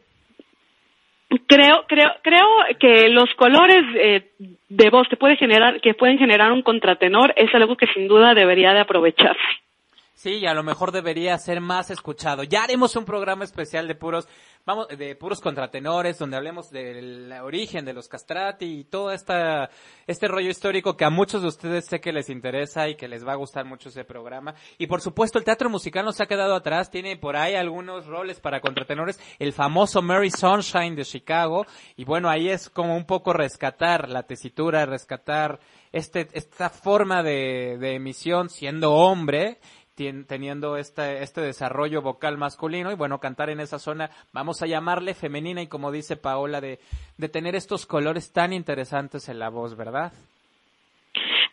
Creo, 1.48 1.86
creo, 1.88 2.12
creo 2.24 2.48
que 2.80 3.10
los 3.10 3.30
colores 3.36 3.84
eh, 3.96 4.32
de 4.70 4.90
voz 4.90 5.08
que 5.08 5.18
puede 5.18 5.36
generar, 5.36 5.82
que 5.82 5.94
pueden 5.94 6.18
generar 6.18 6.52
un 6.52 6.64
contratenor 6.64 7.32
es 7.36 7.54
algo 7.54 7.76
que 7.78 7.86
sin 7.94 8.08
duda 8.08 8.34
debería 8.34 8.74
de 8.74 8.80
aprovecharse. 8.80 9.62
Sí, 10.24 10.36
y 10.36 10.45
a 10.45 10.54
lo 10.54 10.64
mejor 10.64 10.94
debería 10.94 11.38
ser 11.38 11.60
más 11.60 11.90
escuchado. 11.91 12.44
Ya 12.44 12.64
haremos 12.64 12.95
un 12.95 13.04
programa 13.04 13.44
especial 13.44 13.90
de 13.90 13.95
puros, 13.95 14.26
vamos, 14.66 14.88
de 14.88 15.18
puros 15.18 15.41
contratenores, 15.41 16.18
donde 16.18 16.38
hablemos 16.38 16.70
del 16.72 17.30
origen 17.41 17.84
de 17.84 17.91
los 17.91 18.08
castrati 18.08 18.64
y 18.64 18.84
todo 18.86 19.12
esta, 19.12 19.70
este 20.08 20.30
rollo 20.30 20.50
histórico 20.50 20.95
que 20.95 21.04
a 21.04 21.10
muchos 21.10 21.41
de 21.41 21.50
ustedes 21.50 21.88
sé 21.88 22.00
que 22.00 22.14
les 22.14 22.30
interesa 22.30 22.88
y 22.88 22.95
que 22.95 23.10
les 23.10 23.28
va 23.28 23.34
a 23.34 23.36
gustar 23.36 23.66
mucho 23.66 23.90
ese 23.90 24.06
programa. 24.06 24.56
Y 24.78 24.88
por 24.88 25.02
supuesto, 25.02 25.40
el 25.40 25.44
teatro 25.44 25.70
musical 25.70 26.06
no 26.06 26.14
se 26.14 26.24
ha 26.24 26.28
quedado 26.28 26.56
atrás, 26.56 26.90
tiene 26.90 27.18
por 27.18 27.36
ahí 27.36 27.56
algunos 27.56 28.06
roles 28.06 28.40
para 28.40 28.62
contratenores, 28.62 29.20
el 29.40 29.52
famoso 29.52 30.02
Mary 30.02 30.32
Sunshine 30.32 30.95
de 30.95 31.04
Chicago, 31.04 31.66
y 31.98 32.06
bueno, 32.06 32.30
ahí 32.30 32.48
es 32.48 32.70
como 32.70 32.95
un 32.95 33.06
poco 33.06 33.34
rescatar 33.34 34.08
la 34.08 34.24
tesitura, 34.24 34.86
rescatar 34.86 35.60
este, 35.91 36.30
esta 36.32 36.70
forma 36.70 37.24
de, 37.24 37.78
de 37.78 37.95
emisión 37.95 38.50
siendo 38.50 38.94
hombre, 38.94 39.60
teniendo 39.95 40.78
este, 40.78 41.24
este 41.24 41.41
desarrollo 41.41 42.02
vocal 42.02 42.38
masculino 42.38 42.91
y 42.91 42.95
bueno, 42.95 43.20
cantar 43.20 43.49
en 43.49 43.60
esa 43.60 43.80
zona, 43.80 44.10
vamos 44.32 44.61
a 44.61 44.68
llamarle 44.68 45.14
femenina 45.14 45.61
y 45.61 45.68
como 45.68 45.91
dice 45.91 46.18
Paola, 46.18 46.61
de, 46.61 46.80
de 47.18 47.30
tener 47.30 47.56
estos 47.56 47.86
colores 47.86 48.32
tan 48.34 48.53
interesantes 48.53 49.30
en 49.30 49.40
la 49.40 49.49
voz, 49.49 49.76
¿verdad? 49.76 50.14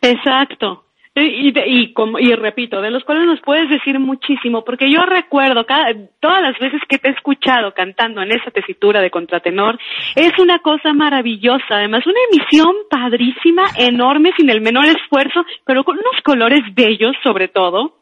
Exacto. 0.03 0.85
Y, 1.17 1.53
y, 1.67 1.93
como, 1.93 2.21
y 2.21 2.33
repito, 2.35 2.81
de 2.81 2.91
los 2.91 3.03
colores 3.03 3.29
nos 3.29 3.41
puedes 3.41 3.69
decir 3.69 3.99
muchísimo, 3.99 4.65
porque 4.65 4.91
yo 4.91 5.05
recuerdo 5.05 5.67
cada, 5.67 5.93
todas 6.21 6.41
las 6.41 6.57
veces 6.61 6.81
que 6.89 6.99
te 6.99 7.09
he 7.09 7.11
escuchado 7.11 7.75
cantando 7.75 8.23
en 8.23 8.31
esa 8.31 8.53
tesitura 8.53 9.01
de 9.01 9.11
contratenor, 9.11 9.77
es 10.15 10.39
una 10.39 10.61
cosa 10.61 10.93
maravillosa, 10.93 11.65
además 11.71 12.07
una 12.07 12.21
emisión 12.31 12.75
padrísima, 12.89 13.65
enorme, 13.77 14.33
sin 14.37 14.51
el 14.51 14.61
menor 14.61 14.87
esfuerzo, 14.87 15.45
pero 15.65 15.83
con 15.83 15.97
unos 15.97 16.23
colores 16.23 16.61
bellos 16.75 17.17
sobre 17.25 17.49
todo, 17.49 17.97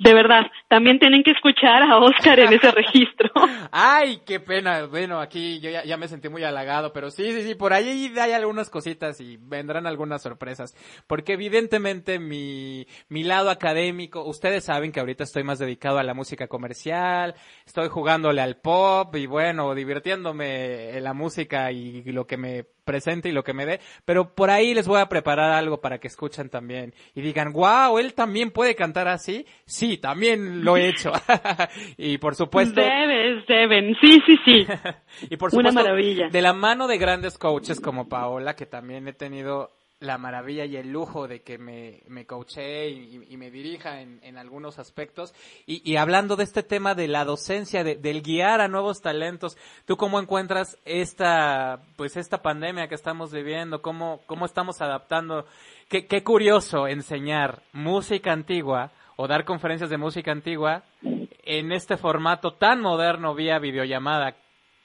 de 0.00 0.14
verdad, 0.14 0.46
también 0.68 0.98
tienen 0.98 1.22
que 1.22 1.32
escuchar 1.32 1.82
a 1.82 1.98
Oscar 1.98 2.40
en 2.40 2.54
ese 2.54 2.70
registro. 2.70 3.30
Ay, 3.70 4.22
qué 4.24 4.40
pena. 4.40 4.86
Bueno, 4.86 5.20
aquí 5.20 5.60
yo 5.60 5.68
ya, 5.68 5.96
me 5.98 6.08
sentí 6.08 6.30
muy 6.30 6.42
halagado, 6.42 6.94
pero 6.94 7.10
sí, 7.10 7.30
sí, 7.32 7.42
sí, 7.42 7.54
por 7.54 7.74
ahí 7.74 8.10
hay 8.18 8.32
algunas 8.32 8.70
cositas 8.70 9.20
y 9.20 9.36
vendrán 9.36 9.86
algunas 9.86 10.22
sorpresas. 10.22 10.74
Porque 11.06 11.34
evidentemente 11.34 12.18
mi, 12.18 12.86
mi 13.10 13.24
lado 13.24 13.50
académico, 13.50 14.24
ustedes 14.24 14.64
saben 14.64 14.90
que 14.90 15.00
ahorita 15.00 15.24
estoy 15.24 15.44
más 15.44 15.58
dedicado 15.58 15.98
a 15.98 16.02
la 16.02 16.14
música 16.14 16.48
comercial, 16.48 17.34
estoy 17.66 17.88
jugándole 17.88 18.40
al 18.40 18.56
pop 18.56 19.14
y 19.16 19.26
bueno, 19.26 19.74
divirtiéndome 19.74 20.96
en 20.96 21.04
la 21.04 21.12
música 21.12 21.72
y 21.72 22.04
lo 22.04 22.26
que 22.26 22.38
me 22.38 22.64
presente 22.90 23.28
y 23.28 23.32
lo 23.32 23.44
que 23.44 23.54
me 23.54 23.66
dé, 23.66 23.78
pero 24.04 24.34
por 24.34 24.50
ahí 24.50 24.74
les 24.74 24.88
voy 24.88 25.00
a 25.00 25.08
preparar 25.08 25.52
algo 25.52 25.80
para 25.80 25.98
que 26.00 26.08
escuchen 26.08 26.50
también 26.50 26.92
y 27.14 27.20
digan, 27.20 27.52
wow, 27.52 27.98
él 28.00 28.14
también 28.14 28.50
puede 28.50 28.74
cantar 28.74 29.06
así. 29.06 29.46
Sí, 29.64 29.96
también 29.96 30.64
lo 30.64 30.76
he 30.76 30.88
hecho. 30.88 31.12
y 31.96 32.18
por 32.18 32.34
supuesto. 32.34 32.80
Debes, 32.80 33.46
deben, 33.46 33.94
sí, 34.00 34.20
sí, 34.26 34.36
sí. 34.44 34.66
y 35.30 35.36
por 35.36 35.52
supuesto, 35.52 35.70
Una 35.70 35.82
maravilla. 35.82 36.28
de 36.30 36.42
la 36.42 36.52
mano 36.52 36.88
de 36.88 36.98
grandes 36.98 37.38
coaches 37.38 37.80
como 37.80 38.08
Paola, 38.08 38.56
que 38.56 38.66
también 38.66 39.06
he 39.06 39.12
tenido 39.12 39.70
la 40.00 40.16
maravilla 40.16 40.64
y 40.64 40.76
el 40.76 40.90
lujo 40.90 41.28
de 41.28 41.42
que 41.42 41.58
me, 41.58 42.02
me 42.08 42.24
coaché 42.24 42.88
y, 42.88 43.36
me 43.36 43.50
dirija 43.50 44.00
en, 44.00 44.18
en 44.22 44.38
algunos 44.38 44.78
aspectos. 44.78 45.34
Y, 45.66 45.82
y, 45.90 45.96
hablando 45.96 46.36
de 46.36 46.44
este 46.44 46.62
tema 46.62 46.94
de 46.94 47.06
la 47.06 47.26
docencia, 47.26 47.84
de, 47.84 47.96
del 47.96 48.22
guiar 48.22 48.62
a 48.62 48.68
nuevos 48.68 49.02
talentos, 49.02 49.58
¿tú 49.84 49.98
cómo 49.98 50.18
encuentras 50.18 50.78
esta, 50.86 51.82
pues 51.96 52.16
esta 52.16 52.40
pandemia 52.40 52.88
que 52.88 52.94
estamos 52.94 53.30
viviendo? 53.30 53.82
¿Cómo, 53.82 54.22
cómo 54.26 54.46
estamos 54.46 54.80
adaptando? 54.80 55.44
Qué, 55.88 56.06
qué 56.06 56.24
curioso 56.24 56.88
enseñar 56.88 57.62
música 57.72 58.32
antigua 58.32 58.92
o 59.16 59.28
dar 59.28 59.44
conferencias 59.44 59.90
de 59.90 59.98
música 59.98 60.32
antigua 60.32 60.82
en 61.02 61.72
este 61.72 61.98
formato 61.98 62.54
tan 62.54 62.80
moderno 62.80 63.34
vía 63.34 63.58
videollamada. 63.58 64.34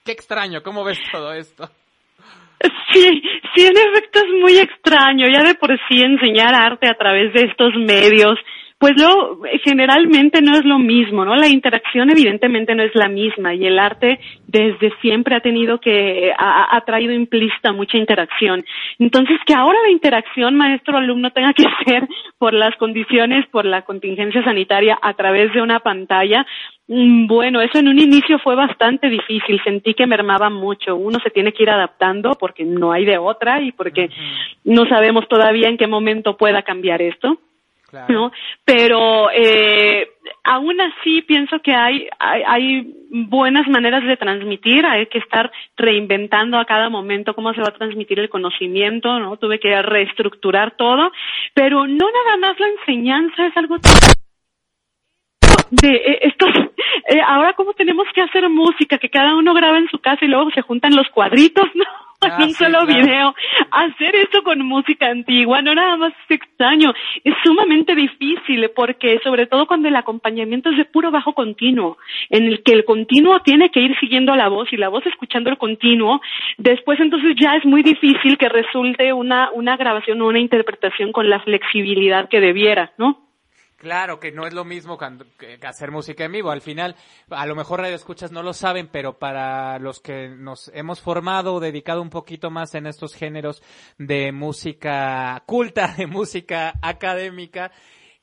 Qué 0.04 0.12
extraño, 0.12 0.62
¿cómo 0.62 0.84
ves 0.84 0.98
todo 1.10 1.32
esto? 1.32 1.70
Sí, 2.92 3.22
sí, 3.54 3.66
en 3.66 3.76
efecto 3.76 4.20
es 4.20 4.30
muy 4.40 4.58
extraño. 4.58 5.28
Ya 5.28 5.42
de 5.42 5.54
por 5.54 5.70
sí 5.88 6.02
enseñar 6.02 6.54
arte 6.54 6.88
a 6.88 6.94
través 6.94 7.32
de 7.34 7.42
estos 7.42 7.74
medios, 7.74 8.38
pues 8.78 8.92
lo 9.00 9.40
generalmente 9.64 10.42
no 10.42 10.52
es 10.56 10.64
lo 10.64 10.78
mismo, 10.78 11.24
¿no? 11.24 11.34
La 11.34 11.48
interacción 11.48 12.10
evidentemente 12.10 12.74
no 12.74 12.82
es 12.82 12.94
la 12.94 13.08
misma 13.08 13.54
y 13.54 13.66
el 13.66 13.78
arte 13.78 14.20
desde 14.46 14.92
siempre 15.00 15.34
ha 15.34 15.40
tenido 15.40 15.78
que 15.80 16.32
ha, 16.36 16.76
ha 16.76 16.80
traído 16.82 17.12
implícita 17.12 17.72
mucha 17.72 17.96
interacción. 17.96 18.64
Entonces 18.98 19.38
que 19.46 19.54
ahora 19.54 19.78
la 19.82 19.90
interacción 19.90 20.56
maestro 20.56 20.98
alumno 20.98 21.30
tenga 21.30 21.52
que 21.52 21.64
ser 21.86 22.06
por 22.38 22.52
las 22.52 22.76
condiciones, 22.76 23.46
por 23.46 23.64
la 23.64 23.82
contingencia 23.82 24.44
sanitaria 24.44 24.98
a 25.00 25.14
través 25.14 25.52
de 25.54 25.62
una 25.62 25.80
pantalla, 25.80 26.46
Mm, 26.88 27.26
bueno, 27.26 27.60
eso 27.60 27.78
en 27.78 27.88
un 27.88 27.98
inicio 27.98 28.38
fue 28.38 28.54
bastante 28.54 29.08
difícil, 29.08 29.60
sentí 29.64 29.94
que 29.94 30.06
mermaba 30.06 30.50
mucho. 30.50 30.94
Uno 30.94 31.18
se 31.20 31.30
tiene 31.30 31.52
que 31.52 31.64
ir 31.64 31.70
adaptando 31.70 32.32
porque 32.38 32.64
no 32.64 32.92
hay 32.92 33.04
de 33.04 33.18
otra 33.18 33.60
y 33.60 33.72
porque 33.72 34.08
no 34.64 34.86
sabemos 34.88 35.26
todavía 35.28 35.68
en 35.68 35.78
qué 35.78 35.86
momento 35.88 36.36
pueda 36.36 36.62
cambiar 36.62 37.02
esto. 37.02 37.38
¿No? 38.08 38.32
Pero 38.64 39.30
eh, 39.30 40.08
aún 40.44 40.80
así 40.80 41.22
pienso 41.22 41.60
que 41.60 41.74
hay, 41.74 42.08
hay, 42.18 42.42
hay, 42.46 42.92
buenas 43.08 43.66
maneras 43.68 44.04
de 44.04 44.16
transmitir, 44.16 44.84
hay 44.84 45.06
que 45.06 45.18
estar 45.18 45.50
reinventando 45.76 46.58
a 46.58 46.64
cada 46.64 46.88
momento 46.88 47.34
cómo 47.34 47.54
se 47.54 47.60
va 47.60 47.68
a 47.68 47.78
transmitir 47.78 48.18
el 48.18 48.28
conocimiento, 48.28 49.18
¿no? 49.20 49.36
Tuve 49.36 49.60
que 49.60 49.80
reestructurar 49.80 50.76
todo, 50.76 51.12
pero 51.54 51.86
no 51.86 52.06
nada 52.10 52.36
más 52.36 52.58
la 52.58 52.68
enseñanza 52.68 53.46
es 53.46 53.56
algo 53.56 53.78
de 55.82 55.94
eh, 55.94 56.18
estos, 56.22 56.50
eh, 57.08 57.20
ahora 57.26 57.52
cómo 57.54 57.72
tenemos 57.74 58.06
que 58.14 58.22
hacer 58.22 58.48
música, 58.48 58.98
que 58.98 59.10
cada 59.10 59.34
uno 59.34 59.54
graba 59.54 59.78
en 59.78 59.88
su 59.88 59.98
casa 59.98 60.24
y 60.24 60.28
luego 60.28 60.50
se 60.50 60.62
juntan 60.62 60.94
los 60.94 61.08
cuadritos, 61.10 61.66
¿no? 61.74 61.84
en 62.22 62.42
un 62.42 62.54
solo 62.54 62.86
video. 62.86 63.34
Hacer 63.70 64.16
eso 64.16 64.42
con 64.42 64.64
música 64.64 65.06
antigua 65.08 65.60
no 65.62 65.74
nada 65.74 65.96
más 65.96 66.12
es 66.28 66.36
extraño, 66.36 66.94
es 67.22 67.34
sumamente 67.44 67.94
difícil 67.94 68.70
porque 68.74 69.20
sobre 69.22 69.46
todo 69.46 69.66
cuando 69.66 69.88
el 69.88 69.96
acompañamiento 69.96 70.70
es 70.70 70.78
de 70.78 70.86
puro 70.86 71.10
bajo 71.10 71.34
continuo, 71.34 71.98
en 72.30 72.44
el 72.44 72.62
que 72.62 72.72
el 72.72 72.84
continuo 72.84 73.40
tiene 73.40 73.70
que 73.70 73.80
ir 73.80 73.96
siguiendo 74.00 74.32
a 74.32 74.36
la 74.36 74.48
voz 74.48 74.72
y 74.72 74.76
la 74.76 74.88
voz 74.88 75.04
escuchando 75.06 75.50
el 75.50 75.58
continuo, 75.58 76.20
después 76.56 76.98
entonces 77.00 77.36
ya 77.38 77.56
es 77.56 77.64
muy 77.66 77.82
difícil 77.82 78.38
que 78.38 78.48
resulte 78.48 79.12
una, 79.12 79.50
una 79.52 79.76
grabación 79.76 80.20
o 80.22 80.28
una 80.28 80.40
interpretación 80.40 81.12
con 81.12 81.28
la 81.28 81.40
flexibilidad 81.40 82.28
que 82.28 82.40
debiera, 82.40 82.92
¿no? 82.96 83.25
Claro, 83.76 84.18
que 84.18 84.32
no 84.32 84.46
es 84.46 84.54
lo 84.54 84.64
mismo 84.64 84.96
que 84.96 85.58
hacer 85.66 85.90
música 85.90 86.24
en 86.24 86.32
vivo. 86.32 86.50
Al 86.50 86.62
final, 86.62 86.96
a 87.28 87.44
lo 87.44 87.54
mejor 87.54 87.80
radio 87.80 87.94
escuchas 87.94 88.32
no 88.32 88.42
lo 88.42 88.54
saben, 88.54 88.88
pero 88.88 89.18
para 89.18 89.78
los 89.78 90.00
que 90.00 90.30
nos 90.30 90.70
hemos 90.72 91.02
formado 91.02 91.54
o 91.54 91.60
dedicado 91.60 92.00
un 92.00 92.08
poquito 92.08 92.50
más 92.50 92.74
en 92.74 92.86
estos 92.86 93.14
géneros 93.14 93.62
de 93.98 94.32
música 94.32 95.42
culta, 95.44 95.88
de 95.98 96.06
música 96.06 96.72
académica, 96.80 97.70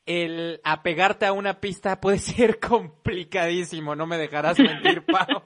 el 0.08 0.60
apegarte 0.64 1.28
a 1.28 1.34
una 1.34 1.60
pista 1.60 2.02
puede 2.02 2.18
ser 2.20 2.60
complicadísimo, 2.60 3.96
no 3.96 4.08
me 4.08 4.18
dejarás 4.18 4.58
mentir, 4.58 5.06
Pau. 5.06 5.44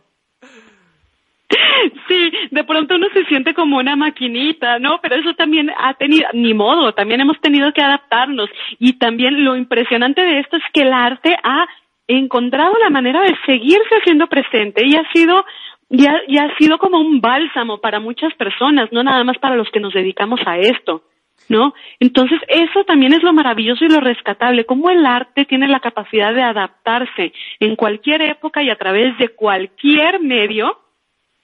Sí, 2.07 2.32
de 2.52 2.64
pronto 2.64 2.95
uno 2.95 3.07
se 3.14 3.26
siente 3.26 3.53
como 3.53 3.78
una 3.78 3.95
maquinita, 3.95 4.80
¿no? 4.80 4.99
Pero 5.02 5.15
eso 5.15 5.34
también 5.36 5.72
ha 5.78 5.94
tenido, 5.94 6.28
ni 6.34 6.53
modo, 6.53 6.94
también 6.94 7.22
hemos 7.22 7.40
tenido 7.40 7.72
que 7.74 7.82
adaptarnos. 7.82 8.49
Y 8.80 8.94
también 8.94 9.44
lo 9.44 9.56
impresionante 9.56 10.22
de 10.22 10.40
esto 10.40 10.57
es 10.57 10.64
que 10.74 10.82
el 10.82 10.94
arte 10.94 11.38
ha 11.44 11.68
encontrado 12.07 12.74
la 12.82 12.90
manera 12.90 13.22
de 13.22 13.36
seguirse 13.45 13.95
haciendo 14.02 14.28
presente 14.28 14.86
y 14.86 14.95
ha 14.95 15.03
sido 15.11 15.45
y 15.90 16.06
ha, 16.06 16.22
y 16.28 16.38
ha 16.38 16.56
sido 16.57 16.78
como 16.78 16.99
un 16.99 17.22
bálsamo 17.22 17.80
para 17.80 17.99
muchas 17.99 18.34
personas, 18.34 18.91
no 18.91 19.03
nada 19.03 19.24
más 19.24 19.38
para 19.38 19.56
los 19.56 19.69
que 19.69 19.80
nos 19.80 19.94
dedicamos 19.94 20.40
a 20.45 20.57
esto. 20.57 21.03
¿no? 21.49 21.74
Entonces, 21.99 22.40
eso 22.49 22.84
también 22.84 23.14
es 23.14 23.24
lo 23.24 23.32
maravilloso 23.32 23.86
y 23.86 23.90
lo 23.90 24.02
rescatable, 24.02 24.65
cómo 24.65 24.90
el 24.90 25.06
arte 25.06 25.45
tiene 25.45 25.68
la 25.69 25.80
capacidad 25.80 26.34
de 26.34 26.41
adaptarse 26.41 27.32
en 27.61 27.78
cualquier 27.78 28.22
época 28.22 28.64
y 28.64 28.69
a 28.69 28.76
través 28.76 29.18
de 29.18 29.30
cualquier 29.30 30.19
medio 30.19 30.78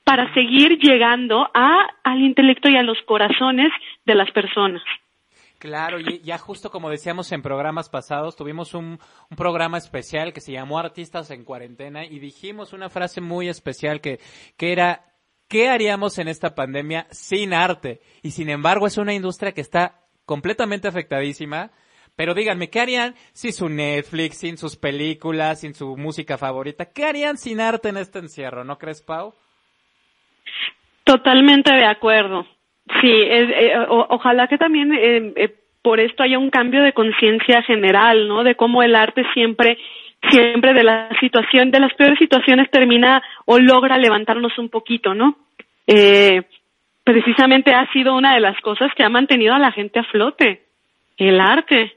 para 0.04 0.34
seguir 0.34 0.78
llegando 0.80 1.50
a, 1.54 1.88
al 2.04 2.22
intelecto 2.22 2.70
y 2.70 2.76
a 2.76 2.84
los 2.84 3.02
corazones 3.04 3.72
de 4.06 4.16
las 4.16 4.30
personas. 4.32 4.82
Claro, 5.64 5.98
y 5.98 6.20
ya 6.20 6.38
justo 6.38 6.70
como 6.70 6.90
decíamos 6.90 7.32
en 7.32 7.42
programas 7.42 7.88
pasados, 7.88 8.36
tuvimos 8.36 8.74
un, 8.74 9.00
programa 9.38 9.78
especial 9.78 10.34
que 10.34 10.42
se 10.42 10.52
llamó 10.52 10.78
Artistas 10.78 11.32
en 11.32 11.46
Cuarentena 11.46 12.06
y 12.06 12.20
dijimos 12.20 12.74
una 12.74 12.90
frase 12.90 13.22
muy 13.22 13.48
especial 13.48 14.02
que, 14.02 14.20
que 14.58 14.74
era, 14.74 15.06
¿qué 15.48 15.70
haríamos 15.70 16.20
en 16.20 16.28
esta 16.28 16.54
pandemia 16.54 17.08
sin 17.12 17.54
arte? 17.54 18.02
Y 18.22 18.32
sin 18.32 18.50
embargo 18.50 18.88
es 18.88 18.98
una 18.98 19.14
industria 19.14 19.54
que 19.54 19.62
está 19.62 20.02
completamente 20.26 20.90
afectadísima. 20.90 21.72
Pero 22.18 22.34
díganme, 22.34 22.70
¿qué 22.70 22.82
harían 22.82 23.16
si 23.32 23.54
su 23.54 23.70
Netflix, 23.70 24.40
sin 24.40 24.58
sus 24.58 24.76
películas, 24.76 25.62
sin 25.62 25.74
su 25.74 25.96
música 25.96 26.38
favorita? 26.38 26.92
¿Qué 26.92 27.06
harían 27.06 27.38
sin 27.38 27.62
arte 27.62 27.88
en 27.88 27.98
este 27.98 28.20
encierro? 28.20 28.66
¿No 28.66 28.78
crees, 28.78 29.02
Pau? 29.02 29.34
Totalmente 31.04 31.74
de 31.74 31.86
acuerdo. 31.86 32.46
Sí, 33.02 33.12
eh, 33.12 33.74
ojalá 33.88 34.48
que 34.48 34.58
también 34.58 34.94
eh, 34.94 35.34
eh, 35.36 35.56
por 35.82 36.00
esto 36.00 36.24
haya 36.24 36.40
un 36.40 36.50
cambio 36.50 36.84
de 36.84 36.94
conciencia 36.94 37.62
general, 37.64 38.28
¿no? 38.28 38.44
De 38.44 38.56
cómo 38.56 38.84
el 38.84 38.96
arte 38.96 39.24
siempre 39.34 39.78
siempre 40.30 40.74
de 40.74 40.84
la 40.84 41.10
situación, 41.20 41.72
de 41.72 41.80
las 41.80 41.94
peores 41.96 42.18
situaciones 42.18 42.70
termina 42.72 43.22
o 43.46 43.60
logra 43.60 43.98
levantarnos 43.98 44.58
un 44.58 44.70
poquito, 44.70 45.14
¿no? 45.14 45.36
Eh, 45.88 46.44
precisamente 47.04 47.74
ha 47.74 47.92
sido 47.92 48.16
una 48.16 48.34
de 48.34 48.40
las 48.40 48.60
cosas 48.62 48.92
que 48.96 49.04
ha 49.04 49.10
mantenido 49.10 49.54
a 49.54 49.60
la 49.60 49.72
gente 49.72 50.00
a 50.00 50.04
flote, 50.04 50.64
el 51.18 51.40
arte. 51.40 51.94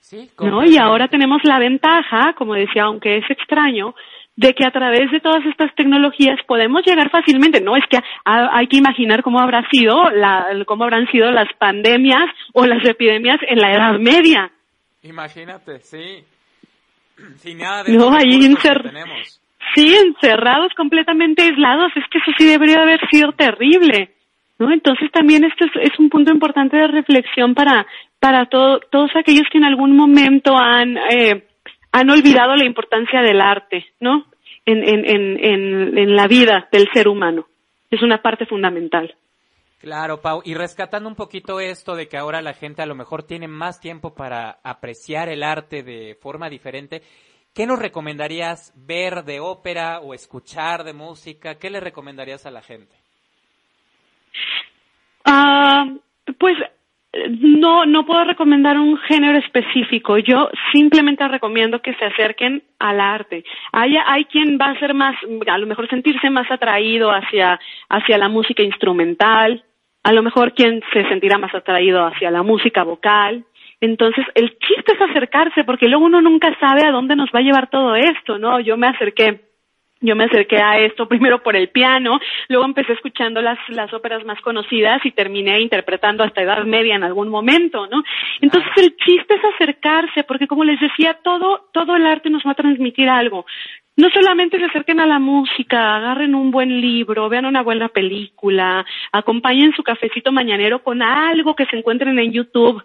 Sí, 0.00 0.28
¿no? 0.40 0.64
Y 0.64 0.76
ahora 0.76 1.08
tenemos 1.08 1.42
la 1.44 1.58
ventaja, 1.58 2.34
como 2.34 2.54
decía, 2.54 2.84
aunque 2.84 3.18
es 3.18 3.30
extraño, 3.30 3.94
de 4.36 4.54
que 4.54 4.64
a 4.64 4.70
través 4.70 5.10
de 5.10 5.20
todas 5.20 5.44
estas 5.44 5.74
tecnologías 5.74 6.38
podemos 6.46 6.82
llegar 6.84 7.10
fácilmente. 7.10 7.60
No 7.60 7.76
es 7.76 7.84
que 7.90 7.98
hay 8.24 8.66
que 8.68 8.78
imaginar 8.78 9.22
cómo 9.22 9.40
habrá 9.40 9.68
sido 9.68 10.10
la, 10.10 10.46
cómo 10.66 10.84
habrán 10.84 11.06
sido 11.10 11.30
las 11.30 11.52
pandemias 11.58 12.24
o 12.52 12.64
las 12.64 12.84
epidemias 12.88 13.38
en 13.46 13.58
la 13.58 13.72
Edad 13.72 13.98
Media. 13.98 14.50
Imagínate, 15.02 15.80
sí. 15.80 16.24
Sin 17.36 17.58
nada 17.58 17.84
de 17.84 17.92
no, 17.92 18.14
ahí 18.14 18.54
tenemos. 18.82 19.40
Sí, 19.74 19.94
encerrados, 19.94 20.72
completamente 20.74 21.42
aislados. 21.42 21.92
Es 21.94 22.04
que 22.10 22.18
eso 22.18 22.32
sí 22.38 22.46
debería 22.46 22.82
haber 22.82 23.00
sido 23.10 23.32
terrible. 23.32 24.10
¿no? 24.58 24.72
Entonces 24.72 25.10
también 25.12 25.44
esto 25.44 25.64
es, 25.80 25.98
un 25.98 26.10
punto 26.10 26.32
importante 26.32 26.76
de 26.76 26.86
reflexión 26.86 27.54
para, 27.54 27.86
para 28.18 28.46
todo, 28.46 28.80
todos 28.90 29.10
aquellos 29.14 29.44
que 29.50 29.58
en 29.58 29.64
algún 29.64 29.96
momento 29.96 30.56
han, 30.56 30.96
eh, 30.96 31.44
han 31.92 32.10
olvidado 32.10 32.56
la 32.56 32.64
importancia 32.64 33.20
del 33.20 33.40
arte, 33.40 33.86
¿no? 34.00 34.26
En, 34.64 34.86
en, 34.86 35.04
en, 35.08 35.98
en, 35.98 36.16
la 36.16 36.26
vida 36.26 36.68
del 36.70 36.88
ser 36.92 37.08
humano. 37.08 37.46
Es 37.90 38.02
una 38.02 38.22
parte 38.22 38.46
fundamental. 38.46 39.16
Claro, 39.80 40.20
Pau. 40.20 40.42
Y 40.44 40.54
rescatando 40.54 41.08
un 41.08 41.16
poquito 41.16 41.58
esto 41.60 41.96
de 41.96 42.08
que 42.08 42.18
ahora 42.18 42.42
la 42.42 42.52
gente 42.52 42.82
a 42.82 42.86
lo 42.86 42.94
mejor 42.94 43.22
tiene 43.22 43.48
más 43.48 43.80
tiempo 43.80 44.14
para 44.14 44.60
apreciar 44.62 45.28
el 45.28 45.42
arte 45.42 45.82
de 45.82 46.16
forma 46.20 46.50
diferente, 46.50 47.02
¿qué 47.54 47.66
nos 47.66 47.78
recomendarías 47.78 48.72
ver 48.76 49.24
de 49.24 49.40
ópera 49.40 50.00
o 50.00 50.14
escuchar 50.14 50.84
de 50.84 50.92
música? 50.92 51.56
¿Qué 51.58 51.70
le 51.70 51.80
recomendarías 51.80 52.44
a 52.46 52.50
la 52.50 52.60
gente? 52.60 52.94
Ah, 55.24 55.86
pues 56.38 56.56
no, 57.12 57.86
no 57.86 58.06
puedo 58.06 58.24
recomendar 58.24 58.78
un 58.78 58.96
género 58.98 59.38
específico. 59.38 60.18
Yo 60.18 60.48
simplemente 60.72 61.26
recomiendo 61.26 61.82
que 61.82 61.94
se 61.94 62.04
acerquen 62.04 62.62
al 62.78 63.00
arte. 63.00 63.44
Hay, 63.72 63.96
hay 63.96 64.24
quien 64.26 64.58
va 64.60 64.66
a 64.66 64.78
ser 64.78 64.94
más, 64.94 65.16
a 65.46 65.58
lo 65.58 65.66
mejor 65.66 65.88
sentirse 65.88 66.30
más 66.30 66.50
atraído 66.50 67.10
hacia, 67.10 67.58
hacia 67.88 68.18
la 68.18 68.28
música 68.28 68.62
instrumental, 68.62 69.64
a 70.02 70.12
lo 70.12 70.22
mejor 70.22 70.54
quien 70.54 70.82
se 70.92 71.06
sentirá 71.08 71.36
más 71.38 71.54
atraído 71.54 72.04
hacia 72.06 72.30
la 72.30 72.42
música 72.42 72.84
vocal. 72.84 73.44
Entonces, 73.80 74.24
el 74.34 74.58
chiste 74.58 74.92
es 74.92 75.00
acercarse, 75.00 75.64
porque 75.64 75.88
luego 75.88 76.04
uno 76.04 76.20
nunca 76.20 76.56
sabe 76.60 76.86
a 76.86 76.92
dónde 76.92 77.16
nos 77.16 77.30
va 77.30 77.40
a 77.40 77.42
llevar 77.42 77.70
todo 77.70 77.96
esto, 77.96 78.38
¿no? 78.38 78.60
Yo 78.60 78.76
me 78.76 78.86
acerqué 78.86 79.49
yo 80.00 80.16
me 80.16 80.24
acerqué 80.24 80.56
a 80.56 80.78
esto 80.78 81.06
primero 81.08 81.42
por 81.42 81.56
el 81.56 81.68
piano, 81.68 82.18
luego 82.48 82.64
empecé 82.64 82.94
escuchando 82.94 83.42
las, 83.42 83.58
las 83.68 83.92
óperas 83.92 84.24
más 84.24 84.40
conocidas 84.40 85.04
y 85.04 85.12
terminé 85.12 85.60
interpretando 85.60 86.24
hasta 86.24 86.42
edad 86.42 86.64
media 86.64 86.96
en 86.96 87.04
algún 87.04 87.28
momento, 87.28 87.86
¿no? 87.86 88.02
Entonces 88.40 88.70
el 88.76 88.96
chiste 88.96 89.34
es 89.34 89.44
acercarse, 89.54 90.24
porque 90.24 90.46
como 90.46 90.64
les 90.64 90.80
decía, 90.80 91.18
todo, 91.22 91.68
todo 91.72 91.96
el 91.96 92.06
arte 92.06 92.30
nos 92.30 92.44
va 92.46 92.52
a 92.52 92.54
transmitir 92.54 93.08
algo. 93.08 93.44
No 93.96 94.08
solamente 94.08 94.58
se 94.58 94.64
acerquen 94.64 95.00
a 95.00 95.06
la 95.06 95.18
música, 95.18 95.96
agarren 95.96 96.34
un 96.34 96.50
buen 96.50 96.80
libro, 96.80 97.28
vean 97.28 97.44
una 97.44 97.62
buena 97.62 97.88
película, 97.88 98.86
acompañen 99.12 99.74
su 99.74 99.82
cafecito 99.82 100.32
mañanero 100.32 100.82
con 100.82 101.02
algo 101.02 101.54
que 101.54 101.66
se 101.66 101.76
encuentren 101.76 102.18
en 102.18 102.32
YouTube 102.32 102.82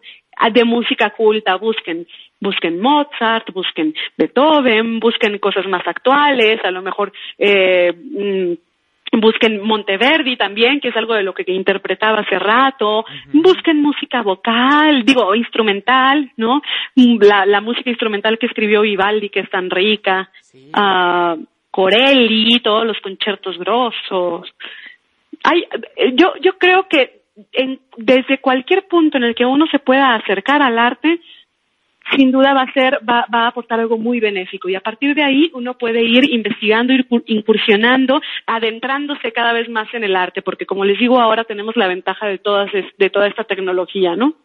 de 0.51 0.63
música 0.63 1.09
culta, 1.11 1.55
busquen 1.55 2.07
busquen 2.39 2.79
Mozart, 2.79 3.51
busquen 3.53 3.93
Beethoven, 4.17 4.99
busquen 4.99 5.37
cosas 5.39 5.65
más 5.67 5.87
actuales, 5.87 6.59
a 6.63 6.71
lo 6.71 6.81
mejor 6.81 7.11
eh, 7.37 7.91
mm, 7.93 8.53
busquen 9.19 9.61
Monteverdi 9.61 10.35
también, 10.35 10.79
que 10.79 10.89
es 10.89 10.97
algo 10.97 11.13
de 11.13 11.23
lo 11.23 11.33
que 11.33 11.49
interpretaba 11.51 12.19
hace 12.19 12.37
rato, 12.37 13.05
busquen 13.31 13.81
música 13.81 14.21
vocal, 14.21 15.03
digo, 15.05 15.33
instrumental, 15.35 16.31
¿no? 16.37 16.61
La, 16.95 17.45
la, 17.45 17.61
música 17.61 17.89
instrumental 17.89 18.37
que 18.37 18.47
escribió 18.47 18.81
Vivaldi, 18.81 19.29
que 19.29 19.41
es 19.41 19.49
tan 19.49 19.69
rica, 19.69 20.29
uh, 20.53 21.41
Corelli, 21.71 22.59
todos 22.59 22.85
los 22.85 22.99
conciertos 22.99 23.57
grosos. 23.57 24.53
Hay, 25.43 25.63
yo, 26.15 26.33
yo 26.41 26.57
creo 26.57 26.87
que 26.89 27.24
en, 27.51 27.79
desde 27.97 28.39
cualquier 28.39 28.87
punto 28.87 29.17
en 29.17 29.23
el 29.23 29.35
que 29.35 29.45
uno 29.45 29.65
se 29.67 29.79
pueda 29.79 30.15
acercar 30.15 30.61
al 30.61 30.79
arte, 30.79 31.19
sin 32.15 32.31
duda 32.31 32.53
va 32.53 32.61
a 32.61 32.73
ser, 32.73 32.99
va, 33.07 33.25
va 33.33 33.45
a 33.45 33.47
aportar 33.47 33.79
algo 33.79 33.97
muy 33.97 34.19
benéfico. 34.19 34.69
Y 34.69 34.75
a 34.75 34.81
partir 34.81 35.15
de 35.15 35.23
ahí 35.23 35.51
uno 35.53 35.77
puede 35.77 36.03
ir 36.03 36.31
investigando, 36.31 36.93
ir 36.93 37.07
incursionando, 37.25 38.21
adentrándose 38.45 39.31
cada 39.31 39.53
vez 39.53 39.69
más 39.69 39.91
en 39.93 40.03
el 40.03 40.15
arte, 40.15 40.41
porque 40.41 40.65
como 40.65 40.85
les 40.85 40.99
digo, 40.99 41.19
ahora 41.19 41.43
tenemos 41.43 41.75
la 41.75 41.87
ventaja 41.87 42.27
de 42.27 42.37
todas, 42.37 42.71
de 42.71 43.09
toda 43.09 43.27
esta 43.27 43.43
tecnología, 43.43 44.15
¿no? 44.15 44.35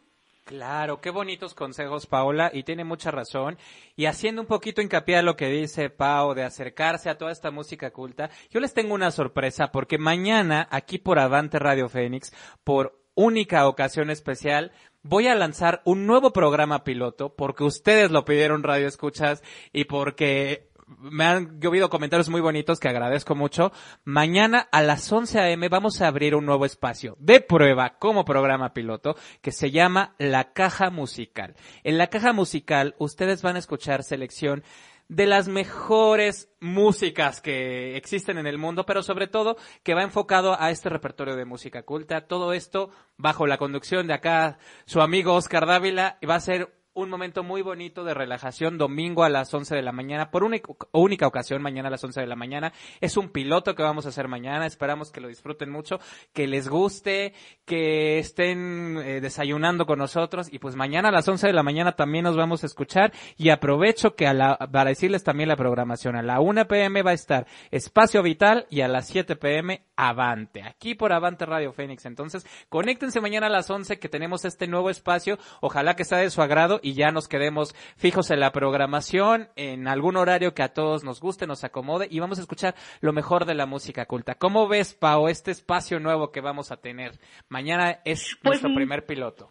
Claro, 0.51 1.01
qué 1.01 1.10
bonitos 1.10 1.55
consejos, 1.55 2.06
Paola, 2.06 2.51
y 2.52 2.64
tiene 2.64 2.82
mucha 2.82 3.12
razón. 3.12 3.56
Y 3.94 4.06
haciendo 4.06 4.43
un 4.43 4.48
poquito 4.48 4.82
hincapié 4.82 5.18
a 5.18 5.22
lo 5.22 5.36
que 5.36 5.47
dice 5.47 5.90
Pau 5.90 6.35
de 6.35 6.43
acercarse 6.43 7.09
a 7.09 7.16
toda 7.16 7.31
esta 7.31 7.52
música 7.52 7.93
culta, 7.93 8.31
yo 8.51 8.59
les 8.59 8.74
tengo 8.74 8.93
una 8.93 9.12
sorpresa 9.12 9.70
porque 9.70 9.97
mañana, 9.97 10.66
aquí 10.72 10.98
por 10.98 11.20
Avante 11.20 11.60
Radio 11.60 11.89
Fénix, 11.89 12.32
por 12.64 13.01
única 13.14 13.68
ocasión 13.68 14.10
especial, 14.10 14.72
voy 15.02 15.28
a 15.28 15.36
lanzar 15.36 15.82
un 15.85 16.05
nuevo 16.05 16.32
programa 16.32 16.82
piloto 16.82 17.36
porque 17.36 17.62
ustedes 17.62 18.10
lo 18.10 18.24
pidieron 18.24 18.64
Radio 18.64 18.89
Escuchas 18.89 19.44
y 19.72 19.85
porque 19.85 20.69
me 20.99 21.25
han 21.25 21.61
llovido 21.61 21.91
comentarios 21.91 22.29
muy 22.29 22.41
bonitos 22.41 22.81
que 22.81 22.89
agradezco 22.89 23.35
mucho. 23.35 23.73
Mañana 24.05 24.69
a 24.73 24.83
las 24.83 25.11
11 25.11 25.41
a.m. 25.41 25.69
vamos 25.69 26.01
a 26.01 26.09
abrir 26.09 26.35
un 26.35 26.47
nuevo 26.47 26.65
espacio 26.65 27.17
de 27.21 27.41
prueba 27.41 27.99
como 27.99 28.25
programa 28.25 28.73
piloto 28.73 29.17
que 29.41 29.53
se 29.53 29.71
llama 29.71 30.15
La 30.19 30.53
Caja 30.53 30.91
Musical. 30.91 31.55
En 31.85 31.99
La 31.99 32.09
Caja 32.09 32.33
Musical 32.33 32.95
ustedes 32.99 33.43
van 33.43 33.57
a 33.57 33.61
escuchar 33.61 34.03
selección 34.03 34.65
de 35.11 35.27
las 35.27 35.49
mejores 35.49 36.53
músicas 36.61 37.41
que 37.41 37.97
existen 37.97 38.39
en 38.39 38.47
el 38.47 38.59
mundo, 38.59 38.87
pero 38.87 39.03
sobre 39.03 39.27
todo 39.27 39.57
que 39.83 39.95
va 39.95 40.05
enfocado 40.05 40.57
a 40.61 40.71
este 40.71 40.89
repertorio 40.89 41.35
de 41.35 41.45
música 41.45 41.83
culta. 41.83 42.29
Todo 42.29 42.53
esto 42.53 42.91
bajo 43.17 43.49
la 43.49 43.59
conducción 43.59 44.07
de 44.07 44.15
acá 44.15 44.59
su 44.87 45.01
amigo 45.01 45.35
Oscar 45.35 45.67
Dávila 45.67 46.17
y 46.21 46.27
va 46.27 46.37
a 46.37 46.41
ser 46.41 46.80
un 46.95 47.09
momento 47.09 47.43
muy 47.43 47.62
bonito 47.62 48.05
de 48.05 48.15
relajación 48.15 48.77
domingo 48.77 49.23
a 49.23 49.29
las 49.29 49.53
11 49.53 49.77
de 49.77 49.83
la 49.83 49.93
mañana, 49.93 50.31
por 50.31 50.43
única, 50.43 50.73
única 50.93 51.27
ocasión 51.27 51.62
mañana 51.62 51.89
a 51.89 51.91
las 51.91 52.03
11 52.03 52.21
de 52.21 52.27
la 52.27 52.37
mañana. 52.37 52.73
Es 53.01 53.17
un 53.17 53.31
piloto 53.31 53.75
que 53.75 53.83
vamos 53.83 54.07
a 54.07 54.09
hacer 54.09 54.29
mañana, 54.29 54.67
esperamos 54.67 55.12
que 55.12 55.21
lo 55.21 55.29
disfruten 55.29 55.71
mucho, 55.71 56.01
que 56.33 56.49
les 56.49 56.69
guste, 56.69 57.33
que 57.65 58.19
estén 58.19 58.99
eh, 58.99 59.21
desayunando 59.21 59.87
con 59.87 59.99
nosotros 59.99 60.53
y 60.53 60.59
pues 60.59 60.75
mañana 60.75 61.11
a 61.11 61.12
las 61.12 61.29
11 61.29 61.47
de 61.47 61.53
la 61.53 61.62
mañana 61.62 61.93
también 61.93 62.25
nos 62.25 62.37
vamos 62.37 62.65
a 62.65 62.67
escuchar 62.67 63.12
y 63.37 63.51
aprovecho 63.51 64.15
que 64.17 64.27
a 64.27 64.35
la, 64.35 64.57
para 64.57 64.91
decirles 64.91 65.23
también 65.23 65.49
la 65.49 65.57
programación, 65.57 66.17
a 66.17 66.23
la 66.23 66.41
1 66.41 66.67
pm 66.67 67.03
va 67.03 67.12
a 67.12 67.15
estar 67.15 67.47
Espacio 67.71 68.23
Vital 68.23 68.67
y 68.71 68.81
a 68.81 68.89
las 68.89 69.07
7 69.07 69.37
pm 69.37 69.85
Avante, 69.97 70.62
aquí 70.62 70.95
por 70.95 71.12
Avante 71.12 71.47
Radio 71.47 71.73
Fénix. 71.73 72.07
Entonces, 72.07 72.47
conéctense 72.69 73.21
mañana 73.21 73.47
a 73.47 73.51
las 73.51 73.71
11 73.71 73.99
que 73.99 74.09
tenemos 74.09 74.45
este 74.45 74.67
nuevo 74.67 74.91
espacio, 74.91 75.39
ojalá 75.61 75.95
que 75.95 76.05
sea 76.05 76.19
de 76.19 76.31
su 76.31 76.43
agrado 76.43 76.80
y 76.82 76.94
ya 76.94 77.11
nos 77.11 77.28
quedemos 77.28 77.74
fijos 77.97 78.31
en 78.31 78.40
la 78.40 78.52
programación, 78.52 79.48
en 79.57 79.89
algún 79.89 80.16
horario 80.16 80.55
que 80.55 80.62
a 80.62 80.73
todos 80.73 81.05
nos 81.05 81.20
guste, 81.20 81.47
nos 81.47 81.65
acomode 81.65 82.09
y 82.11 82.20
vamos 82.20 82.39
a 82.39 82.43
escuchar 82.43 82.74
lo 83.01 83.12
mejor 83.12 83.44
de 83.44 83.55
la 83.55 83.66
música 83.66 84.07
culta. 84.07 84.35
¿Cómo 84.35 84.69
ves, 84.69 84.94
Pau, 84.94 85.28
este 85.28 85.51
espacio 85.51 86.01
nuevo 86.01 86.31
que 86.31 86.40
vamos 86.40 86.73
a 86.73 86.77
tener? 86.77 87.12
Mañana 87.48 88.01
es 88.05 88.36
pues, 88.43 88.62
nuestro 88.62 88.74
primer 88.74 89.07
piloto. 89.07 89.51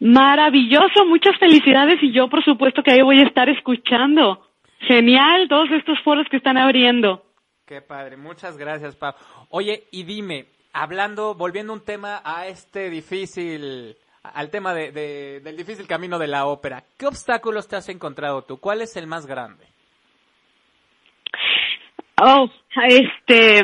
Maravilloso, 0.00 1.06
muchas 1.06 1.38
felicidades 1.38 2.02
y 2.02 2.12
yo 2.12 2.28
por 2.28 2.44
supuesto 2.44 2.82
que 2.82 2.92
ahí 2.92 3.02
voy 3.02 3.20
a 3.20 3.26
estar 3.26 3.48
escuchando. 3.48 4.46
Genial 4.80 5.48
todos 5.48 5.70
estos 5.70 5.98
foros 6.02 6.26
que 6.30 6.36
están 6.36 6.58
abriendo. 6.58 7.24
Qué 7.64 7.80
padre, 7.80 8.16
muchas 8.16 8.56
gracias, 8.56 8.94
Pau. 8.94 9.14
Oye, 9.48 9.84
y 9.90 10.04
dime, 10.04 10.46
hablando, 10.72 11.34
volviendo 11.34 11.72
un 11.72 11.84
tema 11.84 12.20
a 12.24 12.46
este 12.46 12.90
difícil 12.90 13.96
al 14.34 14.50
tema 14.50 14.74
de, 14.74 15.40
del 15.40 15.56
difícil 15.56 15.86
camino 15.86 16.18
de 16.18 16.26
la 16.26 16.46
ópera. 16.46 16.84
¿Qué 16.98 17.06
obstáculos 17.06 17.68
te 17.68 17.76
has 17.76 17.88
encontrado 17.88 18.42
tú? 18.42 18.58
¿Cuál 18.58 18.82
es 18.82 18.96
el 18.96 19.06
más 19.06 19.26
grande? 19.26 19.64
Oh, 22.22 22.48
este, 22.88 23.58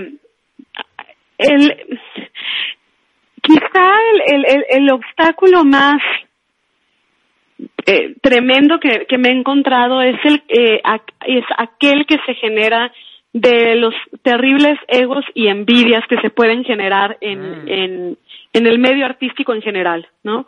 el, 1.39 1.99
quizá 3.41 3.95
el, 4.27 4.45
el, 4.47 4.65
el 4.69 4.91
obstáculo 4.91 5.65
más 5.65 6.01
eh, 7.87 8.15
tremendo 8.21 8.79
que, 8.79 9.07
que, 9.07 9.19
me 9.19 9.29
he 9.29 9.33
encontrado 9.33 10.03
es 10.03 10.17
el 10.25 10.43
eh, 10.49 10.81
es 11.27 11.45
aquel 11.57 12.07
que 12.07 12.19
se 12.27 12.35
genera 12.35 12.93
de 13.33 13.77
los 13.77 13.95
terribles 14.23 14.79
egos 14.89 15.25
y 15.35 15.49
envidias 15.49 16.05
que 16.09 16.21
se 16.21 16.31
pueden 16.31 16.65
generar 16.65 17.17
en, 17.21 17.65
mm. 17.65 17.69
en, 17.69 18.19
en 18.53 18.67
el 18.67 18.79
medio 18.79 19.07
artístico 19.07 19.55
en 19.55 19.63
general, 19.63 20.07
¿no? 20.23 20.47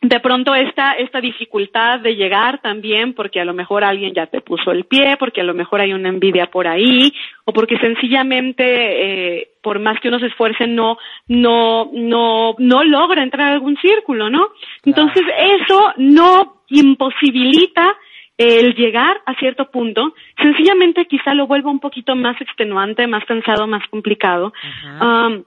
de 0.00 0.20
pronto 0.20 0.54
esta, 0.54 0.92
esta 0.92 1.20
dificultad 1.20 1.98
de 2.00 2.14
llegar 2.14 2.60
también 2.60 3.14
porque 3.14 3.40
a 3.40 3.44
lo 3.44 3.52
mejor 3.52 3.82
alguien 3.82 4.14
ya 4.14 4.26
te 4.26 4.40
puso 4.40 4.70
el 4.70 4.84
pie, 4.84 5.16
porque 5.18 5.40
a 5.40 5.44
lo 5.44 5.54
mejor 5.54 5.80
hay 5.80 5.92
una 5.92 6.08
envidia 6.08 6.46
por 6.46 6.68
ahí, 6.68 7.12
o 7.44 7.52
porque 7.52 7.78
sencillamente, 7.78 9.38
eh, 9.38 9.48
por 9.60 9.80
más 9.80 9.98
que 10.00 10.08
uno 10.08 10.20
se 10.20 10.26
esfuerce, 10.26 10.68
no, 10.68 10.98
no, 11.26 11.90
no, 11.92 12.54
no 12.58 12.84
logra 12.84 13.22
entrar 13.22 13.48
a 13.48 13.52
algún 13.54 13.76
círculo, 13.78 14.30
¿no? 14.30 14.50
Entonces 14.84 15.22
eso 15.36 15.92
no 15.96 16.62
imposibilita 16.68 17.96
el 18.38 18.74
llegar 18.74 19.20
a 19.26 19.34
cierto 19.34 19.70
punto, 19.70 20.14
sencillamente 20.40 21.06
quizá 21.06 21.34
lo 21.34 21.48
vuelva 21.48 21.70
un 21.70 21.80
poquito 21.80 22.14
más 22.14 22.40
extenuante, 22.40 23.06
más 23.08 23.24
cansado, 23.24 23.66
más 23.66 23.86
complicado. 23.88 24.52
Um, 25.00 25.42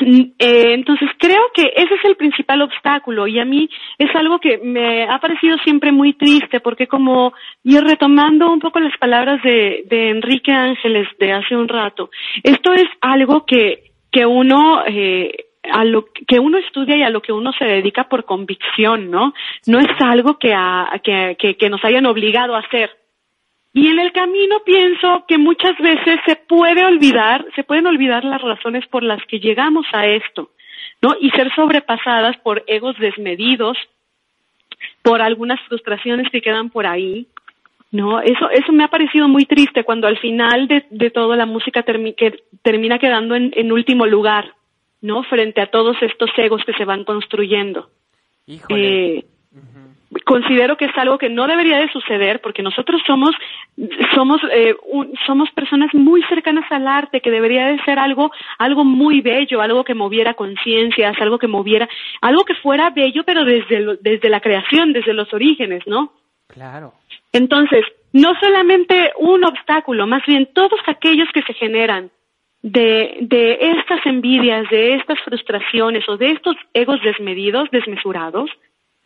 eh, 0.00 0.74
entonces 0.74 1.08
creo 1.18 1.42
que 1.52 1.72
ese 1.74 1.94
es 1.94 2.04
el 2.04 2.14
principal 2.14 2.62
obstáculo 2.62 3.26
y 3.26 3.40
a 3.40 3.44
mí 3.44 3.68
es 3.98 4.14
algo 4.14 4.38
que 4.38 4.58
me 4.58 5.02
ha 5.04 5.18
parecido 5.18 5.56
siempre 5.64 5.90
muy 5.90 6.12
triste 6.12 6.60
porque 6.60 6.86
como 6.86 7.32
y 7.64 7.78
retomando 7.80 8.48
un 8.52 8.60
poco 8.60 8.78
las 8.78 8.96
palabras 8.98 9.42
de, 9.42 9.84
de 9.90 10.10
Enrique 10.10 10.52
Ángeles 10.52 11.08
de 11.18 11.32
hace 11.32 11.56
un 11.56 11.66
rato, 11.66 12.10
esto 12.44 12.74
es 12.74 12.86
algo 13.00 13.44
que, 13.44 13.90
que 14.12 14.24
uno 14.24 14.84
eh, 14.86 15.47
a 15.72 15.84
lo 15.84 16.06
que 16.26 16.38
uno 16.38 16.58
estudia 16.58 16.96
y 16.96 17.02
a 17.02 17.10
lo 17.10 17.22
que 17.22 17.32
uno 17.32 17.52
se 17.52 17.64
dedica 17.64 18.08
por 18.08 18.24
convicción, 18.24 19.10
¿no? 19.10 19.34
No 19.66 19.80
es 19.80 19.88
algo 20.00 20.38
que, 20.38 20.52
a, 20.54 21.00
que, 21.02 21.36
que, 21.38 21.56
que 21.56 21.70
nos 21.70 21.84
hayan 21.84 22.06
obligado 22.06 22.54
a 22.54 22.60
hacer. 22.60 22.90
Y 23.72 23.88
en 23.88 23.98
el 23.98 24.12
camino 24.12 24.60
pienso 24.64 25.24
que 25.28 25.38
muchas 25.38 25.76
veces 25.78 26.18
se 26.26 26.36
puede 26.36 26.84
olvidar, 26.84 27.46
se 27.54 27.64
pueden 27.64 27.86
olvidar 27.86 28.24
las 28.24 28.42
razones 28.42 28.86
por 28.86 29.02
las 29.02 29.24
que 29.26 29.40
llegamos 29.40 29.86
a 29.92 30.06
esto, 30.06 30.50
¿no? 31.02 31.14
Y 31.20 31.30
ser 31.30 31.54
sobrepasadas 31.54 32.36
por 32.38 32.64
egos 32.66 32.98
desmedidos, 32.98 33.76
por 35.02 35.22
algunas 35.22 35.60
frustraciones 35.68 36.30
que 36.30 36.40
quedan 36.40 36.70
por 36.70 36.86
ahí, 36.86 37.28
¿no? 37.90 38.20
Eso, 38.20 38.50
eso 38.50 38.72
me 38.72 38.84
ha 38.84 38.88
parecido 38.88 39.28
muy 39.28 39.44
triste 39.44 39.84
cuando 39.84 40.06
al 40.06 40.18
final 40.18 40.68
de, 40.68 40.84
de 40.90 41.10
todo 41.10 41.34
la 41.36 41.46
música 41.46 41.82
que 41.82 42.42
termina 42.62 42.98
quedando 42.98 43.34
en, 43.34 43.52
en, 43.54 43.72
último 43.72 44.06
lugar, 44.06 44.54
¿no? 45.00 45.22
Frente 45.24 45.60
a 45.60 45.70
todos 45.70 45.96
estos 46.02 46.30
egos 46.36 46.62
que 46.64 46.72
se 46.74 46.84
van 46.84 47.04
construyendo. 47.04 47.90
Híjole. 48.46 49.18
Eh, 49.18 49.24
considero 50.24 50.76
que 50.76 50.86
es 50.86 50.96
algo 50.96 51.18
que 51.18 51.28
no 51.28 51.46
debería 51.46 51.78
de 51.78 51.90
suceder 51.90 52.40
porque 52.40 52.62
nosotros 52.62 53.00
somos 53.06 53.30
somos 54.14 54.40
eh, 54.52 54.74
un, 54.90 55.12
somos 55.26 55.50
personas 55.50 55.92
muy 55.92 56.22
cercanas 56.24 56.64
al 56.70 56.86
arte 56.86 57.20
que 57.20 57.30
debería 57.30 57.66
de 57.66 57.78
ser 57.84 57.98
algo 57.98 58.32
algo 58.58 58.84
muy 58.84 59.20
bello 59.20 59.60
algo 59.60 59.84
que 59.84 59.94
moviera 59.94 60.34
conciencias 60.34 61.14
algo 61.20 61.38
que 61.38 61.46
moviera 61.46 61.88
algo 62.22 62.44
que 62.44 62.54
fuera 62.54 62.90
bello 62.90 63.22
pero 63.24 63.44
desde 63.44 63.80
lo, 63.80 63.96
desde 63.96 64.30
la 64.30 64.40
creación 64.40 64.92
desde 64.92 65.12
los 65.12 65.32
orígenes 65.34 65.86
no 65.86 66.12
claro 66.46 66.94
entonces 67.32 67.84
no 68.12 68.32
solamente 68.40 69.12
un 69.18 69.44
obstáculo 69.44 70.06
más 70.06 70.24
bien 70.26 70.48
todos 70.54 70.80
aquellos 70.86 71.28
que 71.34 71.42
se 71.42 71.52
generan 71.52 72.10
de, 72.62 73.58
estas 73.60 74.04
envidias, 74.06 74.68
de 74.70 74.94
estas 74.94 75.18
frustraciones 75.24 76.08
o 76.08 76.16
de 76.16 76.32
estos 76.32 76.56
egos 76.74 77.00
desmedidos, 77.02 77.70
desmesurados, 77.70 78.50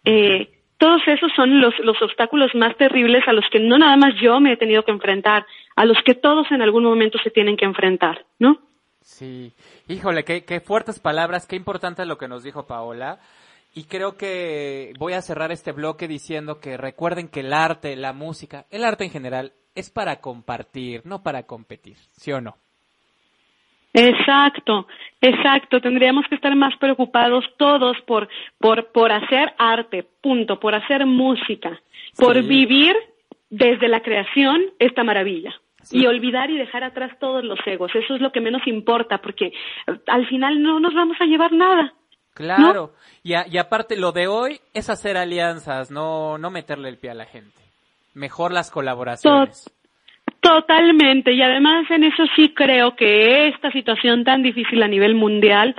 eh, 0.04 0.50
todos 0.78 1.02
esos 1.06 1.30
son 1.36 1.60
los, 1.60 1.78
los 1.80 2.00
obstáculos 2.02 2.54
más 2.54 2.76
terribles 2.76 3.22
a 3.28 3.32
los 3.32 3.44
que 3.52 3.60
no 3.60 3.78
nada 3.78 3.96
más 3.96 4.14
yo 4.20 4.40
me 4.40 4.52
he 4.52 4.56
tenido 4.56 4.84
que 4.84 4.90
enfrentar, 4.90 5.46
a 5.76 5.84
los 5.84 5.96
que 6.04 6.14
todos 6.14 6.50
en 6.50 6.60
algún 6.60 6.84
momento 6.84 7.18
se 7.22 7.30
tienen 7.30 7.56
que 7.56 7.64
enfrentar, 7.64 8.26
¿no? 8.38 8.58
Sí, 9.00 9.52
híjole, 9.88 10.24
qué, 10.24 10.44
qué 10.44 10.60
fuertes 10.60 10.98
palabras, 10.98 11.46
qué 11.46 11.56
importante 11.56 12.04
lo 12.06 12.18
que 12.18 12.28
nos 12.28 12.42
dijo 12.42 12.66
Paola. 12.66 13.20
Y 13.74 13.84
creo 13.84 14.16
que 14.16 14.92
voy 14.98 15.14
a 15.14 15.22
cerrar 15.22 15.50
este 15.50 15.72
bloque 15.72 16.06
diciendo 16.06 16.60
que 16.60 16.76
recuerden 16.76 17.28
que 17.28 17.40
el 17.40 17.52
arte, 17.52 17.96
la 17.96 18.12
música, 18.12 18.66
el 18.70 18.84
arte 18.84 19.04
en 19.04 19.10
general, 19.10 19.52
es 19.74 19.90
para 19.90 20.20
compartir, 20.20 21.02
no 21.04 21.22
para 21.22 21.44
competir, 21.44 21.96
¿sí 22.10 22.32
o 22.32 22.40
no? 22.40 22.56
Exacto, 23.94 24.86
exacto. 25.20 25.80
Tendríamos 25.80 26.26
que 26.28 26.34
estar 26.34 26.54
más 26.56 26.74
preocupados 26.78 27.44
todos 27.58 27.96
por, 28.06 28.28
por, 28.58 28.90
por 28.92 29.12
hacer 29.12 29.52
arte, 29.58 30.06
punto, 30.20 30.58
por 30.58 30.74
hacer 30.74 31.04
música, 31.06 31.80
por 32.16 32.42
vivir 32.42 32.96
desde 33.50 33.88
la 33.88 34.00
creación 34.00 34.62
esta 34.78 35.04
maravilla. 35.04 35.52
Sí. 35.82 35.98
Y 35.98 36.06
olvidar 36.06 36.48
y 36.50 36.56
dejar 36.56 36.84
atrás 36.84 37.10
todos 37.18 37.42
los 37.44 37.58
egos. 37.66 37.90
Eso 37.94 38.14
es 38.14 38.20
lo 38.20 38.30
que 38.30 38.40
menos 38.40 38.62
importa, 38.66 39.18
porque 39.18 39.52
al 40.06 40.26
final 40.28 40.62
no 40.62 40.78
nos 40.78 40.94
vamos 40.94 41.16
a 41.20 41.24
llevar 41.24 41.52
nada. 41.52 41.92
Claro. 42.34 42.92
Y, 43.24 43.34
a- 43.34 43.46
y 43.48 43.58
aparte, 43.58 43.96
lo 43.96 44.12
de 44.12 44.26
hoy 44.28 44.60
es 44.74 44.88
hacer 44.88 45.16
alianzas, 45.16 45.90
no, 45.90 46.38
no 46.38 46.50
meterle 46.50 46.88
el 46.88 46.98
pie 46.98 47.10
a 47.10 47.14
la 47.14 47.26
gente. 47.26 47.60
Mejor 48.14 48.52
las 48.52 48.70
colaboraciones. 48.70 49.70
Totalmente, 50.42 51.32
y 51.32 51.40
además 51.40 51.88
en 51.88 52.02
eso 52.02 52.24
sí 52.34 52.48
creo 52.48 52.96
que 52.96 53.46
esta 53.46 53.70
situación 53.70 54.24
tan 54.24 54.42
difícil 54.42 54.82
a 54.82 54.88
nivel 54.88 55.14
mundial 55.14 55.76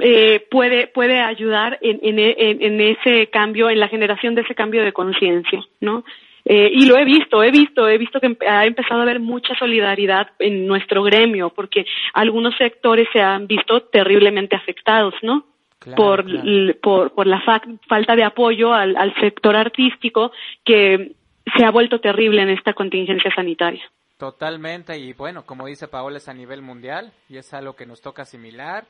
eh, 0.00 0.40
puede 0.50 0.86
puede 0.86 1.20
ayudar 1.20 1.78
en, 1.82 2.00
en, 2.02 2.18
en- 2.62 2.80
ese 2.80 3.26
cambio, 3.28 3.68
en 3.68 3.78
la 3.78 3.88
generación 3.88 4.34
de 4.34 4.40
ese 4.40 4.54
cambio 4.54 4.82
de 4.84 4.94
conciencia, 4.94 5.62
¿no? 5.82 6.02
Eh, 6.46 6.70
y 6.72 6.86
lo 6.86 6.96
he 6.96 7.04
visto, 7.04 7.42
he 7.42 7.50
visto, 7.50 7.86
he 7.88 7.98
visto 7.98 8.18
que 8.18 8.34
ha 8.48 8.64
empezado 8.64 9.00
a 9.00 9.02
haber 9.02 9.20
mucha 9.20 9.54
solidaridad 9.54 10.28
en 10.38 10.66
nuestro 10.66 11.02
gremio, 11.02 11.50
porque 11.50 11.84
algunos 12.14 12.56
sectores 12.56 13.08
se 13.12 13.20
han 13.20 13.46
visto 13.46 13.82
terriblemente 13.82 14.56
afectados, 14.56 15.12
¿no? 15.20 15.44
Claro, 15.78 15.96
por, 15.96 16.24
claro. 16.24 16.74
por, 16.80 17.14
por 17.14 17.26
la 17.26 17.40
fa- 17.42 17.60
falta 17.86 18.16
de 18.16 18.24
apoyo 18.24 18.72
al, 18.72 18.96
al 18.96 19.12
sector 19.20 19.56
artístico 19.56 20.32
que 20.64 21.12
se 21.54 21.64
ha 21.66 21.70
vuelto 21.70 22.00
terrible 22.00 22.40
en 22.40 22.48
esta 22.48 22.72
contingencia 22.72 23.30
sanitaria. 23.34 23.82
Totalmente, 24.16 24.96
y 24.96 25.12
bueno, 25.12 25.44
como 25.44 25.66
dice 25.66 25.88
Paola, 25.88 26.16
es 26.16 26.28
a 26.28 26.32
nivel 26.32 26.62
mundial 26.62 27.12
y 27.28 27.36
es 27.36 27.52
algo 27.52 27.76
que 27.76 27.84
nos 27.84 28.00
toca 28.00 28.22
asimilar. 28.22 28.86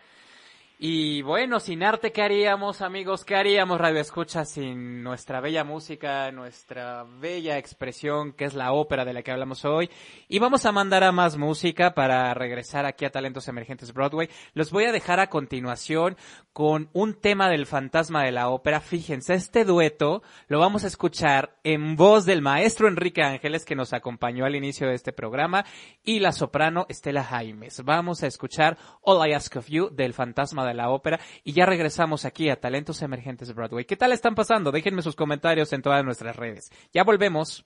Y 0.78 1.22
bueno, 1.22 1.58
sin 1.58 1.82
arte, 1.82 2.12
¿qué 2.12 2.20
haríamos, 2.20 2.82
amigos? 2.82 3.24
¿Qué 3.24 3.34
haríamos, 3.34 3.80
Radio 3.80 3.98
Escucha, 3.98 4.44
sin 4.44 5.02
nuestra 5.02 5.40
bella 5.40 5.64
música, 5.64 6.30
nuestra 6.32 7.02
bella 7.18 7.56
expresión, 7.56 8.34
que 8.34 8.44
es 8.44 8.52
la 8.52 8.72
ópera 8.72 9.06
de 9.06 9.14
la 9.14 9.22
que 9.22 9.30
hablamos 9.30 9.64
hoy? 9.64 9.88
Y 10.28 10.38
vamos 10.38 10.66
a 10.66 10.72
mandar 10.72 11.02
a 11.02 11.12
más 11.12 11.38
música 11.38 11.94
para 11.94 12.34
regresar 12.34 12.84
aquí 12.84 13.06
a 13.06 13.10
Talentos 13.10 13.48
Emergentes 13.48 13.94
Broadway. 13.94 14.28
Los 14.52 14.70
voy 14.70 14.84
a 14.84 14.92
dejar 14.92 15.18
a 15.18 15.30
continuación 15.30 16.18
con 16.52 16.90
un 16.92 17.14
tema 17.14 17.48
del 17.48 17.64
fantasma 17.64 18.24
de 18.24 18.32
la 18.32 18.50
ópera. 18.50 18.80
Fíjense, 18.80 19.32
este 19.32 19.64
dueto 19.64 20.22
lo 20.46 20.58
vamos 20.58 20.84
a 20.84 20.88
escuchar 20.88 21.56
en 21.64 21.96
voz 21.96 22.26
del 22.26 22.42
maestro 22.42 22.86
Enrique 22.86 23.22
Ángeles, 23.22 23.64
que 23.64 23.76
nos 23.76 23.94
acompañó 23.94 24.44
al 24.44 24.56
inicio 24.56 24.88
de 24.88 24.94
este 24.94 25.14
programa, 25.14 25.64
y 26.04 26.20
la 26.20 26.32
soprano 26.32 26.84
Estela 26.90 27.24
Jaimes. 27.24 27.82
Vamos 27.82 28.22
a 28.22 28.26
escuchar 28.26 28.76
All 29.00 29.26
I 29.26 29.32
Ask 29.32 29.56
of 29.56 29.68
You 29.68 29.88
del 29.90 30.12
fantasma 30.12 30.65
de 30.68 30.74
la 30.74 30.90
ópera 30.90 31.20
y 31.44 31.52
ya 31.52 31.66
regresamos 31.66 32.24
aquí 32.24 32.48
a 32.48 32.60
Talentos 32.60 33.02
Emergentes 33.02 33.54
Broadway. 33.54 33.84
¿Qué 33.84 33.96
tal 33.96 34.12
están 34.12 34.34
pasando? 34.34 34.72
Déjenme 34.72 35.02
sus 35.02 35.16
comentarios 35.16 35.72
en 35.72 35.82
todas 35.82 36.04
nuestras 36.04 36.36
redes. 36.36 36.70
Ya 36.92 37.04
volvemos. 37.04 37.64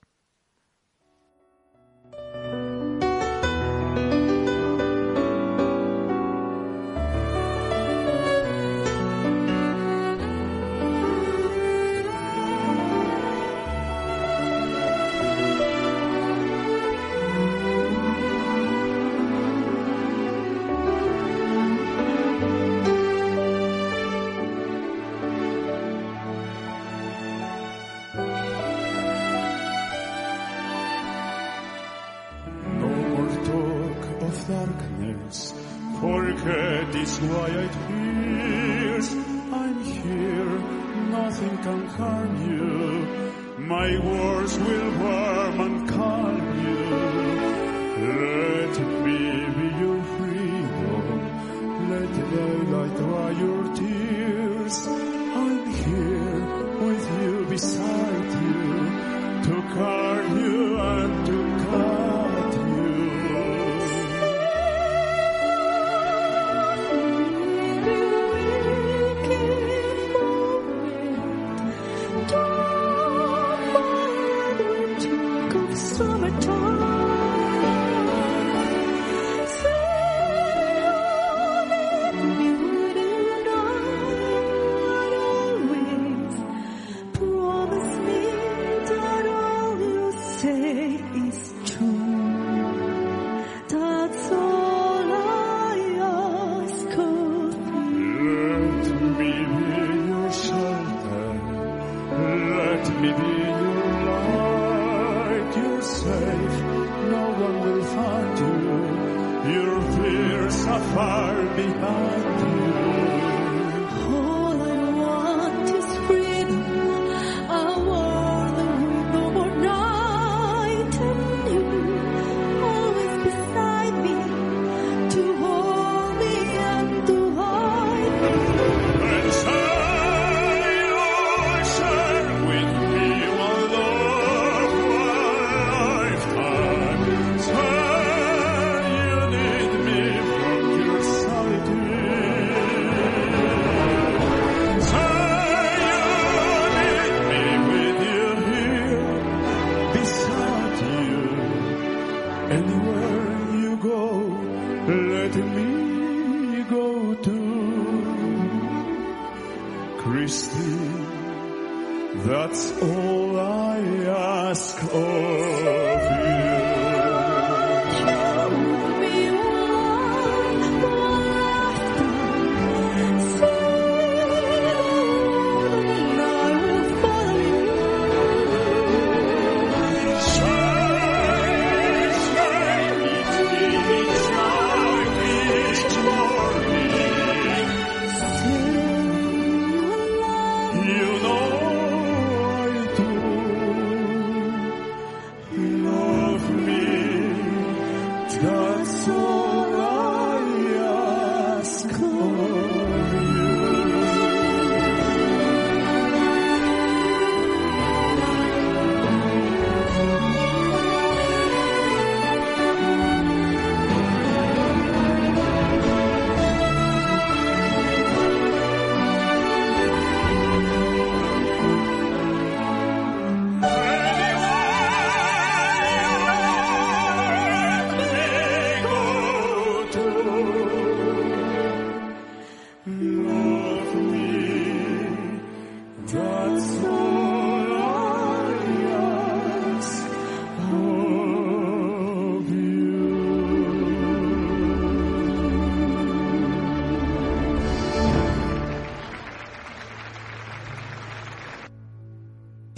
Forget 36.01 36.93
these 36.93 37.19
quiet 37.19 37.75
fears. 37.87 39.09
I'm 39.53 39.85
here, 39.85 40.59
nothing 41.11 41.59
can 41.59 41.87
harm 41.99 42.33
you. 42.49 43.65
My 43.75 43.91
words 43.99 44.59
will 44.59 44.91
warm 44.99 45.61
and 45.61 45.90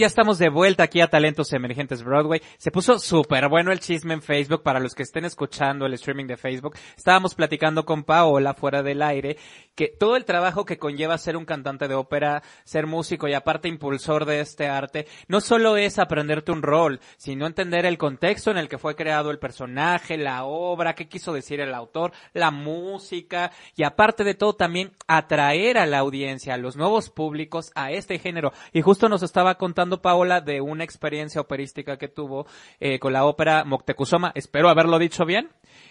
Ya 0.02 0.08
estamos 0.08 0.40
de 0.40 0.48
vuelta 0.48 0.82
aquí 0.82 1.00
a 1.00 1.06
Talentos 1.06 1.52
Emergentes 1.52 2.02
Broadway. 2.02 2.42
Se 2.58 2.72
puso 2.72 2.98
súper 2.98 3.48
bueno 3.48 3.70
el 3.70 3.78
chisme 3.78 4.14
en 4.14 4.20
Facebook 4.20 4.64
para 4.64 4.80
los 4.80 4.96
que 4.96 5.04
estén 5.04 5.24
escuchando 5.24 5.86
el 5.86 5.94
streaming 5.94 6.26
de 6.26 6.36
Facebook. 6.36 6.74
Estábamos 6.96 7.36
platicando 7.36 7.84
con 7.84 8.02
Paola 8.02 8.52
fuera 8.52 8.82
del 8.82 9.00
aire 9.00 9.36
que 9.74 9.88
todo 9.88 10.16
el 10.16 10.24
trabajo 10.24 10.64
que 10.64 10.78
conlleva 10.78 11.16
ser 11.18 11.36
un 11.36 11.44
cantante 11.44 11.88
de 11.88 11.94
ópera, 11.94 12.42
ser 12.64 12.86
músico 12.86 13.28
y 13.28 13.34
aparte 13.34 13.68
impulsor 13.68 14.26
de 14.26 14.40
este 14.40 14.68
arte, 14.68 15.06
no 15.28 15.40
solo 15.40 15.76
es 15.76 15.98
aprenderte 15.98 16.52
un 16.52 16.62
rol, 16.62 17.00
sino 17.16 17.46
entender 17.46 17.86
el 17.86 17.96
contexto 17.96 18.50
en 18.50 18.58
el 18.58 18.68
que 18.68 18.78
fue 18.78 18.96
creado 18.96 19.30
el 19.30 19.38
personaje, 19.38 20.18
la 20.18 20.44
obra, 20.44 20.94
qué 20.94 21.08
quiso 21.08 21.32
decir 21.32 21.60
el 21.60 21.74
autor, 21.74 22.12
la 22.34 22.50
música 22.50 23.50
y 23.76 23.84
aparte 23.84 24.24
de 24.24 24.34
todo 24.34 24.54
también 24.54 24.92
atraer 25.06 25.78
a 25.78 25.86
la 25.86 25.98
audiencia, 25.98 26.54
a 26.54 26.58
los 26.58 26.76
nuevos 26.76 27.08
públicos 27.08 27.70
a 27.74 27.92
este 27.92 28.18
género. 28.18 28.52
Y 28.72 28.82
justo 28.82 29.08
nos 29.08 29.22
estaba 29.22 29.54
contando 29.54 29.91
Paola 30.00 30.40
de 30.40 30.60
una 30.60 30.84
experiencia 30.84 31.40
operística 31.40 31.98
que 31.98 32.08
tuvo 32.08 32.46
eh, 32.80 32.98
con 32.98 33.12
la 33.12 33.26
ópera 33.26 33.64
Moctezuma, 33.64 34.32
espero 34.34 34.68
haberlo 34.68 34.98
dicho 34.98 35.26
bien, 35.26 35.50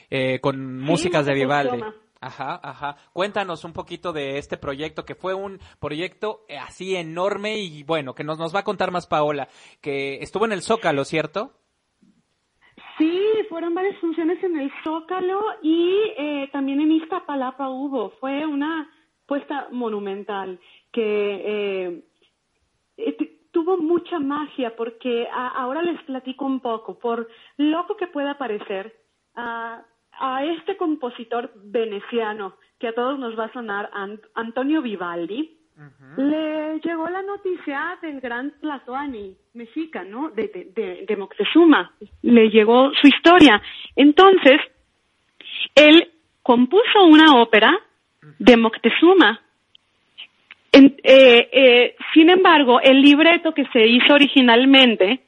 eh, 0.09 0.39
con 0.39 0.79
músicas 0.79 1.25
de 1.25 1.33
Vivaldi. 1.33 1.83
Ajá, 2.21 2.59
ajá. 2.63 2.97
Cuéntanos 3.13 3.63
un 3.63 3.73
poquito 3.73 4.13
de 4.13 4.37
este 4.37 4.55
proyecto, 4.55 5.05
que 5.05 5.15
fue 5.15 5.33
un 5.33 5.59
proyecto 5.79 6.45
eh, 6.47 6.57
así 6.57 6.95
enorme 6.95 7.57
y 7.59 7.83
bueno, 7.83 8.13
que 8.13 8.23
nos, 8.23 8.37
nos 8.39 8.55
va 8.55 8.59
a 8.59 8.63
contar 8.63 8.91
más 8.91 9.07
Paola, 9.07 9.47
que 9.81 10.19
estuvo 10.21 10.45
en 10.45 10.51
el 10.51 10.61
Zócalo, 10.61 11.03
¿cierto? 11.03 11.53
Sí, 12.97 13.19
fueron 13.49 13.73
varias 13.73 13.97
funciones 13.99 14.43
en 14.43 14.59
el 14.59 14.71
Zócalo 14.83 15.41
y 15.63 15.97
eh, 16.17 16.49
también 16.51 16.79
en 16.81 16.91
Iztapalapa 16.91 17.69
hubo. 17.69 18.11
Fue 18.19 18.45
una 18.45 18.89
puesta 19.25 19.67
monumental 19.71 20.59
que 20.91 21.01
eh, 21.03 22.03
eh, 22.97 23.30
tuvo 23.51 23.77
mucha 23.77 24.19
magia 24.19 24.75
porque 24.75 25.27
a- 25.31 25.49
ahora 25.49 25.81
les 25.81 26.01
platico 26.03 26.45
un 26.45 26.59
poco, 26.59 26.97
por 26.99 27.27
loco 27.57 27.95
que 27.97 28.07
pueda 28.07 28.37
parecer, 28.37 28.95
a, 29.35 29.81
a 30.19 30.45
este 30.45 30.77
compositor 30.77 31.51
veneciano 31.55 32.55
que 32.79 32.87
a 32.89 32.93
todos 32.95 33.19
nos 33.19 33.37
va 33.37 33.45
a 33.45 33.53
sonar, 33.53 33.89
Ant- 33.93 34.25
Antonio 34.35 34.81
Vivaldi, 34.81 35.57
le 36.17 36.79
llegó 36.79 37.09
la 37.09 37.21
noticia 37.23 37.97
del 38.01 38.19
gran 38.21 38.51
Tlatoani 38.59 39.35
mexica, 39.53 40.03
¿no? 40.03 40.29
De- 40.29 41.05
de 41.07 41.15
Moctezuma. 41.17 41.91
Le 42.21 42.49
llegó 42.49 42.91
su 42.93 43.07
historia. 43.07 43.61
Entonces, 43.95 44.59
él 45.75 46.11
compuso 46.43 47.03
una 47.05 47.41
ópera 47.41 47.71
de 48.39 48.57
Moctezuma. 48.57 49.39
En- 50.71 50.95
eh, 51.03 51.49
eh, 51.51 51.95
sin 52.13 52.29
embargo, 52.29 52.79
el 52.81 53.01
libreto 53.01 53.53
que 53.53 53.65
se 53.73 53.85
hizo 53.87 54.13
originalmente, 54.13 55.19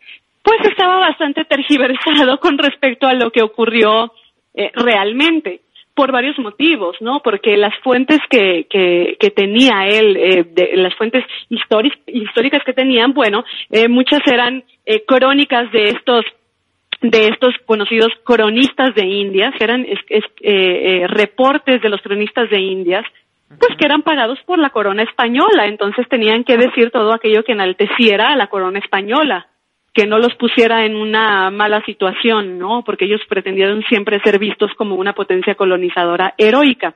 pues 0.41 0.59
estaba 0.69 0.97
bastante 0.99 1.45
tergiversado 1.45 2.39
con 2.39 2.57
respecto 2.57 3.07
a 3.07 3.13
lo 3.13 3.31
que 3.31 3.41
ocurrió 3.41 4.13
eh, 4.55 4.71
realmente, 4.75 5.61
por 5.95 6.11
varios 6.11 6.37
motivos, 6.39 6.95
¿no? 7.01 7.21
Porque 7.21 7.55
las 7.57 7.75
fuentes 7.83 8.19
que, 8.29 8.65
que, 8.69 9.15
que 9.19 9.29
tenía 9.31 9.87
él, 9.87 10.15
eh, 10.17 10.43
de, 10.49 10.77
las 10.77 10.93
fuentes 10.95 11.23
históric- 11.49 11.99
históricas 12.07 12.63
que 12.65 12.73
tenían, 12.73 13.13
bueno, 13.13 13.43
eh, 13.69 13.87
muchas 13.87 14.21
eran 14.25 14.63
eh, 14.85 15.03
crónicas 15.05 15.71
de 15.71 15.83
estos 15.85 16.25
de 17.01 17.27
estos 17.27 17.53
conocidos 17.65 18.07
cronistas 18.23 18.95
de 18.95 19.05
Indias, 19.05 19.53
eran 19.59 19.85
es- 19.85 19.99
eh, 20.09 20.23
eh, 20.41 21.07
reportes 21.07 21.81
de 21.81 21.89
los 21.89 22.01
cronistas 22.01 22.49
de 22.49 22.59
Indias, 22.61 23.05
pues 23.59 23.77
que 23.77 23.85
eran 23.85 24.01
pagados 24.01 24.39
por 24.45 24.59
la 24.59 24.69
corona 24.69 25.03
española, 25.03 25.67
entonces 25.67 26.07
tenían 26.09 26.43
que 26.43 26.57
decir 26.57 26.91
todo 26.91 27.13
aquello 27.13 27.43
que 27.43 27.53
enalteciera 27.53 28.29
a 28.29 28.35
la 28.35 28.47
corona 28.47 28.79
española, 28.79 29.47
que 29.93 30.07
no 30.07 30.17
los 30.17 30.33
pusiera 30.35 30.85
en 30.85 30.95
una 30.95 31.51
mala 31.51 31.83
situación, 31.85 32.57
¿no? 32.57 32.83
Porque 32.83 33.05
ellos 33.05 33.21
pretendieron 33.29 33.83
siempre 33.83 34.19
ser 34.23 34.39
vistos 34.39 34.71
como 34.75 34.95
una 34.95 35.13
potencia 35.13 35.55
colonizadora 35.55 36.33
heroica. 36.37 36.95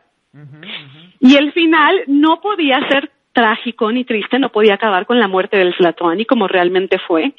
Y 1.19 1.35
el 1.35 1.51
final 1.51 2.03
no 2.07 2.41
podía 2.41 2.79
ser 2.89 3.11
trágico 3.38 3.91
ni 3.91 4.03
triste, 4.03 4.39
no 4.39 4.49
podía 4.49 4.73
acabar 4.73 5.05
con 5.05 5.19
la 5.19 5.27
muerte 5.27 5.57
del 5.57 5.75
Flatoani 5.75 6.25
como 6.25 6.47
realmente 6.47 6.97
fue, 7.07 7.34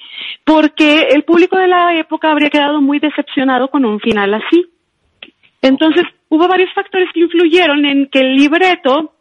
porque 0.44 1.08
el 1.10 1.24
público 1.24 1.58
de 1.58 1.66
la 1.66 1.96
época 1.96 2.30
habría 2.30 2.50
quedado 2.50 2.80
muy 2.80 3.00
decepcionado 3.00 3.68
con 3.68 3.84
un 3.84 3.98
final 3.98 4.32
así. 4.34 4.66
Entonces, 5.60 6.04
hubo 6.28 6.48
varios 6.48 6.72
factores 6.74 7.08
que 7.12 7.20
influyeron 7.20 7.84
en 7.84 8.08
que 8.08 8.20
el 8.20 8.36
libreto 8.36 9.14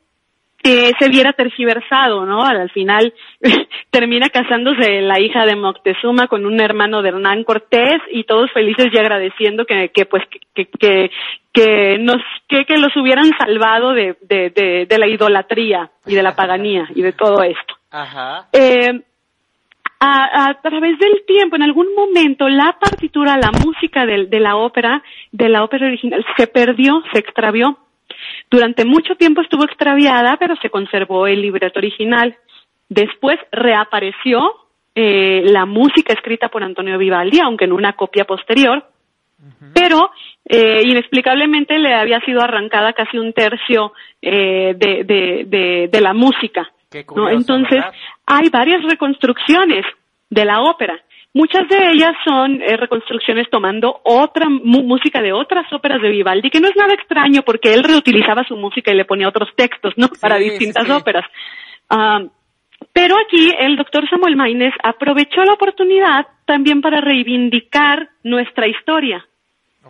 que 0.61 0.91
se 0.99 1.09
viera 1.09 1.33
tergiversado, 1.33 2.25
¿no? 2.25 2.43
Al, 2.43 2.69
final 2.71 3.13
termina 3.91 4.29
casándose 4.29 5.01
la 5.01 5.19
hija 5.19 5.45
de 5.45 5.55
Moctezuma 5.55 6.27
con 6.27 6.45
un 6.45 6.59
hermano 6.59 7.01
de 7.01 7.09
Hernán 7.09 7.43
Cortés 7.43 8.01
y 8.11 8.23
todos 8.23 8.51
felices 8.51 8.87
y 8.91 8.97
agradeciendo 8.97 9.65
que, 9.65 9.89
que 9.93 10.05
pues 10.05 10.23
que, 10.53 10.65
que, 10.65 11.11
que 11.53 11.97
nos 11.99 12.17
que, 12.47 12.65
que 12.65 12.77
los 12.77 12.95
hubieran 12.97 13.29
salvado 13.37 13.93
de, 13.93 14.17
de, 14.21 14.49
de, 14.49 14.85
de 14.87 14.97
la 14.97 15.07
idolatría 15.07 15.91
y 16.05 16.15
de 16.15 16.23
la 16.23 16.35
paganía 16.35 16.87
y 16.93 17.01
de 17.01 17.13
todo 17.13 17.43
esto. 17.43 17.75
Ajá. 17.91 18.47
Eh, 18.51 19.01
a, 19.99 20.49
a, 20.49 20.61
través 20.61 20.97
del 20.99 21.23
tiempo, 21.25 21.55
en 21.55 21.63
algún 21.63 21.87
momento, 21.95 22.47
la 22.47 22.77
partitura, 22.79 23.37
la 23.37 23.51
música 23.51 24.05
de, 24.05 24.25
de, 24.27 24.39
la 24.39 24.55
ópera, 24.55 25.03
de 25.31 25.49
la 25.49 25.63
ópera 25.63 25.87
original, 25.87 26.25
se 26.37 26.47
perdió, 26.47 27.01
se 27.11 27.19
extravió. 27.19 27.77
Durante 28.49 28.85
mucho 28.85 29.15
tiempo 29.15 29.41
estuvo 29.41 29.63
extraviada, 29.63 30.37
pero 30.37 30.55
se 30.57 30.69
conservó 30.69 31.27
el 31.27 31.41
libreto 31.41 31.79
original. 31.79 32.37
Después 32.89 33.37
reapareció 33.51 34.67
eh, 34.95 35.43
la 35.45 35.65
música 35.65 36.13
escrita 36.13 36.49
por 36.49 36.63
Antonio 36.63 36.97
Vivaldi, 36.97 37.39
aunque 37.39 37.65
en 37.65 37.73
una 37.73 37.93
copia 37.93 38.25
posterior, 38.25 38.85
pero 39.73 40.09
eh, 40.45 40.81
inexplicablemente 40.83 41.77
le 41.77 41.93
había 41.93 42.19
sido 42.21 42.41
arrancada 42.41 42.93
casi 42.93 43.17
un 43.17 43.33
tercio 43.33 43.93
eh, 44.21 44.73
de, 44.75 45.03
de, 45.03 45.45
de, 45.45 45.89
de 45.91 46.01
la 46.01 46.13
música. 46.13 46.71
Curioso, 46.89 47.15
¿no? 47.15 47.29
Entonces, 47.29 47.77
¿verdad? 47.77 47.93
hay 48.25 48.49
varias 48.49 48.83
reconstrucciones 48.83 49.85
de 50.29 50.45
la 50.45 50.61
ópera. 50.61 51.01
Muchas 51.33 51.67
de 51.67 51.91
ellas 51.91 52.13
son 52.25 52.61
eh, 52.61 52.77
reconstrucciones 52.77 53.49
tomando 53.51 54.01
otra 54.03 54.47
música 54.49 55.21
de 55.21 55.33
otras 55.33 55.71
óperas 55.71 56.01
de 56.01 56.09
Vivaldi, 56.09 56.49
que 56.49 56.59
no 56.59 56.67
es 56.67 56.75
nada 56.75 56.93
extraño 56.93 57.43
porque 57.43 57.73
él 57.73 57.83
reutilizaba 57.83 58.43
su 58.43 58.55
música 58.55 58.91
y 58.91 58.95
le 58.95 59.05
ponía 59.05 59.27
otros 59.27 59.49
textos, 59.55 59.93
¿no? 59.97 60.07
Sí, 60.07 60.19
Para 60.19 60.37
distintas 60.37 60.85
sí, 60.85 60.91
óperas. 60.91 61.25
Pero 62.93 63.15
aquí 63.23 63.51
el 63.59 63.75
doctor 63.75 64.09
Samuel 64.09 64.35
Maines 64.35 64.73
aprovechó 64.83 65.43
la 65.43 65.53
oportunidad 65.53 66.25
también 66.45 66.81
para 66.81 67.01
reivindicar 67.01 68.09
nuestra 68.23 68.67
historia. 68.67 69.23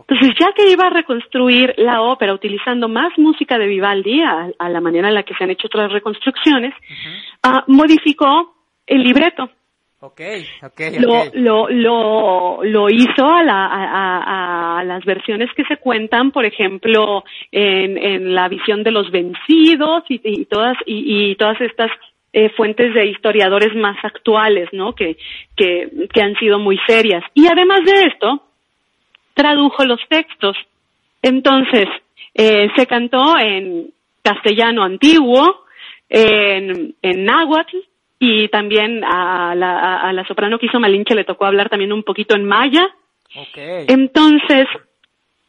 Entonces, 0.08 0.36
ya 0.40 0.52
que 0.54 0.70
iba 0.70 0.88
a 0.88 0.90
reconstruir 0.90 1.74
la 1.78 2.02
ópera 2.02 2.34
utilizando 2.34 2.88
más 2.88 3.12
música 3.18 3.58
de 3.58 3.68
Vivaldi, 3.68 4.22
a, 4.22 4.50
a 4.58 4.70
la 4.70 4.82
manera 4.82 5.08
en 5.08 5.16
la 5.16 5.24
que 5.24 5.34
se 5.36 5.44
han 5.44 5.52
hecho 5.52 5.68
otras 5.68 5.92
reconstrucciones, 5.92 6.74
uh 6.74 7.48
-huh. 7.48 7.60
uh, 7.60 7.64
modificó 7.68 8.54
el 8.86 9.04
libreto. 9.04 9.50
Okay, 10.00 10.46
okay, 10.62 11.00
lo, 11.00 11.22
okay. 11.22 11.42
Lo, 11.42 11.68
lo, 11.70 12.64
lo 12.64 12.88
hizo 12.90 13.26
a, 13.28 13.42
la, 13.44 13.66
a, 13.66 14.78
a, 14.78 14.84
las 14.84 15.04
versiones 15.04 15.50
que 15.56 15.64
se 15.66 15.78
cuentan, 15.78 16.32
por 16.32 16.46
ejemplo, 16.46 17.24
en, 17.52 17.98
en 17.98 18.36
la 18.36 18.48
visión 18.48 18.84
de 18.84 18.92
los 18.92 19.10
vencidos 19.10 20.04
y, 20.08 20.22
y 20.24 20.46
todas, 20.46 20.78
y, 20.86 21.32
y 21.32 21.36
todas 21.36 21.60
estas 21.62 21.90
eh, 22.32 22.50
fuentes 22.56 22.94
de 22.94 23.08
historiadores 23.08 23.74
más 23.76 23.98
actuales, 24.04 24.70
¿no? 24.72 24.94
Que, 24.94 25.18
que, 25.56 25.90
que 26.14 26.22
han 26.22 26.36
sido 26.36 26.60
muy 26.60 26.78
serias. 26.86 27.24
Y 27.34 27.48
además 27.48 27.80
de 27.84 28.04
esto, 28.04 28.44
tradujo 29.38 29.86
los 29.86 30.02
textos. 30.10 30.58
Entonces, 31.22 31.88
eh, 32.34 32.68
se 32.76 32.86
cantó 32.88 33.38
en 33.38 33.94
castellano 34.22 34.84
antiguo, 34.84 35.64
en, 36.10 36.96
en 37.02 37.24
náhuatl, 37.24 37.78
y 38.20 38.48
también 38.50 39.04
a 39.06 39.54
la, 39.56 39.80
a, 39.80 40.10
a 40.10 40.14
la 40.14 40.26
soprano 40.26 40.58
que 40.58 40.66
hizo 40.66 40.80
Malinche 40.80 41.16
le 41.16 41.24
tocó 41.24 41.46
hablar 41.46 41.70
también 41.70 41.94
un 41.94 42.04
poquito 42.04 42.36
en 42.36 42.46
maya. 42.46 42.90
Okay. 43.50 43.86
Entonces, 43.88 44.66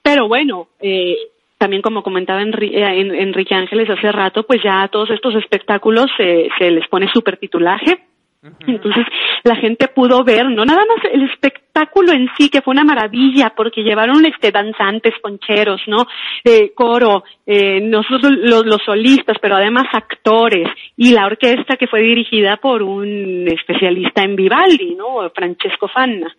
pero 0.02 0.28
bueno, 0.28 0.68
eh, 0.80 1.16
también 1.56 1.82
como 1.82 2.02
comentaba 2.02 2.42
Enri 2.42 2.70
en, 2.74 3.14
Enrique 3.14 3.54
Ángeles 3.54 3.88
hace 3.88 4.12
rato, 4.12 4.42
pues 4.42 4.62
ya 4.62 4.82
a 4.82 4.88
todos 4.88 5.10
estos 5.10 5.34
espectáculos 5.34 6.06
se, 6.16 6.48
se 6.58 6.70
les 6.70 6.86
pone 6.88 7.08
supertitulaje. 7.12 7.98
Entonces 8.40 9.04
la 9.42 9.56
gente 9.56 9.88
pudo 9.88 10.22
ver, 10.22 10.46
no 10.46 10.64
nada 10.64 10.84
más 10.86 11.12
el 11.12 11.28
espectáculo 11.28 12.12
en 12.12 12.28
sí, 12.36 12.48
que 12.48 12.62
fue 12.62 12.72
una 12.72 12.84
maravilla, 12.84 13.52
porque 13.56 13.82
llevaron 13.82 14.24
este 14.26 14.52
danzantes, 14.52 15.14
poncheros, 15.20 15.80
¿no? 15.88 16.06
Eh, 16.44 16.72
coro, 16.72 17.24
eh, 17.44 17.80
nosotros 17.80 18.32
los, 18.32 18.64
los, 18.64 18.80
solistas, 18.84 19.36
pero 19.40 19.56
además 19.56 19.86
actores, 19.92 20.68
y 20.96 21.10
la 21.10 21.26
orquesta 21.26 21.76
que 21.76 21.88
fue 21.88 22.00
dirigida 22.02 22.58
por 22.58 22.82
un 22.82 23.48
especialista 23.48 24.22
en 24.22 24.36
Vivaldi, 24.36 24.94
¿no? 24.94 25.28
Francesco 25.30 25.88
Fanna. 25.88 26.34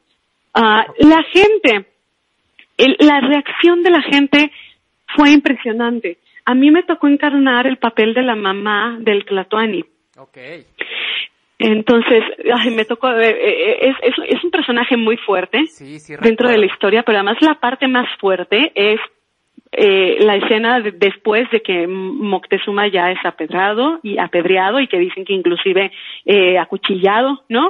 Uh, 0.55 1.05
la 1.05 1.23
gente, 1.31 1.85
el, 2.77 2.95
la 2.99 3.19
reacción 3.19 3.83
de 3.83 3.91
la 3.91 4.01
gente 4.01 4.51
fue 5.15 5.31
impresionante. 5.31 6.17
A 6.45 6.55
mí 6.55 6.71
me 6.71 6.83
tocó 6.83 7.07
encarnar 7.07 7.67
el 7.67 7.77
papel 7.77 8.13
de 8.13 8.23
la 8.23 8.35
mamá 8.35 8.97
del 8.99 9.25
Tlatoani. 9.25 9.83
Okay. 10.17 10.65
Entonces, 11.59 12.23
ay, 12.53 12.71
me 12.71 12.85
tocó, 12.85 13.11
eh, 13.11 13.89
es, 13.89 13.95
es, 14.01 14.15
es, 14.29 14.43
un 14.45 14.49
personaje 14.49 14.95
muy 14.95 15.17
fuerte 15.17 15.67
sí, 15.67 15.99
sí, 15.99 16.15
dentro 16.21 16.47
de 16.47 16.57
la 16.57 16.65
historia, 16.65 17.03
pero 17.03 17.17
además 17.17 17.37
la 17.41 17.55
parte 17.55 17.85
más 17.89 18.07
fuerte 18.17 18.71
es 18.75 18.99
eh, 19.73 20.17
la 20.21 20.37
escena 20.37 20.79
de, 20.79 20.93
después 20.93 21.51
de 21.51 21.61
que 21.61 21.85
Moctezuma 21.85 22.87
ya 22.87 23.11
es 23.11 23.19
apedrado 23.25 23.99
y 24.03 24.17
apedreado 24.17 24.79
y 24.79 24.87
que 24.87 24.97
dicen 24.97 25.25
que 25.25 25.33
inclusive 25.33 25.91
eh, 26.25 26.57
acuchillado, 26.57 27.43
¿no? 27.49 27.67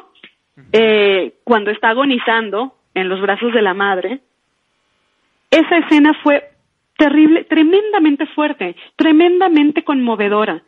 Uh 0.56 0.62
-huh. 0.72 1.34
cuando 1.44 1.72
está 1.72 1.90
agonizando 1.90 2.76
en 2.94 3.10
los 3.10 3.20
brazos 3.22 3.54
de 3.54 3.62
la 3.64 3.74
madre, 3.74 4.20
esa 5.50 5.78
escena 5.78 6.14
fue 6.22 6.44
terrible, 6.96 7.46
tremendamente 7.46 8.28
fuerte, 8.28 8.76
tremendamente 8.96 9.84
conmovedora. 9.84 10.62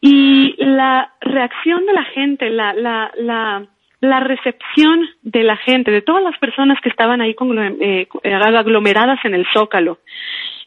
Y 0.00 0.54
la 0.58 1.12
reacción 1.20 1.84
de 1.86 1.92
la 1.92 2.04
gente, 2.04 2.50
la, 2.50 2.72
la, 2.72 3.10
la, 3.16 3.66
la 4.00 4.20
recepción 4.20 5.08
de 5.22 5.42
la 5.42 5.56
gente, 5.56 5.90
de 5.90 6.02
todas 6.02 6.22
las 6.22 6.38
personas 6.38 6.80
que 6.80 6.88
estaban 6.88 7.20
ahí 7.20 7.34
con, 7.34 7.58
eh, 7.58 8.08
aglomeradas 8.22 9.18
en 9.24 9.34
el 9.34 9.46
Zócalo, 9.52 9.98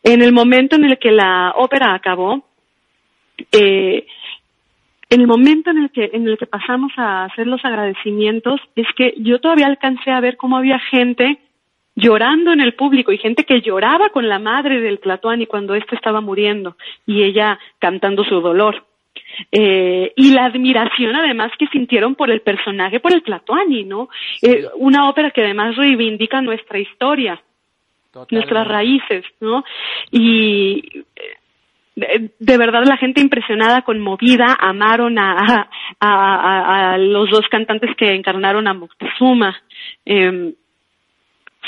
en 0.04 0.22
el 0.22 0.34
momento 0.34 0.76
en 0.76 0.86
el 0.86 0.98
que 0.98 1.12
la 1.12 1.54
ópera 1.56 1.94
acabó, 1.94 2.44
eh, 3.52 4.06
en 5.10 5.22
el 5.22 5.28
momento 5.28 5.72
en 5.72 5.78
el 5.78 5.92
que 5.92 6.10
en 6.14 6.28
el 6.28 6.38
que 6.38 6.46
pasamos 6.46 6.92
a 6.96 7.26
hacer 7.26 7.46
los 7.46 7.64
agradecimientos 7.66 8.62
es 8.76 8.88
que 8.96 9.14
yo 9.18 9.40
todavía 9.40 9.68
alcancé 9.68 10.10
a 10.10 10.22
ver 10.22 10.38
cómo 10.38 10.58
había 10.58 10.80
gente 10.80 11.38
llorando 11.96 12.54
en 12.54 12.62
el 12.62 12.76
público 12.76 13.12
y 13.12 13.18
gente 13.18 13.44
que 13.44 13.62
lloraba 13.62 14.10
con 14.10 14.30
la 14.30 14.40
madre 14.40 14.80
del 14.80 15.00
Tlatoani 15.00 15.48
cuando 15.48 15.76
éste 15.76 15.96
estaba 15.96 16.22
muriendo 16.22 16.78
y 17.06 17.24
ella 17.24 17.60
cantando 17.80 18.24
su 18.24 18.40
dolor. 18.40 18.86
Eh, 19.52 20.14
y 20.16 20.32
la 20.32 20.46
admiración 20.46 21.16
además 21.16 21.52
que 21.58 21.68
sintieron 21.68 22.16
por 22.16 22.32
el 22.32 22.42
personaje, 22.42 23.00
por 23.00 23.14
el 23.14 23.24
Tlatoani, 23.24 23.84
¿no? 23.84 24.10
Eh, 24.42 24.66
una 24.76 25.10
ópera 25.10 25.32
que 25.32 25.42
además 25.42 25.76
reivindica 25.76 26.42
nuestra 26.42 26.80
historia, 26.80 27.42
Totalmente. 28.12 28.36
nuestras 28.36 28.68
raíces, 28.68 29.26
¿no? 29.40 29.64
Y 30.12 31.04
de, 31.96 32.32
de, 32.40 32.58
verdad 32.58 32.84
la 32.86 32.98
gente 32.98 33.22
impresionada, 33.22 33.82
conmovida, 33.82 34.58
amaron 34.60 35.18
a, 35.20 35.34
a, 35.38 35.70
a, 36.00 36.94
a, 36.94 36.98
los 36.98 37.30
dos 37.30 37.46
cantantes 37.50 37.96
que 37.96 38.14
encarnaron 38.14 38.68
a 38.68 38.74
Moctezuma. 38.74 39.56
Eh, 40.06 40.54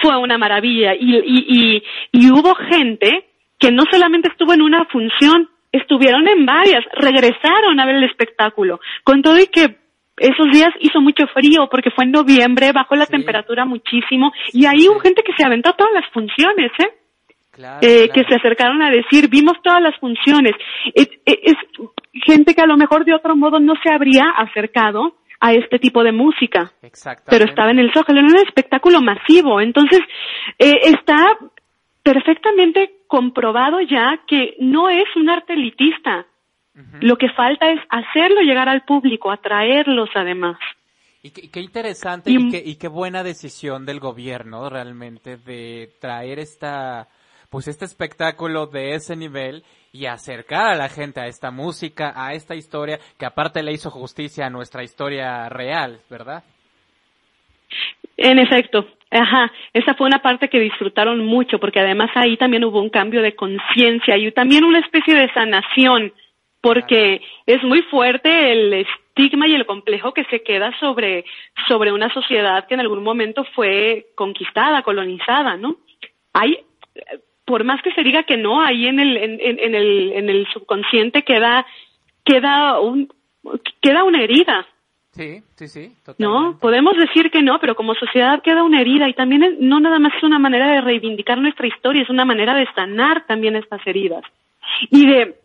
fue 0.02 0.18
una 0.18 0.38
maravilla 0.38 0.95
y, 0.95 1.15
y, 1.18 1.45
y, 1.48 1.84
y 2.11 2.31
hubo 2.31 2.56
gente 2.56 3.26
que 3.60 3.72
no 3.72 3.84
solamente 3.90 4.30
estuvo 4.30 4.53
en 4.53 4.61
una 4.61 4.85
función, 4.85 5.49
estuvieron 5.73 6.27
en 6.27 6.45
varias, 6.45 6.85
regresaron 6.93 7.79
a 7.79 7.85
ver 7.85 7.95
el 7.95 8.03
espectáculo, 8.05 8.79
con 9.03 9.21
todo 9.21 9.37
y 9.39 9.47
que 9.47 9.75
esos 10.17 10.49
días 10.51 10.69
hizo 10.79 11.01
mucho 11.01 11.25
frío 11.33 11.67
porque 11.69 11.89
fue 11.91 12.05
en 12.05 12.11
noviembre, 12.11 12.71
bajó 12.71 12.95
la 12.95 13.07
sí. 13.07 13.13
temperatura 13.13 13.65
muchísimo 13.65 14.31
y 14.53 14.65
ahí 14.67 14.81
sí. 14.81 14.89
hubo 14.89 14.99
gente 14.99 15.23
que 15.23 15.33
se 15.35 15.45
aventó 15.45 15.73
todas 15.73 15.91
las 15.93 16.09
funciones, 16.11 16.71
¿eh? 16.79 16.93
Claro, 17.51 17.79
eh, 17.81 18.07
claro. 18.07 18.13
que 18.13 18.23
se 18.27 18.35
acercaron 18.35 18.81
a 18.81 18.89
decir, 18.89 19.29
vimos 19.29 19.61
todas 19.63 19.81
las 19.81 19.95
funciones. 19.99 20.53
Es, 20.93 21.07
es, 21.25 21.55
gente 22.25 22.55
que 22.55 22.61
a 22.61 22.65
lo 22.65 22.77
mejor 22.77 23.05
de 23.05 23.13
otro 23.13 23.35
modo 23.35 23.59
no 23.59 23.73
se 23.83 23.91
habría 23.91 24.29
acercado 24.37 25.17
a 25.39 25.53
este 25.53 25.77
tipo 25.77 26.03
de 26.03 26.11
música. 26.11 26.71
Pero 27.25 27.45
estaba 27.45 27.71
en 27.71 27.79
el 27.79 27.93
Zócalo, 27.93 28.21
en 28.21 28.27
un 28.27 28.37
espectáculo 28.37 29.01
masivo. 29.01 29.61
Entonces, 29.61 29.99
eh, 30.57 30.79
está 30.83 31.37
perfectamente 32.01 32.91
comprobado 33.14 33.80
ya 33.80 34.22
que 34.26 34.56
no 34.57 34.90
es 34.90 35.06
un 35.15 35.30
arte 35.30 35.53
elitista. 35.53 36.26
Uh 36.73 36.80
-huh. 36.80 37.02
Lo 37.02 37.15
que 37.15 37.30
falta 37.30 37.69
es 37.69 37.80
hacerlo 37.90 38.41
llegar 38.41 38.68
al 38.68 38.85
público, 38.85 39.30
atraerlos 39.30 40.10
además. 40.15 40.57
Y 41.22 41.30
qué, 41.30 41.52
qué 41.52 41.60
interesante 41.60 42.31
y, 42.31 42.38
y, 42.38 42.49
qué, 42.49 42.64
y, 42.65 42.76
qué, 42.77 42.88
buena 42.88 43.22
decisión 43.22 43.85
del 43.85 43.99
gobierno 43.99 44.68
realmente 44.68 45.38
de 45.38 45.91
traer 46.02 46.40
esta, 46.40 47.07
pues 47.52 47.68
este 47.68 47.85
espectáculo 47.85 48.65
de 48.65 48.95
ese 48.95 49.15
nivel 49.15 49.64
y 49.91 50.07
acercar 50.07 50.65
a 50.69 50.76
la 50.76 50.90
gente 50.90 51.22
a 51.22 51.27
esta 51.27 51.52
música, 51.52 52.14
a 52.15 52.34
esta 52.34 52.56
historia, 52.56 52.99
que 53.19 53.27
aparte 53.27 53.61
le 53.61 53.73
hizo 53.73 53.91
justicia 53.91 54.48
a 54.48 54.49
nuestra 54.49 54.84
historia 54.84 55.49
real, 55.49 55.99
¿verdad? 56.10 56.44
En 58.18 58.40
efecto, 58.40 58.88
ajá, 59.14 59.52
esa 59.73 59.94
fue 59.94 60.07
una 60.07 60.22
parte 60.22 60.49
que 60.49 60.60
disfrutaron 60.60 61.26
mucho, 61.26 61.60
porque 61.60 61.80
además 61.80 62.10
ahí 62.15 62.38
también 62.38 62.64
hubo 62.64 62.81
un 62.81 62.90
cambio 62.90 63.22
de 63.22 63.35
conciencia 63.35 64.18
y 64.18 64.31
también 64.31 64.64
una 64.64 64.80
especie 64.80 65.14
de 65.15 65.31
sanación 65.34 66.14
porque 66.61 67.22
es 67.45 67.61
muy 67.64 67.81
fuerte 67.84 68.53
el 68.53 68.73
estigma 68.73 69.48
y 69.48 69.53
el 69.53 69.65
complejo 69.65 70.14
que 70.14 70.23
se 70.26 70.44
queda 70.44 70.72
sobre, 70.80 71.26
sobre 71.68 71.91
una 71.91 72.11
sociedad 72.14 72.65
que 72.68 72.73
en 72.73 72.80
algún 72.80 73.03
momento 73.03 73.45
fue 73.53 74.07
conquistada, 74.15 74.81
colonizada, 74.81 75.57
¿no? 75.57 75.76
Hay, 76.31 76.60
por 77.45 77.65
más 77.65 77.81
que 77.81 77.91
se 77.91 78.02
diga 78.02 78.23
que 78.23 78.38
no, 78.38 78.61
ahí 78.61 78.88
en 78.88 79.02
el, 79.02 79.18
en, 79.18 79.40
en 79.41 79.76
el, 79.76 80.14
en 80.14 80.30
el 80.30 80.48
subconsciente 80.53 81.23
queda, 81.23 81.65
queda 82.23 82.80
un, 82.80 83.10
queda 83.81 84.06
una 84.06 84.22
herida. 84.22 84.65
Sí, 85.14 85.44
sí, 85.56 85.68
sí. 85.68 85.95
No, 86.18 86.57
podemos 86.60 86.98
decir 86.98 87.30
que 87.30 87.44
no, 87.44 87.60
pero 87.60 87.76
como 87.76 87.94
sociedad 87.94 88.41
queda 88.41 88.64
una 88.64 88.81
herida 88.81 89.07
y 89.07 89.14
también 89.14 89.57
no 89.60 89.80
nada 89.80 89.99
más 89.99 90.11
es 90.18 90.23
una 90.23 90.40
manera 90.40 90.68
de 90.68 90.81
reivindicar 90.81 91.38
nuestra 91.38 91.68
historia, 91.68 92.02
es 92.02 92.10
una 92.10 92.26
manera 92.26 92.56
de 92.56 92.68
sanar 92.73 93.27
también 93.27 93.56
estas 93.56 93.85
heridas 93.85 94.23
y 94.90 95.06
de 95.06 95.35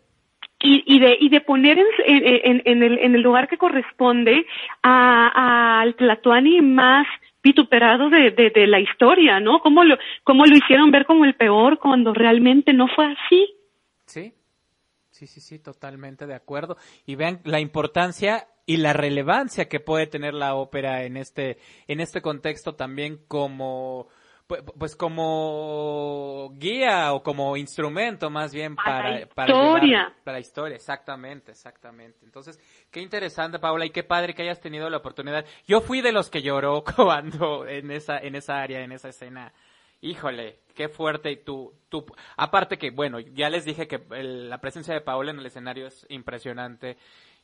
y, 0.59 0.83
y 0.87 0.99
de 0.99 1.17
y 1.19 1.29
de 1.29 1.41
poner 1.41 1.77
en, 1.77 1.85
en, 2.25 2.61
en, 2.65 2.83
el, 2.83 2.97
en 2.97 3.13
el 3.13 3.21
lugar 3.21 3.47
que 3.47 3.59
corresponde 3.59 4.47
al 4.81 5.93
Tlatuani 5.95 6.61
más 6.61 7.05
vituperado 7.43 8.09
de, 8.09 8.31
de, 8.31 8.49
de, 8.49 8.65
la 8.65 8.79
historia, 8.79 9.39
¿no? 9.39 9.59
¿Cómo 9.59 9.83
lo, 9.83 9.97
cómo 10.23 10.47
lo 10.47 10.55
hicieron 10.57 10.89
ver 10.89 11.05
como 11.05 11.25
el 11.25 11.35
peor 11.35 11.77
cuando 11.77 12.11
realmente 12.11 12.73
no 12.73 12.87
fue 12.87 13.05
así? 13.05 13.53
Sí, 14.05 14.33
sí, 15.19 15.27
sí, 15.27 15.41
sí, 15.41 15.59
totalmente 15.59 16.25
de 16.25 16.35
acuerdo. 16.35 16.77
Y 17.05 17.15
vean 17.15 17.41
la 17.43 17.59
importancia 17.59 18.47
y 18.65 18.77
la 18.77 18.93
relevancia 18.93 19.67
que 19.67 19.79
puede 19.79 20.07
tener 20.07 20.33
la 20.33 20.55
ópera 20.55 21.03
en 21.03 21.17
este, 21.17 21.57
en 21.87 21.99
este 21.99 22.21
contexto 22.21 22.75
también 22.75 23.25
como, 23.27 24.07
pues 24.77 24.95
como 24.95 26.51
guía 26.55 27.13
o 27.13 27.21
como 27.21 27.57
instrumento 27.57 28.29
más 28.29 28.53
bien 28.53 28.75
para, 28.75 29.27
para, 29.35 29.51
historia. 29.51 30.13
para 30.23 30.37
la 30.37 30.39
historia, 30.39 30.75
exactamente, 30.75 31.51
exactamente. 31.51 32.19
Entonces, 32.23 32.59
qué 32.89 33.01
interesante, 33.01 33.59
Paula, 33.59 33.85
y 33.85 33.89
qué 33.89 34.03
padre 34.03 34.33
que 34.33 34.43
hayas 34.43 34.61
tenido 34.61 34.89
la 34.89 34.97
oportunidad. 34.97 35.45
Yo 35.67 35.81
fui 35.81 36.01
de 36.01 36.13
los 36.13 36.29
que 36.29 36.41
lloró 36.41 36.83
cuando 36.95 37.67
en 37.67 37.91
esa, 37.91 38.19
en 38.19 38.35
esa 38.35 38.61
área, 38.61 38.81
en 38.81 38.93
esa 38.93 39.09
escena. 39.09 39.51
Híjole, 40.01 40.59
qué 40.75 40.87
fuerte 40.87 41.31
y 41.31 41.37
tú, 41.37 41.73
tú, 41.89 42.05
aparte 42.37 42.77
que, 42.77 42.91
bueno, 42.91 43.19
ya 43.19 43.49
les 43.49 43.65
dije 43.65 43.87
que 43.87 43.99
la 44.09 44.61
presencia 44.61 44.93
de 44.93 45.01
Paula 45.01 45.31
en 45.31 45.39
el 45.39 45.45
escenario 45.45 45.87
es 45.87 46.05
impresionante 46.09 46.97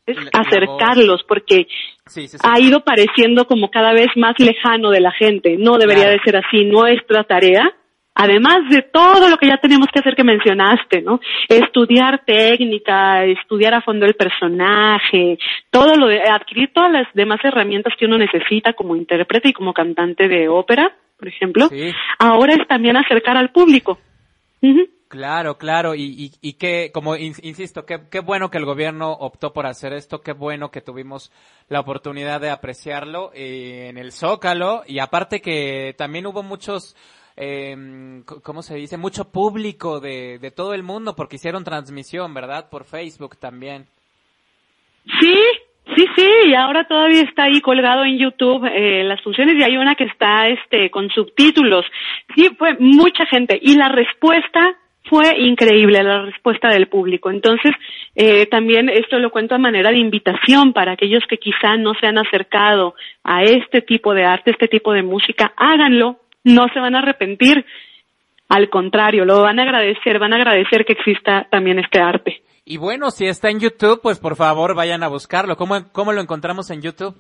es 0.06 0.18
acercarlos 0.34 1.24
porque 1.24 1.68
ha 2.44 2.60
ido 2.60 2.82
pareciendo 2.82 3.46
como 3.46 3.72
cada 3.72 3.94
vez 3.94 4.10
más 4.16 4.36
lejano 4.38 4.92
de 4.92 5.02
la 5.02 5.12
gente. 5.12 5.58
No 5.58 5.78
debería 5.78 6.08
de 6.10 6.20
ser 6.24 6.38
así. 6.38 6.64
Nuestra 6.64 7.24
tarea, 7.24 7.74
además 8.14 8.70
de 8.70 8.84
todo 8.84 9.30
lo 9.30 9.38
que 9.38 9.48
ya 9.48 9.58
tenemos 9.58 9.88
que 9.92 10.00
hacer 10.00 10.16
que 10.16 10.24
mencionaste, 10.24 11.02
¿no? 11.02 11.20
Estudiar 11.50 12.24
técnica, 12.24 13.26
estudiar 13.26 13.74
a 13.74 13.82
fondo 13.82 14.06
el 14.06 14.14
personaje, 14.14 15.40
todo 15.72 15.96
lo 15.96 16.08
de, 16.08 16.22
adquirir 16.22 16.72
todas 16.72 16.92
las 16.92 17.08
demás 17.14 17.40
herramientas 17.44 17.94
que 17.98 18.06
uno 18.06 18.18
necesita 18.18 18.74
como 18.74 18.96
intérprete 18.96 19.50
y 19.50 19.54
como 19.54 19.74
cantante 19.74 20.28
de 20.28 20.48
ópera, 20.48 20.96
por 21.18 21.28
ejemplo. 21.28 21.70
Ahora 22.20 22.54
es 22.54 22.68
también 22.68 22.98
acercar 22.98 23.38
al 23.38 23.52
público. 23.52 24.00
Claro, 25.08 25.58
claro, 25.58 25.94
y, 25.96 26.02
y, 26.02 26.32
y 26.42 26.54
que, 26.54 26.92
como 26.92 27.16
insisto, 27.16 27.86
qué, 27.86 28.02
qué 28.10 28.20
bueno 28.20 28.50
que 28.50 28.58
el 28.58 28.66
gobierno 28.66 29.12
optó 29.12 29.54
por 29.54 29.68
hacer 29.68 29.94
esto, 29.94 30.22
qué 30.22 30.34
bueno 30.34 30.72
que 30.72 30.82
tuvimos 30.82 31.32
la 31.70 31.80
oportunidad 31.80 32.42
de 32.42 32.50
apreciarlo 32.50 33.32
eh, 33.34 33.88
en 33.90 33.98
el 33.98 34.12
Zócalo, 34.12 34.84
y 34.88 35.00
aparte 35.00 35.42
que 35.42 35.94
también 35.98 36.26
hubo 36.26 36.42
muchos, 36.42 36.98
eh, 37.38 38.24
¿cómo 38.44 38.64
se 38.64 38.76
dice? 38.76 38.98
Mucho 38.98 39.32
público 39.32 40.00
de, 40.00 40.40
de 40.40 40.52
todo 40.52 40.74
el 40.74 40.84
mundo, 40.84 41.16
porque 41.16 41.36
hicieron 41.36 41.64
transmisión, 41.64 42.34
¿verdad? 42.34 42.70
Por 42.70 42.84
Facebook 42.84 43.38
también. 43.38 43.88
Sí, 45.20 45.38
Sí, 45.96 46.06
sí, 46.16 46.30
y 46.48 46.54
ahora 46.54 46.84
todavía 46.84 47.22
está 47.22 47.44
ahí 47.44 47.62
colgado 47.62 48.04
en 48.04 48.18
YouTube 48.18 48.66
eh, 48.66 49.04
las 49.06 49.22
funciones 49.22 49.56
y 49.56 49.64
hay 49.64 49.78
una 49.78 49.96
que 49.96 50.04
está 50.04 50.48
este 50.48 50.90
con 50.90 51.10
subtítulos. 51.10 51.86
Sí, 52.36 52.50
fue 52.58 52.76
mucha 52.80 53.26
gente 53.28 53.58
y 53.62 53.76
la 53.76 53.88
respuesta 53.88 54.76
fue 55.06 55.40
increíble 55.40 56.04
la 56.04 56.24
respuesta 56.24 56.70
del 56.70 56.88
público. 56.88 57.30
Entonces, 57.30 57.72
eh, 58.16 58.46
también 58.48 58.90
esto 58.90 59.20
lo 59.20 59.30
cuento 59.30 59.56
a 59.56 59.60
manera 59.60 59.92
de 59.92 60.00
invitación 60.00 60.74
para 60.74 60.94
aquellos 60.94 61.24
que 61.30 61.38
quizá 61.38 61.78
no 61.78 61.94
se 61.94 62.08
han 62.08 62.18
acercado 62.18 62.96
a 63.24 63.44
este 63.44 63.82
tipo 63.82 64.14
de 64.14 64.26
arte, 64.26 64.52
este 64.52 64.68
tipo 64.68 64.92
de 64.92 65.04
música, 65.04 65.54
háganlo, 65.56 66.20
no 66.44 66.68
se 66.74 66.80
van 66.80 66.96
a 66.96 67.00
arrepentir. 67.00 67.66
Al 68.50 68.70
contrario, 68.70 69.26
lo 69.26 69.42
van 69.42 69.60
a 69.60 69.64
agradecer, 69.64 70.20
van 70.20 70.34
a 70.34 70.38
agradecer 70.38 70.86
que 70.86 70.94
exista 70.94 71.48
también 71.50 71.80
este 71.80 72.00
arte. 72.00 72.42
Y 72.66 72.78
bueno, 72.78 73.12
si 73.12 73.28
está 73.28 73.50
en 73.50 73.60
YouTube, 73.60 74.02
pues 74.02 74.20
por 74.20 74.36
favor 74.36 74.76
vayan 74.76 75.04
a 75.04 75.08
buscarlo. 75.08 75.56
¿Cómo, 75.56 75.92
cómo 75.92 76.12
lo 76.12 76.22
encontramos 76.22 76.72
en 76.72 76.82
YouTube? 76.82 77.16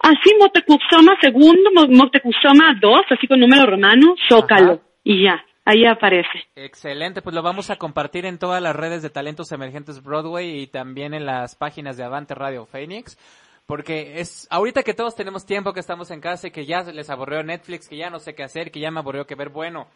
Así, 0.00 0.34
Motecuzoma 0.38 1.16
segundo, 1.20 1.70
Motecuzoma 1.88 2.74
dos, 2.80 3.00
así 3.10 3.26
con 3.26 3.40
número 3.40 3.64
romano, 3.64 4.14
Zócalo. 4.28 4.80
Y 5.02 5.24
ya, 5.24 5.42
Ahí 5.64 5.84
aparece. 5.84 6.48
Excelente, 6.56 7.22
pues 7.22 7.34
lo 7.34 7.42
vamos 7.42 7.70
a 7.70 7.76
compartir 7.76 8.26
en 8.26 8.38
todas 8.38 8.60
las 8.60 8.74
redes 8.74 9.02
de 9.02 9.10
talentos 9.10 9.52
emergentes 9.52 10.02
Broadway 10.02 10.62
y 10.62 10.66
también 10.66 11.14
en 11.14 11.26
las 11.26 11.54
páginas 11.54 11.96
de 11.96 12.02
Avante 12.02 12.34
Radio 12.34 12.66
Phoenix. 12.66 13.18
Porque 13.66 14.18
es, 14.18 14.48
ahorita 14.50 14.82
que 14.82 14.94
todos 14.94 15.14
tenemos 15.14 15.46
tiempo, 15.46 15.72
que 15.72 15.78
estamos 15.78 16.10
en 16.10 16.20
casa 16.20 16.48
y 16.48 16.50
que 16.50 16.66
ya 16.66 16.82
les 16.82 17.08
aburrió 17.08 17.44
Netflix, 17.44 17.88
que 17.88 17.96
ya 17.96 18.10
no 18.10 18.18
sé 18.18 18.34
qué 18.34 18.42
hacer, 18.42 18.72
que 18.72 18.80
ya 18.80 18.90
me 18.90 18.98
aburrió 18.98 19.26
que 19.26 19.36
ver, 19.36 19.50
bueno, 19.50 19.86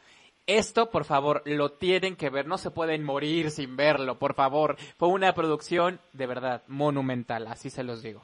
esto, 0.47 0.91
por 0.91 1.05
favor, 1.05 1.43
lo 1.47 1.73
tienen 1.73 2.17
que 2.17 2.31
ver, 2.31 2.47
no 2.47 2.59
se 2.59 2.71
pueden 2.71 3.03
morir 3.03 3.51
sin 3.51 3.77
verlo, 3.77 4.19
por 4.19 4.35
favor. 4.35 4.77
Fue 4.97 5.09
una 5.09 5.33
producción 5.35 6.01
de 6.13 6.27
verdad 6.27 6.63
monumental, 6.69 7.47
así 7.47 7.71
se 7.71 7.85
los 7.85 8.03
digo. 8.03 8.23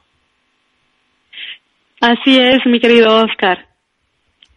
Así 2.00 2.38
es, 2.38 2.60
mi 2.66 2.80
querido 2.80 3.24
Oscar. 3.24 3.68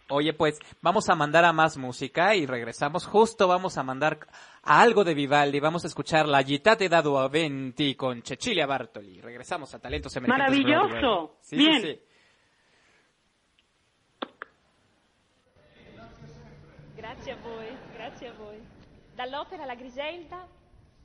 Oye, 0.08 0.34
pues 0.34 0.58
vamos 0.82 1.08
a 1.08 1.14
mandar 1.14 1.44
a 1.44 1.52
más 1.52 1.78
música 1.78 2.34
y 2.34 2.46
regresamos. 2.46 3.06
Justo 3.06 3.48
vamos 3.48 3.78
a 3.78 3.82
mandar 3.82 4.18
a 4.62 4.82
algo 4.82 5.02
de 5.02 5.14
Vivaldi. 5.14 5.60
Vamos 5.60 5.84
a 5.84 5.86
escuchar 5.88 6.28
La 6.28 6.42
Gitate 6.42 6.90
dado 6.90 7.18
a 7.18 7.28
Venti 7.28 7.94
con 7.94 8.22
Cecilia 8.22 8.66
Bartoli. 8.66 9.20
Regresamos 9.20 9.74
a 9.74 9.78
Talentos 9.78 10.14
Emergentes. 10.16 10.64
Maravilloso. 10.64 11.38
Sí, 11.40 11.56
Bien. 11.56 11.80
Sí, 11.80 11.88
sí. 11.88 12.00
Grazie 17.24 17.42
a 17.42 17.48
voi, 17.48 17.76
grazie 17.94 18.28
a 18.28 18.32
voi. 18.34 18.62
Dall'opera 19.14 19.64
La 19.64 19.74
Griselda, 19.74 20.46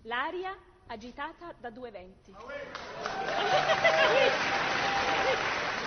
l'aria 0.02 0.54
agitata 0.88 1.54
da 1.58 1.70
due 1.70 1.92
venti. 1.92 2.36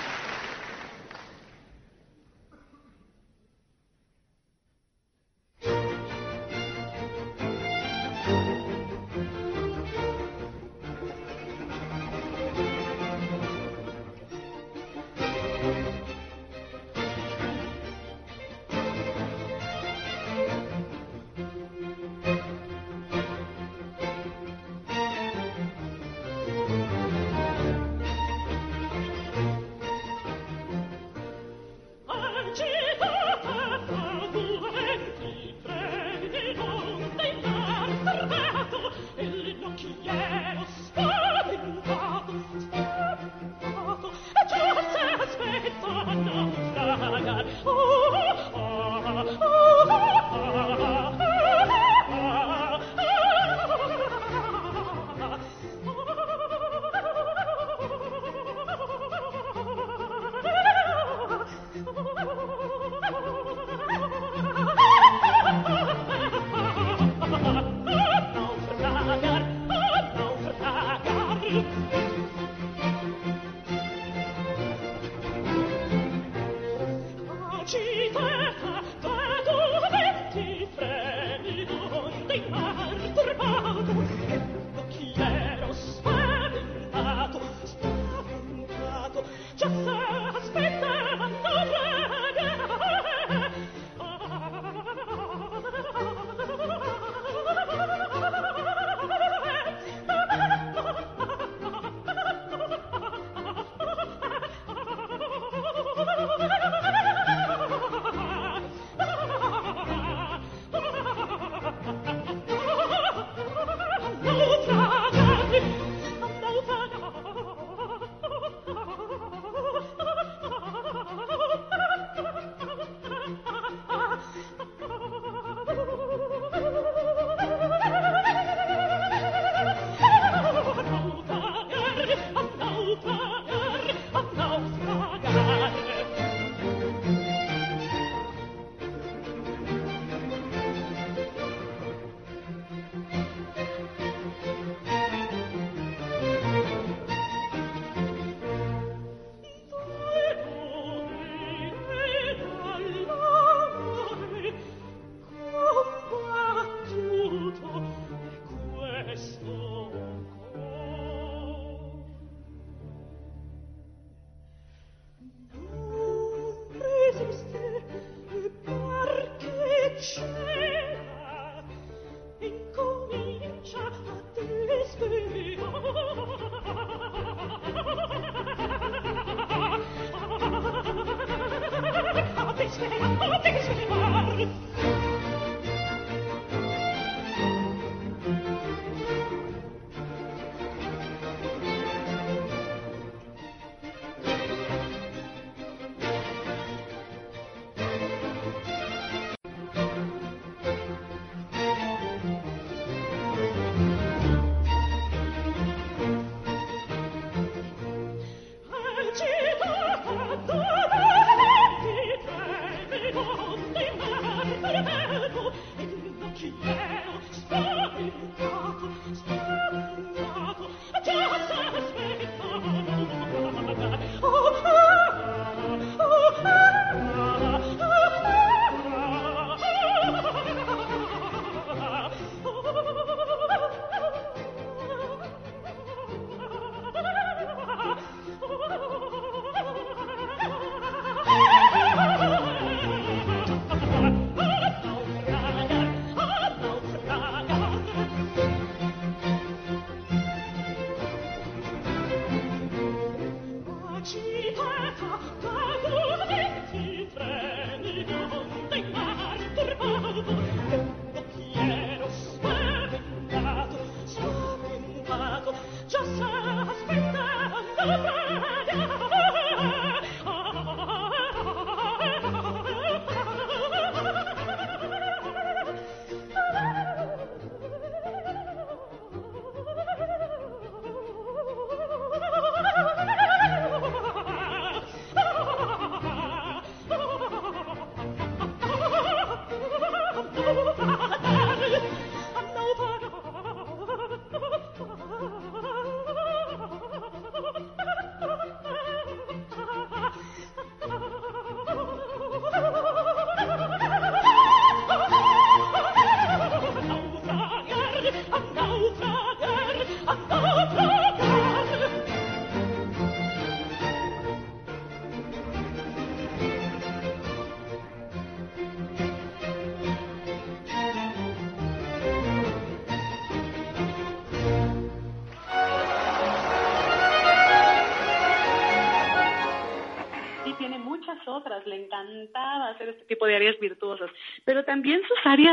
de 159.15 160.22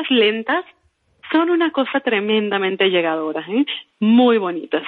lentas 0.10 0.66
son 1.32 1.50
una 1.50 1.72
cosa 1.72 2.00
tremendamente 2.00 2.90
llegadora, 2.90 3.46
¿eh? 3.48 3.66
muy 4.00 4.38
bonitas. 4.38 4.84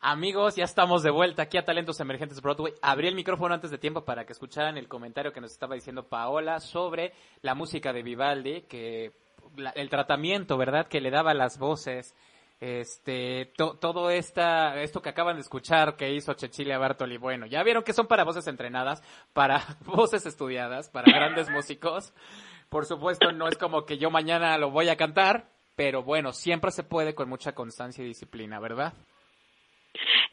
Amigos, 0.00 0.56
ya 0.56 0.64
estamos 0.64 1.04
de 1.04 1.10
vuelta 1.10 1.42
aquí 1.42 1.58
a 1.58 1.64
Talentos 1.64 2.00
Emergentes 2.00 2.42
Broadway. 2.42 2.72
Abrí 2.82 3.06
el 3.06 3.14
micrófono 3.14 3.54
antes 3.54 3.70
de 3.70 3.78
tiempo 3.78 4.04
para 4.04 4.24
que 4.24 4.32
escucharan 4.32 4.76
el 4.76 4.88
comentario 4.88 5.32
que 5.32 5.40
nos 5.40 5.52
estaba 5.52 5.76
diciendo 5.76 6.08
Paola 6.08 6.58
sobre 6.58 7.12
la 7.40 7.54
música 7.54 7.92
de 7.92 8.02
Vivaldi, 8.02 8.62
que 8.62 9.12
el 9.76 9.88
tratamiento, 9.88 10.56
¿verdad?, 10.56 10.88
que 10.88 11.00
le 11.00 11.10
daba 11.10 11.34
las 11.34 11.56
voces, 11.56 12.16
este, 12.58 13.52
todo 13.56 14.10
esta, 14.10 14.80
esto 14.82 15.02
que 15.02 15.10
acaban 15.10 15.36
de 15.36 15.42
escuchar 15.42 15.94
que 15.96 16.12
hizo 16.12 16.34
Cecilia 16.34 16.78
Bartoli, 16.78 17.16
bueno, 17.16 17.46
ya 17.46 17.62
vieron 17.62 17.84
que 17.84 17.92
son 17.92 18.06
para 18.06 18.24
voces 18.24 18.46
entrenadas, 18.48 19.02
para 19.32 19.62
voces 19.84 20.26
estudiadas, 20.26 20.88
para 20.88 21.12
grandes 21.12 21.48
músicos. 21.50 22.12
Por 22.72 22.86
supuesto, 22.86 23.32
no 23.32 23.48
es 23.48 23.58
como 23.58 23.84
que 23.84 23.98
yo 23.98 24.10
mañana 24.10 24.56
lo 24.56 24.70
voy 24.70 24.88
a 24.88 24.96
cantar, 24.96 25.44
pero 25.76 26.02
bueno, 26.02 26.32
siempre 26.32 26.70
se 26.70 26.82
puede 26.82 27.14
con 27.14 27.28
mucha 27.28 27.54
constancia 27.54 28.02
y 28.02 28.06
disciplina, 28.06 28.58
¿verdad? 28.60 28.94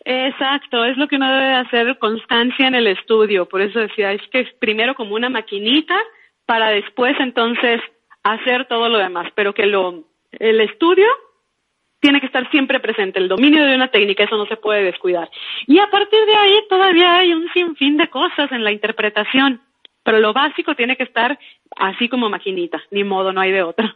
Exacto, 0.06 0.86
es 0.86 0.95
lo 0.95 1.10
que 1.10 1.18
uno 1.18 1.30
debe 1.30 1.53
hacer 1.56 1.99
constancia 1.99 2.66
en 2.66 2.76
el 2.76 2.88
estudio. 2.88 3.45
Por 3.49 3.60
eso 3.60 3.80
decía, 3.80 4.14
es 4.14 4.22
que 4.32 4.48
primero 4.57 4.95
como 4.95 5.16
una 5.16 5.30
maquinita 5.30 5.99
para 6.45 6.70
después 6.70 7.14
entonces 7.20 7.82
hacer 8.24 8.70
todo 8.70 8.88
lo 8.88 8.99
demás, 8.99 9.30
pero 9.36 9.53
que 9.53 9.66
lo, 9.66 10.06
el 10.32 10.61
estudio 10.61 11.07
tiene 11.99 12.22
que 12.22 12.28
estar 12.28 12.49
siempre 12.52 12.80
presente, 12.80 13.20
el 13.20 13.28
dominio 13.28 13.66
de 13.66 13.76
una 13.76 13.91
técnica, 13.91 14.24
eso 14.24 14.38
no 14.38 14.45
se 14.45 14.56
puede 14.56 14.84
descuidar. 14.84 15.30
Y 15.68 15.80
a 15.80 15.90
partir 15.90 16.26
de 16.26 16.36
ahí 16.36 16.57
todavía 16.70 17.18
hay 17.18 17.34
un 17.34 17.52
sinfín 17.52 17.98
de 17.98 18.07
cosas 18.07 18.49
en 18.53 18.64
la 18.64 18.72
interpretación, 18.72 19.61
pero 20.10 20.22
lo 20.22 20.34
básico 20.34 20.73
tiene 20.73 20.98
que 20.98 21.03
estar 21.03 21.38
así 21.76 22.10
como 22.10 22.31
maquinita, 22.31 22.81
ni 22.90 23.03
modo, 23.03 23.31
no 23.31 23.41
hay 23.41 23.52
de 23.52 23.61
otra. 23.61 23.95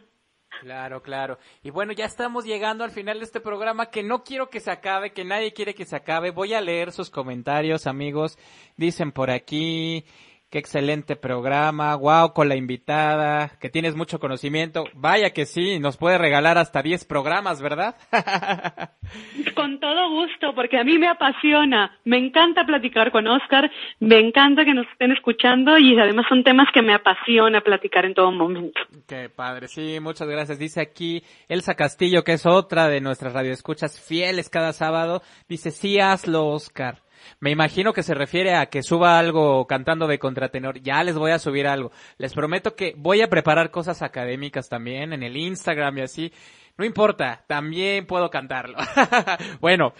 Claro, 0.60 1.02
claro. 1.02 1.38
Y 1.64 1.70
bueno, 1.70 1.92
ya 1.92 2.04
estamos 2.04 2.44
llegando 2.44 2.84
al 2.84 2.92
final 2.92 3.18
de 3.18 3.24
este 3.24 3.40
programa 3.40 3.90
que 3.90 4.04
no 4.04 4.22
quiero 4.22 4.48
que 4.48 4.60
se 4.60 4.70
acabe, 4.70 5.12
que 5.12 5.24
nadie 5.24 5.52
quiere 5.52 5.74
que 5.74 5.84
se 5.84 5.96
acabe. 5.96 6.30
Voy 6.30 6.54
a 6.54 6.60
leer 6.60 6.92
sus 6.92 7.10
comentarios, 7.10 7.88
amigos. 7.88 8.38
Dicen 8.76 9.10
por 9.10 9.28
aquí, 9.28 10.04
Qué 10.54 10.60
excelente 10.60 11.16
programa, 11.16 11.96
wow, 11.96 12.32
con 12.32 12.48
la 12.48 12.54
invitada, 12.54 13.58
que 13.60 13.70
tienes 13.70 13.96
mucho 13.96 14.20
conocimiento. 14.20 14.84
Vaya 14.94 15.30
que 15.30 15.46
sí, 15.46 15.80
nos 15.80 15.96
puede 15.96 16.16
regalar 16.16 16.58
hasta 16.58 16.80
10 16.80 17.06
programas, 17.06 17.60
¿verdad? 17.60 17.96
con 19.56 19.80
todo 19.80 20.10
gusto, 20.10 20.54
porque 20.54 20.78
a 20.78 20.84
mí 20.84 20.96
me 20.96 21.08
apasiona, 21.08 21.98
me 22.04 22.18
encanta 22.18 22.64
platicar 22.64 23.10
con 23.10 23.26
Oscar, 23.26 23.68
me 23.98 24.20
encanta 24.20 24.64
que 24.64 24.74
nos 24.74 24.86
estén 24.92 25.10
escuchando 25.10 25.76
y 25.76 25.98
además 25.98 26.26
son 26.28 26.44
temas 26.44 26.68
que 26.72 26.82
me 26.82 26.94
apasiona 26.94 27.60
platicar 27.60 28.04
en 28.04 28.14
todo 28.14 28.30
momento. 28.30 28.80
Qué 29.08 29.28
padre, 29.30 29.66
sí, 29.66 29.98
muchas 29.98 30.28
gracias. 30.28 30.60
Dice 30.60 30.80
aquí 30.80 31.24
Elsa 31.48 31.74
Castillo, 31.74 32.22
que 32.22 32.34
es 32.34 32.46
otra 32.46 32.86
de 32.86 33.00
nuestras 33.00 33.32
radioescuchas 33.32 34.00
fieles 34.00 34.50
cada 34.50 34.72
sábado, 34.72 35.20
dice, 35.48 35.72
sí, 35.72 35.98
hazlo, 35.98 36.46
Oscar. 36.46 37.03
Me 37.40 37.50
imagino 37.50 37.92
que 37.92 38.02
se 38.02 38.14
refiere 38.14 38.54
a 38.54 38.66
que 38.66 38.82
suba 38.82 39.18
algo 39.18 39.66
cantando 39.66 40.06
de 40.06 40.18
contratenor. 40.18 40.80
Ya 40.80 41.02
les 41.04 41.16
voy 41.16 41.32
a 41.32 41.38
subir 41.38 41.66
algo. 41.66 41.92
Les 42.18 42.32
prometo 42.32 42.74
que 42.74 42.94
voy 42.96 43.22
a 43.22 43.28
preparar 43.28 43.70
cosas 43.70 44.02
académicas 44.02 44.68
también 44.68 45.12
en 45.12 45.22
el 45.22 45.36
Instagram 45.36 45.98
y 45.98 46.02
así. 46.02 46.32
No 46.76 46.84
importa, 46.84 47.44
también 47.46 48.06
puedo 48.06 48.30
cantarlo. 48.30 48.78
bueno, 49.60 49.94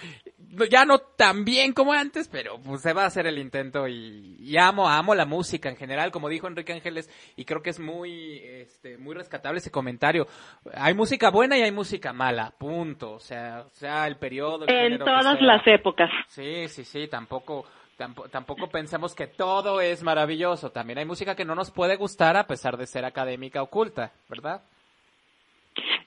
ya 0.70 0.84
no 0.84 0.98
tan 0.98 1.44
bien 1.44 1.72
como 1.72 1.92
antes, 1.92 2.28
pero 2.28 2.58
pues 2.62 2.82
se 2.82 2.92
va 2.92 3.04
a 3.04 3.06
hacer 3.06 3.26
el 3.26 3.38
intento 3.38 3.88
y, 3.88 4.36
y 4.38 4.56
amo, 4.56 4.88
amo 4.88 5.14
la 5.14 5.26
música 5.26 5.68
en 5.68 5.76
general, 5.76 6.10
como 6.10 6.28
dijo 6.28 6.46
Enrique 6.46 6.72
Ángeles, 6.72 7.10
y 7.36 7.44
creo 7.44 7.62
que 7.62 7.70
es 7.70 7.80
muy, 7.80 8.38
este, 8.38 8.98
muy 8.98 9.14
rescatable 9.14 9.58
ese 9.58 9.70
comentario. 9.70 10.26
Hay 10.74 10.94
música 10.94 11.30
buena 11.30 11.56
y 11.58 11.62
hay 11.62 11.72
música 11.72 12.12
mala, 12.12 12.52
punto. 12.58 13.12
O 13.12 13.20
sea, 13.20 13.64
sea 13.72 14.06
el 14.06 14.16
periodo. 14.16 14.66
el 14.66 14.92
En 14.92 14.98
todas 14.98 15.40
las 15.40 15.66
épocas. 15.66 16.10
Sí, 16.28 16.68
sí, 16.68 16.84
sí, 16.84 17.08
tampoco, 17.08 17.64
tampoco, 17.96 18.28
tampoco 18.28 18.68
pensemos 18.68 19.14
que 19.14 19.26
todo 19.26 19.80
es 19.80 20.02
maravilloso. 20.02 20.70
También 20.70 20.98
hay 20.98 21.04
música 21.04 21.34
que 21.34 21.44
no 21.44 21.54
nos 21.54 21.70
puede 21.70 21.96
gustar 21.96 22.36
a 22.36 22.46
pesar 22.46 22.76
de 22.76 22.86
ser 22.86 23.04
académica 23.04 23.62
oculta, 23.62 24.12
¿verdad? 24.28 24.62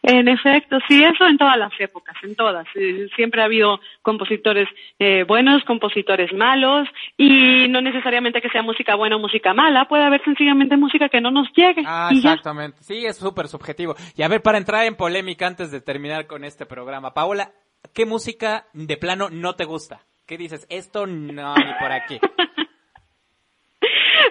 En 0.04 0.28
efecto, 0.28 0.78
sí, 0.88 1.04
eso 1.04 1.26
en 1.26 1.38
todas 1.38 1.58
las 1.58 1.72
épocas, 1.80 2.16
en 2.24 2.36
todas. 2.36 2.66
Eh, 2.76 3.08
Siempre 3.16 3.42
ha 3.42 3.46
habido 3.46 3.80
compositores 4.02 4.68
eh, 5.00 5.24
buenos, 5.24 5.64
compositores 5.64 6.32
malos, 6.34 6.88
y 7.18 7.68
no 7.70 7.82
necesariamente 7.82 8.42
que 8.42 8.50
sea 8.50 8.62
música 8.62 8.96
buena 8.96 9.16
o 9.16 9.20
música 9.20 9.54
mala, 9.54 9.88
puede 9.88 10.04
haber 10.04 10.24
sencillamente 10.24 10.78
música 10.78 11.10
que 11.10 11.22
no 11.22 11.32
nos 11.32 11.48
llegue. 11.54 11.84
Ah, 11.86 12.10
ya. 12.12 12.34
exactamente. 12.34 12.78
Sí, 12.82 13.06
es 13.06 13.18
súper 13.18 13.48
subjetivo. 13.48 13.96
Y 14.16 14.24
a 14.24 14.28
ver, 14.28 14.42
para 14.42 14.58
entrar 14.58 14.86
en 14.86 14.96
polémica 14.96 15.48
antes 15.48 15.72
de 15.72 15.82
terminar 15.82 16.28
con 16.28 16.44
este 16.44 16.66
programa, 16.66 17.14
Paola, 17.14 17.52
¿qué 17.94 18.06
música 18.06 18.68
de 18.74 18.98
plano 18.98 19.30
no 19.30 19.56
te 19.56 19.66
gusta? 19.66 20.02
¿Qué 20.26 20.38
dices? 20.38 20.68
Esto 20.70 21.08
no, 21.08 21.56
ni 21.56 21.74
por 21.80 21.92
aquí. 21.92 22.20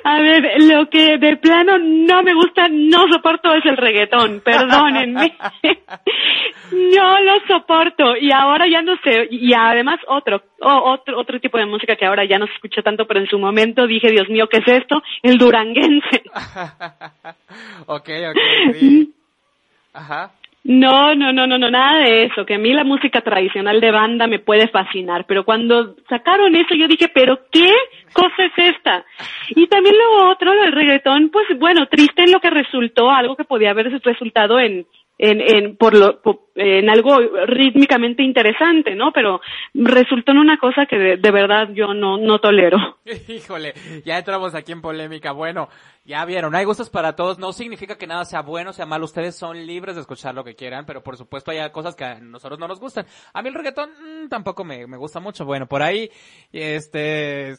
A 0.04 0.20
ver, 0.20 0.62
lo 0.62 0.88
que 0.88 1.18
de 1.18 1.36
plano 1.36 1.78
no 1.78 2.22
me 2.22 2.34
gusta, 2.34 2.68
no 2.68 3.06
soporto 3.12 3.52
es 3.54 3.64
el 3.66 3.76
reggaetón, 3.76 4.40
perdónenme. 4.40 5.36
no 6.72 7.20
lo 7.20 7.40
soporto 7.46 8.16
y 8.16 8.30
ahora 8.32 8.66
ya 8.68 8.82
no 8.82 8.96
sé, 9.04 9.28
y 9.30 9.52
además 9.54 9.98
otro, 10.08 10.42
o- 10.60 10.92
otro, 10.92 11.18
otro 11.18 11.40
tipo 11.40 11.58
de 11.58 11.66
música 11.66 11.96
que 11.96 12.06
ahora 12.06 12.24
ya 12.24 12.38
no 12.38 12.46
se 12.46 12.52
escucha 12.54 12.82
tanto, 12.82 13.06
pero 13.06 13.20
en 13.20 13.26
su 13.28 13.38
momento 13.38 13.86
dije, 13.86 14.10
Dios 14.10 14.28
mío, 14.28 14.48
¿qué 14.48 14.58
es 14.58 14.68
esto? 14.68 15.02
El 15.22 15.38
duranguense. 15.38 16.22
ok, 17.86 18.08
ok, 18.30 18.38
sí. 18.74 19.12
Ajá. 19.92 20.30
No, 20.68 21.14
no, 21.14 21.32
no, 21.32 21.46
no, 21.46 21.58
no, 21.58 21.70
nada 21.70 22.00
de 22.00 22.24
eso, 22.24 22.44
que 22.44 22.54
a 22.54 22.58
mí 22.58 22.72
la 22.72 22.82
música 22.82 23.20
tradicional 23.20 23.80
de 23.80 23.92
banda 23.92 24.26
me 24.26 24.40
puede 24.40 24.66
fascinar, 24.66 25.24
pero 25.24 25.44
cuando 25.44 25.94
sacaron 26.08 26.56
eso 26.56 26.74
yo 26.74 26.88
dije, 26.88 27.08
pero 27.14 27.38
¿qué 27.52 27.72
cosa 28.12 28.34
es 28.46 28.74
esta? 28.74 29.04
Y 29.50 29.68
también 29.68 29.94
lo 29.96 30.28
otro, 30.28 30.52
lo 30.52 30.62
del 30.62 30.72
reggaetón, 30.72 31.30
pues 31.30 31.46
bueno, 31.56 31.86
triste 31.86 32.24
en 32.24 32.32
lo 32.32 32.40
que 32.40 32.50
resultó, 32.50 33.12
algo 33.12 33.36
que 33.36 33.44
podía 33.44 33.70
haber 33.70 33.92
resultado 34.02 34.58
en, 34.58 34.88
en, 35.18 35.40
en, 35.40 35.76
por 35.76 35.94
lo, 35.94 36.20
en 36.54 36.90
algo 36.90 37.18
rítmicamente 37.46 38.22
interesante, 38.22 38.94
¿no? 38.94 39.12
Pero 39.12 39.40
resultó 39.74 40.32
en 40.32 40.38
una 40.38 40.58
cosa 40.58 40.86
que 40.86 40.98
de, 41.16 41.30
verdad 41.30 41.68
yo 41.72 41.94
no, 41.94 42.18
no 42.18 42.38
tolero. 42.38 42.78
Híjole, 43.28 43.74
ya 44.04 44.18
entramos 44.18 44.54
aquí 44.54 44.72
en 44.72 44.82
polémica. 44.82 45.32
Bueno, 45.32 45.68
ya 46.04 46.24
vieron, 46.24 46.54
hay 46.54 46.64
gustos 46.64 46.90
para 46.90 47.16
todos. 47.16 47.38
No 47.38 47.52
significa 47.52 47.96
que 47.96 48.06
nada 48.06 48.24
sea 48.24 48.42
bueno, 48.42 48.72
sea 48.72 48.86
malo. 48.86 49.04
Ustedes 49.06 49.36
son 49.36 49.66
libres 49.66 49.94
de 49.94 50.02
escuchar 50.02 50.34
lo 50.34 50.44
que 50.44 50.54
quieran, 50.54 50.84
pero 50.86 51.02
por 51.02 51.16
supuesto 51.16 51.50
hay 51.50 51.70
cosas 51.70 51.94
que 51.94 52.04
a 52.04 52.20
nosotros 52.20 52.58
no 52.58 52.68
nos 52.68 52.80
gustan. 52.80 53.06
A 53.32 53.42
mí 53.42 53.48
el 53.48 53.54
reggaetón 53.54 53.90
mm, 53.90 54.28
tampoco 54.28 54.64
me, 54.64 54.86
me 54.86 54.96
gusta 54.96 55.20
mucho. 55.20 55.44
Bueno, 55.44 55.66
por 55.66 55.82
ahí, 55.82 56.10
este, 56.52 57.56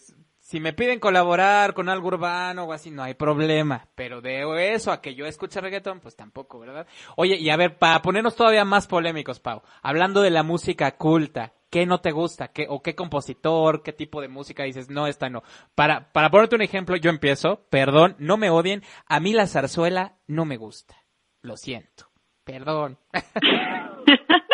si 0.48 0.62
me 0.62 0.72
piden 0.72 1.02
colaborar 1.02 1.74
con 1.74 1.90
algo 1.90 2.08
urbano 2.08 2.64
o 2.64 2.72
así, 2.72 2.90
no 2.90 3.04
hay 3.04 3.16
problema. 3.16 3.90
Pero 3.96 4.22
de 4.22 4.72
eso 4.72 4.94
a 4.94 5.02
que 5.02 5.14
yo 5.14 5.26
escuche 5.26 5.60
reggaetón, 5.60 6.00
pues 6.00 6.16
tampoco, 6.16 6.58
¿verdad? 6.58 6.88
Oye, 7.18 7.36
y 7.36 7.50
a 7.50 7.58
ver, 7.58 7.78
para 7.78 8.02
ponernos 8.02 8.38
todavía 8.38 8.64
más 8.64 8.88
polémicos, 8.88 9.42
Pau, 9.42 9.62
hablando 9.82 10.22
de 10.22 10.30
la 10.30 10.44
música 10.44 10.96
culta, 10.96 11.52
¿qué 11.70 11.86
no 11.86 12.00
te 12.00 12.12
gusta? 12.12 12.48
¿Qué, 12.48 12.66
o 12.70 12.82
qué 12.82 12.96
compositor? 12.96 13.84
¿Qué 13.84 13.92
tipo 13.92 14.22
de 14.22 14.30
música 14.30 14.64
dices? 14.64 14.90
No, 14.90 15.06
esta 15.06 15.30
no. 15.30 15.44
Para, 15.76 16.14
para 16.14 16.30
ponerte 16.30 16.56
un 16.56 16.62
ejemplo, 16.62 16.96
yo 16.96 17.10
empiezo, 17.10 17.66
perdón, 17.70 18.16
no 18.18 18.38
me 18.38 18.50
odien, 18.50 18.84
a 19.06 19.20
mí 19.20 19.34
la 19.34 19.48
zarzuela 19.48 20.16
no 20.28 20.46
me 20.46 20.56
gusta. 20.56 20.96
Lo 21.42 21.58
siento. 21.58 22.10
Perdón. 22.46 22.98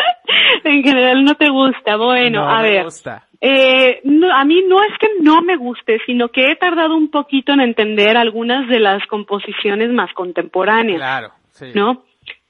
en 0.70 0.82
general 0.82 1.24
no 1.24 1.34
te 1.34 1.48
gusta, 1.48 1.96
bueno, 1.96 2.42
no 2.44 2.50
a 2.50 2.62
me 2.62 2.70
ver. 2.70 2.84
gusta. 2.84 3.24
Eh, 3.40 4.00
no, 4.04 4.32
a 4.34 4.44
mí 4.44 4.62
no 4.66 4.82
es 4.82 4.96
que 4.98 5.08
no 5.20 5.42
me 5.42 5.56
guste, 5.56 5.98
sino 6.06 6.28
que 6.30 6.50
he 6.50 6.56
tardado 6.56 6.96
un 6.96 7.10
poquito 7.10 7.52
en 7.52 7.60
entender 7.60 8.16
algunas 8.16 8.66
de 8.68 8.80
las 8.80 9.06
composiciones 9.06 9.90
más 9.90 10.12
contemporáneas, 10.14 10.98
Claro, 10.98 11.30
sí. 11.50 11.66
¿no? 11.74 12.04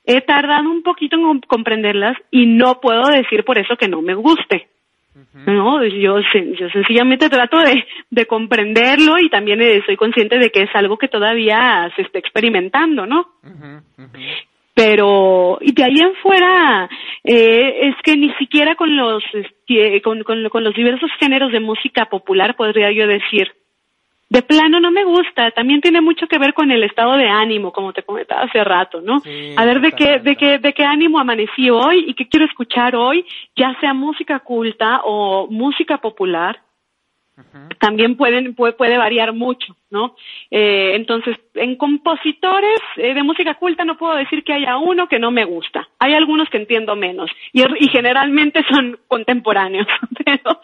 He 0.07 0.21
tardado 0.21 0.71
un 0.71 0.83
poquito 0.83 1.17
en 1.17 1.23
com- 1.23 1.41
comprenderlas 1.49 2.17
y 2.31 2.47
no 2.47 2.81
puedo 2.81 3.05
decir 3.09 3.43
por 3.45 3.59
eso 3.59 3.77
que 3.77 3.89
no 3.89 4.03
me 4.03 4.15
guste. 4.15 4.69
No, 5.47 5.83
yo, 5.85 6.19
sen- 6.33 6.57
yo 6.59 6.69
sencillamente 6.71 7.29
trato 7.29 7.59
de, 7.59 7.85
de 8.11 8.27
comprenderlo 8.27 9.19
y 9.19 9.29
también 9.31 9.63
eh, 9.63 9.81
soy 9.87 9.97
consciente 9.97 10.39
de 10.39 10.51
que 10.51 10.63
es 10.63 10.71
algo 10.75 10.97
que 10.99 11.07
todavía 11.09 11.89
se 11.97 12.03
está 12.03 12.19
experimentando, 12.19 13.07
¿no? 13.07 13.29
Pero 14.75 15.59
y 15.61 15.73
de 15.73 15.85
ahí 15.85 16.01
en 16.01 16.15
fuera 16.17 16.89
eh, 17.23 17.89
es 17.89 17.95
que 18.03 18.17
ni 18.17 18.33
siquiera 18.35 18.75
con 18.75 18.97
los 18.97 19.23
este, 19.33 20.03
con, 20.03 20.23
con, 20.25 20.49
con 20.49 20.65
los 20.65 20.75
diversos 20.75 21.11
géneros 21.21 21.53
de 21.53 21.61
música 21.61 22.07
popular 22.07 22.57
podría 22.57 22.91
yo 22.93 23.07
decir. 23.07 23.53
De 24.29 24.43
plano 24.43 24.81
no 24.81 24.91
me 24.91 25.05
gusta 25.05 25.53
también 25.53 25.81
tiene 25.81 26.01
mucho 26.01 26.27
que 26.27 26.39
ver 26.39 26.55
con 26.55 26.73
el 26.73 26.83
estado 26.83 27.17
de 27.17 27.29
ánimo 27.29 27.73
como 27.73 27.93
te 27.93 28.03
comentaba 28.03 28.43
hace 28.43 28.65
rato 28.65 29.01
no 29.01 29.21
Sí, 29.21 29.55
a 29.57 29.65
ver 29.65 29.81
de 29.81 29.93
qué 29.93 30.19
de 30.19 30.35
qué 30.35 30.59
de 30.59 30.73
qué 30.73 30.83
ánimo 30.83 31.21
amanecí 31.21 31.71
hoy 31.71 32.07
y 32.09 32.15
qué 32.15 32.27
quiero 32.27 32.47
escuchar 32.47 32.97
hoy 32.97 33.25
ya 33.55 33.79
sea 33.81 33.93
música 33.93 34.41
culta 34.41 35.03
o 35.05 35.47
música 35.49 35.99
popular 35.99 36.64
también 37.79 38.17
pueden 38.17 38.55
puede, 38.55 38.73
puede 38.75 38.97
variar 38.97 39.33
mucho, 39.33 39.77
¿no? 39.91 40.15
Eh, 40.51 40.93
entonces, 40.95 41.37
en 41.55 41.77
compositores 41.77 42.79
eh, 42.97 43.15
de 43.15 43.23
música 43.23 43.55
culta 43.55 43.85
no 43.85 43.97
puedo 43.97 44.15
decir 44.15 44.45
que 44.45 44.53
haya 44.53 44.77
uno 44.77 45.09
que 45.09 45.19
no 45.19 45.31
me 45.31 45.45
gusta. 45.45 45.89
Hay 45.99 46.15
algunos 46.15 46.49
que 46.49 46.59
entiendo 46.59 46.97
menos 46.97 47.31
y, 47.53 47.63
y 47.63 47.89
generalmente 47.89 48.65
son 48.71 48.99
contemporáneos, 49.09 49.87
pero, 50.25 50.61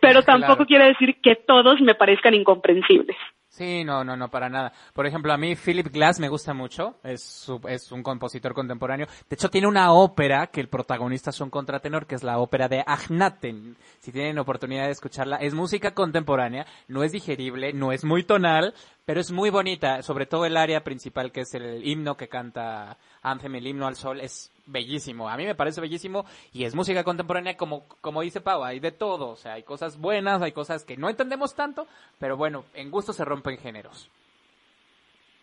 pero 0.00 0.22
tampoco 0.22 0.52
Claro. 0.56 0.66
quiere 0.66 0.84
decir 0.86 1.16
que 1.22 1.36
todos 1.36 1.80
me 1.80 1.94
parezcan 1.94 2.34
incomprensibles. 2.34 3.16
Sí, 3.62 3.84
no, 3.84 4.02
no, 4.02 4.16
no, 4.16 4.28
para 4.28 4.48
nada. 4.48 4.72
Por 4.92 5.06
ejemplo, 5.06 5.32
a 5.32 5.36
mí 5.36 5.54
Philip 5.54 5.86
Glass 5.86 6.18
me 6.18 6.28
gusta 6.28 6.52
mucho, 6.52 6.96
es, 7.04 7.48
es 7.68 7.92
un 7.92 8.02
compositor 8.02 8.54
contemporáneo. 8.54 9.06
De 9.28 9.34
hecho, 9.34 9.50
tiene 9.50 9.68
una 9.68 9.92
ópera 9.92 10.48
que 10.48 10.60
el 10.60 10.68
protagonista 10.68 11.30
es 11.30 11.40
un 11.40 11.48
contratenor, 11.48 12.06
que 12.06 12.16
es 12.16 12.24
la 12.24 12.40
ópera 12.40 12.66
de 12.66 12.82
Agnaten. 12.84 13.76
Si 14.00 14.10
tienen 14.10 14.40
oportunidad 14.40 14.86
de 14.86 14.90
escucharla, 14.90 15.36
es 15.36 15.54
música 15.54 15.94
contemporánea, 15.94 16.66
no 16.88 17.04
es 17.04 17.12
digerible, 17.12 17.72
no 17.72 17.92
es 17.92 18.04
muy 18.04 18.24
tonal, 18.24 18.74
pero 19.04 19.20
es 19.20 19.30
muy 19.30 19.50
bonita, 19.50 20.02
sobre 20.02 20.26
todo 20.26 20.44
el 20.44 20.56
área 20.56 20.82
principal 20.82 21.30
que 21.30 21.42
es 21.42 21.54
el 21.54 21.86
himno 21.86 22.16
que 22.16 22.28
canta 22.28 22.98
Anthem, 23.22 23.54
el 23.54 23.66
himno 23.68 23.86
al 23.86 23.94
sol, 23.94 24.20
es 24.20 24.51
bellísimo. 24.66 25.28
A 25.28 25.36
mí 25.36 25.44
me 25.44 25.54
parece 25.54 25.80
bellísimo 25.80 26.24
y 26.52 26.64
es 26.64 26.74
música 26.74 27.04
contemporánea 27.04 27.56
como, 27.56 27.86
como 28.00 28.22
dice 28.22 28.40
Pau, 28.40 28.64
hay 28.64 28.80
de 28.80 28.92
todo. 28.92 29.28
O 29.30 29.36
sea, 29.36 29.54
hay 29.54 29.62
cosas 29.62 29.98
buenas, 29.98 30.42
hay 30.42 30.52
cosas 30.52 30.84
que 30.84 30.96
no 30.96 31.08
entendemos 31.08 31.54
tanto, 31.54 31.86
pero 32.18 32.36
bueno, 32.36 32.64
en 32.74 32.90
gusto 32.90 33.12
se 33.12 33.24
rompen 33.24 33.58
géneros. 33.58 34.10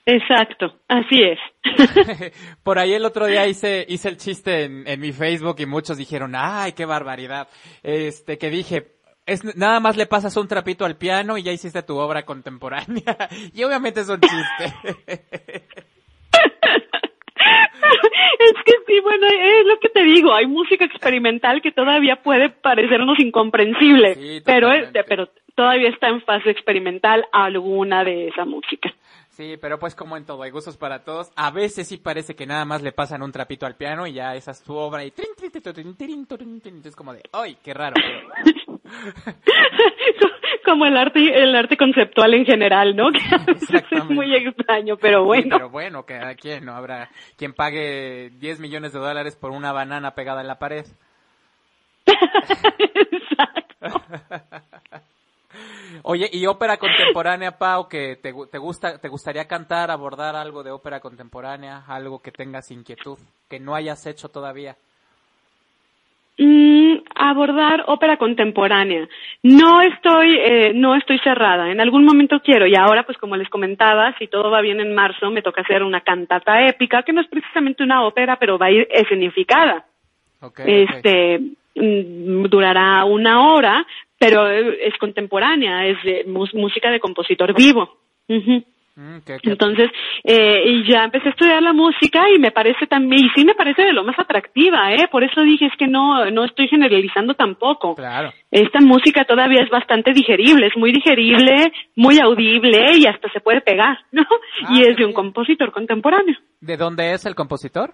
Exacto, 0.05 0.73
así 0.87 1.19
es. 1.21 1.39
Por 2.63 2.79
ahí 2.79 2.93
el 2.93 3.05
otro 3.05 3.27
día 3.27 3.45
hice, 3.47 3.85
hice 3.87 4.09
el 4.09 4.17
chiste 4.17 4.63
en, 4.63 4.87
en 4.87 4.99
mi 4.99 5.11
Facebook 5.11 5.57
y 5.59 5.65
muchos 5.65 5.97
dijeron, 5.97 6.33
ay, 6.35 6.71
qué 6.73 6.85
barbaridad. 6.85 7.47
Este, 7.83 8.37
que 8.37 8.49
dije, 8.49 8.99
es, 9.29 9.43
nada 9.55 9.79
más 9.79 9.95
le 9.95 10.07
pasas 10.07 10.35
un 10.37 10.47
trapito 10.47 10.85
al 10.85 10.97
piano 10.97 11.37
y 11.37 11.43
ya 11.43 11.51
hiciste 11.51 11.83
tu 11.83 11.97
obra 11.97 12.25
contemporánea. 12.25 13.29
y 13.53 13.63
obviamente 13.63 14.01
es 14.01 14.09
un 14.09 14.19
chiste. 14.19 15.67
Es 18.39 18.53
que 18.65 18.73
sí, 18.88 18.99
bueno, 19.01 19.27
es 19.27 19.65
lo 19.65 19.80
que 19.80 19.89
te 19.89 20.03
digo, 20.03 20.34
hay 20.34 20.47
música 20.47 20.85
experimental 20.85 21.61
que 21.61 21.71
todavía 21.71 22.17
puede 22.17 22.49
parecernos 22.49 23.19
incomprensible, 23.19 24.15
Sí, 24.15 24.41
pero, 24.45 24.69
pero 25.07 25.30
todavía 25.55 25.89
está 25.89 26.07
en 26.07 26.21
fase 26.21 26.49
experimental 26.49 27.26
alguna 27.31 28.03
de 28.03 28.30
esa 28.30 28.45
música. 28.45 28.93
Sí, 29.39 29.55
pero 29.55 29.80
pues 29.80 29.95
como 29.95 30.17
en 30.17 30.26
todo, 30.26 30.43
hay 30.43 30.51
gustos 30.51 30.76
para 30.76 31.05
todos. 31.05 31.31
A 31.38 31.49
veces 31.49 31.88
sí 31.88 31.97
parece 31.97 32.35
que 32.35 32.45
nada 32.45 32.65
más 32.65 32.81
le 32.81 32.91
pasan 32.91 33.21
un 33.21 33.31
trapito 33.31 33.65
al 33.65 33.77
piano 33.77 34.05
y 34.05 34.11
ya 34.11 34.35
esa 34.35 34.51
es 34.51 34.61
tu 34.61 34.76
obra 34.76 35.05
y 35.05 35.13
es 36.84 36.95
como 36.95 37.13
de, 37.13 37.21
¡ay, 37.31 37.57
qué 37.63 37.73
raro! 37.73 37.95
Como 40.69 40.85
el 40.85 40.95
arte, 40.97 41.41
el 41.43 41.55
arte 41.55 41.75
conceptual 41.77 42.33
en 42.35 42.45
general, 42.45 42.95
¿no? 42.95 43.11
Que 43.11 43.19
a 43.35 43.37
veces 43.39 43.83
es 43.91 44.05
muy 44.05 44.35
extraño, 44.35 44.97
pero 44.97 45.21
Sí, 45.21 45.25
bueno. 45.25 45.55
pero 45.57 45.69
bueno, 45.69 46.03
cada 46.05 46.35
quien, 46.35 46.65
¿no? 46.65 46.75
Habrá 46.75 47.09
quien 47.37 47.53
pague 47.53 48.29
10 48.39 48.59
millones 48.59 48.93
de 48.93 48.99
dólares 48.99 49.35
por 49.35 49.51
una 49.51 49.71
banana 49.71 50.13
pegada 50.15 50.41
en 50.41 50.47
la 50.47 50.59
pared. 50.59 50.85
Exacto. 52.95 53.75
Oye, 56.03 56.29
y 56.31 56.45
ópera 56.45 56.77
contemporánea, 56.77 57.57
Pau, 57.57 57.87
que 57.89 58.15
te, 58.15 58.33
te 58.51 58.57
gusta, 58.59 58.99
te 58.99 59.07
gustaría 59.09 59.47
cantar, 59.47 59.89
abordar 59.91 60.35
algo 60.35 60.63
de 60.63 60.71
ópera 60.71 60.99
contemporánea, 60.99 61.83
algo 61.87 62.21
que 62.21 62.31
tengas 62.31 62.69
inquietud, 62.71 63.17
que 63.49 63.59
no 63.59 63.73
hayas 63.75 64.05
hecho 64.05 64.29
todavía. 64.29 64.77
Mm, 66.41 66.99
abordar 67.15 67.83
ópera 67.87 68.15
contemporánea. 68.15 69.09
No 69.43 69.81
estoy, 69.81 70.37
eh, 70.39 70.71
no 70.73 70.95
estoy 70.95 71.19
cerrada. 71.19 71.69
En 71.69 71.81
algún 71.81 72.05
momento 72.05 72.39
quiero 72.39 72.65
y 72.65 72.75
ahora, 72.77 73.03
pues 73.03 73.17
como 73.17 73.35
les 73.35 73.49
comentaba, 73.49 74.15
si 74.17 74.27
todo 74.27 74.49
va 74.49 74.61
bien 74.61 74.79
en 74.79 74.95
marzo, 74.95 75.29
me 75.31 75.41
toca 75.41 75.63
hacer 75.63 75.83
una 75.83 75.99
cantata 75.99 76.65
épica 76.65 77.03
que 77.03 77.11
no 77.11 77.19
es 77.19 77.27
precisamente 77.27 77.83
una 77.83 78.05
ópera, 78.05 78.37
pero 78.39 78.57
va 78.57 78.67
a 78.67 78.71
ir 78.71 78.87
escenificada. 78.89 79.85
Okay, 80.39 80.85
este 80.89 81.39
mm, 81.75 82.43
durará 82.45 83.03
una 83.03 83.51
hora, 83.51 83.85
pero 84.17 84.47
es 84.47 84.97
contemporánea, 84.97 85.87
es 85.87 86.01
de 86.05 86.23
música 86.25 86.89
de 86.89 87.01
compositor 87.01 87.53
vivo. 87.53 87.97
Uh 88.29 88.61
Entonces, 89.43 89.89
eh, 90.23 90.63
y 90.65 90.91
ya 90.91 91.05
empecé 91.05 91.30
a 91.30 91.31
estudiar 91.31 91.61
la 91.61 91.73
música 91.73 92.30
y 92.35 92.39
me 92.39 92.51
parece 92.51 92.85
también, 92.88 93.26
y 93.26 93.30
sí 93.30 93.45
me 93.45 93.55
parece 93.55 93.84
de 93.84 93.93
lo 93.93 94.03
más 94.03 94.19
atractiva, 94.19 94.93
¿eh? 94.93 95.07
Por 95.09 95.23
eso 95.23 95.41
dije, 95.41 95.67
es 95.67 95.76
que 95.77 95.88
no, 95.88 96.30
no 96.31 96.43
estoy 96.43 96.67
generalizando 96.67 97.34
tampoco. 97.34 97.95
Claro. 97.95 98.34
Esta 98.51 98.80
música 98.81 99.23
todavía 99.23 99.63
es 99.63 99.69
bastante 99.69 100.11
digerible, 100.11 100.67
es 100.67 100.76
muy 100.76 100.91
digerible, 100.91 101.71
muy 101.95 102.19
audible 102.19 102.97
y 102.97 103.05
hasta 103.05 103.31
se 103.31 103.39
puede 103.39 103.61
pegar, 103.61 103.99
¿no? 104.11 104.26
Ah, 104.63 104.69
y 104.71 104.81
es 104.81 104.97
de 104.97 105.05
un 105.05 105.13
compositor 105.13 105.71
contemporáneo. 105.71 106.35
¿De 106.59 106.76
dónde 106.76 107.13
es 107.13 107.26
el 107.26 107.35
compositor? 107.35 107.93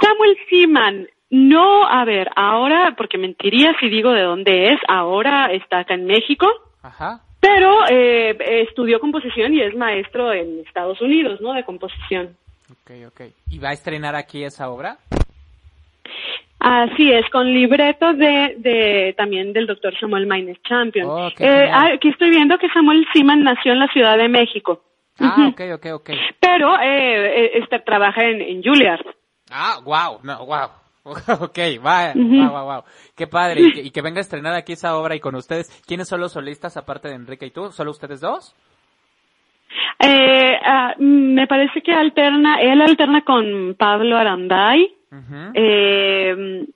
Samuel 0.00 0.36
Seaman. 0.50 1.06
No, 1.30 1.86
a 1.86 2.04
ver, 2.04 2.30
ahora, 2.36 2.94
porque 2.96 3.18
mentiría 3.18 3.74
si 3.80 3.88
digo 3.88 4.12
de 4.12 4.22
dónde 4.22 4.72
es, 4.72 4.80
ahora 4.88 5.52
está 5.52 5.80
acá 5.80 5.94
en 5.94 6.06
México. 6.06 6.46
Ajá. 6.82 7.20
Pero 7.40 7.86
eh, 7.88 8.36
estudió 8.62 8.98
composición 9.00 9.54
y 9.54 9.60
es 9.60 9.74
maestro 9.74 10.32
en 10.32 10.60
Estados 10.66 11.00
Unidos, 11.00 11.40
¿no? 11.40 11.52
De 11.52 11.64
composición. 11.64 12.36
Ok, 12.70 12.90
ok. 13.06 13.20
¿Y 13.50 13.58
va 13.58 13.70
a 13.70 13.72
estrenar 13.72 14.14
aquí 14.14 14.44
esa 14.44 14.70
obra? 14.70 14.98
Así 16.60 17.12
es, 17.12 17.28
con 17.30 17.46
libreto 17.46 18.12
de, 18.14 18.56
de 18.58 19.14
también 19.16 19.52
del 19.52 19.66
doctor 19.66 19.96
Samuel 19.98 20.26
Maynes 20.26 20.60
Champion. 20.62 21.08
Oh, 21.08 21.28
eh, 21.38 21.70
aquí 21.70 22.08
estoy 22.08 22.30
viendo 22.30 22.58
que 22.58 22.68
Samuel 22.70 23.06
Siman 23.12 23.44
nació 23.44 23.72
en 23.72 23.78
la 23.78 23.88
Ciudad 23.88 24.18
de 24.18 24.28
México. 24.28 24.82
Ah, 25.20 25.50
ok, 25.52 25.60
ok, 25.74 25.86
ok. 25.94 26.10
Pero 26.40 26.74
eh, 26.80 27.44
eh 27.44 27.50
este, 27.54 27.78
trabaja 27.80 28.24
en, 28.24 28.40
en 28.40 28.62
Juilliard. 28.62 29.04
Ah, 29.50 29.78
wow, 29.84 30.18
no, 30.24 30.46
wow. 30.46 30.68
ok, 31.40 31.58
va, 31.84 32.12
wow, 32.14 32.52
wow, 32.52 32.64
wow. 32.64 32.84
Qué 33.16 33.26
padre. 33.26 33.62
Y 33.82 33.90
que, 33.90 34.02
venga 34.02 34.18
a 34.18 34.22
estrenar 34.22 34.54
aquí 34.54 34.72
esa 34.72 34.96
obra 34.96 35.14
y 35.14 35.20
con 35.20 35.34
ustedes. 35.34 35.68
¿Quiénes 35.86 36.08
son 36.08 36.20
los 36.20 36.32
solistas 36.32 36.76
aparte 36.76 37.08
de 37.08 37.14
Enrique 37.14 37.46
y 37.46 37.50
tú? 37.50 37.72
¿Solo 37.72 37.90
ustedes 37.90 38.20
dos? 38.20 38.54
Eh, 40.00 40.56
ah, 40.64 40.94
me 40.98 41.46
parece 41.46 41.82
que 41.82 41.92
alterna, 41.92 42.60
él 42.60 42.80
alterna 42.80 43.22
con 43.22 43.74
Pablo 43.78 44.16
Aranday. 44.16 44.94
eh, 45.54 46.66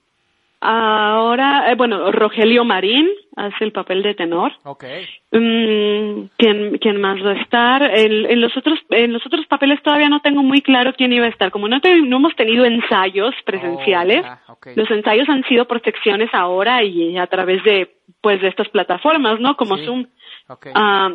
ahora, 0.63 1.71
eh, 1.71 1.75
bueno, 1.75 2.13
Rogelio 2.13 2.65
Marín 2.65 3.09
hace 3.37 3.65
el 3.65 3.73
papel 3.73 4.03
de 4.03 4.15
tenor. 4.15 4.53
Okay. 4.63 5.07
Mm, 5.33 6.29
¿quién, 6.37 6.79
¿Quién 6.79 7.01
más 7.01 7.21
va 7.25 7.33
a 7.33 7.41
estar? 7.43 7.83
En, 7.83 8.31
en, 8.31 8.41
los 8.41 8.57
otros 8.57 8.79
en 8.91 9.13
los 9.13 9.27
otros 9.27 9.45
papeles 9.47 9.83
todavía 9.83 10.09
no 10.09 10.21
tengo 10.21 10.43
muy 10.43 10.63
claro 10.63 10.95
quién 10.95 11.13
iba 11.13 11.27
a 11.27 11.31
estar. 11.31 11.51
Como 11.51 11.69
no, 11.69 11.79
no 11.79 12.17
hemos 12.17 12.37
tenido 12.37 12.65
ensayos 12.65 13.35
presenciales, 13.45 14.25
oh, 14.49 14.57
los 14.77 14.91
ensayos 14.91 15.29
han 15.29 15.43
sido 15.45 15.67
por 15.67 15.83
secciones 15.83 16.31
ahora 16.33 16.85
y 16.85 17.19
a 17.19 17.27
través 17.27 17.65
de 17.65 17.97
pues 18.21 18.41
de 18.41 18.49
estas 18.49 18.69
plataformas, 18.69 19.41
¿no? 19.41 19.57
Como 19.57 19.77
Zoom. 19.79 20.07
Okay. 20.49 20.73
Ah, 20.77 21.11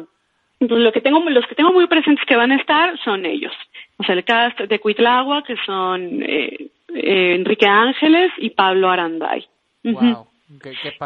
entonces 0.60 0.84
lo 0.84 0.92
que 0.92 1.02
tengo 1.02 1.20
los 1.30 1.46
que 1.48 1.56
tengo 1.56 1.72
muy 1.72 1.88
presentes 1.88 2.26
que 2.26 2.36
van 2.36 2.52
a 2.52 2.58
estar 2.58 3.00
son 3.00 3.26
ellos. 3.26 3.54
O 3.98 4.04
sea, 4.04 4.16
el 4.16 4.26
cast 4.26 4.60
de 4.60 4.80
Cuitlagua, 4.80 5.44
que 5.44 5.56
son 5.66 6.22
eh, 6.22 6.72
eh, 6.94 7.36
Enrique 7.36 7.66
Ángeles 7.66 8.32
y 8.38 8.52
Pablo 8.52 8.90
Aranday. 8.90 9.48
Wow. 9.84 10.28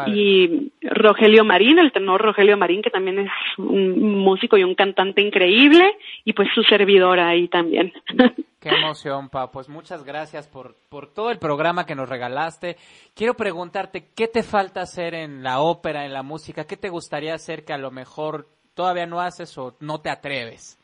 Y 0.06 0.72
Rogelio 0.82 1.44
Marín, 1.44 1.80
el 1.80 1.90
tenor 1.90 2.22
Rogelio 2.22 2.56
Marín, 2.56 2.80
que 2.80 2.90
también 2.90 3.18
es 3.18 3.30
un 3.58 4.18
músico 4.18 4.56
y 4.56 4.62
un 4.62 4.76
cantante 4.76 5.20
increíble, 5.20 5.96
y 6.24 6.32
pues 6.32 6.48
su 6.54 6.62
servidora 6.62 7.28
ahí 7.28 7.48
también. 7.48 7.92
Qué 8.60 8.68
emoción, 8.68 9.28
Pa. 9.28 9.50
Pues 9.50 9.68
muchas 9.68 10.04
gracias 10.04 10.46
por, 10.46 10.76
por 10.88 11.12
todo 11.12 11.32
el 11.32 11.40
programa 11.40 11.84
que 11.84 11.96
nos 11.96 12.08
regalaste. 12.08 12.76
Quiero 13.16 13.34
preguntarte, 13.34 14.10
¿qué 14.14 14.28
te 14.28 14.44
falta 14.44 14.82
hacer 14.82 15.14
en 15.14 15.42
la 15.42 15.58
ópera, 15.58 16.04
en 16.04 16.12
la 16.12 16.22
música? 16.22 16.64
¿Qué 16.64 16.76
te 16.76 16.88
gustaría 16.88 17.34
hacer 17.34 17.64
que 17.64 17.72
a 17.72 17.78
lo 17.78 17.90
mejor 17.90 18.46
todavía 18.74 19.06
no 19.06 19.20
haces 19.20 19.58
o 19.58 19.74
no 19.80 20.00
te 20.00 20.10
atreves? 20.10 20.78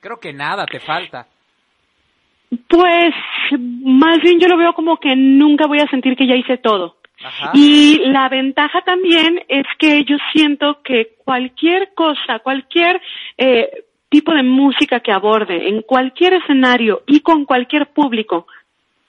Creo 0.00 0.18
que 0.18 0.32
nada 0.32 0.66
te 0.66 0.80
falta. 0.80 1.28
Pues 2.68 3.14
más 3.60 4.20
bien 4.22 4.40
yo 4.40 4.48
lo 4.48 4.56
veo 4.56 4.72
como 4.72 4.98
que 4.98 5.14
nunca 5.16 5.66
voy 5.66 5.78
a 5.80 5.88
sentir 5.88 6.16
que 6.16 6.26
ya 6.26 6.34
hice 6.34 6.58
todo. 6.58 6.96
Y 7.52 8.00
la 8.06 8.28
ventaja 8.28 8.80
también 8.82 9.42
es 9.48 9.66
que 9.78 10.04
yo 10.04 10.16
siento 10.32 10.82
que 10.82 11.16
cualquier 11.24 11.92
cosa, 11.94 12.38
cualquier 12.38 13.00
eh, 13.36 13.84
tipo 14.08 14.32
de 14.32 14.44
música 14.44 15.00
que 15.00 15.12
aborde 15.12 15.68
en 15.68 15.82
cualquier 15.82 16.34
escenario 16.34 17.02
y 17.06 17.20
con 17.20 17.44
cualquier 17.44 17.88
público, 17.88 18.46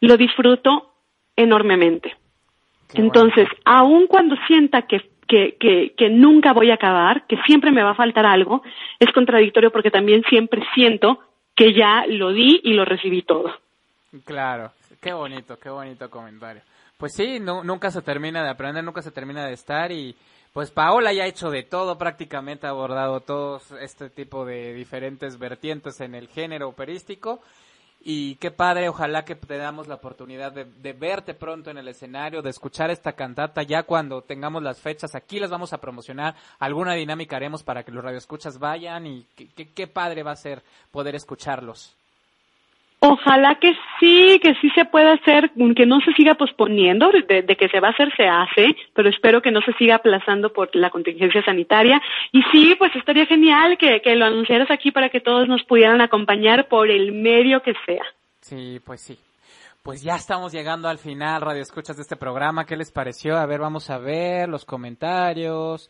lo 0.01 0.17
disfruto 0.17 0.91
enormemente. 1.35 2.15
Entonces, 2.95 3.47
aun 3.63 4.07
cuando 4.07 4.35
sienta 4.47 4.81
que, 4.83 5.01
que, 5.27 5.55
que, 5.59 5.93
que 5.95 6.09
nunca 6.09 6.53
voy 6.53 6.71
a 6.71 6.75
acabar, 6.75 7.27
que 7.27 7.37
siempre 7.45 7.71
me 7.71 7.83
va 7.83 7.91
a 7.91 7.95
faltar 7.95 8.25
algo, 8.25 8.63
es 8.99 9.11
contradictorio 9.11 9.71
porque 9.71 9.91
también 9.91 10.23
siempre 10.27 10.63
siento 10.73 11.19
que 11.59 11.73
ya 11.73 12.05
lo 12.07 12.31
di 12.31 12.61
y 12.63 12.71
lo 12.71 12.85
recibí 12.85 13.21
todo. 13.23 13.53
Claro, 14.23 14.71
qué 15.01 15.11
bonito, 15.11 15.59
qué 15.59 15.69
bonito 15.69 16.09
comentario. 16.09 16.61
Pues 16.97 17.13
sí, 17.13 17.41
nunca 17.41 17.91
se 17.91 18.01
termina 18.01 18.41
de 18.43 18.49
aprender, 18.49 18.81
nunca 18.81 19.01
se 19.01 19.11
termina 19.11 19.45
de 19.45 19.53
estar 19.53 19.91
y 19.91 20.15
pues 20.53 20.71
Paola 20.71 21.11
ya 21.11 21.23
ha 21.23 21.27
hecho 21.27 21.49
de 21.49 21.63
todo, 21.63 21.97
prácticamente 21.97 22.65
ha 22.65 22.69
abordado 22.69 23.19
todos 23.19 23.73
este 23.73 24.09
tipo 24.09 24.45
de 24.45 24.73
diferentes 24.73 25.37
vertientes 25.37 25.99
en 25.99 26.15
el 26.15 26.29
género 26.29 26.69
operístico 26.69 27.41
y 28.01 28.35
qué 28.35 28.49
padre, 28.49 28.87
ojalá 28.87 29.25
que 29.25 29.35
te 29.35 29.57
damos 29.57 29.87
la 29.87 29.95
oportunidad 29.95 30.53
de, 30.53 30.93
verte 30.93 31.33
pronto 31.33 31.69
en 31.69 31.77
el 31.77 31.87
escenario, 31.87 32.41
de 32.41 32.49
escuchar 32.49 32.89
esta 32.91 33.13
cantata 33.13 33.63
ya 33.63 33.83
cuando 33.83 34.21
tengamos 34.21 34.63
las 34.63 34.79
fechas, 34.79 35.15
aquí 35.15 35.39
las 35.39 35.49
vamos 35.49 35.73
a 35.73 35.81
promocionar, 35.81 36.35
alguna 36.59 36.93
dinámica 36.93 37.35
haremos 37.35 37.63
para 37.63 37.83
que 37.83 37.91
los 37.91 38.03
radioescuchas 38.03 38.57
vayan 38.57 39.05
y 39.05 39.25
qué 39.75 39.87
padre 39.87 40.23
va 40.23 40.31
a 40.31 40.37
ser 40.37 40.63
poder 40.91 41.15
escucharlos. 41.15 41.98
Ojalá 43.01 43.55
que 43.55 43.73
sí, 43.99 44.39
que 44.41 44.55
sí 44.55 44.69
se 44.71 44.83
pueda 44.83 45.13
hacer, 45.13 45.51
que 45.75 45.85
no 45.85 46.01
se 46.01 46.11
siga 46.13 46.35
posponiendo, 46.35 47.09
de, 47.11 47.55
que 47.55 47.69
se 47.69 47.79
va 47.79 47.87
a 47.87 47.91
hacer, 47.91 48.13
se 48.17 48.27
hace, 48.27 48.75
pero 48.93 49.09
espero 49.09 49.41
que 49.41 49.51
no 49.51 49.61
se 49.61 49.71
siga 49.73 49.95
aplazando 49.95 50.51
por 50.51 50.69
la 50.75 50.89
contingencia 50.89 51.41
sanitaria. 51.43 52.01
Y 52.33 52.41
sí, 52.51 52.75
pues 52.77 52.93
estaría 52.97 53.25
genial 53.25 53.77
que, 53.77 54.01
que 54.01 54.15
lo 54.15 54.25
anunciaras 54.25 54.69
aquí 54.69 54.91
para 54.91 55.09
que 55.09 55.21
todos 55.21 55.47
nos 55.47 55.63
pudieran 55.63 56.01
acompañar 56.01 56.67
por 56.67 56.91
el 56.91 57.13
medio 57.13 57.61
que 57.61 57.73
sea. 57.85 58.03
Sí, 58.41 58.81
pues 58.83 59.01
sí. 59.01 59.17
Pues 59.81 60.03
ya 60.03 60.15
estamos 60.15 60.51
llegando 60.51 60.89
al 60.89 60.97
final, 60.97 61.41
Radio 61.41 61.61
Escuchas, 61.61 61.95
de 61.95 62.01
este 62.01 62.17
programa. 62.17 62.65
¿Qué 62.65 62.75
les 62.75 62.91
pareció? 62.91 63.37
A 63.37 63.45
ver, 63.45 63.61
vamos 63.61 63.89
a 63.89 63.97
ver 63.97 64.49
los 64.49 64.65
comentarios. 64.65 65.89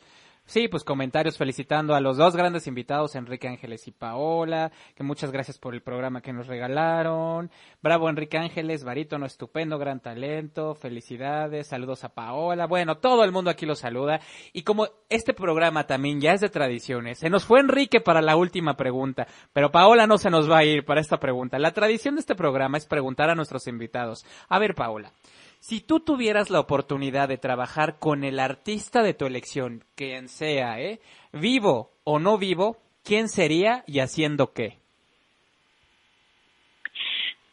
Sí, 0.49 0.67
pues 0.67 0.83
comentarios 0.83 1.37
felicitando 1.37 1.93
a 1.93 2.01
los 2.01 2.17
dos 2.17 2.35
grandes 2.35 2.65
invitados, 2.65 3.13
Enrique 3.13 3.47
Ángeles 3.47 3.87
y 3.87 3.91
Paola, 3.91 4.71
que 4.95 5.03
muchas 5.03 5.31
gracias 5.31 5.59
por 5.59 5.75
el 5.75 5.83
programa 5.83 6.23
que 6.23 6.33
nos 6.33 6.47
regalaron. 6.47 7.51
Bravo 7.83 8.09
Enrique 8.09 8.39
Ángeles, 8.39 8.83
barítono 8.83 9.27
estupendo, 9.27 9.77
gran 9.77 9.99
talento, 9.99 10.73
felicidades, 10.73 11.67
saludos 11.67 12.03
a 12.03 12.15
Paola. 12.15 12.65
Bueno, 12.65 12.97
todo 12.97 13.23
el 13.23 13.31
mundo 13.31 13.51
aquí 13.51 13.67
lo 13.67 13.75
saluda. 13.75 14.21
Y 14.51 14.63
como 14.63 14.87
este 15.09 15.35
programa 15.35 15.85
también 15.85 16.19
ya 16.19 16.33
es 16.33 16.41
de 16.41 16.49
tradiciones, 16.49 17.19
se 17.19 17.29
nos 17.29 17.45
fue 17.45 17.59
Enrique 17.59 18.01
para 18.01 18.19
la 18.19 18.35
última 18.35 18.75
pregunta, 18.75 19.27
pero 19.53 19.69
Paola 19.69 20.07
no 20.07 20.17
se 20.17 20.31
nos 20.31 20.49
va 20.49 20.57
a 20.57 20.65
ir 20.65 20.83
para 20.83 20.99
esta 20.99 21.19
pregunta. 21.19 21.59
La 21.59 21.73
tradición 21.73 22.15
de 22.15 22.21
este 22.21 22.33
programa 22.33 22.79
es 22.79 22.87
preguntar 22.87 23.29
a 23.29 23.35
nuestros 23.35 23.67
invitados. 23.67 24.25
A 24.47 24.57
ver, 24.57 24.73
Paola. 24.73 25.11
Si 25.59 25.81
tú 25.81 25.99
tuvieras 25.99 26.49
la 26.49 26.61
oportunidad 26.61 27.27
de 27.27 27.37
trabajar 27.37 27.99
con 27.99 28.23
el 28.23 28.39
artista 28.39 29.03
de 29.03 29.13
tu 29.13 29.25
elección, 29.25 29.83
quien 29.95 30.29
sea, 30.29 30.79
¿eh? 30.79 30.99
Vivo 31.33 31.91
o 32.05 32.17
no 32.17 32.37
vivo, 32.37 32.77
¿quién 33.03 33.27
sería 33.27 33.83
y 33.85 33.99
haciendo 33.99 34.53
qué? 34.53 34.79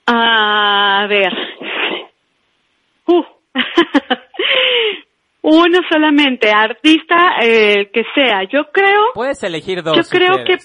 A 0.07 1.07
ver. 1.09 1.33
Uh. 3.09 3.23
Uno 5.43 5.79
solamente, 5.89 6.51
artista 6.51 7.37
eh, 7.41 7.89
que 7.93 8.03
sea. 8.17 8.43
Yo 8.53 8.73
creo. 8.73 9.13
Puedes 9.15 9.41
elegir 9.45 9.81
dos. 9.85 9.97
Yo 9.97 10.03
creo 10.19 10.45
que 10.45 10.59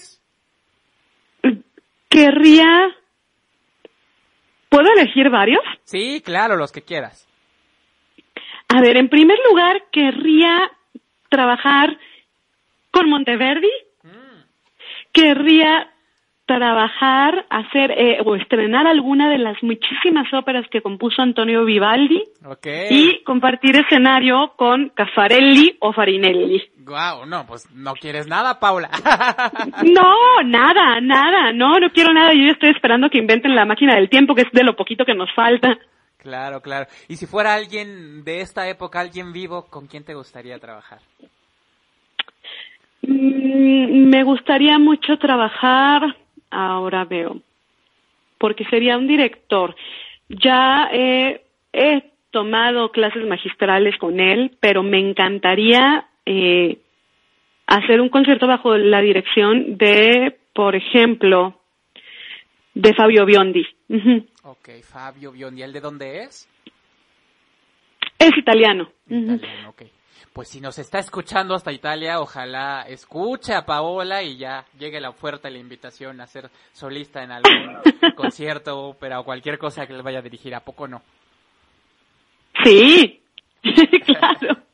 querría. 2.08 2.88
¿Puedo 4.68 4.88
elegir 4.96 5.30
varios? 5.30 5.62
Sí, 5.84 6.20
claro, 6.24 6.56
los 6.56 6.72
que 6.72 6.82
quieras. 6.82 7.28
A 8.74 8.80
ver, 8.80 8.96
en 8.96 9.08
primer 9.08 9.38
lugar, 9.48 9.82
querría 9.92 10.70
trabajar 11.28 11.96
con 12.90 13.08
Monteverdi. 13.10 13.70
Mm. 14.02 14.44
Querría 15.12 15.88
trabajar, 16.46 17.46
hacer 17.50 17.92
eh, 17.92 18.18
o 18.24 18.34
estrenar 18.34 18.86
alguna 18.86 19.30
de 19.30 19.38
las 19.38 19.62
muchísimas 19.62 20.32
óperas 20.32 20.66
que 20.70 20.82
compuso 20.82 21.22
Antonio 21.22 21.64
Vivaldi 21.64 22.22
Ok. 22.44 22.66
y 22.90 23.22
compartir 23.24 23.76
escenario 23.76 24.52
con 24.56 24.90
Caffarelli 24.90 25.76
o 25.80 25.92
Farinelli. 25.92 26.62
Guau, 26.78 27.26
no, 27.26 27.46
pues 27.46 27.70
no 27.74 27.94
quieres 27.94 28.26
nada, 28.26 28.58
Paula. 28.58 28.90
No, 29.82 30.42
nada, 30.44 31.00
nada, 31.00 31.52
no, 31.52 31.78
no 31.78 31.90
quiero 31.90 32.12
nada. 32.12 32.32
Yo 32.32 32.44
ya 32.46 32.52
estoy 32.52 32.70
esperando 32.70 33.08
que 33.10 33.18
inventen 33.18 33.54
la 33.54 33.64
máquina 33.64 33.94
del 33.94 34.08
tiempo, 34.08 34.34
que 34.34 34.42
es 34.42 34.52
de 34.52 34.64
lo 34.64 34.76
poquito 34.76 35.04
que 35.04 35.14
nos 35.14 35.32
falta. 35.34 35.78
Claro, 36.22 36.60
claro. 36.60 36.86
Y 37.08 37.16
si 37.16 37.26
fuera 37.26 37.54
alguien 37.54 38.24
de 38.24 38.40
esta 38.40 38.68
época, 38.68 39.00
alguien 39.00 39.32
vivo, 39.32 39.66
¿con 39.68 39.86
quién 39.86 40.04
te 40.04 40.14
gustaría 40.14 40.58
trabajar? 40.58 41.00
Mm, 43.02 44.08
me 44.08 44.22
gustaría 44.24 44.78
mucho 44.78 45.18
trabajar, 45.18 46.16
ahora 46.50 47.04
veo, 47.04 47.40
porque 48.38 48.64
sería 48.66 48.96
un 48.96 49.08
director. 49.08 49.74
Ya 50.28 50.88
he, 50.92 51.40
tomado 52.30 52.92
clases 52.92 53.26
magistrales 53.26 53.94
con 53.98 54.18
él, 54.18 54.56
pero 54.58 54.82
me 54.82 54.98
encantaría 54.98 56.06
eh, 56.24 56.78
hacer 57.66 58.00
un 58.00 58.08
concierto 58.08 58.46
bajo 58.46 58.74
la 58.78 59.02
dirección 59.02 59.76
de, 59.76 60.38
por 60.54 60.74
ejemplo, 60.74 61.60
de 62.72 62.94
Fabio 62.94 63.26
Biondi. 63.26 63.66
Ujú. 63.92 64.26
Ok, 64.44 64.70
Fabio 64.82 65.32
Biondi, 65.32 65.62
¿el 65.62 65.72
de 65.72 65.80
dónde 65.80 66.22
es? 66.22 66.48
Es 68.18 68.36
italiano. 68.38 68.90
Italiano, 69.06 69.68
ok. 69.68 69.82
Pues 70.32 70.48
si 70.48 70.62
nos 70.62 70.78
está 70.78 70.98
escuchando 70.98 71.54
hasta 71.54 71.72
Italia, 71.72 72.18
ojalá 72.20 72.86
escuche 72.88 73.52
a 73.52 73.66
Paola 73.66 74.22
y 74.22 74.38
ya 74.38 74.64
llegue 74.78 74.98
la 74.98 75.10
oferta 75.10 75.50
y 75.50 75.52
la 75.52 75.58
invitación 75.58 76.22
a 76.22 76.26
ser 76.26 76.48
solista 76.72 77.22
en 77.22 77.32
algún 77.32 77.76
concierto, 78.16 78.78
ópera 78.78 79.20
o 79.20 79.24
cualquier 79.24 79.58
cosa 79.58 79.86
que 79.86 79.92
les 79.92 80.02
vaya 80.02 80.20
a 80.20 80.22
dirigir. 80.22 80.54
¿A 80.54 80.60
poco 80.60 80.88
no? 80.88 81.02
Sí, 82.64 83.22
claro. 84.06 84.56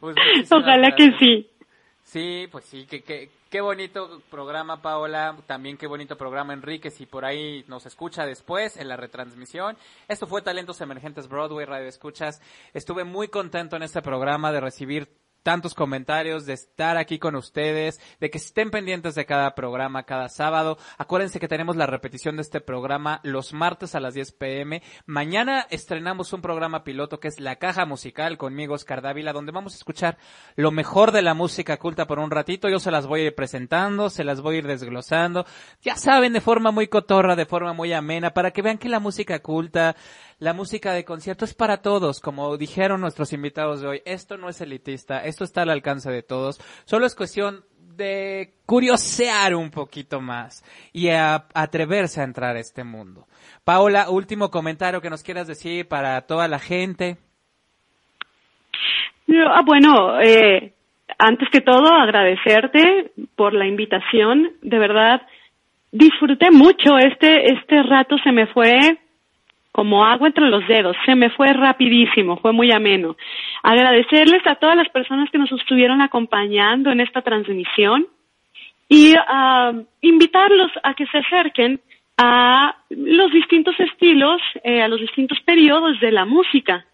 Pues 0.00 0.16
Ojalá 0.52 0.94
que 0.94 1.12
sí. 1.18 1.48
Sí, 2.04 2.46
pues 2.52 2.66
sí, 2.66 2.86
que, 2.86 3.02
que, 3.02 3.30
qué 3.50 3.60
bonito 3.60 4.22
programa, 4.30 4.80
Paola. 4.82 5.36
También 5.46 5.76
qué 5.76 5.86
bonito 5.86 6.16
programa, 6.16 6.52
Enrique, 6.52 6.90
si 6.90 7.06
por 7.06 7.24
ahí 7.24 7.64
nos 7.66 7.86
escucha 7.86 8.26
después 8.26 8.76
en 8.76 8.88
la 8.88 8.96
retransmisión. 8.96 9.76
Esto 10.06 10.26
fue 10.26 10.42
Talentos 10.42 10.80
Emergentes 10.80 11.28
Broadway 11.28 11.64
Radio 11.64 11.88
Escuchas. 11.88 12.40
Estuve 12.74 13.04
muy 13.04 13.28
contento 13.28 13.76
en 13.76 13.82
este 13.82 14.02
programa 14.02 14.52
de 14.52 14.60
recibir 14.60 15.23
tantos 15.44 15.74
comentarios, 15.74 16.46
de 16.46 16.54
estar 16.54 16.96
aquí 16.96 17.20
con 17.20 17.36
ustedes, 17.36 18.00
de 18.18 18.30
que 18.30 18.38
estén 18.38 18.70
pendientes 18.70 19.14
de 19.14 19.26
cada 19.26 19.54
programa, 19.54 20.02
cada 20.02 20.28
sábado. 20.28 20.78
Acuérdense 20.98 21.38
que 21.38 21.46
tenemos 21.46 21.76
la 21.76 21.86
repetición 21.86 22.36
de 22.36 22.42
este 22.42 22.60
programa 22.60 23.20
los 23.22 23.52
martes 23.52 23.94
a 23.94 24.00
las 24.00 24.14
10 24.14 24.32
pm. 24.32 24.82
Mañana 25.06 25.66
estrenamos 25.70 26.32
un 26.32 26.40
programa 26.40 26.82
piloto 26.82 27.20
que 27.20 27.28
es 27.28 27.38
La 27.38 27.56
Caja 27.56 27.84
Musical 27.84 28.38
conmigo, 28.38 28.74
Oscar 28.74 29.02
Dávila, 29.02 29.32
donde 29.32 29.52
vamos 29.52 29.74
a 29.74 29.76
escuchar 29.76 30.16
lo 30.56 30.70
mejor 30.70 31.12
de 31.12 31.22
la 31.22 31.34
música 31.34 31.76
culta 31.76 32.06
por 32.06 32.18
un 32.18 32.30
ratito. 32.30 32.68
Yo 32.70 32.80
se 32.80 32.90
las 32.90 33.06
voy 33.06 33.20
a 33.20 33.24
ir 33.26 33.34
presentando, 33.34 34.08
se 34.08 34.24
las 34.24 34.40
voy 34.40 34.56
a 34.56 34.58
ir 34.58 34.66
desglosando. 34.66 35.44
Ya 35.82 35.96
saben, 35.96 36.32
de 36.32 36.40
forma 36.40 36.70
muy 36.70 36.88
cotorra, 36.88 37.36
de 37.36 37.44
forma 37.44 37.74
muy 37.74 37.92
amena, 37.92 38.32
para 38.32 38.50
que 38.50 38.62
vean 38.62 38.78
que 38.78 38.88
la 38.88 38.98
música 38.98 39.40
culta, 39.40 39.94
la 40.44 40.52
música 40.52 40.92
de 40.92 41.06
concierto 41.06 41.46
es 41.46 41.54
para 41.54 41.78
todos, 41.78 42.20
como 42.20 42.58
dijeron 42.58 43.00
nuestros 43.00 43.32
invitados 43.32 43.80
de 43.80 43.88
hoy. 43.88 44.02
Esto 44.04 44.36
no 44.36 44.50
es 44.50 44.60
elitista, 44.60 45.24
esto 45.24 45.42
está 45.42 45.62
al 45.62 45.70
alcance 45.70 46.10
de 46.10 46.22
todos. 46.22 46.60
Solo 46.84 47.06
es 47.06 47.14
cuestión 47.14 47.64
de 47.96 48.52
curiosear 48.66 49.54
un 49.54 49.70
poquito 49.70 50.20
más 50.20 50.62
y 50.92 51.08
atreverse 51.08 52.20
a 52.20 52.24
entrar 52.24 52.56
a 52.56 52.60
este 52.60 52.84
mundo. 52.84 53.26
Paola, 53.64 54.10
último 54.10 54.50
comentario 54.50 55.00
que 55.00 55.08
nos 55.08 55.22
quieras 55.22 55.46
decir 55.46 55.88
para 55.88 56.20
toda 56.26 56.46
la 56.46 56.58
gente. 56.58 57.16
Ah, 59.48 59.62
bueno, 59.64 60.20
eh, 60.20 60.74
antes 61.18 61.48
que 61.50 61.62
todo, 61.62 61.90
agradecerte 61.90 63.12
por 63.34 63.54
la 63.54 63.66
invitación. 63.66 64.52
De 64.60 64.78
verdad, 64.78 65.22
disfruté 65.90 66.50
mucho. 66.50 66.98
Este, 66.98 67.50
este 67.50 67.82
rato 67.82 68.18
se 68.18 68.30
me 68.30 68.46
fue 68.48 68.98
como 69.74 70.04
agua 70.04 70.28
entre 70.28 70.48
los 70.48 70.66
dedos. 70.68 70.96
Se 71.04 71.14
me 71.14 71.30
fue 71.30 71.52
rapidísimo, 71.52 72.36
fue 72.36 72.52
muy 72.52 72.70
ameno. 72.70 73.16
Agradecerles 73.62 74.46
a 74.46 74.54
todas 74.54 74.76
las 74.76 74.88
personas 74.88 75.28
que 75.30 75.38
nos 75.38 75.50
estuvieron 75.52 76.00
acompañando 76.00 76.90
en 76.90 77.00
esta 77.00 77.22
transmisión 77.22 78.06
y 78.88 79.14
ah, 79.16 79.72
invitarlos 80.00 80.70
a 80.82 80.94
que 80.94 81.06
se 81.06 81.18
acerquen 81.18 81.80
a 82.16 82.76
los 82.90 83.32
distintos 83.32 83.74
estilos, 83.80 84.40
eh, 84.62 84.80
a 84.80 84.88
los 84.88 85.00
distintos 85.00 85.40
periodos 85.40 85.98
de 86.00 86.12
la 86.12 86.24
música 86.24 86.84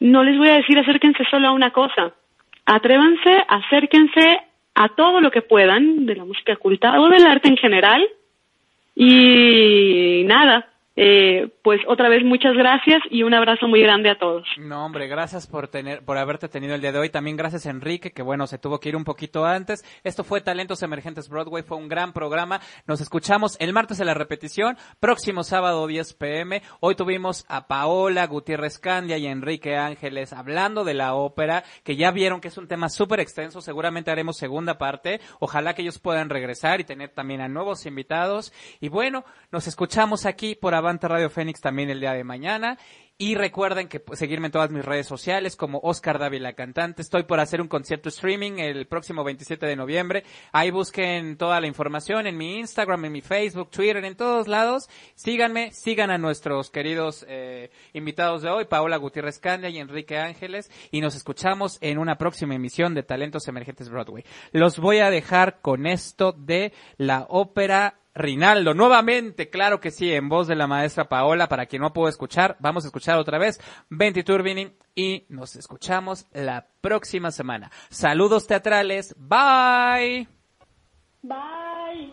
no 0.00 0.22
les 0.22 0.38
voy 0.38 0.48
a 0.48 0.56
decir 0.56 0.78
acérquense 0.78 1.24
solo 1.30 1.48
a 1.48 1.52
una 1.52 1.70
cosa. 1.70 2.12
Atrévanse, 2.66 3.44
acérquense 3.48 4.40
a 4.74 4.88
todo 4.90 5.20
lo 5.20 5.30
que 5.30 5.42
puedan 5.42 6.06
de 6.06 6.16
la 6.16 6.24
música 6.24 6.56
culta 6.56 7.00
o 7.00 7.08
del 7.08 7.26
arte 7.26 7.48
en 7.48 7.56
general. 7.56 8.06
Y 8.94 10.22
nada, 10.26 10.68
eh, 11.00 11.52
pues 11.62 11.80
otra 11.86 12.08
vez 12.08 12.24
muchas 12.24 12.56
gracias 12.56 13.00
y 13.08 13.22
un 13.22 13.32
abrazo 13.32 13.68
muy 13.68 13.80
grande 13.80 14.10
a 14.10 14.18
todos. 14.18 14.44
No, 14.56 14.84
hombre, 14.84 15.06
gracias 15.06 15.46
por 15.46 15.68
tener, 15.68 16.04
por 16.04 16.18
haberte 16.18 16.48
tenido 16.48 16.74
el 16.74 16.80
día 16.80 16.90
de 16.90 16.98
hoy. 16.98 17.08
También 17.08 17.36
gracias 17.36 17.66
Enrique, 17.66 18.10
que 18.10 18.22
bueno, 18.22 18.48
se 18.48 18.58
tuvo 18.58 18.80
que 18.80 18.88
ir 18.88 18.96
un 18.96 19.04
poquito 19.04 19.46
antes. 19.46 19.84
Esto 20.02 20.24
fue 20.24 20.40
Talentos 20.40 20.82
Emergentes 20.82 21.28
Broadway, 21.28 21.62
fue 21.62 21.76
un 21.76 21.86
gran 21.86 22.12
programa. 22.12 22.60
Nos 22.88 23.00
escuchamos 23.00 23.56
el 23.60 23.72
martes 23.72 24.00
en 24.00 24.06
la 24.06 24.14
repetición, 24.14 24.76
próximo 24.98 25.44
sábado 25.44 25.86
10 25.86 26.14
pm. 26.14 26.62
Hoy 26.80 26.96
tuvimos 26.96 27.46
a 27.48 27.68
Paola 27.68 28.26
Gutiérrez 28.26 28.80
Candia 28.80 29.18
y 29.18 29.28
Enrique 29.28 29.76
Ángeles 29.76 30.32
hablando 30.32 30.82
de 30.82 30.94
la 30.94 31.14
ópera, 31.14 31.62
que 31.84 31.94
ya 31.94 32.10
vieron 32.10 32.40
que 32.40 32.48
es 32.48 32.58
un 32.58 32.66
tema 32.66 32.88
súper 32.88 33.20
extenso. 33.20 33.60
Seguramente 33.60 34.10
haremos 34.10 34.36
segunda 34.36 34.78
parte. 34.78 35.20
Ojalá 35.38 35.74
que 35.74 35.82
ellos 35.82 36.00
puedan 36.00 36.28
regresar 36.28 36.80
y 36.80 36.84
tener 36.84 37.10
también 37.10 37.40
a 37.40 37.46
nuevos 37.46 37.86
invitados. 37.86 38.52
Y 38.80 38.88
bueno, 38.88 39.24
nos 39.52 39.68
escuchamos 39.68 40.26
aquí 40.26 40.56
por 40.56 40.74
Avante 40.88 41.06
Radio 41.06 41.28
Fénix 41.28 41.60
también 41.60 41.90
el 41.90 42.00
día 42.00 42.14
de 42.14 42.24
mañana. 42.24 42.78
Y 43.20 43.34
recuerden 43.34 43.88
que 43.88 44.00
pues, 44.00 44.18
seguirme 44.20 44.46
en 44.46 44.52
todas 44.52 44.70
mis 44.70 44.84
redes 44.84 45.06
sociales 45.06 45.54
como 45.54 45.80
Oscar 45.82 46.18
Dávila 46.18 46.54
Cantante. 46.54 47.02
Estoy 47.02 47.24
por 47.24 47.40
hacer 47.40 47.60
un 47.60 47.68
concierto 47.68 48.08
streaming 48.08 48.52
el 48.58 48.86
próximo 48.86 49.22
27 49.22 49.66
de 49.66 49.76
noviembre. 49.76 50.24
Ahí 50.52 50.70
busquen 50.70 51.36
toda 51.36 51.60
la 51.60 51.66
información 51.66 52.26
en 52.26 52.38
mi 52.38 52.58
Instagram, 52.58 53.04
en 53.04 53.12
mi 53.12 53.20
Facebook, 53.20 53.70
Twitter, 53.70 54.02
en 54.04 54.16
todos 54.16 54.48
lados. 54.48 54.88
Síganme, 55.14 55.72
sigan 55.72 56.10
a 56.10 56.16
nuestros 56.16 56.70
queridos 56.70 57.26
eh, 57.28 57.70
invitados 57.92 58.40
de 58.40 58.50
hoy, 58.50 58.64
Paola 58.64 58.96
Gutiérrez 58.96 59.40
Candia 59.40 59.68
y 59.68 59.78
Enrique 59.78 60.16
Ángeles. 60.16 60.70
Y 60.90 61.02
nos 61.02 61.16
escuchamos 61.16 61.76
en 61.82 61.98
una 61.98 62.16
próxima 62.16 62.54
emisión 62.54 62.94
de 62.94 63.02
Talentos 63.02 63.46
Emergentes 63.48 63.90
Broadway. 63.90 64.24
Los 64.52 64.78
voy 64.78 65.00
a 65.00 65.10
dejar 65.10 65.60
con 65.60 65.86
esto 65.86 66.32
de 66.32 66.72
la 66.96 67.26
ópera 67.28 67.98
Rinaldo, 68.18 68.74
nuevamente, 68.74 69.48
claro 69.48 69.80
que 69.80 69.90
sí, 69.90 70.12
en 70.12 70.28
voz 70.28 70.48
de 70.48 70.56
la 70.56 70.66
maestra 70.66 71.08
Paola, 71.08 71.48
para 71.48 71.66
quien 71.66 71.82
no 71.82 71.92
pudo 71.92 72.08
escuchar, 72.08 72.56
vamos 72.58 72.84
a 72.84 72.88
escuchar 72.88 73.16
otra 73.18 73.38
vez 73.38 73.60
Venti 73.88 74.22
Turbini 74.24 74.76
y 74.94 75.24
nos 75.28 75.56
escuchamos 75.56 76.26
la 76.32 76.66
próxima 76.80 77.30
semana. 77.30 77.70
Saludos 77.88 78.46
teatrales, 78.46 79.14
bye. 79.16 80.28
Bye. 81.22 82.12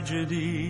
tragedy. 0.00 0.63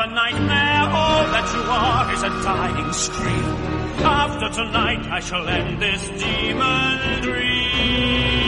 a 0.00 0.06
nightmare, 0.06 0.88
all 0.96 1.24
that 1.28 1.52
you 1.54 1.60
are 1.60 2.12
is 2.14 2.22
a 2.22 2.30
dying 2.42 2.92
scream. 2.92 3.44
After 4.00 4.48
tonight, 4.48 5.04
I 5.10 5.20
shall 5.20 5.46
end 5.46 5.82
this 5.82 6.08
demon 6.16 7.20
dream. 7.20 8.40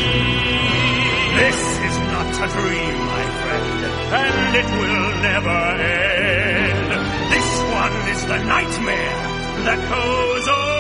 This 1.37 1.61
is 1.89 1.97
not 2.15 2.33
a 2.41 2.49
dream, 2.57 2.97
my 3.17 3.25
friend, 3.43 3.85
and 4.23 4.57
it 4.63 4.69
will 4.81 5.09
never 5.29 5.61
end. 5.93 6.91
This 7.35 7.49
one 7.83 7.97
is 8.15 8.21
the 8.33 8.39
nightmare 8.55 9.19
that 9.69 9.81
goes 9.93 10.47
on. 10.49 10.73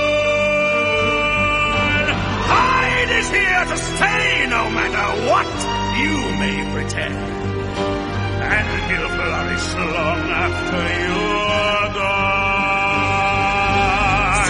Hyde 2.48 3.12
is 3.20 3.28
here 3.28 3.64
to 3.72 3.76
stay 3.76 4.46
no 4.48 4.62
matter 4.78 5.08
what 5.28 5.52
you 6.00 6.14
may 6.40 6.56
pretend 6.72 8.01
and 8.56 8.68
he'll 8.90 9.08
flourish 9.16 9.66
long 9.74 10.22
after 10.44 10.82
you're 11.06 11.88
gone. 11.98 12.72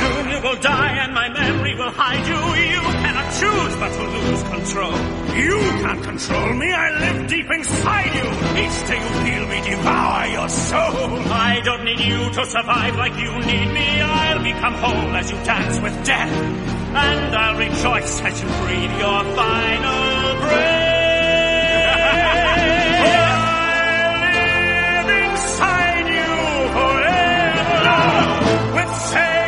Soon 0.02 0.24
you 0.32 0.40
will 0.42 0.60
die 0.60 0.94
and 1.02 1.12
my 1.14 1.28
memory 1.28 1.74
will 1.74 1.90
hide 1.90 2.26
you. 2.26 2.40
You 2.72 2.80
cannot 3.02 3.28
choose 3.40 3.74
but 3.76 3.90
to 3.92 4.02
lose 4.16 4.42
control. 4.54 4.96
You 5.36 5.58
can't 5.82 6.02
control 6.02 6.54
me, 6.54 6.72
I 6.72 6.90
live 6.98 7.26
deep 7.28 7.50
inside 7.50 8.14
you. 8.14 8.28
Each 8.62 8.78
day 8.88 8.98
you 9.00 9.10
feel 9.24 9.44
me 9.48 9.58
devour 9.70 10.26
your 10.26 10.48
soul. 10.48 11.20
I 11.32 11.60
don't 11.64 11.84
need 11.84 12.00
you 12.00 12.30
to 12.32 12.46
survive 12.46 12.96
like 12.96 13.16
you 13.16 13.32
need 13.50 13.68
me. 13.72 14.00
I'll 14.00 14.42
become 14.42 14.74
whole 14.74 15.16
as 15.16 15.30
you 15.30 15.38
dance 15.44 15.78
with 15.80 16.04
death. 16.04 16.32
And 16.94 17.34
I'll 17.34 17.56
rejoice 17.56 18.20
as 18.20 18.40
you 18.42 18.48
breathe 18.48 18.98
your 18.98 19.24
final 19.34 20.40
breath. 20.40 20.91
Say 28.92 29.41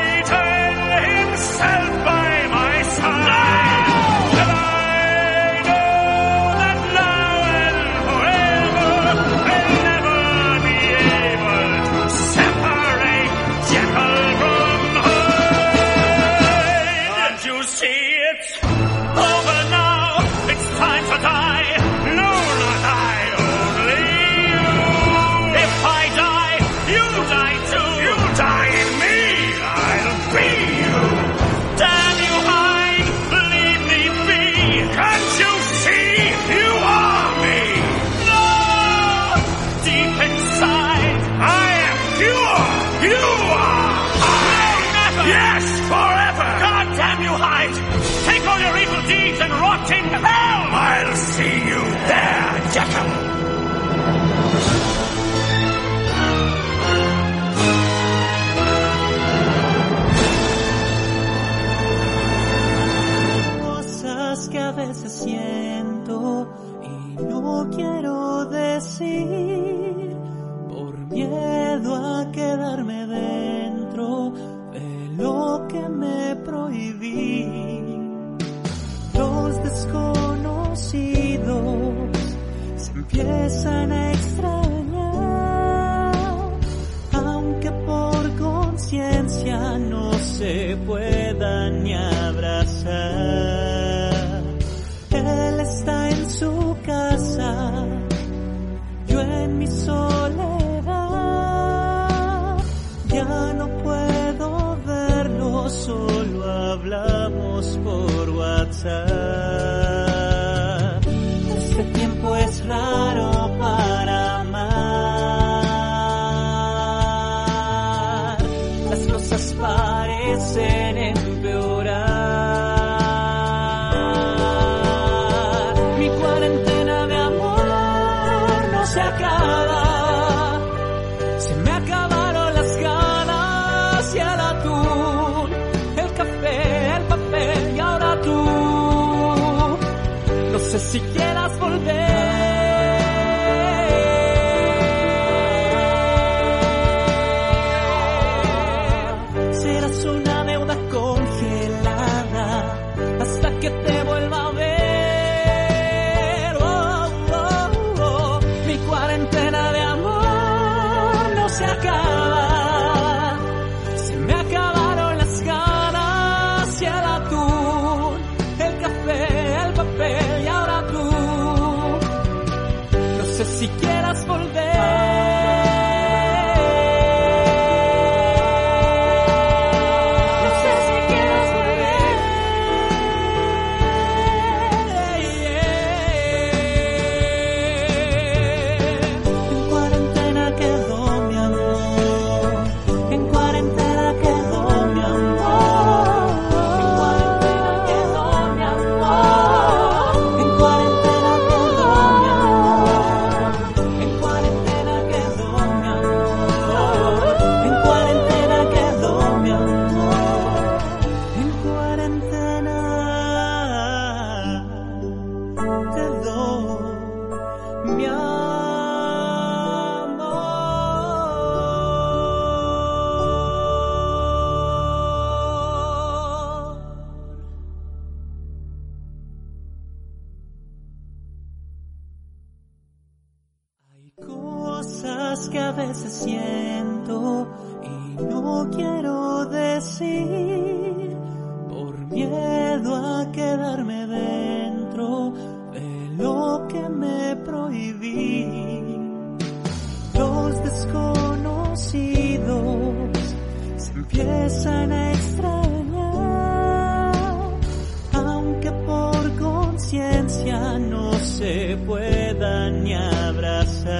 me 261.74 261.86
pueda 261.86 262.70
ni 262.70 262.94
abrazar. 262.94 263.94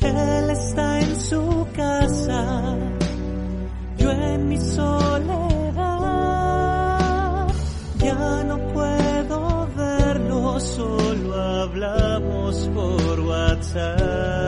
Él 0.00 0.50
está 0.50 1.00
en 1.00 1.20
su 1.20 1.66
casa, 1.74 2.76
yo 3.96 4.10
en 4.10 4.48
mi 4.48 4.58
soledad. 4.58 5.84
Ya 7.98 8.44
no 8.44 8.58
puedo 8.74 9.68
verlo, 9.76 10.60
solo 10.60 11.34
hablamos 11.34 12.68
por 12.74 13.20
WhatsApp. 13.20 14.43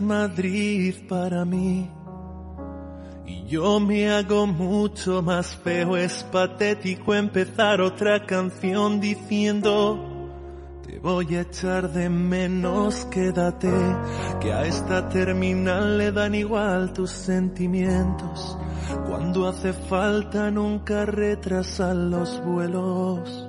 Madrid 0.00 0.94
para 1.08 1.44
mí. 1.44 1.90
Y 3.26 3.46
yo 3.46 3.80
me 3.80 4.10
hago 4.10 4.46
mucho 4.46 5.22
más 5.22 5.56
feo, 5.56 5.96
es 5.96 6.24
patético 6.24 7.14
empezar 7.14 7.80
otra 7.80 8.26
canción 8.26 9.00
diciendo 9.00 10.10
te 10.90 10.98
voy 10.98 11.36
a 11.36 11.42
echar 11.42 11.92
de 11.92 12.08
menos, 12.08 13.04
quédate, 13.12 13.70
que 14.40 14.52
a 14.52 14.64
esta 14.64 15.08
terminal 15.08 15.96
le 15.96 16.10
dan 16.10 16.34
igual 16.34 16.92
tus 16.92 17.12
sentimientos. 17.12 18.58
Cuando 19.06 19.46
hace 19.46 19.72
falta 19.72 20.50
nunca 20.50 21.06
retrasan 21.06 22.10
los 22.10 22.44
vuelos. 22.44 23.48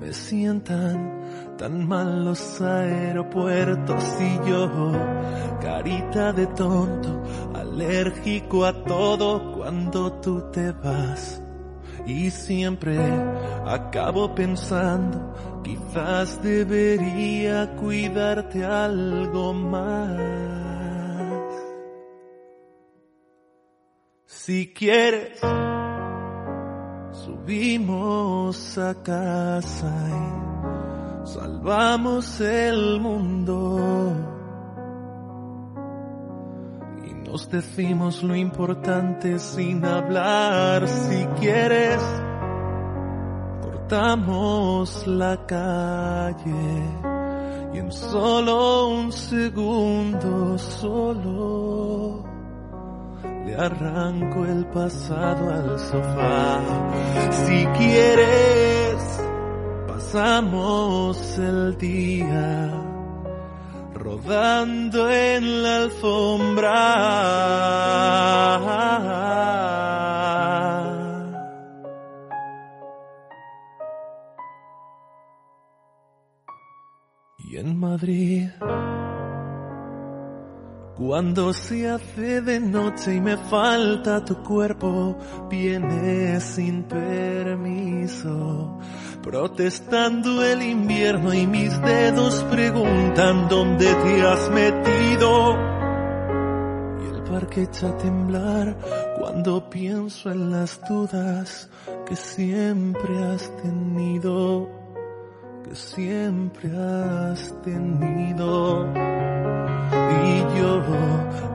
Me 0.00 0.12
sientan 0.12 1.45
tan 1.56 1.88
mal 1.88 2.24
los 2.24 2.60
aeropuertos 2.60 4.04
y 4.20 4.48
yo, 4.50 4.92
carita 5.60 6.32
de 6.32 6.46
tonto, 6.48 7.22
alérgico 7.54 8.64
a 8.64 8.84
todo 8.84 9.52
cuando 9.52 10.12
tú 10.20 10.50
te 10.50 10.72
vas. 10.72 11.42
Y 12.06 12.30
siempre 12.30 12.98
acabo 13.66 14.34
pensando, 14.34 15.34
quizás 15.64 16.42
debería 16.42 17.74
cuidarte 17.76 18.64
algo 18.64 19.52
más. 19.52 20.56
Si 24.26 24.72
quieres, 24.72 25.40
subimos 27.10 28.78
a 28.78 28.94
casa 29.02 29.92
y 30.08 30.46
salvamos 31.26 32.40
el 32.40 33.00
mundo. 33.00 34.14
Y 37.04 37.28
nos 37.28 37.50
decimos 37.50 38.22
lo 38.22 38.34
importante 38.34 39.38
sin 39.38 39.84
hablar. 39.84 40.88
Si 40.88 41.26
quieres, 41.40 42.00
cortamos 43.62 45.06
la 45.06 45.44
calle 45.46 46.82
y 47.74 47.78
en 47.78 47.92
solo 47.92 48.88
un 48.88 49.12
segundo 49.12 50.56
solo 50.58 52.24
le 53.44 53.54
arranco 53.54 54.44
el 54.44 54.66
pasado 54.66 55.50
al 55.50 55.78
sofá. 55.78 56.60
Si 57.30 57.66
quieres, 57.78 59.25
pasamos 60.12 61.38
el 61.38 61.76
día 61.78 62.70
rodando 63.94 65.10
en 65.10 65.62
la 65.62 65.76
alfombra. 65.82 66.72
Y 77.38 77.56
en 77.56 77.78
Madrid. 77.78 78.48
Cuando 80.96 81.52
se 81.52 81.90
hace 81.90 82.40
de 82.40 82.58
noche 82.58 83.16
y 83.16 83.20
me 83.20 83.36
falta 83.36 84.24
tu 84.24 84.42
cuerpo, 84.42 85.18
vienes 85.50 86.42
sin 86.42 86.84
permiso, 86.84 88.78
protestando 89.26 90.44
el 90.44 90.62
invierno 90.62 91.34
y 91.34 91.48
mis 91.48 91.82
dedos 91.82 92.44
preguntan 92.44 93.48
dónde 93.48 93.92
te 93.92 94.22
has 94.22 94.48
metido. 94.50 95.58
Y 97.02 97.12
el 97.12 97.22
parque 97.24 97.62
echa 97.62 97.88
a 97.88 97.98
temblar 97.98 98.76
cuando 99.18 99.68
pienso 99.68 100.30
en 100.30 100.52
las 100.52 100.80
dudas 100.88 101.68
que 102.06 102.14
siempre 102.14 103.24
has 103.24 103.50
tenido, 103.56 104.70
que 105.64 105.74
siempre 105.74 106.70
has 106.70 107.52
tenido. 107.62 108.86
Y 110.24 110.38
yo, 110.56 110.82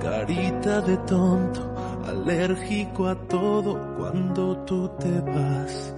carita 0.01 0.81
de 0.81 0.97
tonto, 0.97 1.73
alérgico 2.05 3.07
a 3.07 3.15
todo 3.15 3.95
cuando 3.97 4.57
tú 4.65 4.89
te 4.99 5.21
vas. 5.21 5.95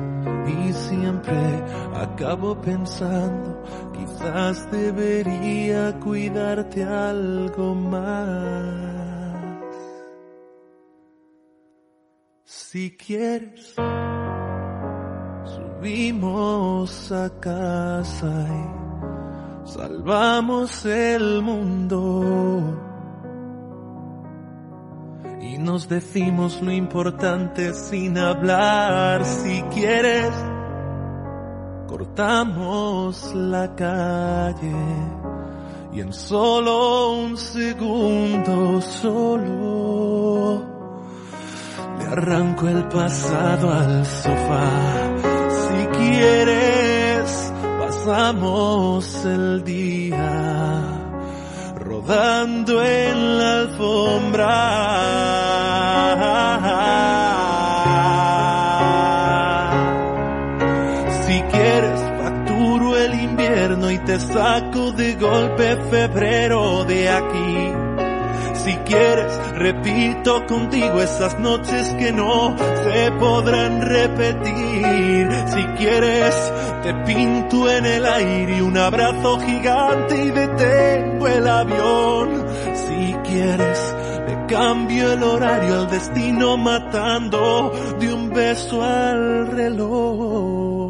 Siempre 0.94 1.64
acabo 1.96 2.60
pensando, 2.62 3.64
quizás 3.94 4.72
debería 4.72 5.98
cuidarte 6.00 6.84
algo 6.84 7.74
más. 7.76 8.94
Si 12.46 12.96
quieres, 12.96 13.76
subimos 15.46 17.12
a 17.12 17.30
casa 17.40 18.48
y 19.66 19.70
salvamos 19.70 20.86
el 20.86 21.42
mundo. 21.42 22.80
Y 25.42 25.58
nos 25.58 25.88
decimos 25.90 26.62
lo 26.62 26.72
importante 26.72 27.74
sin 27.74 28.18
hablar. 28.18 29.26
Si 29.26 29.62
quieres, 29.64 30.34
cortamos 31.94 33.36
la 33.36 33.76
calle. 33.76 34.76
Y 35.94 36.00
en 36.00 36.12
solo 36.12 37.12
un 37.12 37.38
segundo, 37.38 38.82
solo, 38.82 40.66
le 42.00 42.06
arranco 42.06 42.68
el 42.68 42.84
pasado 42.86 43.72
al 43.72 44.04
sofá. 44.08 44.72
Si 45.62 45.86
quieres, 46.00 47.54
pasamos 47.80 49.26
el 49.26 49.64
día 49.64 50.82
rodando 51.76 52.84
en 52.84 53.38
la 53.38 53.54
alfombra. 53.60 54.64
Te 64.06 64.20
saco 64.20 64.92
de 64.92 65.16
golpe 65.16 65.78
febrero 65.90 66.84
de 66.84 67.10
aquí. 67.10 67.94
Si 68.54 68.74
quieres, 68.86 69.40
repito 69.56 70.46
contigo 70.46 71.02
esas 71.02 71.40
noches 71.40 71.90
que 71.96 72.12
no 72.12 72.56
se 72.58 73.12
podrán 73.20 73.82
repetir. 73.82 75.28
Si 75.48 75.64
quieres, 75.78 76.54
te 76.84 76.94
pinto 77.06 77.70
en 77.70 77.86
el 77.86 78.06
aire 78.06 78.62
un 78.62 78.78
abrazo 78.78 79.40
gigante 79.40 80.24
y 80.24 80.32
detengo 80.32 81.28
el 81.28 81.48
avión. 81.48 82.46
Si 82.76 83.14
quieres, 83.24 83.96
le 84.28 84.46
cambio 84.48 85.14
el 85.14 85.24
horario 85.24 85.80
al 85.82 85.90
destino 85.90 86.58
matando 86.58 87.72
de 88.00 88.14
un 88.14 88.30
beso 88.30 88.82
al 88.82 89.48
reloj. 89.48 90.83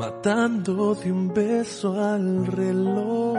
Matando 0.00 0.94
de 0.94 1.12
un 1.12 1.28
beso 1.28 1.92
al 1.92 2.46
reloj, 2.46 3.36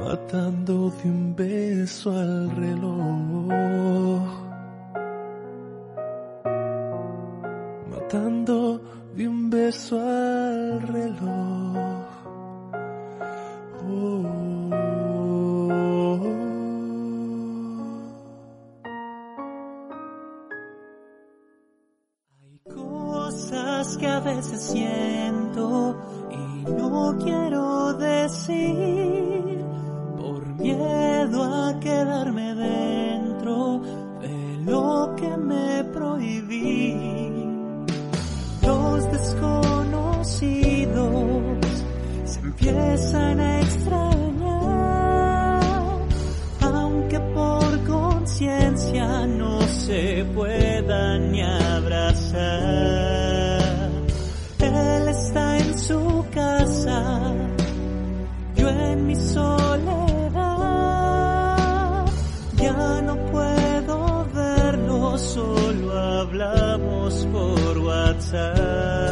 matando 0.00 0.90
de 0.98 1.10
un 1.10 1.34
beso 1.36 2.10
al 2.10 2.50
reloj, 2.56 4.26
matando 7.90 8.80
de 9.14 9.28
un 9.28 9.50
beso 9.50 10.00
al 10.00 10.80
reloj. 10.80 12.08
Cosas 23.48 23.96
que 23.96 24.06
a 24.06 24.20
veces 24.20 24.60
siento 24.60 25.96
y 26.30 26.36
no 26.70 27.16
quiero 27.22 27.94
decir 27.94 29.64
por 30.16 30.46
miedo 30.46 31.44
a 31.44 31.80
quedarme 31.80 32.54
dentro 32.54 33.80
de 34.20 34.58
lo 34.64 35.14
que 35.16 35.34
me 35.36 35.82
prohibí. 35.84 36.94
Los 38.62 39.12
desconocidos 39.12 41.58
se 42.24 42.40
empiezan 42.40 43.40
a 43.40 43.60
extrañar, 43.60 45.60
aunque 46.60 47.18
por 47.20 47.84
conciencia 47.84 49.26
no 49.26 49.62
se 49.62 50.26
puedan 50.34 51.32
ya 51.32 51.80
solo 65.18 65.92
hablamos 65.98 67.26
por 67.32 67.78
WhatsApp. 67.78 69.07